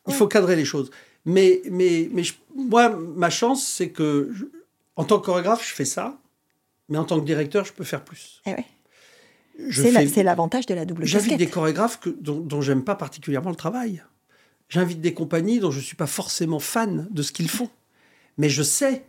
Il 0.08 0.12
Ouais. 0.12 0.18
faut 0.18 0.28
cadrer 0.28 0.56
les 0.56 0.66
choses. 0.66 0.90
Mais, 1.26 1.62
mais, 1.72 2.10
mais 2.12 2.24
je- 2.24 2.34
moi, 2.56 2.90
ma 2.90 3.30
chance, 3.30 3.66
c'est 3.66 3.90
que 3.90 4.32
je- 4.34 4.46
en 4.96 5.06
tant 5.06 5.20
que 5.20 5.26
chorégraphe, 5.26 5.68
je 5.68 5.74
fais 5.74 5.86
ça. 5.86 6.20
Mais 6.90 6.98
en 6.98 7.06
tant 7.06 7.20
que 7.20 7.26
directeur, 7.26 7.64
je 7.66 7.72
peux 7.74 7.84
faire 7.86 8.04
plus. 8.04 8.42
Eh 8.46 8.52
ouais. 8.52 8.66
C'est 9.72 10.08
fais- 10.08 10.24
l'avantage 10.24 10.66
de 10.66 10.74
la 10.74 10.84
double 10.86 11.06
J'invite 11.06 11.38
des 11.38 11.48
chorégraphes 11.48 12.00
que, 12.00 12.10
dont, 12.10 12.40
dont 12.40 12.62
j'aime 12.62 12.84
pas 12.84 12.96
particulièrement 12.96 13.52
le 13.52 13.56
travail. 13.56 14.04
J'invite 14.68 15.00
des 15.00 15.14
compagnies 15.14 15.60
dont 15.60 15.72
je 15.72 15.80
suis 15.80 15.96
pas 15.96 16.08
forcément 16.08 16.60
fan 16.60 17.08
de 17.12 17.22
ce 17.22 17.32
qu'ils 17.32 17.50
font. 17.50 17.70
Mais 18.38 18.50
je 18.50 18.64
sais 18.64 19.06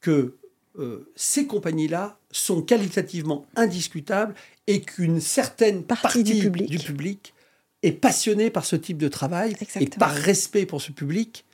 que 0.00 0.36
euh, 0.78 1.10
ces 1.14 1.46
compagnies-là 1.46 2.18
sont 2.30 2.62
qualitativement 2.62 3.46
indiscutables 3.54 4.34
et 4.66 4.80
qu'une 4.80 5.20
certaine 5.20 5.82
Partie 5.84 6.02
partie, 6.02 6.24
du 6.24 6.40
public. 6.40 6.70
du 6.70 6.78
public 6.78 7.34
est 7.86 7.92
passionnée 7.92 8.50
par 8.50 8.64
ce 8.64 8.76
type 8.76 8.98
de 8.98 9.08
travail 9.08 9.54
et 9.80 9.86
par 9.86 10.12
respect 10.12 10.66
pour 10.66 10.82
ce 10.82 10.92
public 10.92 11.44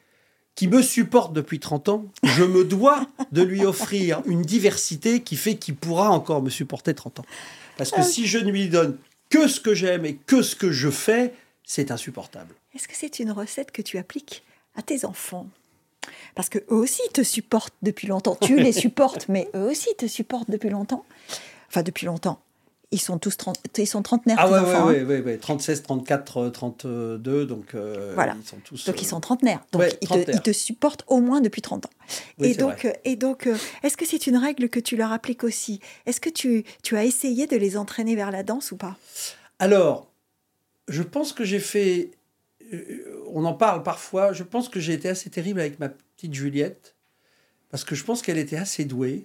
qui 0.54 0.68
me 0.68 0.82
supporte 0.82 1.32
depuis 1.32 1.60
30 1.60 1.88
ans, 1.88 2.04
je 2.22 2.44
me 2.44 2.64
dois 2.64 3.06
de 3.32 3.42
lui 3.42 3.64
offrir 3.64 4.22
une 4.26 4.42
diversité 4.42 5.22
qui 5.22 5.36
fait 5.36 5.56
qu'il 5.56 5.76
pourra 5.76 6.10
encore 6.10 6.42
me 6.42 6.50
supporter 6.50 6.94
30 6.94 7.20
ans. 7.20 7.24
Parce 7.78 7.90
que 7.90 8.02
si 8.02 8.26
je 8.26 8.38
ne 8.38 8.50
lui 8.50 8.68
donne 8.68 8.98
que 9.30 9.48
ce 9.48 9.60
que 9.60 9.74
j'aime 9.74 10.04
et 10.04 10.14
que 10.14 10.42
ce 10.42 10.54
que 10.54 10.70
je 10.70 10.90
fais, 10.90 11.32
c'est 11.64 11.90
insupportable. 11.90 12.54
Est-ce 12.74 12.86
que 12.86 12.94
c'est 12.94 13.18
une 13.18 13.30
recette 13.30 13.70
que 13.70 13.82
tu 13.82 13.96
appliques 13.96 14.42
à 14.76 14.82
tes 14.82 15.04
enfants? 15.04 15.46
Parce 16.34 16.48
que 16.48 16.58
eux 16.58 16.76
aussi 16.76 17.02
te 17.14 17.22
supportent 17.22 17.74
depuis 17.80 18.08
longtemps. 18.08 18.36
Tu 18.42 18.56
les 18.60 18.72
supportes, 18.84 19.26
mais 19.28 19.48
eux 19.54 19.70
aussi 19.70 19.88
te 19.96 20.06
supportent 20.06 20.50
depuis 20.50 20.70
longtemps. 20.70 21.04
Enfin, 21.68 21.82
depuis 21.82 22.06
longtemps. 22.06 22.40
Ils 22.92 23.00
sont 23.00 23.18
tous 23.18 23.36
30, 23.36 23.58
ils 23.78 23.86
sont 23.86 24.02
trentenaires. 24.02 24.36
Ah 24.38 24.46
tes 24.46 24.52
ouais, 24.52 24.58
enfants, 24.60 24.86
ouais, 24.86 25.00
hein. 25.00 25.04
ouais, 25.06 25.20
ouais, 25.20 25.22
ouais, 25.22 25.38
36, 25.38 25.82
34, 25.82 26.50
32, 26.50 27.46
donc 27.46 27.74
euh, 27.74 28.12
Voilà. 28.14 28.36
ils 28.38 28.46
sont 28.46 28.58
tous... 28.62 28.84
Donc 28.84 29.00
ils 29.00 29.06
euh, 29.06 29.08
sont 29.08 29.20
trentenaires. 29.20 29.64
Donc 29.72 29.84
ils, 30.02 30.08
te, 30.08 30.48
ils 30.50 30.54
supportent 30.54 31.04
au 31.06 31.20
moins 31.20 31.40
depuis 31.40 31.62
30 31.62 31.86
ans. 31.86 31.90
Oui, 32.38 32.48
et, 32.48 32.54
donc, 32.54 32.86
et 33.04 33.16
donc, 33.16 33.46
euh, 33.46 33.56
est-ce 33.82 33.96
que 33.96 34.04
c'est 34.04 34.26
une 34.26 34.36
règle 34.36 34.68
que 34.68 34.78
tu 34.78 34.96
leur 34.96 35.10
appliques 35.10 35.42
aussi? 35.42 35.80
Est-ce 36.04 36.20
que 36.20 36.28
tu, 36.28 36.64
tu 36.82 36.96
as 36.96 37.04
essayé 37.04 37.46
de 37.46 37.56
les 37.56 37.78
entraîner 37.78 38.14
vers 38.14 38.30
la 38.30 38.42
danse 38.42 38.72
ou 38.72 38.76
pas? 38.76 38.96
Alors, 39.58 40.10
je 40.88 41.02
pense 41.02 41.32
que 41.32 41.44
j'ai 41.44 41.60
fait. 41.60 42.10
On 43.32 43.44
en 43.44 43.54
parle 43.54 43.82
parfois. 43.82 44.32
Je 44.32 44.42
pense 44.42 44.68
que 44.68 44.80
j'ai 44.80 44.92
été 44.92 45.08
assez 45.08 45.30
terrible 45.30 45.60
avec 45.60 45.78
ma 45.78 45.88
petite 45.88 46.34
Juliette. 46.34 46.94
Parce 47.70 47.84
que 47.84 47.94
je 47.94 48.04
pense 48.04 48.20
qu'elle 48.20 48.38
était 48.38 48.56
assez 48.56 48.84
douée. 48.84 49.24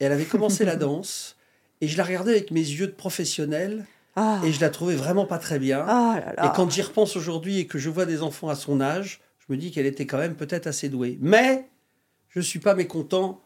Et 0.00 0.04
elle 0.04 0.12
avait 0.12 0.24
commencé 0.24 0.64
la 0.64 0.76
danse. 0.76 1.35
Et 1.80 1.88
je 1.88 1.96
la 1.98 2.04
regardais 2.04 2.32
avec 2.32 2.50
mes 2.50 2.60
yeux 2.60 2.86
de 2.86 2.92
professionnel. 2.92 3.84
Ah, 4.16 4.40
Et 4.44 4.52
je 4.52 4.60
la 4.62 4.70
trouvais 4.70 4.94
vraiment 4.94 5.26
pas 5.26 5.38
très 5.38 5.58
bien. 5.58 5.84
ah 5.86 6.20
là 6.24 6.32
là. 6.36 6.46
Et 6.50 6.56
quand 6.56 6.70
j'y 6.70 6.80
repense 6.82 7.16
aujourd'hui 7.16 7.58
et 7.58 7.66
que 7.66 7.78
je 7.78 7.90
vois 7.90 8.06
des 8.06 8.22
enfants 8.22 8.48
à 8.48 8.54
son 8.54 8.80
âge, 8.80 9.20
je 9.46 9.52
me 9.52 9.58
dis 9.58 9.70
qu'elle 9.70 9.84
était 9.86 10.06
quand 10.06 10.16
même 10.18 10.34
peut-être 10.36 10.66
assez 10.66 10.88
douée. 10.88 11.18
Mais 11.20 11.66
je 12.30 12.38
ne 12.38 12.44
suis 12.44 12.58
pas 12.58 12.74
mécontent 12.74 13.42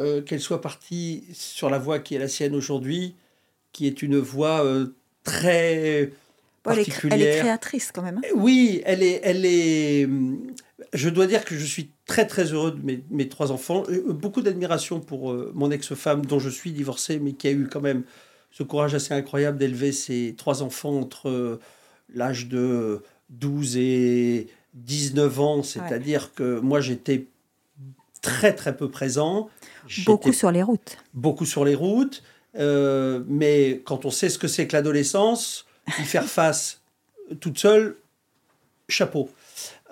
euh, 0.00 0.22
qu'elle 0.22 0.40
soit 0.40 0.60
partie 0.60 1.24
sur 1.32 1.70
la 1.70 1.78
voie 1.78 1.98
qui 1.98 2.14
est 2.14 2.18
la 2.20 2.28
sienne 2.28 2.54
aujourd'hui, 2.54 3.16
qui 3.72 3.86
est 3.88 4.00
une 4.02 4.18
voie 4.18 4.64
euh, 4.64 4.94
très 5.24 6.12
Bon, 6.64 6.70
elle, 6.70 6.78
est, 6.78 6.84
cré- 6.84 7.08
elle 7.10 7.20
est 7.22 7.24
particulière. 7.24 7.40
créatrice 7.42 7.90
quand 7.92 8.02
même. 8.02 8.18
hein. 8.18 8.28
Oui, 8.36 8.80
elle 8.84 9.02
est, 9.02 9.20
elle 9.24 9.44
est. 9.44 10.08
Je 10.92 11.08
dois 11.08 11.26
dire 11.26 11.44
que 11.44 11.56
je 11.56 11.64
suis 11.64 11.90
très 12.06 12.26
très 12.26 12.52
heureux 12.52 12.72
de 12.72 12.84
mes, 12.84 13.02
mes 13.10 13.28
trois 13.28 13.52
enfants. 13.52 13.84
Euh, 13.88 14.12
Beaucoup 14.12 14.42
d'admiration 14.42 15.00
pour 15.00 15.32
euh, 15.32 15.52
mon 15.54 15.70
ex-femme, 15.70 16.24
dont 16.26 16.38
je 16.38 16.50
suis 16.50 16.72
divorcé, 16.72 17.18
mais 17.18 17.32
qui 17.32 17.48
a 17.48 17.52
eu 17.52 17.68
quand 17.68 17.80
même 17.80 18.04
ce 18.50 18.62
courage 18.62 18.94
assez 18.94 19.14
incroyable 19.14 19.58
d'élever 19.58 19.92
ses 19.92 20.34
trois 20.36 20.62
enfants 20.62 20.98
entre 20.98 21.28
euh, 21.28 21.60
l'âge 22.14 22.48
de 22.48 23.02
12 23.30 23.76
et 23.78 24.48
19 24.74 25.40
ans. 25.40 25.62
C'est-à-dire 25.62 26.34
que 26.34 26.60
moi 26.60 26.80
j'étais 26.80 27.26
très 28.20 28.54
très 28.54 28.76
peu 28.76 28.90
présent. 28.90 29.48
Beaucoup 30.06 30.32
sur 30.32 30.50
les 30.50 30.62
routes. 30.62 30.98
beaucoup 31.12 31.46
sur 31.46 31.64
les 31.64 31.74
routes. 31.74 32.22
Euh, 32.58 33.22
mais 33.28 33.82
quand 33.84 34.04
on 34.04 34.10
sait 34.10 34.28
ce 34.28 34.38
que 34.38 34.48
c'est 34.48 34.66
que 34.66 34.76
l'adolescence, 34.76 35.66
y 35.98 36.04
faire 36.04 36.24
face 36.24 36.80
toute 37.40 37.58
seule, 37.58 37.96
chapeau. 38.88 39.30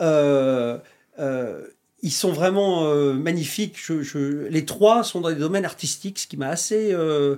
Euh, 0.00 0.78
euh, 1.18 1.66
ils 2.02 2.12
sont 2.12 2.32
vraiment 2.32 2.84
euh, 2.84 3.12
magnifiques. 3.12 3.76
Je- 3.76 4.02
je- 4.02 4.46
les 4.48 4.64
trois 4.64 5.04
sont 5.04 5.20
dans 5.20 5.28
des 5.28 5.34
domaines 5.36 5.66
artistiques, 5.66 6.18
ce 6.18 6.26
qui 6.26 6.36
m'a 6.38 6.48
assez... 6.48 6.92
euh, 6.92 7.36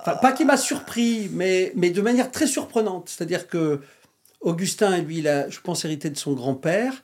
enfin, 0.00 0.16
pas 0.16 0.32
qui 0.32 0.44
m'a 0.44 0.56
surpris, 0.56 1.28
mais, 1.32 1.72
mais 1.74 1.90
de 1.90 2.00
manière 2.00 2.30
très 2.30 2.46
surprenante. 2.46 3.08
C'est-à-dire 3.08 3.48
que 3.48 3.80
Augustin, 4.40 4.98
lui, 4.98 5.18
il 5.18 5.28
a, 5.28 5.48
je 5.48 5.60
pense, 5.60 5.84
hérité 5.84 6.10
de 6.10 6.16
son 6.16 6.32
grand-père. 6.34 7.02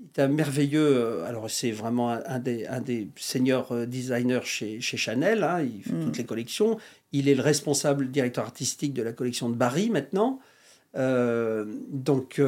Il 0.00 0.20
est 0.20 0.22
un 0.22 0.28
merveilleux. 0.28 1.22
Alors, 1.24 1.50
c'est 1.50 1.70
vraiment 1.72 2.10
un, 2.12 2.22
un 2.26 2.38
des, 2.38 2.66
un 2.66 2.80
des 2.80 3.08
seniors 3.16 3.74
designers 3.86 4.44
chez, 4.44 4.80
chez 4.80 4.96
Chanel. 4.96 5.42
hein, 5.42 5.62
il 5.62 5.82
fait 5.82 5.98
toutes 6.04 6.18
les 6.18 6.24
collections. 6.24 6.78
Il 7.12 7.28
est 7.28 7.34
le 7.34 7.42
responsable 7.42 8.10
directeur 8.10 8.44
artistique 8.44 8.92
de 8.92 9.02
la 9.02 9.12
collection 9.12 9.48
de 9.48 9.54
Barry 9.54 9.90
maintenant. 9.90 10.40
Euh, 10.96 11.64
donc, 11.90 12.38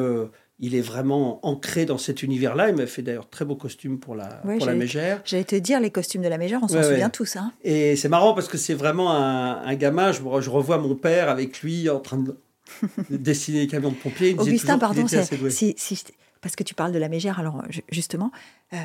il 0.59 0.75
est 0.75 0.81
vraiment 0.81 1.45
ancré 1.47 1.85
dans 1.85 1.99
cet 1.99 2.23
univers-là. 2.23 2.71
Il 2.71 2.77
m'a 2.77 2.87
fait 2.87 3.03
d'ailleurs 3.03 3.29
très 3.29 3.45
beaux 3.45 3.57
costumes 3.57 3.99
pour 3.99 4.15
la, 4.15 4.27
pour 4.59 4.67
la 4.67 4.75
mégère. 4.75 5.21
J'allais 5.25 5.45
te 5.45 5.57
dire, 5.57 5.81
les 5.81 5.91
costumes 5.91 6.23
de 6.23 6.29
la 6.29 6.39
mégère, 6.39 6.61
on 6.63 6.69
s'en 6.69 6.75
Ouais, 6.77 6.81
ouais. 6.81 6.91
souvient 6.93 7.11
tous. 7.11 7.37
Hein. 7.37 7.53
Et 7.63 7.95
c'est 7.97 8.09
marrant 8.09 8.33
parce 8.35 8.49
que 8.49 8.57
c'est 8.57 8.75
vraiment 8.75 9.13
un, 9.13 9.63
un 9.63 9.75
gamin. 9.75 10.13
Je, 10.13 10.23
revois 10.23 10.79
mon 10.79 10.95
père 10.95 11.29
avec 11.29 11.61
lui 11.63 11.91
en 11.91 12.01
train 12.01 12.19
de 12.19 12.37
dessiner 13.11 13.61
les 13.61 13.67
camions 13.67 13.91
de 13.91 13.97
pompiers. 13.97 14.31
Il 14.31 14.41
Augustin, 14.41 14.79
toujours 14.79 14.95
pardon, 14.95 15.03
doué. 15.39 15.51
si, 15.51 15.75
si 15.77 16.03
parce 16.41 16.57
que 16.57 16.63
tu 16.65 16.75
parles 16.75 16.93
de 16.93 16.99
la 16.99 17.09
mégère, 17.09 17.39
alors 17.41 17.63
ju- 17.71 17.83
justement, 17.91 18.31
euh, 18.73 18.77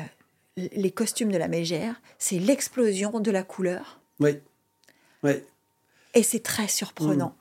les 0.56 0.90
costumes 0.90 1.30
de 1.32 1.38
la 1.38 1.48
mégère, 1.48 2.00
c'est 2.18 2.38
l'explosion 2.38 3.18
de 3.20 3.30
la 3.30 3.42
couleur. 3.44 4.00
Oui. 4.20 4.36
Oui. 5.22 5.32
Et 6.14 6.22
c'est 6.22 6.40
très 6.42 6.68
surprenant. 6.68 7.34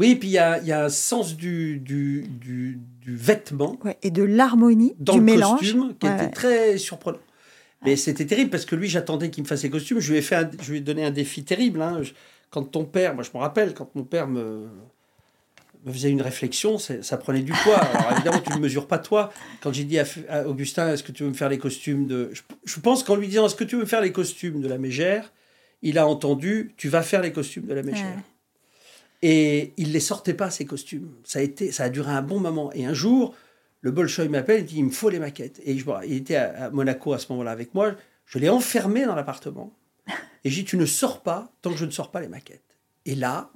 Oui, 0.00 0.16
puis 0.16 0.28
il 0.28 0.32
y 0.32 0.38
a, 0.38 0.58
il 0.58 0.66
y 0.66 0.72
a 0.72 0.84
un 0.84 0.88
sens 0.88 1.36
du, 1.36 1.78
du, 1.78 2.22
du, 2.28 2.78
du 3.02 3.14
vêtement 3.16 3.78
Ouais, 3.84 3.96
et 4.02 4.10
de 4.10 4.22
l'harmonie, 4.24 4.94
dans 4.98 5.12
du 5.12 5.18
le 5.20 5.24
mélange. 5.24 5.60
costume 5.60 5.94
qui 6.00 6.06
Ouais, 6.06 6.14
était 6.14 6.24
ouais. 6.24 6.30
très 6.30 6.78
surprenant. 6.78 7.18
Mais 7.84 7.96
c'était 7.96 8.26
terrible 8.26 8.50
parce 8.50 8.64
que 8.64 8.74
lui, 8.76 8.88
j'attendais 8.88 9.30
qu'il 9.30 9.42
me 9.44 9.48
fasse 9.48 9.62
les 9.62 9.70
costumes. 9.70 10.00
Je 10.00 10.10
lui 10.12 10.18
ai, 10.18 10.22
fait 10.22 10.34
un- 10.36 10.50
je 10.62 10.70
lui 10.72 10.78
ai 10.78 10.80
donné 10.80 11.04
un 11.04 11.10
défi 11.10 11.44
terrible. 11.44 11.80
hein. 11.82 12.02
Je- 12.02 12.12
Quand 12.50 12.64
ton 12.64 12.84
père, 12.84 13.14
moi 13.14 13.22
je 13.22 13.30
me 13.32 13.38
rappelle, 13.38 13.74
quand 13.74 13.94
mon 13.94 14.02
père 14.02 14.26
me, 14.26 14.66
me 15.86 15.92
faisait 15.92 16.10
une 16.10 16.20
réflexion, 16.20 16.78
ça 16.78 17.16
prenait 17.16 17.42
du 17.42 17.52
poids. 17.52 17.76
Alors 17.78 18.12
évidemment, 18.16 18.40
tu 18.40 18.52
ne 18.52 18.58
mesures 18.58 18.86
pas 18.88 18.98
toi. 18.98 19.32
Quand 19.62 19.72
j'ai 19.72 19.84
dit 19.84 19.98
à, 19.98 20.04
Augustin, 20.48 20.92
est-ce 20.92 21.02
que 21.04 21.12
tu 21.12 21.22
veux 21.22 21.28
me 21.28 21.34
faire 21.34 21.48
les 21.48 21.58
costumes 21.58 22.06
de... 22.06 22.30
Je, 22.32 22.42
je 22.64 22.80
pense 22.80 23.02
qu'en 23.04 23.16
lui 23.16 23.28
disant, 23.28 23.46
est-ce 23.46 23.54
que 23.54 23.64
tu 23.64 23.76
veux 23.76 23.82
me 23.82 23.86
faire 23.86 24.00
les 24.00 24.12
costumes 24.12 24.60
de 24.60 24.68
la 24.68 24.78
mégère, 24.78 25.32
il 25.82 25.96
a 25.98 26.06
entendu, 26.08 26.72
tu 26.76 26.88
vas 26.88 27.02
faire 27.02 27.22
les 27.22 27.32
costumes 27.32 27.66
de 27.66 27.74
la 27.74 27.82
mégère. 27.82 28.18
Et 29.22 29.72
il 29.76 29.92
les 29.92 30.00
sortait 30.00 30.34
pas, 30.34 30.50
ces 30.50 30.64
costumes. 30.64 31.14
Ça 31.24 31.40
a, 31.40 31.42
été, 31.42 31.72
ça 31.72 31.84
a 31.84 31.88
duré 31.90 32.10
un 32.10 32.22
bon 32.22 32.40
moment. 32.40 32.72
Et 32.72 32.86
un 32.86 32.94
jour, 32.94 33.34
le 33.82 33.90
Bolchoï 33.90 34.28
m'appelle, 34.28 34.60
il 34.60 34.66
dit, 34.66 34.76
il 34.78 34.84
me 34.86 34.90
faut 34.90 35.10
les 35.10 35.18
maquettes. 35.18 35.60
Et 35.64 35.76
je, 35.78 35.84
il 36.06 36.14
était 36.14 36.36
à, 36.36 36.66
à 36.66 36.70
Monaco 36.70 37.12
à 37.12 37.18
ce 37.18 37.30
moment-là 37.32 37.50
avec 37.50 37.74
moi. 37.74 37.94
Je 38.26 38.38
l'ai 38.38 38.48
enfermé 38.48 39.04
dans 39.04 39.14
l'appartement. 39.14 39.76
Et 40.44 40.50
j'ai 40.50 40.62
dit, 40.62 40.68
tu 40.68 40.76
ne 40.76 40.86
sors 40.86 41.22
pas 41.22 41.52
tant 41.60 41.70
que 41.70 41.76
je 41.76 41.84
ne 41.84 41.90
sors 41.90 42.10
pas 42.10 42.20
les 42.20 42.28
maquettes. 42.28 42.78
Et 43.04 43.14
là, 43.14 43.50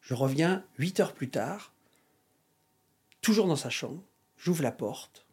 je 0.00 0.14
reviens 0.14 0.64
huit 0.78 1.00
heures 1.00 1.14
plus 1.14 1.30
tard, 1.30 1.72
toujours 3.20 3.46
dans 3.46 3.56
sa 3.56 3.70
chambre. 3.70 4.02
J'ouvre 4.36 4.62
la 4.62 4.72
porte 4.72 5.26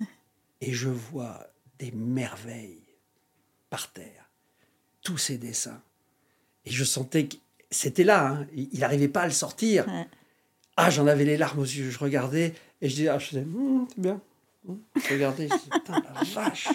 et 0.60 0.72
je 0.72 0.88
vois 0.88 1.46
des 1.78 1.92
merveilles 1.92 2.96
par 3.70 3.92
terre. 3.92 4.30
Tous 5.02 5.18
ces 5.18 5.38
dessins. 5.38 5.80
Et 6.64 6.70
je 6.70 6.84
sentais 6.84 7.28
que 7.28 7.36
c'était 7.70 8.04
là. 8.04 8.26
hein. 8.28 8.46
Il 8.54 8.80
n'arrivait 8.80 9.08
pas 9.08 9.22
à 9.22 9.26
le 9.26 9.32
sortir. 9.32 9.86
Ouais. 9.88 10.06
Ah, 10.76 10.90
j'en 10.90 11.06
avais 11.06 11.24
les 11.24 11.36
larmes 11.36 11.58
aux 11.58 11.64
yeux. 11.64 11.90
Je 11.90 11.98
regardais 11.98 12.54
et 12.80 12.88
je 12.88 12.94
disais, 12.94 13.08
ah, 13.08 13.18
je 13.18 13.28
disais, 13.30 13.42
Hum, 13.42 13.86
c'est 13.88 14.00
bien. 14.00 14.20
Hum. 14.68 14.78
Je 14.96 15.14
regardais, 15.14 15.48
je 15.48 15.54
disais, 15.54 15.70
putain, 15.72 16.02
la 16.14 16.22
vache, 16.42 16.68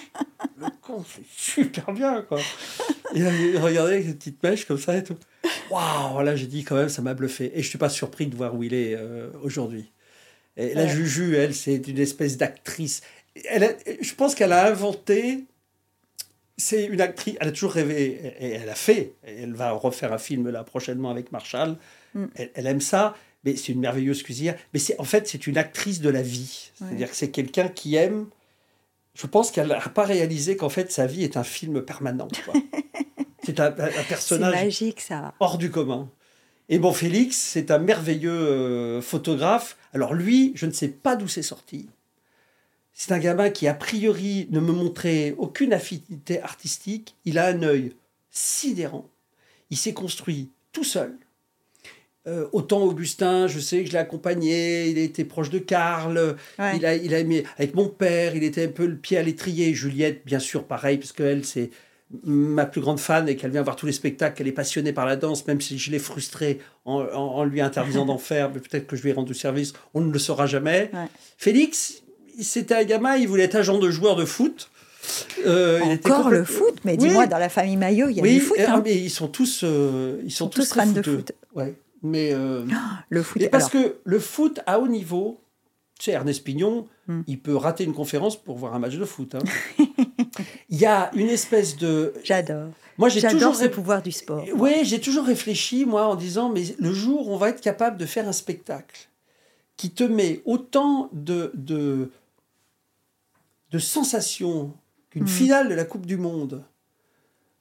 le 0.57 0.65
con, 0.81 1.03
c'est 1.07 1.25
super 1.35 1.91
bien, 1.93 2.21
quoi. 2.23 2.39
Et 3.15 3.19
il 3.19 3.57
regardait 3.59 3.93
avec 3.95 4.17
petites 4.17 4.41
mèches 4.43 4.65
comme 4.65 4.77
ça 4.79 4.97
et 4.97 5.03
tout. 5.03 5.17
Waouh, 5.69 6.21
là, 6.23 6.35
j'ai 6.35 6.47
dit, 6.47 6.63
quand 6.63 6.75
même, 6.75 6.89
ça 6.89 7.01
m'a 7.01 7.13
bluffé. 7.13 7.51
Et 7.57 7.61
je 7.61 7.69
suis 7.69 7.77
pas 7.77 7.89
surpris 7.89 8.27
de 8.27 8.35
voir 8.35 8.55
où 8.55 8.63
il 8.63 8.73
est 8.73 8.95
euh, 8.95 9.29
aujourd'hui. 9.41 9.91
Et 10.57 10.73
la. 10.73 10.87
Juju, 10.87 11.35
elle, 11.35 11.53
c'est 11.55 11.87
une 11.87 11.99
espèce 11.99 12.37
d'actrice. 12.37 13.01
Elle 13.49 13.63
a- 13.63 13.73
je 14.01 14.13
pense 14.15 14.35
qu'elle 14.35 14.51
a 14.53 14.67
inventé. 14.67 15.45
C'est 16.57 16.85
une 16.85 17.01
actrice. 17.01 17.35
Elle 17.39 17.47
a 17.49 17.51
toujours 17.51 17.73
rêvé 17.73 18.35
et 18.39 18.51
elle 18.51 18.69
a 18.69 18.75
fait. 18.75 19.13
Et 19.25 19.41
elle 19.43 19.53
va 19.53 19.71
refaire 19.71 20.13
un 20.13 20.17
film 20.17 20.49
là 20.49 20.63
prochainement 20.63 21.09
avec 21.09 21.31
Marshall. 21.31 21.77
Mm. 22.13 22.25
Elle, 22.35 22.51
elle 22.53 22.67
aime 22.67 22.81
ça. 22.81 23.15
Mais 23.43 23.55
c'est 23.55 23.73
une 23.73 23.79
merveilleuse 23.79 24.23
cuisinière. 24.23 24.55
Mais 24.73 24.79
c'est 24.79 24.99
en 24.99 25.03
fait 25.03 25.27
c'est 25.27 25.47
une 25.47 25.57
actrice 25.57 25.99
de 25.99 26.09
la 26.09 26.21
vie. 26.21 26.71
C'est-à-dire 26.75 27.09
que 27.09 27.15
c'est 27.15 27.31
quelqu'un 27.31 27.67
qui 27.67 27.95
aime. 27.95 28.27
Je 29.15 29.27
pense 29.27 29.51
qu'elle 29.51 29.67
n'a 29.67 29.79
pas 29.79 30.05
réalisé 30.05 30.57
qu'en 30.57 30.69
fait 30.69 30.91
sa 30.91 31.05
vie 31.05 31.23
est 31.23 31.37
un 31.37 31.43
film 31.43 31.81
permanent. 31.81 32.27
c'est 33.43 33.59
un, 33.59 33.71
personnage 33.71 34.53
magique, 34.53 35.01
ça. 35.01 35.33
hors 35.39 35.57
du 35.57 35.69
commun. 35.69 36.09
Et 36.69 36.79
bon, 36.79 36.93
Félix, 36.93 37.37
c'est 37.37 37.71
un 37.71 37.77
merveilleux 37.77 38.31
euh, 38.31 39.01
photographe. 39.01 39.77
Alors 39.93 40.13
lui, 40.13 40.53
je 40.55 40.65
ne 40.65 40.71
sais 40.71 40.87
pas 40.87 41.15
d'où 41.15 41.27
c'est 41.27 41.41
sorti. 41.41 41.89
C'est 42.93 43.11
un 43.11 43.19
gamin 43.19 43.49
qui, 43.49 43.67
a 43.67 43.73
priori, 43.73 44.47
ne 44.51 44.59
me 44.59 44.71
montrait 44.71 45.33
aucune 45.37 45.73
affinité 45.73 46.39
artistique. 46.41 47.15
Il 47.25 47.37
a 47.39 47.47
un 47.47 47.63
œil 47.63 47.93
sidérant. 48.31 49.09
Il 49.71 49.77
s'est 49.77 49.93
construit 49.93 50.49
tout 50.71 50.83
seul. 50.83 51.15
Euh, 52.25 52.47
autant 52.53 52.83
Augustin, 52.83 53.47
je 53.47 53.59
sais 53.59 53.81
que 53.81 53.87
je 53.87 53.91
l'ai 53.93 53.97
accompagné, 53.97 54.87
il 54.89 54.97
a 54.97 55.01
été 55.01 55.25
proche 55.25 55.49
de 55.49 55.59
Karl, 55.59 56.37
Ouais. 56.57 56.77
il, 56.77 56.85
a, 56.85 56.95
il 56.95 57.13
a 57.13 57.19
aimé 57.19 57.43
avec 57.57 57.75
mon 57.75 57.89
père, 57.89 58.33
il 58.35 58.43
était 58.45 58.63
un 58.65 58.69
peu 58.69 58.85
le 58.85 58.95
pied 58.95 59.17
à 59.17 59.23
l'étrier. 59.23 59.73
Juliette, 59.73 60.21
bien 60.25 60.39
sûr, 60.39 60.63
pareil, 60.65 60.97
parce 60.99 61.11
qu'elle, 61.11 61.43
c'est 61.43 61.69
ma 62.23 62.65
plus 62.65 62.79
grande 62.79 62.99
fan 62.99 63.27
et 63.27 63.35
qu'elle 63.35 63.51
vient 63.51 63.63
voir 63.63 63.75
tous 63.75 63.87
les 63.87 63.91
spectacles, 63.91 64.37
qu'elle 64.37 64.47
est 64.47 64.51
passionnée 64.53 64.93
par 64.93 65.05
la 65.05 65.15
danse, 65.17 65.45
même 65.47 65.59
si 65.59 65.77
je 65.77 65.91
l'ai 65.91 65.99
frustrée 65.99 66.59
en, 66.85 67.01
en- 67.01 67.07
en 67.39 67.43
lui 67.43 67.59
interdisant 67.59 68.05
d'en 68.05 68.17
faire, 68.19 68.51
mais 68.53 68.59
peut-être 68.61 68.87
que 68.87 68.95
je 68.95 69.01
lui 69.01 69.09
ai 69.09 69.13
rendu 69.13 69.33
service, 69.33 69.73
on 69.93 69.99
ne 70.01 70.13
le 70.13 70.19
saura 70.19 70.45
jamais. 70.45 70.91
Ouais. 70.93 71.07
Félix, 71.37 72.02
c'était 72.41 72.75
un 72.75 72.83
gamin, 72.83 73.15
il 73.15 73.27
voulait 73.27 73.43
être 73.43 73.55
agent 73.55 73.77
de 73.79 73.89
joueur 73.91 74.15
de 74.15 74.25
foot. 74.25 74.69
Euh, 75.45 75.79
il 75.85 75.91
Encore 76.11 76.29
le 76.29 76.45
foot, 76.45 76.75
mais 76.85 76.93
Oui. 76.93 76.97
dis-moi, 77.09 77.27
dans 77.27 77.37
la 77.37 77.49
famille 77.49 77.75
Maillot, 77.75 78.07
il 78.09 78.15
y 78.17 78.19
a 78.19 78.23
oui, 78.23 78.35
du 78.35 78.39
foot. 78.39 78.57
euh, 78.59 78.65
hein. 78.67 78.81
mais 78.83 78.95
ils 78.95 79.09
sont 79.09 79.27
tous, 79.27 79.61
euh, 79.63 80.21
ils 80.23 80.31
sont 80.31 80.45
sont 80.45 80.49
tous, 80.49 80.69
tous 80.69 80.73
fans 80.75 80.87
de 80.87 81.01
foot. 81.01 81.31
Ouais. 81.55 81.73
Mais 82.01 82.31
euh, 82.33 82.63
Le 83.09 83.21
foot. 83.23 83.41
et 83.41 83.49
parce 83.49 83.73
alors, 83.73 83.87
que 83.87 83.95
le 84.03 84.19
foot 84.19 84.61
à 84.65 84.79
haut 84.79 84.87
niveau, 84.87 85.41
Tu 85.99 86.05
sais, 86.05 86.11
Ernest 86.11 86.43
Pignon, 86.43 86.87
Mm. 87.05 87.21
il 87.27 87.37
peut 87.37 87.57
rater 87.57 87.83
une 87.83 87.93
conférence 87.93 88.41
pour 88.41 88.57
voir 88.57 88.73
un 88.75 88.79
match 88.79 88.95
de 88.95 89.03
foot. 89.03 89.35
hein. 89.35 89.39
il 90.69 90.77
y 90.79 90.85
a 90.85 91.11
une 91.15 91.27
espèce 91.27 91.75
de. 91.75 92.13
J'adore. 92.23 92.69
Moi, 92.97 93.09
j'ai 93.09 93.19
J'adore 93.19 93.39
toujours. 93.39 93.55
ce 93.55 93.65
pouvoir 93.67 94.01
du 94.01 94.11
sport. 94.13 94.45
Oui, 94.55 94.71
j'ai 94.83 95.01
toujours 95.01 95.25
réfléchi, 95.25 95.83
moi, 95.83 96.05
en 96.07 96.15
disant, 96.15 96.47
mais 96.49 96.63
le 96.79 96.93
jour 96.93 97.27
où 97.27 97.33
on 97.33 97.37
va 97.37 97.49
être 97.49 97.59
capable 97.59 97.97
de 97.97 98.05
faire 98.05 98.25
un 98.27 98.31
spectacle 98.31 99.09
qui 99.75 99.89
te 99.91 100.03
met 100.05 100.41
autant 100.45 101.09
de, 101.11 101.51
de, 101.55 102.09
de 103.73 103.79
sensations 103.79 104.73
qu'une 105.09 105.23
Mhm. 105.23 105.27
finale 105.29 105.67
de 105.69 105.73
la 105.73 105.83
Coupe 105.83 106.05
du 106.05 106.15
Monde, 106.17 106.63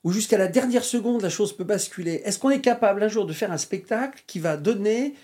où 0.04 0.12
jusqu'à 0.12 0.36
la 0.38 0.46
dernière 0.48 0.84
seconde, 0.84 1.22
la 1.22 1.30
chose 1.30 1.56
peut 1.56 1.64
basculer, 1.64 2.20
est-ce 2.24 2.38
qu'on 2.38 2.50
est 2.50 2.60
capable 2.60 3.02
un 3.02 3.08
jour 3.08 3.24
de 3.26 3.32
faire 3.32 3.50
un 3.50 3.56
spectacle 3.58 4.22
qui 4.26 4.38
va 4.38 4.56
donner 4.56 5.14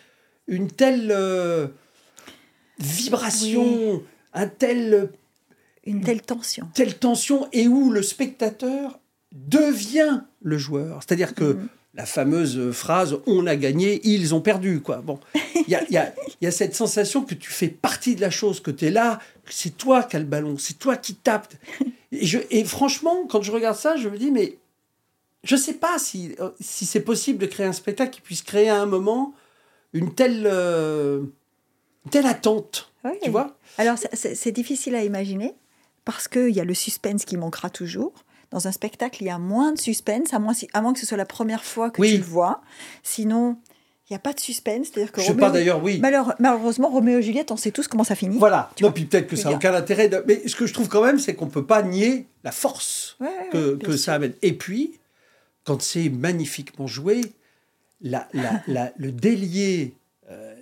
une 0.47 0.69
telle 0.71 1.11
euh, 1.13 1.69
vibration, 2.79 4.03
un 4.33 4.47
tel 4.49 5.11
Une 5.85 6.03
telle 6.03 6.23
tension. 6.23 6.69
telle 6.75 6.97
tension 6.99 7.49
et 7.53 7.69
où 7.69 7.91
le 7.91 8.03
spectateur 8.03 8.99
devient 9.33 10.23
le 10.43 10.59
joueur? 10.59 11.03
C'est-à-dire 11.03 11.35
que 11.35 11.45
Mhm. 11.55 11.69
La 11.95 12.07
fameuse 12.07 12.71
phrase 12.73 13.19
on 13.27 13.47
a 13.47 13.57
gagné, 13.57 14.01
ils 14.05 14.35
ont 14.35 14.41
perdu. 14.41 14.81
quoi. 14.81 14.99
Bon, 14.99 15.19
il 15.55 15.69
y 15.69 15.75
a, 15.75 15.83
il 15.85 15.93
y 15.93 15.97
a- 15.97 16.15
il 16.41 16.45
y 16.45 16.47
a 16.47 16.51
cette 16.53 16.75
sensation 16.75 17.23
que 17.25 17.35
tu 17.35 17.51
fais 17.51 17.69
partie 17.69 18.15
de 18.15 18.21
la 18.21 18.31
chose, 18.31 18.61
que 18.61 18.71
tu 18.71 18.87
es 18.87 18.91
là, 18.91 19.19
que 19.45 19.53
c'est 19.53 19.77
toi 19.77 20.03
qui 20.05 20.15
as 20.17 20.21
le 20.21 20.25
ballon, 20.25 20.57
c'est 20.59 20.79
toi 20.79 20.97
qui 20.97 21.15
tapes. 21.17 21.55
Et, 22.13 22.25
je, 22.27 22.39
et 22.51 22.65
franchement, 22.65 23.27
quand 23.29 23.43
je 23.43 23.51
regarde 23.51 23.77
ça, 23.77 23.97
je 23.97 24.09
me 24.09 24.17
dis, 24.19 24.31
mais 24.31 24.59
je 25.45 25.55
ne 25.57 25.61
sais 25.61 25.75
pas 25.75 25.99
si, 25.99 26.35
euh, 26.41 26.51
si 26.61 26.87
c'est 26.87 27.01
possible 27.01 27.39
de 27.39 27.47
créer 27.47 27.67
un 27.67 27.73
spectacle 27.73 28.13
qui 28.13 28.21
puisse 28.21 28.43
créer 28.43 28.69
à 28.69 28.81
un 28.81 28.87
moment 28.87 29.35
une 29.93 30.15
telle, 30.15 30.45
euh, 30.47 31.23
une 32.05 32.11
telle 32.11 32.27
attente. 32.27 32.93
Oui. 33.05 33.13
Tu 33.23 33.31
vois? 33.31 33.57
Alors, 33.79 33.97
c'est 34.13 34.53
difficile 34.53 34.95
à 34.95 35.03
imaginer 35.05 35.55
parce 36.05 36.29
qu'il 36.29 36.51
y 36.51 36.61
a 36.61 36.65
le 36.65 36.75
suspense 36.75 37.25
qui 37.25 37.37
manquera 37.37 37.71
toujours. 37.71 38.13
Dans 38.51 38.67
un 38.67 38.73
spectacle, 38.73 39.23
il 39.23 39.27
y 39.27 39.31
a 39.31 39.39
moins 39.39 39.73
de 39.73 39.79
suspense, 39.79 40.33
à 40.33 40.39
moins, 40.39 40.55
si- 40.55 40.69
à 40.73 40.81
moins 40.81 40.93
que 40.95 41.01
ce 41.01 41.07
soit 41.07 41.17
la 41.19 41.27
première 41.27 41.65
fois 41.65 41.91
que 41.91 42.01
Oui. 42.01 42.13
tu 42.13 42.19
le 42.19 42.25
vois. 42.25 42.63
Sinon, 43.03 43.59
il 44.09 44.15
n'y 44.15 44.17
a 44.17 44.21
pas 44.21 44.33
de 44.33 44.41
suspense. 44.41 44.87
C'est-à-dire 44.91 45.13
que 45.13 45.21
Je 45.21 45.27
sais 45.27 45.33
Roméo- 45.33 45.41
pas 45.41 45.51
d'ailleurs, 45.51 45.83
oui. 45.83 45.99
Malheure- 45.99 46.35
malheureusement, 46.39 46.89
Roméo 46.89 47.19
et 47.19 47.23
Juliette, 47.23 47.51
on 47.51 47.57
sait 47.59 47.73
tous 47.73 47.89
comment 47.89 48.05
ça 48.05 48.15
finit. 48.15 48.39
Voilà. 48.39 48.71
Non, 48.81 48.91
puis 48.91 49.05
peut-être 49.05 49.27
que 49.27 49.37
ça 49.37 49.51
n'a 49.51 49.57
aucun 49.57 49.75
intérêt. 49.75 50.09
de- 50.09 50.25
Mais 50.27 50.49
ce 50.49 50.57
que 50.57 50.65
je 50.67 50.73
trouve 50.73 50.89
quand 50.89 51.05
même, 51.05 51.19
c'est 51.19 51.35
qu'on 51.35 51.45
ne 51.47 51.51
peut 51.51 51.67
pas 51.67 51.83
nier 51.83 52.27
la 52.43 52.53
force 52.53 53.17
Ouais, 53.21 53.29
que, 53.53 53.79
ouais, 53.87 53.97
ça 53.99 54.15
amène. 54.15 54.33
Et 54.41 54.55
puis, 54.55 54.99
quand 55.65 55.83
c'est 55.83 56.09
magnifiquement 56.09 56.87
joué, 56.87 57.21
la, 58.01 58.29
la- 58.33 58.63
la- 58.67 58.93
le 58.97 59.13
délier, 59.13 59.95
euh, 60.31 60.55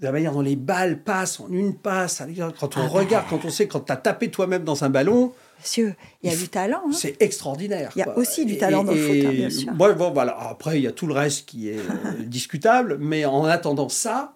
la 0.00 0.12
manière 0.12 0.32
dont 0.32 0.42
les 0.42 0.54
balles 0.54 1.02
passent 1.02 1.40
en 1.40 1.48
une 1.50 1.74
passe, 1.74 2.22
quand 2.60 2.76
on 2.76 2.80
Ah 2.82 2.84
bah. 2.84 2.88
regarde, 2.88 3.26
quand 3.28 3.44
on 3.44 3.50
sait, 3.50 3.66
quand 3.66 3.80
tu 3.80 3.90
as 3.92 3.96
tapé 3.96 4.30
toi-même 4.30 4.62
dans 4.62 4.84
un 4.84 4.90
ballon, 4.90 5.32
Monsieur, 5.60 5.94
il 6.22 6.30
y 6.30 6.34
a 6.34 6.36
du 6.36 6.48
talent. 6.48 6.82
hein. 6.86 6.92
c'est 6.92 7.20
extraordinaire. 7.20 7.90
Il 7.96 7.98
y 7.98 8.02
a 8.02 8.04
quoi. 8.04 8.18
aussi 8.18 8.46
du 8.46 8.58
talent 8.58 8.84
dans 8.84 8.92
le 8.92 8.98
foot, 9.06 9.24
hein, 9.26 9.32
bien 9.32 9.50
sûr. 9.50 9.72
Bon, 9.72 9.94
bon, 9.96 10.10
voilà. 10.12 10.38
Après, 10.48 10.78
il 10.78 10.82
y 10.84 10.86
a 10.86 10.92
tout 10.92 11.06
le 11.06 11.14
reste 11.14 11.46
qui 11.46 11.68
est 11.68 11.78
euh, 11.78 12.12
discutable, 12.20 12.96
mais 13.00 13.24
en 13.24 13.44
attendant 13.44 13.88
ça. 13.88 14.34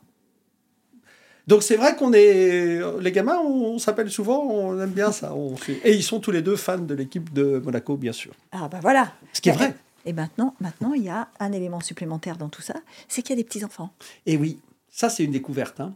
Donc 1.47 1.63
c'est 1.63 1.77
vrai 1.77 1.97
qu'on 1.97 2.13
est. 2.13 2.81
Les 3.01 3.13
gamins, 3.13 3.39
on, 3.39 3.79
s'appelle 3.79 4.11
souvent, 4.11 4.43
on 4.45 4.81
aime 4.81 4.91
bien 4.91 5.11
ça. 5.13 5.35
on 5.35 5.57
fait- 5.57 5.81
Et 5.85 5.93
ils 5.95 6.03
sont 6.05 6.21
tous 6.21 6.31
les 6.31 6.43
deux 6.43 6.57
fans 6.57 6.79
de 6.79 6.95
l'équipe 6.95 7.33
de 7.33 7.59
Monaco, 7.65 7.97
bien 7.97 8.13
sûr. 8.13 8.33
Ah 8.53 8.69
bah 8.69 8.79
voilà. 8.81 9.13
Ce 9.33 9.41
qui 9.41 9.49
est 9.49 9.53
vrai. 9.53 9.75
Et 10.05 10.13
maintenant, 10.13 10.55
maintenant, 10.61 10.95
il 10.95 11.03
y 11.05 11.09
a 11.09 11.29
un 11.41 11.53
élément 11.53 11.81
supplémentaire 11.81 12.37
dans 12.37 12.49
tout 12.49 12.63
ça, 12.63 12.75
c'est 13.09 13.23
qu'il 13.23 13.31
y 13.37 13.39
a 13.39 13.43
des 13.43 13.47
petits-enfants. 13.49 13.91
Et 14.27 14.37
oui, 14.37 14.59
ça 14.91 15.09
c'est 15.09 15.25
une 15.25 15.31
découverte. 15.33 15.81
hein. 15.81 15.95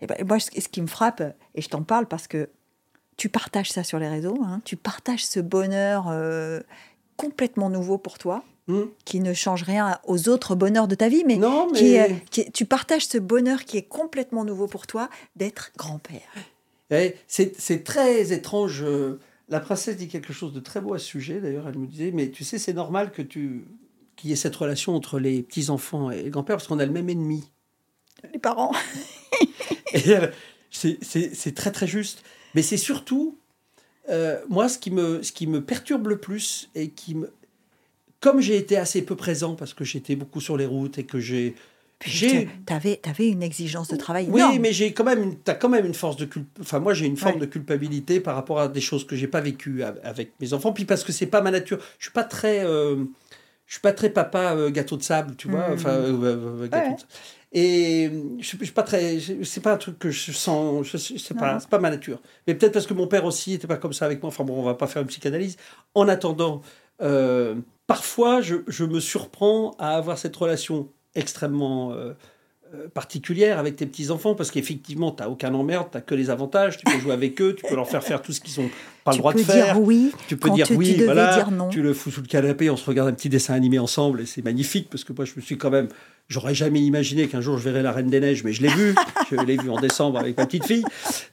Et 0.00 0.06
ben, 0.06 0.16
moi, 0.26 0.38
ce 0.40 0.50
qui 0.50 0.82
me 0.82 0.86
frappe, 0.86 1.22
et 1.54 1.62
je 1.62 1.68
t'en 1.68 1.82
parle 1.82 2.06
parce 2.06 2.26
que 2.28 2.48
tu 3.16 3.28
partages 3.28 3.70
ça 3.70 3.84
sur 3.84 3.98
les 3.98 4.08
réseaux, 4.08 4.38
hein, 4.44 4.60
tu 4.64 4.76
partages 4.76 5.24
ce 5.24 5.40
bonheur 5.40 6.06
euh, 6.08 6.60
complètement 7.16 7.70
nouveau 7.70 7.98
pour 7.98 8.18
toi, 8.18 8.42
Hmm. 8.66 8.84
qui 9.04 9.20
ne 9.20 9.34
change 9.34 9.62
rien 9.62 9.98
aux 10.04 10.30
autres 10.30 10.54
bonheurs 10.54 10.88
de 10.88 10.94
ta 10.94 11.10
vie, 11.10 11.22
mais, 11.26 11.36
Non, 11.36 11.68
mais. 11.70 11.78
qui 11.78 11.94
est- 11.96 12.24
qui 12.30 12.40
est- 12.40 12.50
tu 12.50 12.64
partages 12.64 13.06
ce 13.06 13.18
bonheur 13.18 13.64
qui 13.66 13.76
est 13.76 13.82
complètement 13.82 14.42
nouveau 14.42 14.66
pour 14.68 14.86
toi 14.86 15.10
d'être 15.36 15.70
grand-père. 15.76 16.22
Ouais, 16.90 17.18
c'est 17.28 17.84
très 17.84 18.32
étrange. 18.32 18.82
euh, 18.82 19.20
La 19.50 19.60
princesse 19.60 19.98
dit 19.98 20.08
quelque 20.08 20.32
chose 20.32 20.54
de 20.54 20.60
très 20.60 20.80
beau 20.80 20.94
à 20.94 20.98
ce 20.98 21.04
sujet. 21.04 21.38
D'ailleurs, 21.42 21.68
elle 21.68 21.76
me 21.76 21.86
disait, 21.86 22.10
mais 22.14 22.30
tu 22.30 22.42
sais, 22.44 22.56
c'est 22.58 22.72
normal 22.72 23.12
que 23.12 23.20
tu 23.20 23.66
qu'il 24.16 24.30
y 24.30 24.32
ait 24.32 24.36
cette 24.36 24.56
relation 24.56 24.94
entre 24.96 25.18
les 25.18 25.42
petits 25.42 25.68
enfants 25.68 26.10
et 26.10 26.22
le 26.22 26.30
grand-père 26.30 26.56
parce 26.56 26.66
qu'on 26.66 26.78
a 26.78 26.86
le 26.86 26.92
même 26.92 27.10
ennemi. 27.10 27.44
Les 28.32 28.38
parents. 28.38 28.72
C'est 30.70 31.54
très 31.54 31.70
très 31.72 31.86
juste. 31.86 32.22
Mais 32.54 32.62
c'est 32.62 32.76
surtout, 32.76 33.36
euh, 34.10 34.38
moi, 34.48 34.68
ce 34.68 34.78
qui, 34.78 34.90
me, 34.90 35.22
ce 35.22 35.32
qui 35.32 35.46
me 35.46 35.60
perturbe 35.62 36.08
le 36.08 36.18
plus 36.18 36.70
et 36.74 36.88
qui 36.90 37.14
me. 37.14 37.30
Comme 38.20 38.40
j'ai 38.40 38.56
été 38.56 38.76
assez 38.76 39.02
peu 39.02 39.16
présent 39.16 39.54
parce 39.54 39.74
que 39.74 39.84
j'étais 39.84 40.16
beaucoup 40.16 40.40
sur 40.40 40.56
les 40.56 40.66
routes 40.66 40.98
et 40.98 41.04
que 41.04 41.18
j'ai. 41.20 41.54
J'ai. 42.04 42.48
Tu 42.66 42.72
avais, 42.72 43.28
une 43.28 43.42
exigence 43.42 43.88
de 43.88 43.96
travail 43.96 44.26
Oui, 44.28 44.40
énorme. 44.40 44.58
mais 44.58 44.72
j'ai 44.72 44.92
quand 44.92 45.04
même, 45.04 45.22
une- 45.22 45.36
t'as 45.38 45.54
quand 45.54 45.68
même 45.70 45.86
une 45.86 45.94
force 45.94 46.16
de 46.16 46.24
culp. 46.26 46.46
Enfin, 46.60 46.78
moi, 46.80 46.92
j'ai 46.92 47.06
une 47.06 47.16
forme 47.16 47.34
Ouais. 47.34 47.40
de 47.40 47.46
culpabilité 47.46 48.20
par 48.20 48.34
rapport 48.34 48.60
à 48.60 48.68
des 48.68 48.80
choses 48.82 49.06
que 49.06 49.16
j'ai 49.16 49.26
pas 49.28 49.40
vécues 49.40 49.82
avec 49.82 50.32
mes 50.40 50.52
enfants. 50.52 50.72
Puis 50.72 50.84
parce 50.84 51.02
que 51.04 51.12
c'est 51.12 51.26
pas 51.26 51.40
ma 51.40 51.50
nature. 51.50 51.78
Je 51.98 52.04
suis 52.06 52.12
pas 52.12 52.24
très, 52.24 52.64
euh, 52.64 53.04
je 53.66 53.72
suis 53.74 53.80
pas 53.80 53.92
très 53.92 54.10
papa 54.10 54.54
euh, 54.54 54.70
gâteau 54.70 54.96
de 54.98 55.02
sable, 55.02 55.34
tu 55.36 55.48
vois. 55.48 55.68
Mhm. 55.68 55.74
Enfin, 55.74 55.90
euh, 55.90 56.66
gâteau 56.68 56.88
Ouais. 56.88 56.94
de 56.94 57.00
sable. 57.00 57.12
Et 57.54 58.08
euh, 58.08 58.20
je 58.40 58.46
suis 58.46 58.58
je 58.58 58.64
suis 58.64 58.74
pas 58.74 58.82
très, 58.82 59.18
c'est 59.44 59.60
pas 59.60 59.72
un 59.72 59.76
truc 59.76 59.98
que 59.98 60.10
je 60.10 60.32
sens. 60.32 60.86
Je, 60.86 60.96
c'est 60.96 61.34
pas, 61.34 61.58
pas 61.70 61.78
ma 61.78 61.90
nature. 61.90 62.20
Mais 62.46 62.54
peut-être 62.54 62.72
parce 62.72 62.86
que 62.86 62.94
mon 62.94 63.06
père 63.06 63.24
aussi 63.24 63.54
était 63.54 63.68
pas 63.68 63.76
comme 63.76 63.92
ça 63.92 64.04
avec 64.04 64.22
moi. 64.22 64.28
Enfin 64.28 64.44
bon, 64.44 64.58
on 64.58 64.64
va 64.64 64.74
pas 64.74 64.88
faire 64.88 65.02
une 65.02 65.08
psychanalyse. 65.08 65.56
En 65.94 66.08
attendant, 66.08 66.62
euh, 67.00 67.54
parfois, 67.86 68.40
je, 68.40 68.56
je 68.66 68.84
me 68.84 68.98
surprends 69.00 69.76
à 69.78 69.96
avoir 69.96 70.18
cette 70.18 70.34
relation 70.34 70.88
extrêmement 71.14 71.92
euh, 71.92 72.12
euh, 72.74 72.88
particulière 72.88 73.58
avec 73.58 73.76
tes 73.76 73.86
petits-enfants 73.86 74.34
parce 74.34 74.50
qu'effectivement, 74.50 75.12
tu 75.12 75.22
n'as 75.22 75.28
aucun 75.28 75.54
emmerde, 75.54 75.88
tu 75.90 75.96
n'as 75.96 76.00
que 76.00 76.14
les 76.14 76.30
avantages, 76.30 76.78
tu 76.78 76.84
peux 76.84 76.98
jouer 76.98 77.12
avec 77.12 77.40
eux, 77.40 77.54
tu 77.54 77.64
peux 77.68 77.76
leur 77.76 77.88
faire 77.88 78.02
faire 78.02 78.20
tout 78.22 78.32
ce 78.32 78.40
qu'ils 78.40 78.62
n'ont 78.62 78.70
pas 79.04 79.12
le 79.12 79.18
droit 79.18 79.32
de 79.32 79.38
faire. 79.38 79.74
dire 79.74 79.82
oui 79.82 80.12
Tu 80.26 80.36
peux 80.36 80.50
dire 80.50 80.66
oui, 80.72 80.94
tu 80.96 81.04
voilà, 81.04 81.34
dire 81.36 81.50
non. 81.50 81.68
tu 81.68 81.82
le 81.82 81.92
fous 81.94 82.10
sous 82.10 82.22
le 82.22 82.26
canapé, 82.26 82.70
on 82.70 82.76
se 82.76 82.86
regarde 82.86 83.08
un 83.08 83.12
petit 83.12 83.28
dessin 83.28 83.54
animé 83.54 83.78
ensemble 83.78 84.22
et 84.22 84.26
c'est 84.26 84.42
magnifique 84.42 84.88
parce 84.90 85.04
que 85.04 85.12
moi 85.12 85.24
je 85.24 85.34
me 85.36 85.40
suis 85.40 85.56
quand 85.56 85.70
même, 85.70 85.88
j'aurais 86.28 86.54
jamais 86.54 86.80
imaginé 86.80 87.28
qu'un 87.28 87.40
jour 87.40 87.58
je 87.58 87.62
verrais 87.64 87.82
la 87.82 87.92
Reine 87.92 88.08
des 88.08 88.20
Neiges, 88.20 88.44
mais 88.44 88.52
je 88.52 88.62
l'ai 88.62 88.68
vu, 88.68 88.94
je 89.30 89.36
l'ai 89.36 89.56
vu 89.56 89.70
en 89.70 89.80
décembre 89.80 90.18
avec 90.18 90.36
ma 90.36 90.46
petite 90.46 90.64
fille, 90.66 90.84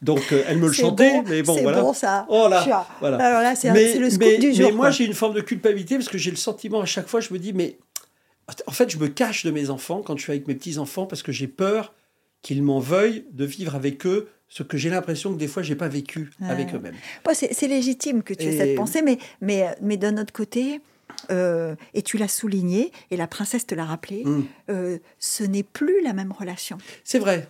donc 0.02 0.22
euh, 0.32 0.44
elle 0.48 0.58
me 0.58 0.68
le 0.68 0.74
C'est 0.74 0.82
chantait, 0.82 1.12
bon, 1.22 1.24
mais 1.30 1.44
bon 1.44 1.56
c'est 1.56 1.62
voilà. 1.64 1.82
bon 1.82 1.94
ça. 1.94 2.26
Oh 2.30 2.48
là, 2.50 2.88
voilà. 3.00 3.18
Alors 3.18 3.42
là, 3.42 3.56
c'est 3.56 3.74
c'est 3.74 4.00
le 4.00 4.10
scoop 4.10 4.22
mais- 4.24 4.38
du 4.38 4.54
jour. 4.54 4.70
Mais 4.70 4.76
moi, 4.76 4.92
j'ai 4.92 5.06
une 5.06 5.14
forme 5.14 5.34
de 5.34 5.42
culpabilité 5.42 5.96
parce 5.96 6.10
que 6.10 6.18
j'ai 6.18 6.32
le 6.32 6.38
sentiment 6.38 6.82
à 6.82 6.86
chaque 6.86 7.08
fois, 7.08 7.20
je 7.22 7.34
me 7.34 7.40
dis, 7.40 7.54
mais 7.54 7.78
en 8.68 8.72
fait, 8.72 8.90
je 8.90 8.98
me 8.98 9.08
cache 9.08 9.46
de 9.46 9.52
mes 9.52 9.70
enfants 9.70 10.02
quand 10.06 10.18
je 10.18 10.24
suis 10.24 10.32
avec 10.32 10.48
mes 10.48 10.56
petits-enfants 10.56 11.06
parce 11.06 11.24
que 11.24 11.32
j'ai 11.32 11.48
peur 11.48 11.94
qu'ils 12.42 12.64
m'en 12.64 12.80
veuillent 12.80 13.26
de 13.32 13.46
vivre 13.46 13.76
avec 13.76 14.06
eux 14.06 14.28
ce 14.50 14.64
que 14.64 14.76
j'ai 14.78 14.90
l'impression 14.90 15.32
que 15.34 15.38
des 15.40 15.48
fois, 15.48 15.64
j'ai 15.64 15.76
pas 15.76 15.88
vécu 15.88 16.32
Ouais. 16.42 16.50
avec 16.50 16.74
eux-mêmes. 16.76 16.96
Bon, 17.24 17.32
c'est 17.34 17.54
c'est 17.54 17.68
légitime 17.70 18.22
que 18.24 18.34
tu 18.34 18.44
aies 18.44 18.54
Et- 18.54 18.58
cette 18.58 18.76
pensée, 18.76 19.02
mais, 19.02 19.18
mais, 19.40 19.66
mais 19.82 19.96
d'un 19.96 20.18
autre 20.18 20.34
côté, 20.34 20.82
euh, 21.30 21.76
et 21.94 22.02
tu 22.02 22.18
l'as 22.18 22.28
souligné, 22.28 22.92
et 23.12 23.18
la 23.18 23.28
princesse 23.28 23.68
te 23.68 23.76
l'a 23.76 23.86
rappelé, 23.86 24.24
Mm. 24.26 24.44
euh, 24.70 24.98
ce 25.20 25.44
n'est 25.44 25.64
plus 25.64 26.02
la 26.04 26.14
même 26.14 26.32
relation. 26.32 26.78
C'est 27.04 27.20
vrai. 27.20 27.48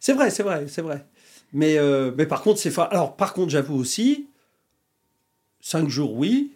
C'est 0.00 0.12
vrai, 0.12 0.30
c'est 0.30 0.42
vrai, 0.42 0.66
c'est 0.68 0.82
vrai. 0.82 1.04
Mais, 1.52 1.76
euh, 1.78 2.12
mais 2.16 2.26
par 2.26 2.42
contre, 2.42 2.60
c'est 2.60 2.70
fa- 2.70 2.84
Alors, 2.84 3.16
par 3.16 3.34
contre, 3.34 3.50
j'avoue 3.50 3.74
aussi, 3.76 4.26
cinq 5.60 5.88
jours, 5.88 6.14
oui, 6.14 6.52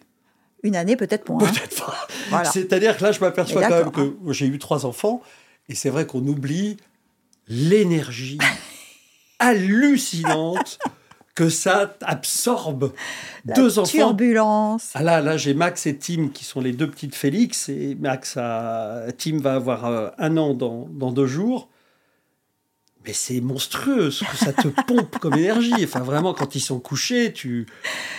Une 0.63 0.75
année 0.75 0.95
peut-être 0.95 1.29
moins. 1.29 1.43
hein. 1.43 1.51
peut-être 1.53 1.77
pas. 1.85 2.07
Voilà. 2.29 2.49
C'est-à-dire 2.49 2.97
que 2.97 3.03
là, 3.03 3.11
je 3.11 3.19
m'aperçois 3.19 3.61
quand 3.63 3.69
même 3.83 3.91
que 3.91 4.33
j'ai 4.33 4.47
eu 4.47 4.57
trois 4.59 4.85
enfants, 4.85 5.21
et 5.69 5.75
c'est 5.75 5.89
vrai 5.89 6.05
qu'on 6.07 6.25
oublie 6.27 6.77
l'énergie 7.47 8.37
hallucinante 9.39 10.79
que 11.37 11.49
ça 11.49 11.95
absorbe. 12.01 12.93
La 13.45 13.53
Deux 13.53 13.77
enfants. 13.77 13.91
turbulence. 13.91 14.89
Ah 14.95 15.03
là, 15.03 15.21
là 15.21 15.37
j'ai 15.37 15.53
Max 15.53 15.85
et 15.85 15.95
Tim 15.95 16.29
qui 16.33 16.43
sont 16.43 16.61
les 16.61 16.71
deux 16.71 16.89
petites 16.89 17.13
Félix, 17.13 17.69
et 17.69 17.95
Max 17.99 18.37
a... 18.37 19.03
Tim 19.19 19.37
va 19.39 19.53
avoir 19.53 19.85
euh, 19.85 20.09
un 20.17 20.35
an 20.37 20.55
dans, 20.55 20.87
dans 20.91 21.11
deux 21.11 21.27
jours. 21.27 21.69
Mais 23.05 23.13
c'est 23.13 23.39
monstrueux 23.39 24.09
ce 24.11 24.25
que 24.25 24.35
ça 24.35 24.51
te 24.51 24.67
pompe 24.87 25.19
comme 25.19 25.35
énergie. 25.35 25.73
Enfin, 25.83 25.99
vraiment, 26.01 26.33
quand 26.33 26.55
ils 26.55 26.59
sont 26.59 26.79
couchés, 26.79 27.31
tu. 27.31 27.67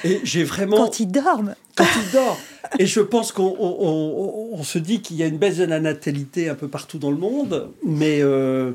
Et 0.05 0.21
j'ai 0.23 0.45
vraiment 0.45 0.77
Quand 0.79 1.01
ils 1.01 1.09
dorment. 1.11 1.55
quand 1.77 1.85
il 2.07 2.13
dort. 2.13 2.39
Et 2.79 2.87
je 2.87 3.01
pense 3.01 3.33
qu'on 3.33 3.55
on, 3.59 3.77
on- 3.81 4.59
on 4.59 4.63
se 4.63 4.79
dit 4.79 5.03
qu'il 5.03 5.17
y 5.17 5.23
a 5.25 5.27
une 5.27 5.39
baisse 5.39 5.57
de 5.59 5.65
la 5.65 5.81
natalité 5.81 6.49
un 6.49 6.55
peu 6.55 6.69
partout 6.69 6.99
dans 6.99 7.11
le 7.11 7.17
monde, 7.19 7.71
mais 7.85 8.21
euh, 8.23 8.73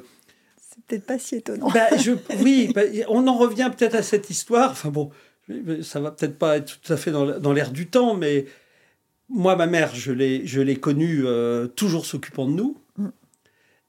peut-être 0.88 1.06
pas 1.06 1.20
si 1.20 1.36
étonnant. 1.36 1.70
bah, 1.70 1.96
je, 1.98 2.12
oui, 2.42 2.72
bah, 2.74 2.82
on 3.08 3.28
en 3.28 3.38
revient 3.38 3.72
peut-être 3.76 3.96
à 3.96 4.04
cette 4.04 4.30
histoire. 4.30 4.72
Enfin 4.72 4.90
bon, 4.90 5.12
ça 5.82 6.00
va 6.00 6.12
peut-être 6.12 6.38
pas 6.38 6.58
être 6.58 6.80
tout 6.80 6.94
à 6.94 6.98
fait 6.98 7.12
dans, 7.12 7.54
l'air 7.54 7.72
du 7.72 7.88
temps, 7.88 8.16
mais 8.16 8.46
moi, 9.30 9.56
ma 9.56 9.68
mère, 9.68 9.94
je 9.96 10.12
l'ai, 10.12 10.46
je 10.46 10.62
l'ai 10.62 10.76
connue 10.76 11.24
euh, 11.26 11.68
toujours 11.68 12.06
s'occupant 12.06 12.46
de 12.46 12.54
nous. 12.54 12.78
Mm. 12.98 13.08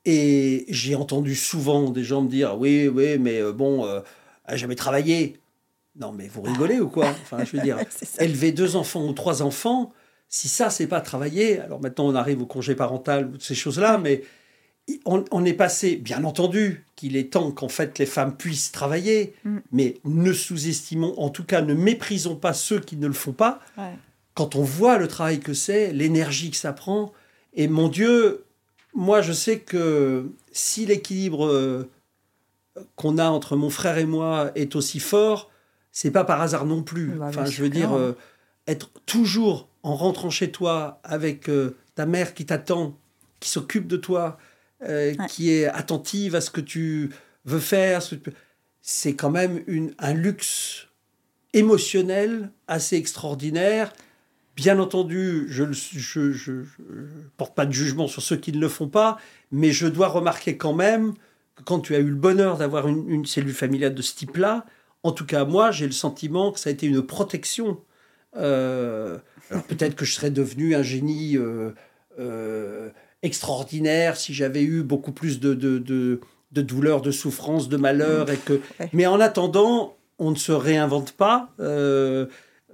Et 0.06 0.66
j'ai 0.68 0.94
entendu 0.94 1.34
souvent 1.34 1.90
des 1.90 2.04
gens 2.04 2.22
me 2.22 2.28
dire 2.28 2.58
Oui, 2.58 2.88
oui, 2.88 3.18
mais 3.18 3.40
euh, 3.40 3.52
bon, 3.52 3.84
euh, 3.86 4.00
a 4.44 4.56
jamais 4.56 4.74
travaillé. 4.74 5.40
Non, 5.96 6.12
mais 6.12 6.26
vous 6.26 6.42
rigolez 6.42 6.80
ou 6.80 6.88
quoi? 6.88 7.08
Enfin, 7.08 7.44
je 7.44 7.56
veux 7.56 7.62
dire, 7.62 7.78
élever 8.18 8.52
deux 8.52 8.76
enfants 8.76 9.06
ou 9.06 9.12
trois 9.12 9.42
enfants, 9.42 9.92
si 10.28 10.48
ça, 10.48 10.70
c'est 10.70 10.88
pas 10.88 11.00
travailler, 11.00 11.60
alors 11.60 11.80
maintenant 11.80 12.06
on 12.06 12.14
arrive 12.16 12.42
au 12.42 12.46
congé 12.46 12.74
parental, 12.74 13.30
ou 13.32 13.38
ces 13.38 13.54
choses-là, 13.54 13.98
mais 13.98 14.22
on, 15.06 15.44
est 15.44 15.54
passé, 15.54 15.96
bien 15.96 16.24
entendu, 16.24 16.84
qu'il 16.96 17.16
est 17.16 17.32
temps 17.32 17.50
qu'en 17.52 17.68
fait 17.68 17.98
les 17.98 18.06
femmes 18.06 18.36
puissent 18.36 18.72
travailler, 18.72 19.34
mm. 19.44 19.58
mais 19.72 19.96
ne 20.04 20.32
sous-estimons, 20.32 21.14
en 21.18 21.30
tout 21.30 21.44
cas 21.44 21.62
ne 21.62 21.74
méprisons 21.74 22.36
pas 22.36 22.52
ceux 22.52 22.80
qui 22.80 22.96
ne 22.96 23.06
le 23.06 23.12
font 23.12 23.32
pas. 23.32 23.60
Quand 24.34 24.56
on 24.56 24.62
voit 24.62 24.98
le 24.98 25.08
travail 25.08 25.40
que 25.40 25.54
c'est, 25.54 25.92
l'énergie 25.92 26.50
que 26.50 26.56
ça 26.56 26.72
prend, 26.72 27.12
et 27.54 27.68
mon 27.68 27.88
Dieu, 27.88 28.44
moi 28.94 29.22
je 29.22 29.32
sais 29.32 29.60
que 29.60 30.30
si 30.52 30.86
l'équilibre 30.86 31.46
euh, 31.46 31.90
qu'on 32.96 33.18
a 33.18 33.26
entre 33.26 33.56
mon 33.56 33.70
frère 33.70 33.98
et 33.98 34.06
moi 34.06 34.50
est 34.54 34.76
aussi 34.76 35.00
fort, 35.00 35.50
c'est 35.92 36.10
pas 36.10 36.24
par 36.24 36.40
hasard 36.40 36.66
non 36.66 36.82
plus. 36.82 37.08
Bah, 37.10 37.26
enfin, 37.28 37.44
je 37.46 37.62
veux 37.62 37.70
dire, 37.70 37.96
euh, 37.96 38.16
être 38.66 38.90
toujours 39.06 39.68
en 39.82 39.94
rentrant 39.94 40.30
chez 40.30 40.50
toi 40.50 41.00
avec 41.04 41.48
euh, 41.48 41.76
ta 41.94 42.06
mère 42.06 42.34
qui 42.34 42.46
t'attend, 42.46 42.98
qui 43.38 43.48
s'occupe 43.48 43.86
de 43.86 43.96
toi, 43.96 44.38
euh, 44.86 45.14
qui 45.28 45.50
est 45.50 45.66
attentive 45.66 46.34
à 46.34 46.40
ce 46.40 46.50
que 46.50 46.60
tu 46.60 47.10
veux 47.44 47.60
faire. 47.60 48.02
C'est 48.82 49.14
quand 49.14 49.30
même 49.30 49.62
une, 49.66 49.94
un 49.98 50.12
luxe 50.12 50.88
émotionnel 51.54 52.50
assez 52.68 52.96
extraordinaire. 52.96 53.92
Bien 54.56 54.78
entendu, 54.78 55.46
je 55.48 55.64
ne 55.64 56.64
porte 57.36 57.54
pas 57.54 57.66
de 57.66 57.72
jugement 57.72 58.06
sur 58.06 58.22
ceux 58.22 58.36
qui 58.36 58.52
ne 58.52 58.60
le 58.60 58.68
font 58.68 58.88
pas, 58.88 59.18
mais 59.50 59.72
je 59.72 59.86
dois 59.86 60.08
remarquer 60.08 60.56
quand 60.56 60.74
même 60.74 61.14
que 61.56 61.62
quand 61.62 61.80
tu 61.80 61.94
as 61.94 61.98
eu 61.98 62.10
le 62.10 62.14
bonheur 62.14 62.58
d'avoir 62.58 62.86
une, 62.86 63.24
cellule 63.26 63.54
familiale 63.54 63.94
de 63.94 64.02
ce 64.02 64.14
type-là, 64.14 64.66
en 65.02 65.12
tout 65.12 65.26
cas 65.26 65.44
moi, 65.44 65.70
j'ai 65.70 65.86
le 65.86 65.92
sentiment 65.92 66.52
que 66.52 66.60
ça 66.60 66.70
a 66.70 66.72
été 66.72 66.86
une 66.86 67.02
protection. 67.02 67.80
Euh, 68.36 69.18
alors 69.50 69.64
peut-être 69.64 69.96
que 69.96 70.04
je 70.04 70.14
serais 70.14 70.30
devenu 70.30 70.74
un 70.74 70.82
génie 70.82 71.36
euh, 71.36 71.72
extraordinaire 73.24 74.16
si 74.16 74.32
j'avais 74.32 74.62
eu 74.62 74.82
beaucoup 74.82 75.10
plus 75.10 75.40
de, 75.40 75.54
de, 75.54 75.78
de, 75.78 76.20
de 76.52 76.62
douleurs, 76.62 77.00
de 77.00 77.10
souffrances, 77.10 77.68
de 77.68 77.76
malheurs. 77.76 78.30
Et 78.30 78.36
que... 78.36 78.60
Mais 78.92 79.06
en 79.06 79.18
attendant, 79.18 79.96
on 80.18 80.30
ne 80.30 80.36
se 80.36 80.52
réinvente 80.52 81.12
pas. 81.12 81.50
Euh, 81.58 82.26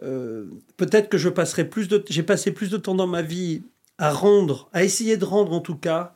euh, 0.02 0.46
peut-être 0.76 1.08
que 1.08 1.18
je 1.18 1.28
passerai 1.28 1.64
plus 1.64 1.88
de... 1.88 2.04
J'ai 2.10 2.24
passé 2.24 2.50
plus 2.50 2.68
de 2.68 2.76
temps 2.76 2.96
dans 2.96 3.06
ma 3.06 3.22
vie 3.22 3.62
à 3.96 4.10
rendre, 4.12 4.68
à 4.72 4.82
essayer 4.82 5.16
de 5.16 5.24
rendre 5.24 5.52
en 5.52 5.60
tout 5.60 5.76
cas, 5.76 6.14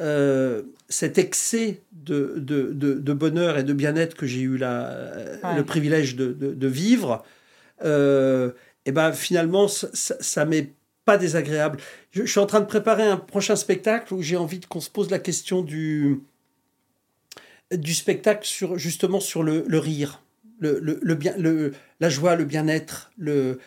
euh, 0.00 0.62
cet 0.88 1.16
excès 1.18 1.80
de, 1.92 2.34
de, 2.36 2.72
de, 2.72 3.12
bonheur 3.12 3.56
et 3.58 3.62
de 3.62 3.72
bien-être 3.72 4.14
que 4.16 4.26
j'ai 4.26 4.40
eu 4.40 4.56
la, 4.56 5.12
le 5.56 5.62
privilège 5.64 6.16
de, 6.16 6.66
vivre. 6.66 7.24
et 7.80 8.92
ben 8.92 9.12
finalement, 9.12 9.68
ça, 9.68 9.88
ça 9.92 10.44
m'est 10.44 10.72
pas 11.04 11.18
désagréable. 11.18 11.78
Je, 12.10 12.24
suis 12.24 12.40
en 12.40 12.46
train 12.46 12.60
de 12.60 12.66
préparer 12.66 13.04
un 13.04 13.16
prochain 13.16 13.56
spectacle 13.56 14.14
où 14.14 14.22
j'ai 14.22 14.36
envie 14.36 14.60
qu'on 14.60 14.80
se 14.80 14.90
pose 14.90 15.10
la 15.10 15.18
question 15.18 15.62
du, 15.62 16.20
du 17.72 17.94
spectacle 17.94 18.46
sur, 18.46 18.78
justement 18.78 19.20
sur 19.20 19.42
le, 19.42 19.64
le 19.66 19.78
rire, 19.78 20.22
le, 20.60 20.78
le, 20.80 21.14
bien, 21.14 21.34
le, 21.36 21.72
la 22.00 22.08
joie, 22.08 22.36
le 22.36 22.44
bien-être. 22.44 23.10
Le... 23.18 23.58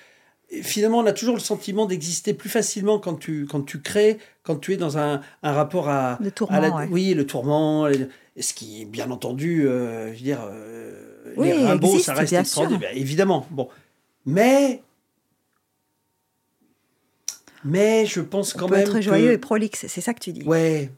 Finalement, 0.61 0.99
on 0.99 1.05
a 1.05 1.11
toujours 1.11 1.35
le 1.35 1.41
sentiment 1.41 1.85
d'exister 1.85 2.33
plus 2.33 2.49
facilement 2.49 2.99
quand 2.99 3.15
tu, 3.15 3.45
quand 3.49 3.63
tu 3.63 3.81
crées, 3.81 4.17
quand 4.43 4.55
tu 4.55 4.73
es 4.73 4.77
dans 4.77 4.97
un, 4.97 5.21
un 5.43 5.51
rapport 5.51 5.89
à... 5.89 6.17
Le 6.21 6.31
tourment, 6.31 6.85
Oui, 6.89 7.13
le 7.13 7.25
tourment. 7.25 7.89
Ce 8.39 8.53
qui, 8.53 8.85
bien 8.85 9.11
entendu, 9.11 9.67
euh, 9.67 10.07
je 10.13 10.17
veux 10.17 10.23
dire, 10.23 10.47
euh, 10.49 11.33
les 11.37 11.53
Rimbaud, 11.53 11.99
ça 11.99 12.13
reste 12.13 12.33
extraordinaire, 12.33 12.91
évidemment. 12.93 13.47
Bon. 13.49 13.67
Mais 14.25 14.81
mais 17.65 18.05
je 18.05 18.21
pense 18.21 18.53
quand 18.53 18.65
On 18.65 18.69
peut 18.69 18.75
même. 18.75 18.87
être 18.87 19.01
joyeux 19.01 19.31
et 19.31 19.37
prolixe, 19.37 19.85
c'est 19.87 20.01
ça 20.01 20.13
que 20.13 20.19
tu 20.19 20.31
dis. 20.31 20.43
Ouais, 20.43 20.91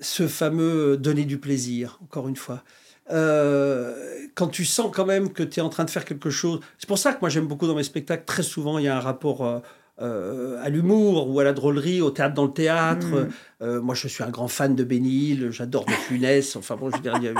ce 0.00 0.26
fameux 0.26 0.96
donner 0.96 1.24
du 1.24 1.38
plaisir, 1.38 1.98
encore 2.02 2.28
une 2.28 2.36
fois. 2.36 2.64
Euh, 3.10 3.94
quand 4.34 4.48
tu 4.48 4.64
sens 4.64 4.90
quand 4.92 5.04
même 5.04 5.32
que 5.32 5.42
tu 5.42 5.60
es 5.60 5.62
en 5.62 5.68
train 5.68 5.84
de 5.84 5.90
faire 5.90 6.04
quelque 6.04 6.30
chose. 6.30 6.60
C'est 6.78 6.88
pour 6.88 6.98
ça 6.98 7.12
que 7.12 7.18
moi 7.20 7.28
j'aime 7.28 7.46
beaucoup 7.46 7.66
dans 7.66 7.74
mes 7.74 7.82
spectacles, 7.82 8.24
très 8.24 8.42
souvent 8.42 8.78
il 8.78 8.84
y 8.84 8.88
a 8.88 8.96
un 8.96 9.00
rapport 9.00 9.44
euh, 9.44 9.58
euh, 10.00 10.64
à 10.64 10.70
l'humour 10.70 11.28
ou 11.28 11.38
à 11.38 11.44
la 11.44 11.52
drôlerie, 11.52 12.00
au 12.00 12.10
théâtre 12.10 12.34
dans 12.34 12.46
le 12.46 12.52
théâtre. 12.52 13.28
Mm. 13.60 13.78
moi 13.80 13.94
je 13.94 14.08
suis 14.08 14.24
un 14.24 14.30
grand 14.30 14.48
fan 14.48 14.74
de 14.74 14.84
Bénil, 14.84 15.50
j'adore 15.50 15.84
de 15.84 15.92
Funès, 15.92 16.56
enfin 16.56 16.76
bon, 16.76 16.90
je 16.90 16.96
veux 16.96 17.18
dire, 17.18 17.34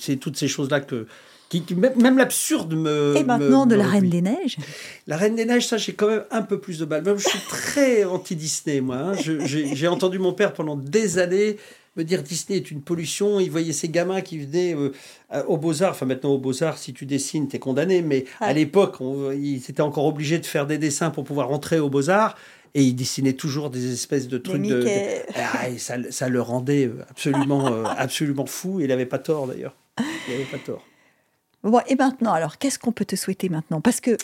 c'est 0.00 0.16
toutes 0.16 0.36
ces 0.36 0.48
choses-là 0.48 0.80
que, 0.80 1.06
même 1.96 2.18
l'absurde 2.18 2.74
me. 2.74 3.14
Et 3.16 3.24
maintenant 3.24 3.66
de 3.66 3.74
la 3.74 3.86
Reine 3.86 4.08
des 4.08 4.22
Neiges 4.22 4.56
La 5.06 5.16
Reine 5.16 5.34
des 5.34 5.44
Neiges, 5.44 5.66
ça, 5.66 5.76
j'ai 5.76 5.92
quand 5.92 6.08
même 6.08 6.24
un 6.30 6.42
peu 6.42 6.58
plus 6.58 6.78
de 6.78 6.84
balles. 6.84 7.04
Même 7.04 7.18
je 7.18 7.28
suis 7.28 7.46
très 7.48 8.04
anti-Disney, 8.04 8.80
moi. 8.80 8.96
Hein. 8.96 9.12
J'ai 9.16 9.88
entendu 9.88 10.18
mon 10.18 10.32
père 10.32 10.52
pendant 10.52 10.76
des 10.76 11.18
années 11.18 11.56
me 11.96 12.04
dire 12.04 12.22
Disney 12.22 12.58
est 12.58 12.70
une 12.70 12.82
pollution. 12.82 13.40
Il 13.40 13.50
voyait 13.50 13.72
ces 13.72 13.88
gamins 13.88 14.20
qui 14.20 14.38
venaient 14.38 14.74
euh, 14.74 15.42
au 15.46 15.56
Beaux-Arts. 15.56 15.92
Enfin, 15.92 16.06
maintenant, 16.06 16.30
au 16.30 16.38
Beaux-Arts, 16.38 16.78
si 16.78 16.92
tu 16.92 17.06
dessines, 17.06 17.48
tu 17.48 17.56
es 17.56 17.58
condamné. 17.58 18.02
Mais 18.02 18.24
à 18.40 18.52
l'époque, 18.52 18.98
ils 19.34 19.58
étaient 19.68 19.82
encore 19.82 20.06
obligés 20.06 20.38
de 20.38 20.46
faire 20.46 20.66
des 20.66 20.78
dessins 20.78 21.10
pour 21.10 21.24
pouvoir 21.24 21.48
rentrer 21.48 21.78
au 21.78 21.90
Beaux-Arts. 21.90 22.36
Et 22.74 22.82
ils 22.82 22.94
dessinaient 22.94 23.34
toujours 23.34 23.68
des 23.68 23.92
espèces 23.92 24.28
de 24.28 24.38
trucs 24.38 24.62
de. 24.62 24.86
Ah, 25.34 25.66
ça, 25.76 25.96
ça, 26.10 26.28
le 26.30 26.40
rendait 26.40 26.90
absolument, 27.10 27.66
euh, 27.66 27.84
absolument 27.84 28.46
fou. 28.46 28.80
Il 28.80 28.88
n'avait 28.88 29.04
pas 29.04 29.18
tort, 29.18 29.46
d'ailleurs. 29.46 29.76
Il 29.98 30.32
n'avait 30.32 30.44
pas 30.44 30.58
tort. 30.58 30.82
Bon, 31.62 31.80
et 31.86 31.94
maintenant, 31.94 32.32
alors, 32.32 32.58
qu'est-ce 32.58 32.78
qu'on 32.78 32.92
peut 32.92 33.04
te 33.04 33.16
souhaiter 33.16 33.48
maintenant? 33.48 33.80
Parce 33.80 34.00
que 34.00 34.16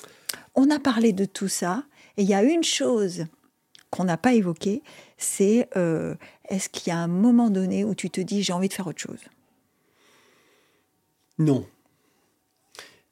on 0.54 0.70
a 0.70 0.78
parlé 0.78 1.12
de 1.12 1.24
tout 1.24 1.48
ça, 1.48 1.84
et 2.16 2.22
il 2.22 2.28
y 2.28 2.34
a 2.34 2.42
une 2.42 2.64
chose 2.64 3.26
qu'on 3.90 4.04
n'a 4.04 4.16
pas 4.16 4.34
évoquée, 4.34 4.82
c'est 5.16 5.68
euh, 5.76 6.14
est-ce 6.48 6.68
qu'il 6.68 6.92
y 6.92 6.94
a 6.94 6.98
un 6.98 7.08
moment 7.08 7.48
donné 7.48 7.84
où 7.84 7.94
tu 7.94 8.10
te 8.10 8.20
dis 8.20 8.42
j'ai 8.42 8.52
envie 8.52 8.68
de 8.68 8.74
faire 8.74 8.86
autre 8.86 9.00
chose? 9.00 9.20
Non. 11.38 11.66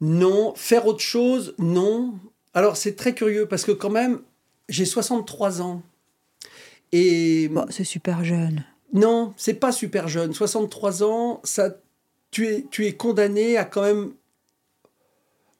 Non. 0.00 0.54
Faire 0.56 0.86
autre 0.86 1.00
chose, 1.00 1.54
non. 1.58 2.18
Alors 2.52 2.76
c'est 2.76 2.96
très 2.96 3.14
curieux 3.14 3.46
parce 3.46 3.64
que 3.64 3.72
quand 3.72 3.90
même, 3.90 4.20
j'ai 4.68 4.84
63 4.84 5.62
ans. 5.62 5.82
Et... 6.92 7.48
Bon, 7.48 7.66
c'est 7.70 7.84
super 7.84 8.24
jeune. 8.24 8.64
Non, 8.92 9.34
c'est 9.36 9.54
pas 9.54 9.72
super 9.72 10.08
jeune. 10.08 10.32
63 10.32 11.02
ans, 11.02 11.40
ça 11.44 11.70
tu 12.36 12.46
es, 12.48 12.66
tu 12.70 12.84
es 12.84 12.92
condamné 12.92 13.56
à 13.56 13.64
quand 13.64 13.80
même... 13.80 14.12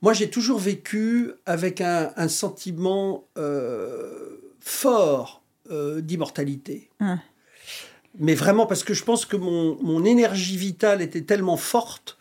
Moi, 0.02 0.12
j'ai 0.12 0.28
toujours 0.28 0.58
vécu 0.58 1.32
avec 1.46 1.80
un, 1.80 2.28
sentiment 2.28 3.26
euh, 3.38 4.52
fort 4.60 5.42
euh, 5.70 6.02
d'immortalité. 6.02 6.90
Mais 8.18 8.34
vraiment, 8.34 8.66
parce 8.66 8.84
que 8.84 8.92
je 8.92 9.04
pense 9.04 9.24
que 9.24 9.38
mon, 9.38 9.82
mon 9.82 10.04
énergie 10.04 10.58
vitale 10.58 11.00
était 11.00 11.22
tellement 11.22 11.56
forte 11.56 12.18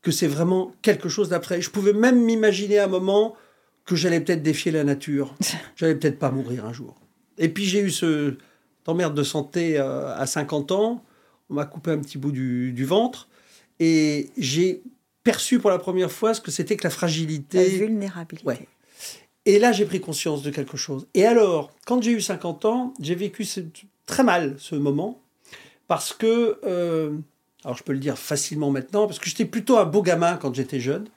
que 0.00 0.10
c'est 0.10 0.28
vraiment 0.28 0.74
quelque 0.80 1.10
chose 1.10 1.28
d'après. 1.28 1.60
Je 1.60 1.68
pouvais 1.68 1.92
même 1.92 2.24
m'imaginer 2.24 2.78
à 2.78 2.84
un 2.84 2.88
moment 2.88 3.36
que 3.84 3.96
j'allais 3.96 4.20
peut-être 4.22 4.42
défier 4.42 4.72
la 4.72 4.82
nature. 4.82 5.34
j'allais 5.76 5.94
peut-être 5.94 6.18
pas 6.18 6.30
mourir 6.30 6.64
un 6.64 6.72
jour. 6.72 6.94
Et 7.36 7.50
puis 7.50 7.66
j'ai 7.66 7.80
eu 7.80 7.90
ce 7.90 8.38
emmerde 8.86 9.14
de 9.14 9.24
santé 9.24 9.78
euh, 9.78 10.16
à 10.16 10.24
50 10.24 10.72
ans. 10.72 11.04
On 11.50 11.54
m'a 11.54 11.66
coupé 11.66 11.90
un 11.90 11.98
petit 11.98 12.16
bout 12.16 12.32
du, 12.32 12.72
du 12.72 12.86
ventre. 12.86 13.28
Et 13.80 14.30
j'ai 14.36 14.82
perçu 15.24 15.58
pour 15.58 15.70
la 15.70 15.78
première 15.78 16.12
fois 16.12 16.34
ce 16.34 16.40
que 16.40 16.50
c'était 16.50 16.76
que 16.76 16.84
la 16.84 16.90
fragilité. 16.90 17.58
La 17.58 17.78
vulnérabilité. 17.78 18.46
Ouais. 18.46 18.68
Et 19.46 19.58
là, 19.58 19.72
j'ai 19.72 19.86
pris 19.86 20.00
conscience 20.00 20.42
de 20.42 20.50
quelque 20.50 20.76
chose. 20.76 21.08
Et 21.14 21.24
alors, 21.24 21.72
quand 21.86 22.02
j'ai 22.02 22.12
eu 22.12 22.20
50 22.20 22.66
ans, 22.66 22.94
j'ai 23.00 23.14
vécu 23.14 23.46
très 24.06 24.22
mal 24.22 24.54
ce 24.58 24.74
moment. 24.74 25.20
Parce 25.88 26.12
que, 26.12 26.60
euh, 26.64 27.16
alors 27.64 27.76
je 27.76 27.82
peux 27.82 27.92
le 27.92 27.98
dire 27.98 28.16
facilement 28.16 28.70
maintenant, 28.70 29.06
parce 29.06 29.18
que 29.18 29.28
j'étais 29.28 29.44
plutôt 29.44 29.78
un 29.78 29.86
beau 29.86 30.02
gamin 30.02 30.36
quand 30.36 30.54
j'étais 30.54 30.78
jeune. 30.78 31.08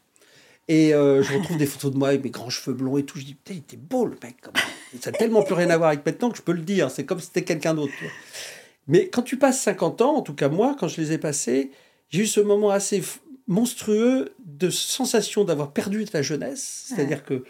Et 0.70 0.94
euh, 0.94 1.22
je 1.22 1.34
retrouve 1.34 1.58
des 1.58 1.66
photos 1.66 1.92
de 1.92 1.98
moi 1.98 2.08
avec 2.08 2.24
mes 2.24 2.30
grands 2.30 2.50
cheveux 2.50 2.76
blonds 2.76 2.98
et 2.98 3.04
tout. 3.04 3.20
Je 3.20 3.26
dis, 3.26 3.34
putain, 3.34 3.54
il 3.54 3.60
était 3.60 3.78
beau 3.78 4.06
le 4.06 4.18
mec. 4.24 4.38
Ça 5.02 5.12
n'a 5.12 5.18
tellement 5.18 5.44
plus 5.44 5.54
rien 5.54 5.70
à 5.70 5.78
voir 5.78 5.90
avec 5.90 6.06
maintenant 6.06 6.32
que 6.32 6.38
je 6.38 6.42
peux 6.42 6.54
le 6.54 6.62
dire. 6.62 6.90
C'est 6.90 7.06
comme 7.06 7.20
si 7.20 7.26
c'était 7.26 7.44
quelqu'un 7.44 7.74
d'autre. 7.74 7.94
Mais 8.88 9.10
quand 9.10 9.22
tu 9.22 9.38
passes 9.38 9.62
50 9.62 10.02
ans, 10.02 10.16
en 10.16 10.22
tout 10.22 10.34
cas 10.34 10.50
moi, 10.50 10.76
quand 10.80 10.88
je 10.88 11.02
les 11.02 11.12
ai 11.12 11.18
passés, 11.18 11.72
j'ai 12.14 12.22
eu 12.22 12.28
ce 12.28 12.40
moment 12.40 12.70
assez 12.70 13.04
monstrueux 13.48 14.34
de 14.46 14.70
sensation 14.70 15.44
d'avoir 15.44 15.72
perdu 15.72 16.06
ta 16.06 16.22
jeunesse. 16.22 16.86
C'est-à-dire 16.88 17.26
que 17.26 17.44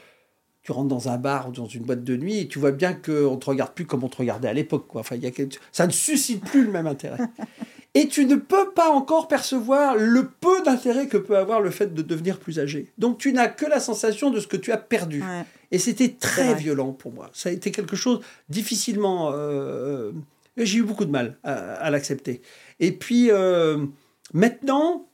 tu 0.62 0.72
rentres 0.72 0.88
dans 0.88 1.10
un 1.10 1.18
bar 1.18 1.50
ou 1.50 1.52
dans 1.52 1.68
une 1.68 1.84
boîte 1.84 2.06
de 2.06 2.16
nuit 2.16 2.40
et 2.40 2.48
tu 2.48 2.60
vois 2.60 2.72
bien 2.72 2.94
qu'on 2.94 3.34
ne 3.34 3.40
te 3.40 3.46
regarde 3.46 3.74
plus 3.74 3.86
comme 3.86 4.06
on 4.06 4.08
te 4.08 4.16
regardait 4.16 4.48
à 4.48 4.54
l'époque. 4.54 4.86
Enfin, 4.96 5.18
y 5.18 5.28
a 5.28 5.32
Ça 5.74 5.86
ne 5.86 5.92
suscite 5.92 6.46
plus 6.46 6.64
le 6.64 6.72
même 6.72 6.88
intérêt. 6.88 7.18
et 7.94 8.08
tu 8.08 8.26
ne 8.26 8.38
peux 8.38 8.72
pas 8.72 8.90
encore 8.90 9.28
percevoir 9.28 9.98
le 9.98 10.30
peu 10.30 10.64
d'intérêt 10.64 11.08
que 11.08 11.18
peut 11.18 11.38
avoir 11.38 11.60
le 11.60 11.70
fait 11.70 11.94
de 11.94 12.02
devenir 12.02 12.40
plus 12.40 12.58
âgé. 12.58 12.94
Donc 12.98 13.18
tu 13.18 13.34
n'as 13.34 13.50
que 13.50 13.66
la 13.66 13.82
sensation 13.82 14.30
de 14.30 14.40
ce 14.40 14.48
que 14.48 14.56
tu 14.56 14.72
as 14.72 14.78
perdu. 14.78 15.22
Et 15.72 15.78
c'était 15.78 16.16
très 16.18 16.56
violent 16.56 16.94
pour 16.94 17.12
moi. 17.12 17.30
Ça 17.34 17.50
a 17.50 17.52
été 17.52 17.70
quelque 17.72 17.98
chose 17.98 18.22
difficilement... 18.48 19.32
Euh, 19.34 20.14
Et 20.56 20.66
j'ai 20.66 20.78
eu 20.78 20.84
beaucoup 20.84 21.04
de 21.04 21.12
mal 21.12 21.38
à, 21.44 21.90
l'accepter. 21.92 22.42
Et 22.80 22.94
puis, 22.94 23.30
euh, 23.30 23.86
maintenant, 24.34 25.08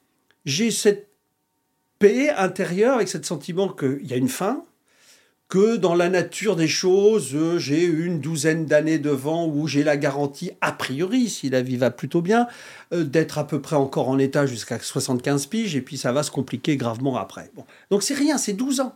j'ai 0.46 0.72
cette 0.72 1.10
paix 2.00 2.30
intérieure 2.30 2.96
avec 2.96 3.08
ce 3.08 3.22
sentiment 3.22 3.70
qu'il 3.70 4.06
y 4.06 4.14
a 4.14 4.18
une 4.18 4.30
fin, 4.30 4.64
que 5.50 5.78
dans 5.78 5.96
la 5.96 6.10
nature 6.10 6.56
des 6.56 6.68
choses, 6.68 7.36
j'ai 7.58 7.84
une 7.84 8.20
douzaine 8.20 8.68
d'années 8.68 9.00
devant 9.00 9.48
où 9.48 9.68
j'ai 9.68 9.84
la 9.84 9.98
garantie, 9.98 10.52
a 10.62 10.72
priori, 10.72 11.28
si 11.28 11.50
la 11.50 11.64
vie 11.64 11.76
va 11.76 11.90
plutôt 11.90 12.22
bien, 12.22 12.48
euh, 12.94 13.04
d'être 13.04 13.40
à 13.40 13.48
peu 13.48 13.60
près 13.60 13.76
encore 13.76 14.10
en 14.10 14.20
état 14.20 14.46
jusqu'à 14.46 14.80
75 14.80 15.48
piges, 15.48 15.76
et 15.76 15.82
puis 15.82 15.98
ça 15.98 16.12
va 16.12 16.22
se 16.22 16.30
compliquer 16.30 16.78
gravement 16.78 17.18
après. 17.18 17.50
Bon. 17.56 17.66
Donc 17.90 18.04
c'est 18.04 18.14
rien, 18.14 18.38
c'est 18.38 18.54
12 18.54 18.80
ans. 18.80 18.96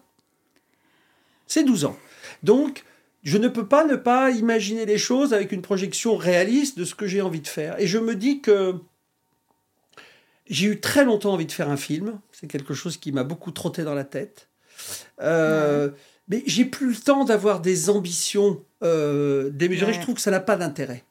C'est 1.47 1.63
12 1.63 1.85
ans. 1.85 1.97
Donc, 2.43 2.83
je 3.23 3.37
ne 3.39 3.47
peux 3.47 3.67
pas 3.67 3.83
ne 3.83 3.95
pas 3.95 4.29
imaginer 4.29 4.85
les 4.85 4.99
choses 4.99 5.33
avec 5.33 5.51
une 5.51 5.63
projection 5.63 6.15
réaliste 6.15 6.77
de 6.77 6.85
ce 6.85 6.93
que 6.93 7.07
j'ai 7.07 7.21
envie 7.21 7.41
de 7.41 7.47
faire. 7.47 7.79
Et 7.79 7.87
je 7.87 7.97
me 7.97 8.15
dis 8.15 8.41
que 8.41 8.75
j'ai 10.53 10.67
eu 10.67 10.79
très 10.79 11.03
longtemps 11.03 11.33
envie 11.33 11.47
de 11.47 11.51
faire 11.51 11.69
un 11.69 11.77
film. 11.77 12.19
C'est 12.31 12.47
quelque 12.47 12.75
chose 12.75 12.97
qui 12.97 13.11
m'a 13.11 13.23
beaucoup 13.23 13.51
trotté 13.51 13.83
dans 13.83 13.95
la 13.95 14.03
tête. 14.03 14.49
Euh, 15.21 15.89
mais 16.27 16.43
j'ai 16.45 16.65
plus 16.65 16.89
le 16.89 16.95
temps 16.95 17.25
d'avoir 17.25 17.59
des 17.59 17.89
ambitions 17.89 18.63
euh, 18.83 19.49
démesurées. 19.49 19.93
Je 19.93 20.01
trouve 20.01 20.15
que 20.15 20.21
ça 20.21 20.31
n'a 20.31 20.39
pas 20.39 20.55
d'intérêt. 20.55 21.03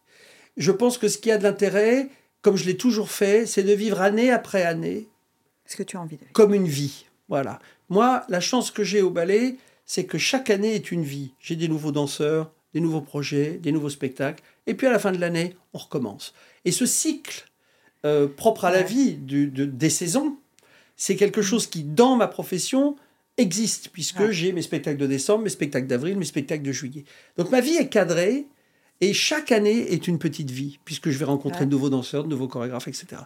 Je 0.57 0.71
pense 0.71 0.97
que 0.97 1.09
ce 1.09 1.19
qui 1.19 1.31
a 1.33 1.39
de 1.39 1.43
l'intérêt, 1.43 2.09
comme 2.41 2.57
je 2.57 2.65
l'ai 2.65 2.77
toujours 2.77 3.11
fait, 3.11 3.45
c'est 3.47 3.65
de 3.65 3.73
vivre 3.73 4.01
année 4.01 4.31
après 4.31 4.63
année. 4.63 5.09
Ce 5.67 5.77
que 5.77 5.83
tu 5.83 5.97
as 5.97 6.01
envie 6.01 6.19
de 6.19 6.23
Comme 6.33 6.55
une 6.55 6.69
vie. 6.69 7.07
Voilà. 7.29 7.59
Moi, 7.89 8.25
la 8.29 8.41
chance 8.41 8.71
que 8.71 8.85
j'ai 8.85 9.03
au 9.03 9.11
ballet, 9.11 9.57
c'est 9.87 10.05
que 10.05 10.19
chaque 10.19 10.51
année 10.51 10.77
est 10.77 10.93
une 10.93 11.03
vie. 11.03 11.35
J'ai 11.41 11.57
des 11.57 11.69
nouveaux 11.69 11.93
danseurs, 11.93 12.53
des 12.75 12.81
nouveaux 12.81 13.01
projets, 13.01 13.59
des 13.61 13.73
nouveaux 13.73 13.91
spectacles. 13.91 14.45
Et 14.69 14.75
puis 14.75 14.87
à 14.87 14.91
la 14.91 15.01
fin 15.01 15.11
de 15.11 15.19
l'année, 15.19 15.57
on 15.75 15.79
recommence. 15.79 16.33
Et 16.65 16.71
ce 16.71 16.87
cycle 16.87 17.47
euh, 18.05 18.29
propre 18.29 18.65
à 18.65 18.71
la 18.71 18.83
vie 18.83 19.15
du, 19.15 19.47
des 19.49 19.91
saisons, 19.91 20.37
c'est 20.97 21.17
quelque 21.17 21.43
chose 21.43 21.67
qui, 21.67 21.83
dans 21.83 22.17
ma 22.17 22.29
profession, 22.29 22.97
existe, 23.39 23.89
puisque 23.89 24.31
j'ai 24.31 24.53
mes 24.53 24.63
spectacles 24.63 24.99
de 24.99 25.07
décembre, 25.07 25.45
mes 25.45 25.51
spectacles 25.51 25.87
d'avril, 25.87 26.19
mes 26.19 26.25
spectacles 26.25 26.63
de 26.63 26.73
juillet. 26.73 27.05
Donc 27.37 27.51
ma 27.51 27.61
vie 27.61 27.77
est 27.77 27.89
cadrée, 27.89 28.47
et 29.01 29.15
chaque 29.15 29.51
année 29.51 29.93
est 29.93 30.07
une 30.07 30.19
petite 30.19 30.51
vie, 30.51 30.79
puisque 30.85 31.11
je 31.11 31.19
vais 31.19 31.25
rencontrer 31.25 31.65
de 31.65 31.71
nouveaux 31.71 31.91
danseurs, 31.91 32.25
de 32.25 32.29
nouveaux 32.29 32.49
chorégraphes, 32.49 32.89
etc 32.89 33.23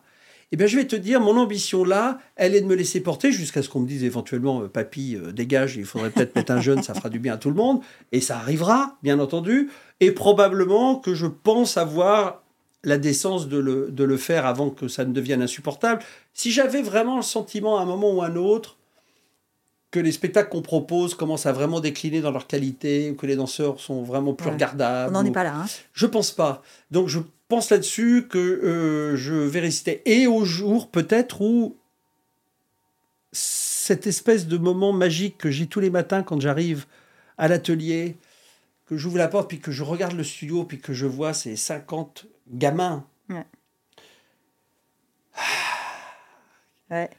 eh 0.53 0.57
bien, 0.57 0.67
je 0.67 0.77
vais 0.77 0.87
te 0.87 0.95
dire, 0.95 1.21
mon 1.21 1.37
ambition 1.37 1.85
là, 1.85 2.19
elle 2.37 2.55
est 2.55 2.61
de 2.61 2.67
me 2.67 2.77
laisser 2.77 3.01
porter 3.01 3.33
jusqu'à 3.33 3.63
ce 3.63 3.69
qu'on 3.69 3.81
me 3.81 3.87
dise 3.87 4.05
éventuellement, 4.05 4.63
euh, 4.63 4.69
papy, 4.69 5.17
euh, 5.17 5.33
dégage, 5.33 5.77
il 5.77 5.85
faudrait 5.85 6.11
peut-être 6.11 6.37
mettre 6.37 6.53
un 6.53 6.61
jeune, 6.61 6.83
ça 6.83 6.95
fera 6.95 7.09
du 7.09 7.19
bien 7.19 7.35
à 7.35 7.37
tout 7.37 7.51
le 7.51 7.57
monde. 7.57 7.81
Et 8.13 8.21
ça 8.21 8.37
arrivera, 8.37 8.97
bien 9.03 9.19
entendu. 9.19 9.71
Et 9.99 10.13
probablement 10.13 10.97
que 10.97 11.15
je 11.15 11.27
pense 11.27 11.77
avoir 11.77 12.45
la 12.87 12.99
décence 12.99 13.49
de 13.49 13.59
le, 13.59 13.91
de 13.91 14.05
le 14.05 14.17
faire 14.17 14.47
avant 14.47 14.71
que 14.71 14.87
ça 14.87 15.05
ne 15.05 15.13
devienne 15.13 15.43
insupportable. 15.43 16.03
Si 16.33 16.53
j'avais 16.53 16.83
vraiment 16.83 17.17
le 17.17 17.23
sentiment 17.23 17.79
à 17.79 17.83
un 17.83 17.85
moment 17.85 18.15
ou 18.15 18.23
à 18.23 18.27
un 18.27 18.37
autre 18.37 18.77
que 19.91 19.99
les 19.99 20.13
spectacles 20.13 20.51
qu'on 20.51 20.63
propose 20.63 21.15
commencent 21.15 21.47
à 21.47 21.53
vraiment 21.53 21.81
décliner 21.81 22.21
dans 22.21 22.31
leur 22.31 22.47
qualité, 22.47 23.11
ou 23.11 23.17
que 23.17 23.27
les 23.27 23.35
danseurs 23.35 23.81
sont 23.81 24.03
vraiment 24.03 24.35
plus 24.35 24.51
regardables. 24.51 25.15
On 25.15 25.19
n'en 25.19 25.25
est 25.27 25.33
pas 25.33 25.43
là. 25.43 25.57
Hein. 25.57 25.67
Je 25.95 26.07
pense 26.07 26.31
pas. 26.31 26.63
Donc 26.93 27.09
je 27.09 27.19
pense 27.49 27.71
là-dessus 27.71 28.29
que 28.31 28.39
euh, 28.39 29.17
je 29.17 29.35
vais 29.35 29.61
résister. 29.61 30.03
Et 30.05 30.29
au 30.29 30.45
jour 30.45 30.89
peut-être 30.89 31.41
où 31.41 31.77
cette 33.33 34.07
espèce 34.07 34.47
de 34.47 34.59
moment 34.59 34.93
magique 34.93 35.39
que 35.39 35.51
j'ai 35.51 35.67
tous 35.67 35.81
les 35.81 35.91
matins 35.91 36.23
quand 36.23 36.41
j'arrive 36.41 36.87
à 37.37 37.49
l'atelier, 37.49 38.17
que 38.87 38.97
j'ouvre 38.97 39.19
la 39.19 39.27
porte, 39.27 39.49
puis 39.49 39.59
que 39.59 39.73
je 39.73 39.83
regarde 39.83 40.15
le 40.15 40.25
studio, 40.25 40.63
puis 40.63 40.79
que 40.79 40.93
je 40.93 41.07
vois 41.07 41.35
ces 41.35 41.57
50 41.57 42.27
gamins. 42.51 43.05
Ouais. 46.89 47.11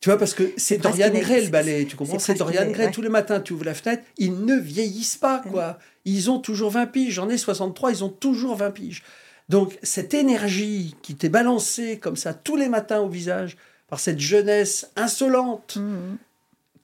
Tu 0.00 0.08
vois, 0.08 0.18
parce 0.18 0.32
que 0.32 0.54
c'est 0.56 0.78
Dorian 0.78 1.10
Gray 1.10 1.44
le 1.44 1.50
ballet, 1.50 1.84
tu 1.84 1.94
comprends? 1.94 2.18
C'est 2.18 2.32
Dorian 2.32 2.70
Gray. 2.70 2.90
Tous 2.90 3.02
les 3.02 3.10
matins, 3.10 3.38
tu 3.38 3.52
ouvres 3.52 3.66
la 3.66 3.74
fenêtre, 3.74 4.02
ils 4.16 4.46
ne 4.46 4.56
vieillissent 4.56 5.18
pas, 5.18 5.40
quoi. 5.40 5.78
Ils 6.06 6.30
ont 6.30 6.38
toujours 6.38 6.70
20 6.70 6.86
piges. 6.86 7.12
J'en 7.14 7.28
ai 7.28 7.36
63, 7.36 7.90
ils 7.90 8.04
ont 8.04 8.08
toujours 8.08 8.56
20 8.56 8.70
piges. 8.70 9.02
Donc 9.50 9.78
cette 9.82 10.14
énergie 10.14 10.94
qui 11.02 11.16
t'est 11.16 11.28
balancée 11.28 11.98
comme 11.98 12.16
ça 12.16 12.32
tous 12.32 12.56
les 12.56 12.68
matins 12.68 13.00
au 13.00 13.08
visage 13.08 13.56
par 13.88 13.98
cette 13.98 14.20
jeunesse 14.20 14.90
insolente 14.94 15.76
mhm. 15.76 16.16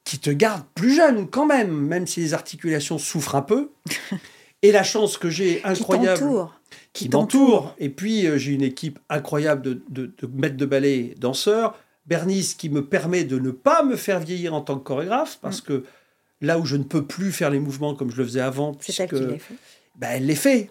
qui 0.03 0.19
te 0.19 0.31
garde 0.31 0.65
plus 0.75 0.95
jeune 0.95 1.31
quand 1.31 1.47
même, 1.47 1.71
même 1.71 2.09
si 2.09 2.21
les 2.21 2.35
articulations 2.35 2.99
souffrent 2.99 3.37
un 3.37 3.43
peu. 3.43 3.71
et 4.63 4.73
la 4.73 4.83
chance 4.83 5.17
que 5.17 5.31
j'ai 5.31 5.63
incroyable 5.65 6.49
qui 6.66 6.66
m'entoure. 7.13 7.75
Et 7.79 7.89
puis 7.89 8.27
euh, 8.27 8.39
j'ai 8.39 8.53
une 8.53 8.63
équipe 8.63 8.99
incroyable 9.09 9.63
de, 9.63 9.83
de, 9.89 10.07
de 10.07 10.27
maîtres 10.35 10.57
de 10.57 10.67
ballet, 10.67 11.15
danseurs. 11.19 11.79
Bernice 12.07 12.55
qui 12.55 12.69
me 12.69 12.85
permet 12.85 13.25
de 13.25 13.39
ne 13.39 13.51
pas 13.51 13.83
me 13.83 13.97
faire 13.97 14.21
vieillir 14.21 14.55
en 14.55 14.61
tant 14.61 14.79
que 14.79 14.85
chorégraphe 14.85 15.39
parce 15.43 15.61
mm. 15.61 15.67
que 15.67 15.85
là 16.41 16.59
où 16.59 16.65
je 16.65 16.77
ne 16.77 16.85
peux 16.85 17.05
plus 17.05 17.33
faire 17.33 17.51
les 17.51 17.59
mouvements 17.59 17.95
comme 17.95 18.11
je 18.11 18.17
le 18.17 18.25
faisais 18.25 18.41
avant, 18.41 18.77
c'est 18.81 19.03
elle 19.03 19.09
qui 19.09 19.27
les 19.27 19.39
fait. 19.39 19.55
Ben, 19.97 20.09
elle 20.13 20.27
les 20.27 20.37
fait. 20.37 20.71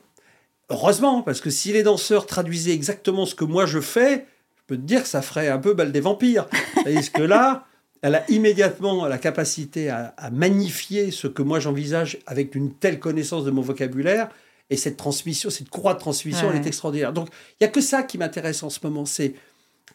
Heureusement, 0.70 1.22
parce 1.22 1.42
que 1.42 1.50
si 1.50 1.74
les 1.74 1.84
danseurs 1.84 2.26
traduisaient 2.26 2.74
exactement 2.74 3.26
ce 3.26 3.36
que 3.36 3.46
moi 3.46 3.66
je 3.66 3.80
fais, 3.80 4.26
je 4.56 4.62
peux 4.68 4.78
te 4.78 4.82
dire 4.82 5.04
que 5.04 5.08
ça 5.08 5.22
ferait 5.22 5.50
un 5.50 5.60
peu 5.60 5.74
balle 5.74 5.92
des 5.92 6.00
vampires. 6.00 6.48
Parce 6.84 7.10
que 7.10 7.22
là, 7.22 7.66
elle 8.02 8.16
a 8.16 8.24
immédiatement 8.30 9.08
la 9.08 9.18
capacité 9.18 9.90
à, 9.90 10.14
magnifier 10.32 11.12
ce 11.12 11.28
que 11.28 11.42
moi 11.42 11.60
j'envisage 11.60 12.20
avec 12.26 12.56
une 12.56 12.74
telle 12.74 13.00
connaissance 13.00 13.46
de 13.46 13.52
mon 13.52 13.62
vocabulaire. 13.62 14.30
Et 14.70 14.78
cette 14.78 14.98
transmission, 14.98 15.50
cette 15.50 15.70
courroie 15.70 15.94
de 15.94 16.00
transmission, 16.00 16.52
elle 16.52 16.58
est 16.58 16.68
extraordinaire. 16.68 17.14
Donc, 17.14 17.30
il 17.52 17.64
n'y 17.64 17.68
a 17.68 17.70
que 17.70 17.82
ça 17.82 18.04
qui 18.04 18.18
m'intéresse 18.18 18.64
en 18.64 18.70
ce 18.70 18.80
moment. 18.84 19.06
C'est 19.06 19.36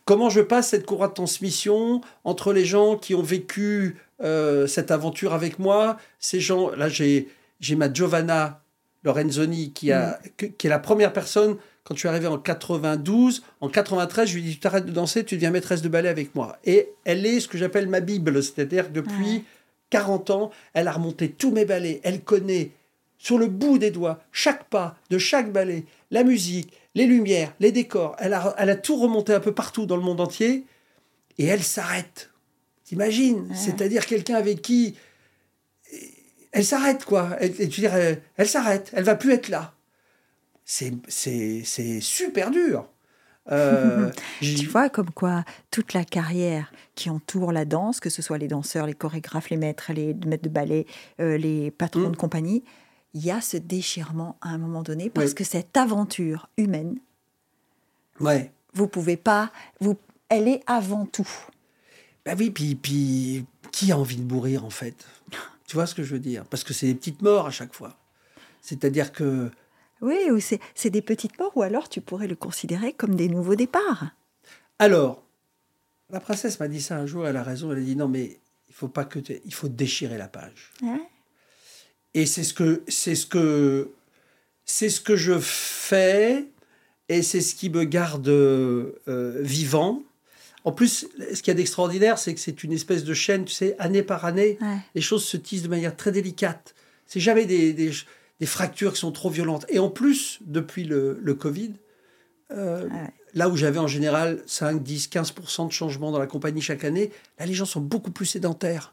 comment 0.04 0.30
je 0.30 0.40
passe 0.40 0.68
cette 0.68 0.86
courroie 0.86 1.08
de 1.08 1.14
transmission 1.14 2.00
entre 2.24 2.52
les 2.52 2.64
gens 2.64 2.96
qui 2.96 3.14
ont 3.14 3.22
vécu 3.22 3.96
euh, 4.22 4.66
cette 4.66 4.90
aventure 4.90 5.34
avec 5.34 5.58
moi. 5.58 5.96
Ces 6.18 6.40
gens, 6.40 6.70
là, 6.70 6.88
j'ai 6.88 7.26
ma 7.76 7.92
Giovanna 7.92 8.62
Lorenzoni, 9.02 9.72
qui, 9.72 9.92
a, 9.92 10.20
mm. 10.40 10.46
qui 10.56 10.66
est 10.66 10.70
la 10.70 10.78
première 10.78 11.12
personne, 11.12 11.56
quand 11.84 11.94
je 11.94 12.00
suis 12.00 12.08
arrivé 12.08 12.26
en 12.26 12.38
92, 12.38 13.42
en 13.60 13.68
93, 13.68 14.28
je 14.28 14.34
lui 14.34 14.42
ai 14.42 14.44
dit, 14.44 14.54
tu 14.54 14.60
t'arrêtes 14.60 14.86
de 14.86 14.92
danser, 14.92 15.24
tu 15.24 15.34
deviens 15.36 15.50
maîtresse 15.50 15.82
de 15.82 15.88
ballet 15.88 16.08
avec 16.08 16.34
moi. 16.34 16.58
Et 16.64 16.90
elle 17.04 17.26
est 17.26 17.40
ce 17.40 17.48
que 17.48 17.58
j'appelle 17.58 17.88
ma 17.88 18.00
Bible, 18.00 18.42
c'est-à-dire 18.42 18.90
depuis 18.90 19.44
40 19.90 20.30
ans, 20.30 20.50
elle 20.74 20.88
a 20.88 20.92
remonté 20.92 21.30
tous 21.30 21.50
mes 21.50 21.64
ballets, 21.64 22.00
elle 22.04 22.20
connaît 22.20 22.70
sur 23.20 23.36
le 23.36 23.48
bout 23.48 23.76
des 23.76 23.90
doigts 23.90 24.18
chaque 24.32 24.64
pas 24.64 24.96
de 25.10 25.18
chaque 25.18 25.52
ballet, 25.52 25.84
la 26.10 26.24
musique, 26.24 26.72
les 26.94 27.06
lumières, 27.06 27.54
les 27.60 27.70
décors, 27.70 28.16
elle 28.18 28.32
a, 28.32 28.54
elle 28.56 28.70
a 28.70 28.76
tout 28.76 28.96
remonté 28.96 29.34
un 29.34 29.40
peu 29.40 29.52
partout 29.52 29.84
dans 29.84 29.96
le 29.96 30.02
monde 30.02 30.22
entier, 30.22 30.64
et 31.36 31.44
elle 31.44 31.62
s'arrête. 31.62 32.30
T'imagines? 32.84 33.54
C'est-à-dire 33.54 34.06
quelqu'un 34.06 34.36
avec 34.36 34.62
qui 34.62 34.96
elle 36.52 36.64
s'arrête, 36.64 37.04
quoi. 37.04 37.36
Elle, 37.40 37.54
tu 37.54 37.80
dirais, 37.80 38.22
elle 38.36 38.48
s'arrête, 38.48 38.90
elle 38.94 39.04
va 39.04 39.14
plus 39.14 39.32
être 39.32 39.48
là. 39.48 39.74
C'est 40.64 42.00
super 42.00 42.50
dur. 42.50 42.88
Euh, 43.52 44.10
tu 44.40 44.66
vois, 44.66 44.88
comme 44.88 45.10
quoi 45.10 45.44
toute 45.70 45.92
la 45.92 46.04
carrière 46.04 46.72
qui 46.94 47.10
entoure 47.10 47.52
la 47.52 47.66
danse, 47.66 48.00
que 48.00 48.08
ce 48.08 48.22
soit 48.22 48.38
les 48.38 48.48
danseurs, 48.48 48.86
les 48.86 48.94
chorégraphes, 48.94 49.50
les 49.50 49.56
maîtres, 49.56 49.92
les 49.92 50.14
maîtres 50.26 50.44
de 50.44 50.48
ballet, 50.48 50.86
euh, 51.20 51.36
les 51.36 51.70
patrons 51.70 52.08
mm. 52.08 52.12
de 52.12 52.16
compagnie, 52.16 52.64
il 53.14 53.24
y 53.24 53.30
a 53.30 53.40
ce 53.40 53.56
déchirement 53.56 54.36
à 54.40 54.50
un 54.50 54.58
moment 54.58 54.82
donné 54.82 55.10
parce 55.10 55.34
que 55.34 55.44
cette 55.44 55.76
aventure 55.76 56.48
humaine, 56.56 56.98
ouais. 58.20 58.52
vous 58.74 58.86
pouvez 58.86 59.16
pas, 59.16 59.52
vous, 59.80 59.96
elle 60.28 60.48
est 60.48 60.62
avant 60.66 61.06
tout. 61.06 61.28
Ben 62.24 62.36
oui, 62.38 62.50
puis, 62.50 62.74
puis 62.74 63.44
qui 63.72 63.92
a 63.92 63.98
envie 63.98 64.16
de 64.16 64.32
mourir 64.32 64.64
en 64.64 64.70
fait? 64.70 65.06
Tu 65.66 65.76
vois 65.76 65.86
ce 65.86 65.94
que 65.94 66.02
je 66.02 66.14
veux 66.14 66.20
dire? 66.20 66.44
Parce 66.46 66.64
que 66.64 66.72
c'est 66.72 66.86
des 66.86 66.94
petites 66.94 67.22
morts 67.22 67.46
à 67.46 67.50
chaque 67.50 67.74
fois. 67.74 67.96
C'est-à-dire 68.60 69.12
que... 69.12 69.50
Oui, 70.00 70.18
c'est 70.74 70.90
des 70.90 71.02
petites 71.02 71.38
morts, 71.38 71.56
ou 71.56 71.62
alors 71.62 71.88
tu 71.88 72.00
pourrais 72.00 72.26
le 72.26 72.34
considérer 72.34 72.92
comme 72.92 73.14
des 73.14 73.28
nouveaux 73.28 73.54
départs. 73.54 74.06
Alors, 74.78 75.22
la 76.10 76.20
princesse 76.20 76.58
m'a 76.58 76.68
dit 76.68 76.80
ça 76.80 76.96
un 76.96 77.06
jour, 77.06 77.26
elle 77.26 77.36
a 77.36 77.42
raison, 77.42 77.70
elle 77.72 77.78
a 77.78 77.82
dit 77.82 77.96
non 77.96 78.08
mais 78.08 78.40
il 78.68 78.74
faut 78.74 78.88
pas 78.88 79.04
que 79.04 79.18
il 79.44 79.54
faut 79.54 79.68
déchirer 79.68 80.18
la 80.18 80.28
page. 80.28 80.72
Et 82.14 82.26
c'est 82.26 82.44
ce 82.44 82.54
que 82.54 82.82
c'est 82.88 83.14
ce 83.14 83.26
que 83.26 83.90
c'est 84.64 84.88
ce 84.88 85.00
que 85.00 85.16
je 85.16 85.38
fais 85.38 86.46
et 87.08 87.22
c'est 87.22 87.40
ce 87.40 87.54
qui 87.54 87.70
me 87.70 87.84
garde 87.84 88.28
euh, 88.28 88.92
vivant 89.40 90.02
en 90.64 90.72
plus, 90.72 91.08
ce 91.32 91.42
qu'il 91.42 91.48
y 91.48 91.50
a 91.52 91.54
d'extraordinaire, 91.54 92.18
c'est 92.18 92.34
que 92.34 92.40
c'est 92.40 92.62
une 92.64 92.72
espèce 92.72 93.04
de 93.04 93.14
chaîne, 93.14 93.44
tu 93.44 93.54
sais, 93.54 93.76
année 93.78 94.02
par 94.02 94.24
année, 94.24 94.58
les 94.94 95.00
choses 95.00 95.24
se 95.24 95.36
tissent 95.36 95.62
de 95.62 95.68
manière 95.68 95.96
très 95.96 96.12
délicate. 96.12 96.74
C'est 97.06 97.20
jamais 97.20 97.46
des, 97.46 97.92
fractures 98.44 98.92
qui 98.92 99.00
sont 99.00 99.12
trop 99.12 99.30
violentes. 99.30 99.64
Et 99.68 99.78
en 99.78 99.88
plus, 99.88 100.38
depuis 100.42 100.84
le, 100.84 101.34
Covid, 101.38 101.72
euh, 102.52 102.88
là 103.34 103.48
où 103.48 103.56
j'avais 103.56 103.78
en 103.78 103.86
général 103.86 104.42
5, 104.46 104.82
10, 104.82 105.08
15% 105.08 105.68
de 105.68 105.72
changements 105.72 106.10
dans 106.10 106.18
la 106.18 106.26
compagnie 106.26 106.60
chaque 106.60 106.84
année, 106.84 107.10
là, 107.38 107.46
les 107.46 107.54
gens 107.54 107.64
sont 107.66 107.80
beaucoup 107.80 108.10
plus 108.10 108.26
sédentaires. 108.26 108.92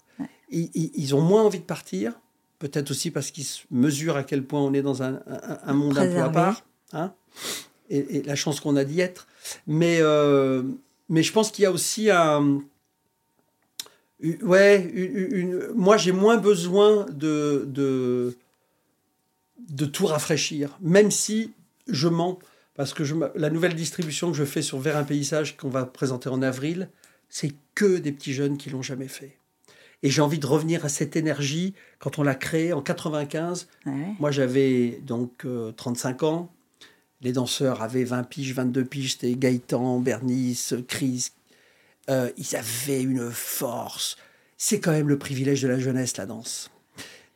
Ils, 0.49 1.13
ont 1.13 1.21
moins 1.21 1.43
envie 1.43 1.59
de 1.59 1.65
partir, 1.65 2.13
peut-être 2.59 2.91
aussi 2.91 3.11
parce 3.11 3.31
qu'ils 3.31 3.45
mesurent 3.71 4.17
à 4.17 4.23
quel 4.23 4.43
point 4.43 4.61
on 4.61 4.73
est 4.73 4.81
dans 4.81 5.03
un, 5.03 5.19
monde 5.73 5.97
un 5.97 6.07
peu 6.07 6.21
à 6.21 6.29
part. 6.29 6.65
Hein 6.93 7.13
et, 7.89 8.21
la 8.23 8.35
chance 8.35 8.59
qu'on 8.59 8.75
a 8.75 8.83
d'y 8.83 9.01
être. 9.01 9.27
Mais, 9.65 9.99
euh, 10.01 10.63
mais 11.09 11.23
je 11.23 11.31
pense 11.31 11.51
qu'il 11.51 11.63
y 11.63 11.65
a 11.65 11.71
aussi 11.71 12.09
un. 12.09 12.61
Ouais, 14.41 14.81
une, 14.81 15.67
moi 15.75 15.95
j'ai 15.97 16.11
moins 16.11 16.37
besoin 16.37 17.05
de, 17.11 17.65
de, 17.67 18.35
de 19.69 19.85
tout 19.85 20.07
rafraîchir, 20.07 20.75
même 20.81 21.11
si 21.11 21.53
je 21.87 22.07
mens, 22.07 22.39
parce 22.73 22.95
que 22.95 23.03
je, 23.03 23.13
la 23.35 23.51
nouvelle 23.51 23.75
distribution 23.75 24.31
que 24.31 24.37
je 24.37 24.43
fais 24.43 24.63
sur 24.63 24.79
Vers 24.79 24.97
un 24.97 25.03
paysage 25.03 25.55
qu'on 25.55 25.69
va 25.69 25.85
présenter 25.85 26.29
en 26.29 26.41
avril, 26.41 26.89
c'est 27.29 27.53
que 27.75 27.97
des 27.97 28.11
petits 28.11 28.33
jeunes 28.33 28.57
qui 28.57 28.71
l'ont 28.71 28.81
jamais 28.81 29.07
fait. 29.07 29.37
Et 30.03 30.09
j'ai 30.09 30.21
envie 30.21 30.39
de 30.39 30.45
revenir 30.45 30.85
à 30.85 30.89
cette 30.89 31.15
énergie 31.15 31.73
quand 31.99 32.19
on 32.19 32.23
l'a 32.23 32.35
créée 32.35 32.73
en 32.73 32.81
95. 32.81 33.67
Moi, 34.19 34.31
j'avais 34.31 34.99
donc 35.03 35.45
35 35.75 36.21
euh, 36.21 36.25
ans. 36.25 36.53
Les 37.21 37.31
danseurs 37.31 37.81
avaient 37.81 38.03
20 38.03 38.23
piges, 38.23 38.53
22 38.53 38.85
piges. 38.85 39.13
C'était 39.13 39.33
Gaëtan, 39.33 39.99
Bernice, 39.99 40.75
Chris. 40.87 41.31
Euh, 42.09 42.29
ils 42.37 42.55
avaient 42.55 43.01
une 43.01 43.31
force. 43.31 44.17
C'est 44.57 44.79
quand 44.79 44.91
même 44.91 45.09
le 45.09 45.17
privilège 45.17 45.61
de 45.61 45.67
la 45.67 45.79
jeunesse, 45.79 46.17
la 46.17 46.25
danse. 46.25 46.71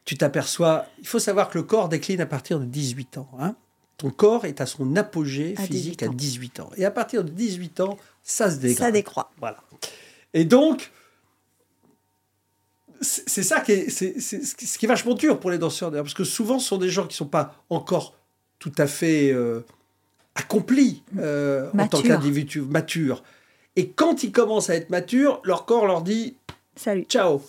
Tu 0.06 0.18
t'aperçois, 0.18 0.86
il 1.00 1.08
faut 1.08 1.20
savoir 1.20 1.50
que 1.50 1.58
le 1.58 1.64
corps 1.64 1.90
décline 1.90 2.22
à 2.22 2.26
partir 2.26 2.60
de 2.60 2.66
18 2.66 3.18
ans. 3.18 3.30
Hein. 3.40 3.56
Ton 3.98 4.10
corps 4.10 4.46
est 4.46 4.62
à 4.62 4.66
son 4.66 4.96
apogée 4.96 5.56
physique 5.56 6.02
à 6.04 6.08
18 6.08 6.60
ans. 6.60 6.70
Et 6.78 6.86
à 6.86 6.92
partir 6.92 7.24
de 7.24 7.30
18 7.30 7.82
ans, 7.82 7.98
ça 8.24 8.50
se 8.50 8.58
dégrade. 8.58 8.88
Ça 8.88 8.92
décroît. 8.92 9.32
Voilà. 9.40 9.64
Et 10.34 10.46
donc, 10.46 10.92
c'est 13.02 13.44
ça 13.44 13.61
qui 13.61 13.72
est, 13.72 13.90
c'est, 13.90 14.19
ce 14.19 14.78
qui 14.78 14.86
est 14.86 14.88
vachement 14.88 15.14
dur 15.14 15.40
pour 15.40 15.52
les 15.52 15.57
danseurs, 15.57 15.91
parce 15.91 16.14
que 16.14 16.23
souvent, 16.23 16.60
ce 16.60 16.68
sont 16.68 16.78
des 16.78 16.90
gens 16.90 17.03
qui 17.03 17.14
ne 17.14 17.18
sont 17.18 17.26
pas 17.26 17.56
encore 17.69 18.15
tout 18.60 18.73
à 18.78 18.88
fait 18.88 19.32
euh, 19.32 19.61
accomplis 20.36 21.03
euh, 21.18 21.69
en 21.78 21.88
tant 21.88 22.02
qu'individus 22.02 22.61
matures. 22.61 23.23
Et 23.76 23.90
quand 23.90 24.23
ils 24.23 24.32
commencent 24.32 24.69
à 24.69 24.76
être 24.76 24.90
matures, 24.90 25.41
leur 25.44 25.65
corps 25.65 25.88
leur 25.88 26.02
dit 26.02 26.36
Salut. 26.76 27.06
Ciao. 27.10 27.41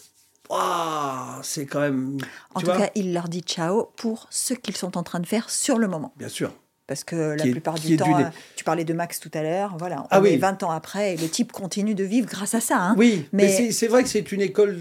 c'est 1.42 1.66
quand 1.66 1.80
même. 1.80 2.18
En 2.54 2.60
tout 2.60 2.66
cas, 2.66 2.90
il 2.94 3.12
leur 3.12 3.28
dit 3.28 3.40
ciao 3.40 3.90
pour 3.96 4.26
ce 4.30 4.54
qu'ils 4.54 4.76
sont 4.76 4.96
en 4.96 5.02
train 5.02 5.20
de 5.20 5.26
faire 5.26 5.50
sur 5.50 5.78
le 5.78 5.88
moment. 5.88 6.12
Bien 6.16 6.28
sûr. 6.28 6.52
Parce 6.86 7.04
que 7.04 7.36
la 7.36 7.44
plupart 7.44 7.78
du 7.78 7.96
temps, 7.96 8.18
euh, 8.18 8.24
tu 8.56 8.64
parlais 8.64 8.84
de 8.84 8.92
Max 8.92 9.20
tout 9.20 9.30
à 9.34 9.42
l'heure, 9.42 9.76
voilà, 9.78 10.04
ah 10.10 10.20
on 10.20 10.24
est 10.24 10.36
20 10.36 10.62
ans 10.64 10.70
après 10.70 11.14
et 11.14 11.16
le 11.16 11.28
type 11.28 11.52
continue 11.52 11.94
de 11.94 12.04
vivre 12.04 12.26
grâce 12.28 12.54
à 12.54 12.60
ça. 12.60 12.76
Hein. 12.76 12.94
Oui, 12.98 13.26
mais, 13.32 13.70
c'est 13.70 13.86
vrai 13.86 14.02
que 14.02 14.08
c'est 14.08 14.32
une 14.32 14.42
école 14.42 14.80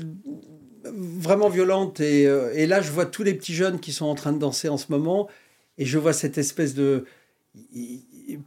vraiment 0.84 1.50
violente. 1.50 2.00
Et, 2.00 2.28
euh, 2.28 2.52
et, 2.54 2.68
là, 2.68 2.82
je 2.82 2.92
vois 2.92 3.06
tous 3.06 3.24
les 3.24 3.34
petits 3.34 3.54
jeunes 3.54 3.80
qui 3.80 3.92
sont 3.92 4.06
en 4.06 4.16
train 4.16 4.34
de 4.34 4.40
danser 4.40 4.70
en 4.70 4.78
ce 4.78 4.88
moment. 4.90 5.28
Et 5.78 5.86
je 5.86 5.98
vois 5.98 6.14
cette 6.14 6.38
espèce 6.38 6.74
de 6.74 7.06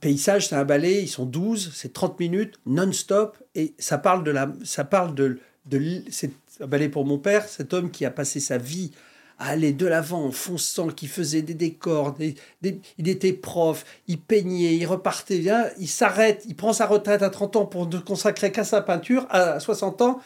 paysage, 0.01 0.49
c'est 0.49 0.55
un 0.55 0.65
ballet, 0.65 1.03
ils 1.03 1.09
sont 1.09 1.27
12, 1.27 1.73
c'est 1.75 1.93
30 1.93 2.19
minutes, 2.21 2.61
non-stop. 2.67 3.37
Et 3.55 3.75
ça 3.79 3.99
parle 3.99 4.25
de 4.25 4.31
la. 4.31 4.53
Ça 4.65 4.85
parle 4.85 5.15
de, 5.15 5.39
de 5.67 6.03
c'est 6.11 6.31
un 6.61 6.67
ballet 6.67 6.89
pour 6.89 7.05
mon 7.05 7.19
père, 7.19 7.49
cet 7.49 7.75
homme 7.75 7.91
qui 7.91 8.05
a 8.05 8.11
passé 8.11 8.41
sa 8.41 8.59
vie 8.59 8.93
à 9.39 9.49
aller 9.49 9.73
de 9.73 9.87
l'avant 9.87 10.27
en 10.27 10.31
fonçant, 10.31 10.89
qui 10.89 11.09
faisait 11.09 11.43
des 11.43 11.55
décors, 11.55 12.17
il 12.63 13.09
était 13.09 13.33
prof, 13.33 13.85
il 14.07 14.21
peignait, 14.21 14.77
il 14.77 14.87
repartait, 14.87 15.39
bien, 15.39 15.67
il 15.79 15.89
s'arrête, 15.89 16.45
il 16.47 16.55
prend 16.55 16.73
sa 16.73 16.87
retraite 16.87 17.23
à 17.23 17.31
30 17.31 17.57
ans 17.57 17.67
pour 17.67 17.89
ne 17.89 17.99
consacrer 17.99 18.53
qu'à 18.53 18.63
sa 18.63 18.81
peinture, 18.81 19.27
à 19.31 19.59
60 19.59 20.03
ans, 20.03 20.21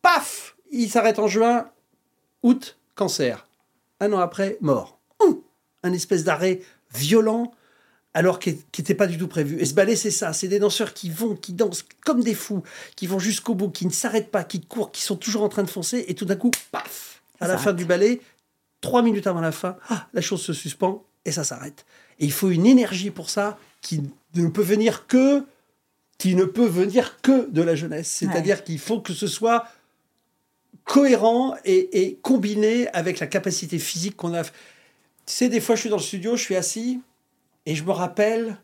paf 0.00 0.53
il 0.82 0.90
s'arrête 0.90 1.18
en 1.18 1.26
juin, 1.26 1.70
août, 2.42 2.78
cancer. 2.94 3.46
Un 4.00 4.12
an 4.12 4.18
après, 4.18 4.58
mort. 4.60 4.98
Un 5.82 5.92
espèce 5.92 6.24
d'arrêt 6.24 6.60
violent, 6.94 7.52
alors 8.14 8.38
qu'il 8.38 8.56
n'était 8.78 8.94
pas 8.94 9.06
du 9.06 9.18
tout 9.18 9.28
prévu. 9.28 9.60
Et 9.60 9.66
ce 9.66 9.74
ballet, 9.74 9.96
c'est 9.96 10.10
ça. 10.10 10.32
C'est 10.32 10.48
des 10.48 10.58
danseurs 10.58 10.94
qui 10.94 11.10
vont, 11.10 11.36
qui 11.36 11.52
dansent 11.52 11.84
comme 12.04 12.22
des 12.22 12.34
fous, 12.34 12.62
qui 12.96 13.06
vont 13.06 13.18
jusqu'au 13.18 13.54
bout, 13.54 13.68
qui 13.68 13.84
ne 13.84 13.92
s'arrêtent 13.92 14.30
pas, 14.30 14.44
qui 14.44 14.62
courent, 14.62 14.92
qui 14.92 15.02
sont 15.02 15.16
toujours 15.16 15.42
en 15.42 15.48
train 15.48 15.62
de 15.62 15.70
foncer. 15.70 16.04
Et 16.08 16.14
tout 16.14 16.24
d'un 16.24 16.36
coup, 16.36 16.50
paf 16.70 17.22
À 17.40 17.48
la 17.48 17.58
fin 17.58 17.74
du 17.74 17.84
ballet, 17.84 18.20
trois 18.80 19.02
minutes 19.02 19.26
avant 19.26 19.40
la 19.40 19.52
fin, 19.52 19.76
ah, 19.90 20.06
la 20.14 20.20
chose 20.22 20.40
se 20.40 20.52
suspend 20.52 21.04
et 21.24 21.32
ça 21.32 21.44
s'arrête. 21.44 21.84
Et 22.18 22.24
il 22.24 22.32
faut 22.32 22.50
une 22.50 22.66
énergie 22.66 23.10
pour 23.10 23.28
ça 23.28 23.58
qui 23.80 24.02
ne 24.34 24.48
peut 24.48 24.62
venir 24.62 25.06
que 25.06 25.44
qui 26.16 26.36
ne 26.36 26.44
peut 26.44 26.66
venir 26.66 27.20
que 27.22 27.50
de 27.50 27.60
la 27.60 27.74
jeunesse. 27.74 28.08
C'est-à-dire 28.08 28.62
qu'il 28.62 28.78
faut 28.78 29.00
que 29.00 29.12
ce 29.12 29.26
soit 29.26 29.66
cohérent 30.84 31.56
et, 31.64 32.18
combiné 32.22 32.88
avec 32.88 33.18
la 33.18 33.26
capacité 33.26 33.78
physique 33.78 34.16
qu'on 34.16 34.34
a. 34.34 34.44
Tu 34.44 34.50
sais, 35.26 35.48
des 35.48 35.60
fois, 35.60 35.74
je 35.74 35.82
suis 35.82 35.90
dans 35.90 35.96
le 35.96 36.02
studio, 36.02 36.36
je 36.36 36.42
suis 36.42 36.56
assis, 36.56 37.00
et 37.66 37.74
je 37.74 37.84
me 37.84 37.90
rappelle 37.90 38.58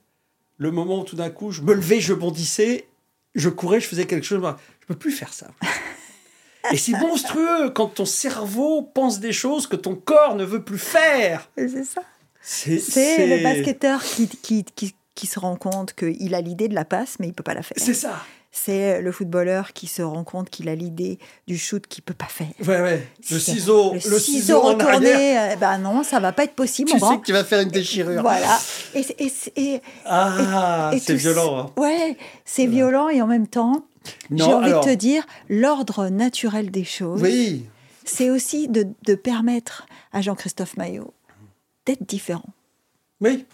le 0.58 0.70
moment 0.70 1.00
où 1.00 1.04
tout 1.04 1.16
d'un 1.16 1.30
coup, 1.30 1.50
je 1.50 1.62
me 1.62 1.72
levais, 1.72 2.00
je 2.00 2.12
bondissais, 2.12 2.86
je 3.34 3.48
courais, 3.48 3.80
je 3.80 3.88
faisais 3.88 4.06
quelque 4.06 4.26
chose. 4.26 4.42
Je 4.80 4.86
peux 4.86 4.96
plus 4.96 5.12
faire 5.12 5.32
ça. 5.32 5.48
Et 6.72 6.76
c'est 6.76 6.92
monstrueux 6.92 7.70
quand 7.70 7.88
ton 7.88 8.04
cerveau 8.04 8.82
pense 8.82 9.18
des 9.18 9.32
choses 9.32 9.66
que 9.66 9.76
ton 9.76 9.94
corps 9.94 10.34
ne 10.36 10.44
veut 10.44 10.62
plus 10.62 10.78
faire. 10.78 11.48
C'est 11.56 11.84
ça. 11.84 12.02
C'est 12.42 13.26
le 13.26 13.42
basketteur 13.42 14.02
qui, 14.02 14.28
qui, 14.28 14.64
qui, 14.64 14.94
qui, 15.14 15.26
se 15.26 15.38
rend 15.38 15.56
compte 15.56 15.94
qu'il 15.94 16.34
a 16.34 16.40
l'idée 16.40 16.68
de 16.68 16.74
la 16.74 16.84
passe, 16.84 17.16
mais 17.18 17.28
il 17.28 17.32
peut 17.32 17.42
pas 17.42 17.54
la 17.54 17.62
faire. 17.62 17.76
C'est 17.78 17.94
ça 17.94 18.22
c'est 18.52 19.00
le 19.00 19.12
footballeur 19.12 19.72
qui 19.72 19.86
se 19.86 20.02
rend 20.02 20.24
compte 20.24 20.50
qu'il 20.50 20.68
a 20.68 20.74
l'idée 20.74 21.18
du 21.46 21.56
shoot 21.56 21.86
qu'il 21.86 22.02
peut 22.02 22.14
pas 22.14 22.26
faire. 22.26 22.48
Ouais, 22.60 22.80
ouais. 22.80 23.08
Le 23.30 23.38
ciseau, 23.38 23.94
le, 23.94 24.18
ciseau, 24.18 24.60
retourné, 24.60 25.54
ben 25.60 25.78
non, 25.78 26.02
ça 26.02 26.18
va 26.18 26.32
pas 26.32 26.44
être 26.44 26.54
possible. 26.54 26.90
Tu 26.90 26.98
sais 26.98 27.18
que 27.18 27.24
tu 27.24 27.32
vas 27.32 27.44
faire 27.44 27.60
une 27.60 27.70
déchirure. 27.70 28.22
Voilà. 28.22 28.58
Et, 28.94 29.80
ah, 30.04 30.90
c'est 31.00 31.14
violent. 31.14 31.58
Hein. 31.58 31.80
Ouais, 31.80 32.16
c'est 32.44 32.66
violent 32.66 33.08
et 33.08 33.22
en 33.22 33.26
même 33.26 33.46
temps, 33.46 33.84
j'ai 34.30 34.42
envie 34.42 34.72
de 34.72 34.80
te 34.80 34.94
dire, 34.94 35.24
l'ordre 35.48 36.08
naturel 36.08 36.70
des 36.70 36.84
choses. 36.84 37.22
Oui. 37.22 37.66
C'est 38.04 38.30
aussi 38.30 38.66
de, 38.66 38.88
de 39.04 39.14
permettre 39.14 39.86
à 40.12 40.22
Jean-Christophe 40.22 40.76
Maillot 40.76 41.12
d'être 41.86 42.04
différent. 42.04 42.48
Oui. 43.20 43.46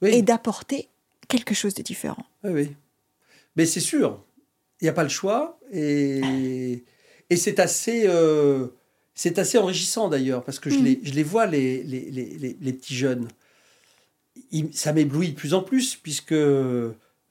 oui. 0.00 0.10
Et 0.14 0.22
d'apporter 0.22 0.88
quelque 1.28 1.54
chose 1.54 1.74
de 1.74 1.82
différent. 1.82 2.24
Oui, 2.44 2.50
oui. 2.52 2.76
Mais 3.58 3.66
c'est 3.66 3.80
sûr, 3.80 4.24
il 4.80 4.84
n'y 4.84 4.88
a 4.88 4.92
pas 4.92 5.02
le 5.02 5.08
choix. 5.08 5.58
Et, 5.72 6.84
et 7.28 7.36
c'est 7.36 7.58
assez, 7.58 8.04
euh, 8.06 8.68
c'est 9.14 9.40
assez 9.40 9.58
enrichissant 9.58 10.08
d'ailleurs, 10.08 10.44
parce 10.44 10.60
que 10.60 10.70
je, 10.70 10.78
mm. 10.78 10.84
les, 10.84 11.00
je 11.02 11.12
les 11.12 11.24
vois, 11.24 11.46
les, 11.46 11.82
les, 11.82 12.08
les, 12.08 12.56
les 12.58 12.72
petits 12.72 12.94
jeunes. 12.94 13.26
ça 14.72 14.92
m'éblouit 14.92 15.30
de 15.30 15.34
plus 15.34 15.54
en 15.54 15.62
plus, 15.62 15.96
puisque 15.96 16.36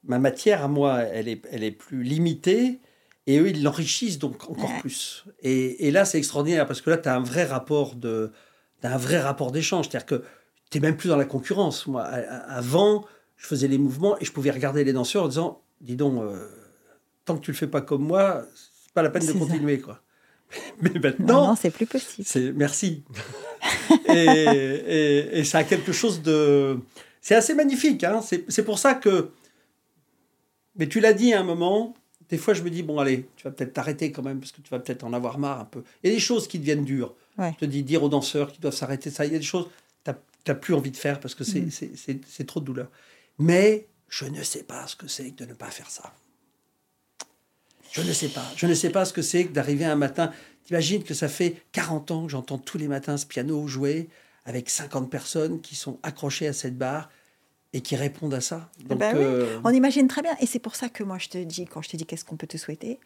ma 0.03 0.19
matière 0.19 0.65
à 0.65 0.67
moi, 0.67 0.99
elle 1.01 1.29
est, 1.29 1.41
elle 1.49 1.63
est 1.63 1.71
plus 1.71 2.03
limitée. 2.03 2.79
Et 3.25 3.39
eux, 3.39 3.49
ils 3.49 3.63
l'enrichissent 3.63 4.19
donc 4.19 4.49
encore 4.49 4.77
plus. 4.79 5.25
Et, 5.41 5.87
et 5.87 5.91
là, 5.91 6.03
c'est 6.03 6.17
extraordinaire, 6.17 6.67
parce 6.67 6.81
que 6.81 6.89
là, 6.89 6.97
tu 6.97 7.07
as 7.07 7.15
un 7.15 7.23
vrai 7.23 7.45
rapport 7.45 7.95
de 7.95 8.31
un 8.83 8.97
vrai 8.97 9.19
rapport 9.19 9.51
d'échange. 9.53 9.87
C'est-à-dire 9.89 10.05
que 10.05 10.23
tu 10.71 10.77
n'es 10.77 10.87
même 10.87 10.97
plus 10.97 11.07
dans 11.07 11.17
la 11.17 11.25
concurrence. 11.25 11.87
Moi, 11.87 12.03
avant, 12.03 13.05
je 13.37 13.47
faisais 13.47 13.69
les 13.69 13.77
mouvements 13.77 14.19
et 14.19 14.25
je 14.25 14.33
pouvais 14.33 14.51
regarder 14.51 14.83
les 14.83 14.91
danseurs 14.91 15.23
en 15.23 15.27
disant 15.29 15.61
dis 15.81 15.95
donc, 15.95 16.21
euh, 16.21 16.47
tant 17.25 17.37
que 17.37 17.43
tu 17.43 17.51
le 17.51 17.57
fais 17.57 17.67
pas 17.67 17.81
comme 17.81 18.03
moi, 18.03 18.43
c'est 18.55 18.93
pas 18.93 19.01
la 19.01 19.09
peine 19.09 19.25
de 19.25 19.33
continuer, 19.33 19.79
quoi. 19.79 20.01
Mais 20.81 20.91
maintenant, 20.91 21.47
non, 21.47 21.55
c'est 21.55 21.71
plus 21.71 21.85
possible. 21.85 22.25
C'est 22.25 22.53
merci. 22.53 23.03
et, 24.09 25.39
et, 25.39 25.43
ça 25.43 25.59
a 25.59 25.63
quelque 25.65 25.91
chose 25.91 26.21
de, 26.21 26.79
c'est 27.19 27.35
assez 27.35 27.53
magnifique. 27.53 28.05
Hein 28.05 28.21
c'est 28.21 28.63
pour 28.63 28.79
ça 28.79 28.93
que, 28.93 29.31
mais 30.77 30.87
tu 30.87 31.01
l'as 31.01 31.11
dit 31.11 31.33
à 31.33 31.41
un 31.41 31.43
moment. 31.43 31.95
Des 32.29 32.37
fois, 32.37 32.53
je 32.53 32.61
me 32.61 32.69
dis 32.69 32.81
bon, 32.81 32.99
allez, 32.99 33.27
tu 33.35 33.43
vas 33.43 33.51
peut-être 33.51 33.73
t'arrêter 33.73 34.13
quand 34.13 34.21
même 34.21 34.39
parce 34.39 34.53
que 34.53 34.61
tu 34.61 34.69
vas 34.69 34.79
peut-être 34.79 35.03
en 35.03 35.11
avoir 35.11 35.37
marre 35.37 35.59
un 35.59 35.65
peu. 35.65 35.83
Il 36.03 36.09
y 36.09 36.13
a 36.13 36.15
des 36.15 36.21
choses 36.21 36.47
qui 36.47 36.59
deviennent 36.59 36.85
dures. 36.85 37.13
Je 37.37 37.57
te 37.59 37.65
dis 37.65 37.83
dire 37.83 38.03
aux 38.03 38.09
danseurs 38.09 38.51
qu'ils 38.51 38.61
doivent 38.61 38.75
s'arrêter. 38.75 39.09
Ça, 39.09 39.25
il 39.25 39.33
y 39.33 39.35
a 39.35 39.39
des 39.39 39.45
choses 39.45 39.67
tu 40.47 40.51
n'as 40.51 40.57
plus 40.57 40.73
envie 40.73 40.91
de 40.91 40.97
faire 40.97 41.19
parce 41.19 41.35
que 41.35 41.43
c'est 41.43 41.59
mm. 41.59 42.45
trop 42.45 42.59
de 42.61 42.65
douleur. 42.65 42.87
Mais 43.37 43.87
je 44.09 44.25
ne 44.25 44.43
sais 44.43 44.63
pas 44.63 44.87
ce 44.87 44.95
que 44.95 45.07
c'est 45.07 45.31
que 45.31 45.43
de 45.43 45.49
ne 45.49 45.53
pas 45.53 45.69
faire 45.69 45.89
ça. 45.89 46.13
Je 47.91 48.01
ne 48.01 48.13
sais 48.13 48.29
pas. 48.29 48.45
Je 48.55 48.65
ne 48.65 48.73
sais 48.73 48.89
pas 48.89 49.05
ce 49.05 49.13
que 49.13 49.21
c'est 49.21 49.45
que 49.45 49.53
d'arriver 49.53 49.85
un 49.85 49.95
matin. 49.95 50.31
T'imagines 50.65 51.03
que 51.03 51.13
ça 51.13 51.27
fait 51.27 51.63
40 51.71 52.11
ans 52.11 52.25
que 52.25 52.31
j'entends 52.31 52.57
tous 52.57 52.77
les 52.77 52.87
matins 52.87 53.17
ce 53.17 53.25
piano 53.25 53.67
jouer 53.67 54.09
avec 54.45 54.69
50 54.69 55.09
personnes 55.09 55.61
qui 55.61 55.75
sont 55.75 55.99
accrochées 56.03 56.47
à 56.47 56.53
cette 56.53 56.77
barre 56.77 57.09
et 57.73 57.81
qui 57.81 57.95
répondent 57.95 58.33
à 58.33 58.41
ça. 58.41 58.69
Eh 58.89 58.95
ben 58.95 59.15
euh, 59.15 59.59
On 59.63 59.71
imagine 59.71 60.07
très 60.07 60.21
bien. 60.21 60.35
Et 60.39 60.45
c'est 60.45 60.59
pour 60.59 60.75
ça 60.75 60.89
que 60.89 61.03
moi, 61.03 61.17
je 61.17 61.29
te 61.29 61.37
dis, 61.37 61.65
quand 61.65 61.81
je 61.81 61.89
te 61.89 61.97
dis 61.97 62.05
qu'est-ce 62.05 62.25
qu'on 62.25 62.37
peut 62.37 62.47
te 62.47 62.57
souhaiter, 62.57 62.99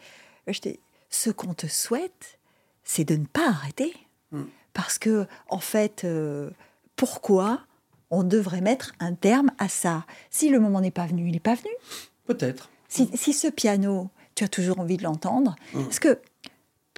je 0.48 0.60
te... 0.60 0.70
ce 1.10 1.30
qu'on 1.30 1.54
te 1.54 1.68
souhaite, 1.68 2.40
c'est 2.84 3.04
de 3.04 3.16
ne 3.16 3.26
pas 3.26 3.48
arrêter. 3.48 3.94
Hmm. 4.32 4.44
Parce 4.74 4.98
que, 4.98 5.26
en 5.50 5.60
fait, 5.60 6.04
euh, 6.04 6.50
pourquoi 6.96 7.62
on 8.12 8.24
devrait 8.24 8.62
mettre 8.62 8.94
un 9.00 9.14
terme 9.14 9.52
à 9.58 9.68
ça. 9.70 10.06
Si 10.30 10.50
le 10.50 10.60
moment 10.60 10.82
n'est 10.82 10.92
pas 10.92 11.06
venu, 11.08 11.28
il 11.28 11.32
n'est 11.32 11.40
pas 11.40 11.56
venu. 11.56 11.72
Peut-être. 12.26 12.70
Si, 12.90 13.34
ce 13.34 13.48
piano, 13.48 14.10
tu 14.36 14.44
as 14.44 14.48
toujours 14.50 14.80
envie 14.80 14.98
de 14.98 15.04
l'entendre, 15.04 15.56
mmh. 15.74 15.84
parce 15.84 16.00
que 16.00 16.20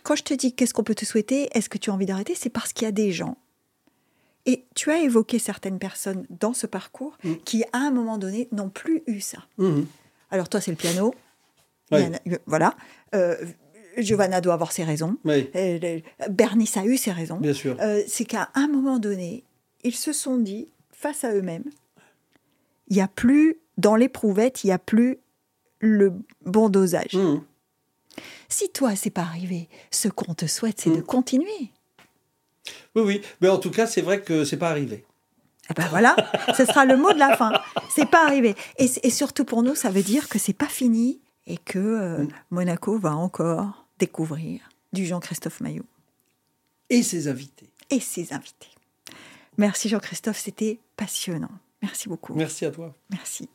quand 0.03 0.15
je 0.15 0.23
te 0.23 0.33
dis 0.33 0.53
qu'est-ce 0.53 0.73
qu'on 0.73 0.83
peut 0.83 0.95
te 0.95 1.05
souhaiter, 1.05 1.49
est-ce 1.53 1.69
que 1.69 1.77
tu 1.77 1.89
as 1.89 1.93
envie 1.93 2.05
d'arrêter, 2.07 2.35
c'est 2.35 2.49
parce 2.49 2.73
qu'il 2.73 2.85
y 2.85 2.89
a 2.89 2.91
des 2.91 3.11
gens 3.11 3.37
Et 4.45 4.65
tu 4.75 4.91
as 4.91 4.99
évoqué 4.99 5.39
certaines 5.39 5.79
personnes 5.79 6.25
dans 6.29 6.53
ce 6.53 6.65
parcours 6.67 7.17
Mm. 7.23 7.33
qui, 7.45 7.63
à 7.71 7.77
un 7.77 7.91
moment 7.91 8.17
donné, 8.17 8.49
n'ont 8.51 8.69
plus 8.69 9.01
eu 9.07 9.21
ça. 9.21 9.37
Mhm. 9.57 9.85
Alors 10.31 10.49
toi, 10.49 10.59
c'est 10.59 10.71
le 10.71 10.77
piano. 10.77 11.13
Oui. 11.91 12.03
A- 12.03 12.19
voilà. 12.47 12.75
Euh, 13.15 13.35
Giovanna 13.97 14.41
doit 14.41 14.55
avoir 14.55 14.71
ses 14.71 14.83
raisons. 14.83 15.15
Oui, 15.25 15.49
Euh, 15.55 15.99
Bernice 16.29 16.75
a 16.77 16.85
eu 16.85 16.97
ses 16.97 17.11
raisons. 17.11 17.37
bien 17.37 17.53
sûr. 17.53 17.77
Euh, 17.79 18.01
c'est 18.07 18.25
qu'à 18.25 18.49
un 18.55 18.67
moment 18.67 18.97
donné, 18.99 19.43
ils 19.83 19.95
se 19.95 20.11
sont 20.11 20.37
dit, 20.37 20.67
face 21.03 21.23
à 21.23 21.33
eux-mêmes, 21.33 21.65
il 22.87 22.95
n'y 22.95 23.01
a 23.01 23.07
plus, 23.07 23.57
dans 23.77 23.95
l'éprouvette, 23.95 24.63
il 24.63 24.67
n'y 24.67 24.73
a 24.73 24.79
plus 24.79 25.17
le 25.79 26.13
bon 26.45 26.69
dosage. 26.69 27.13
Mhm. 27.13 27.43
Si 28.47 28.69
toi, 28.71 28.95
c'est 28.95 29.09
pas 29.09 29.21
arrivé, 29.23 29.67
ce 29.91 30.07
qu'on 30.07 30.33
te 30.33 30.45
souhaite, 30.45 30.79
c'est 30.79 30.91
de 30.95 31.01
continuer. 31.01 31.71
Oui, 32.95 33.01
oui. 33.03 33.21
Mais 33.41 33.49
en 33.49 33.57
tout 33.57 33.71
cas, 33.71 33.87
c'est 33.87 34.01
vrai 34.01 34.21
que 34.21 34.45
c'est 34.45 34.57
pas 34.57 34.69
arrivé. 34.69 35.03
Eh 35.69 35.73
ben 35.73 35.87
voilà, 35.89 36.15
ce 36.57 36.65
sera 36.65 36.85
le 36.85 36.95
mot 36.97 37.11
de 37.11 37.19
la 37.19 37.35
fin. 37.35 37.51
C'est 37.89 38.09
pas 38.09 38.25
arrivé. 38.25 38.55
Et, 38.77 38.89
et 39.03 39.09
surtout 39.09 39.43
pour 39.45 39.63
nous, 39.63 39.75
ça 39.75 39.89
veut 39.89 40.03
dire 40.03 40.29
que 40.29 40.37
c'est 40.39 40.53
pas 40.53 40.67
fini 40.67 41.19
et 41.47 41.57
que 41.57 41.79
euh, 41.79 42.17
Mm. 42.23 42.27
Monaco 42.51 42.97
va 42.97 43.15
encore 43.15 43.85
découvrir 43.99 44.61
du 44.93 45.05
Jean-Christophe 45.05 45.59
Maillot 45.61 45.85
Et 46.89 47.01
ses 47.03 47.27
invités. 47.27 47.69
et 47.89 47.99
ses 47.99 48.31
invités. 48.33 48.67
Merci 49.57 49.89
Jean-Christophe, 49.89 50.39
c'était 50.39 50.79
passionnant. 50.95 51.51
Merci 51.81 52.09
beaucoup. 52.09 52.33
Merci 52.33 52.65
à 52.65 52.71
toi. 52.71 52.95
Merci. 53.09 53.49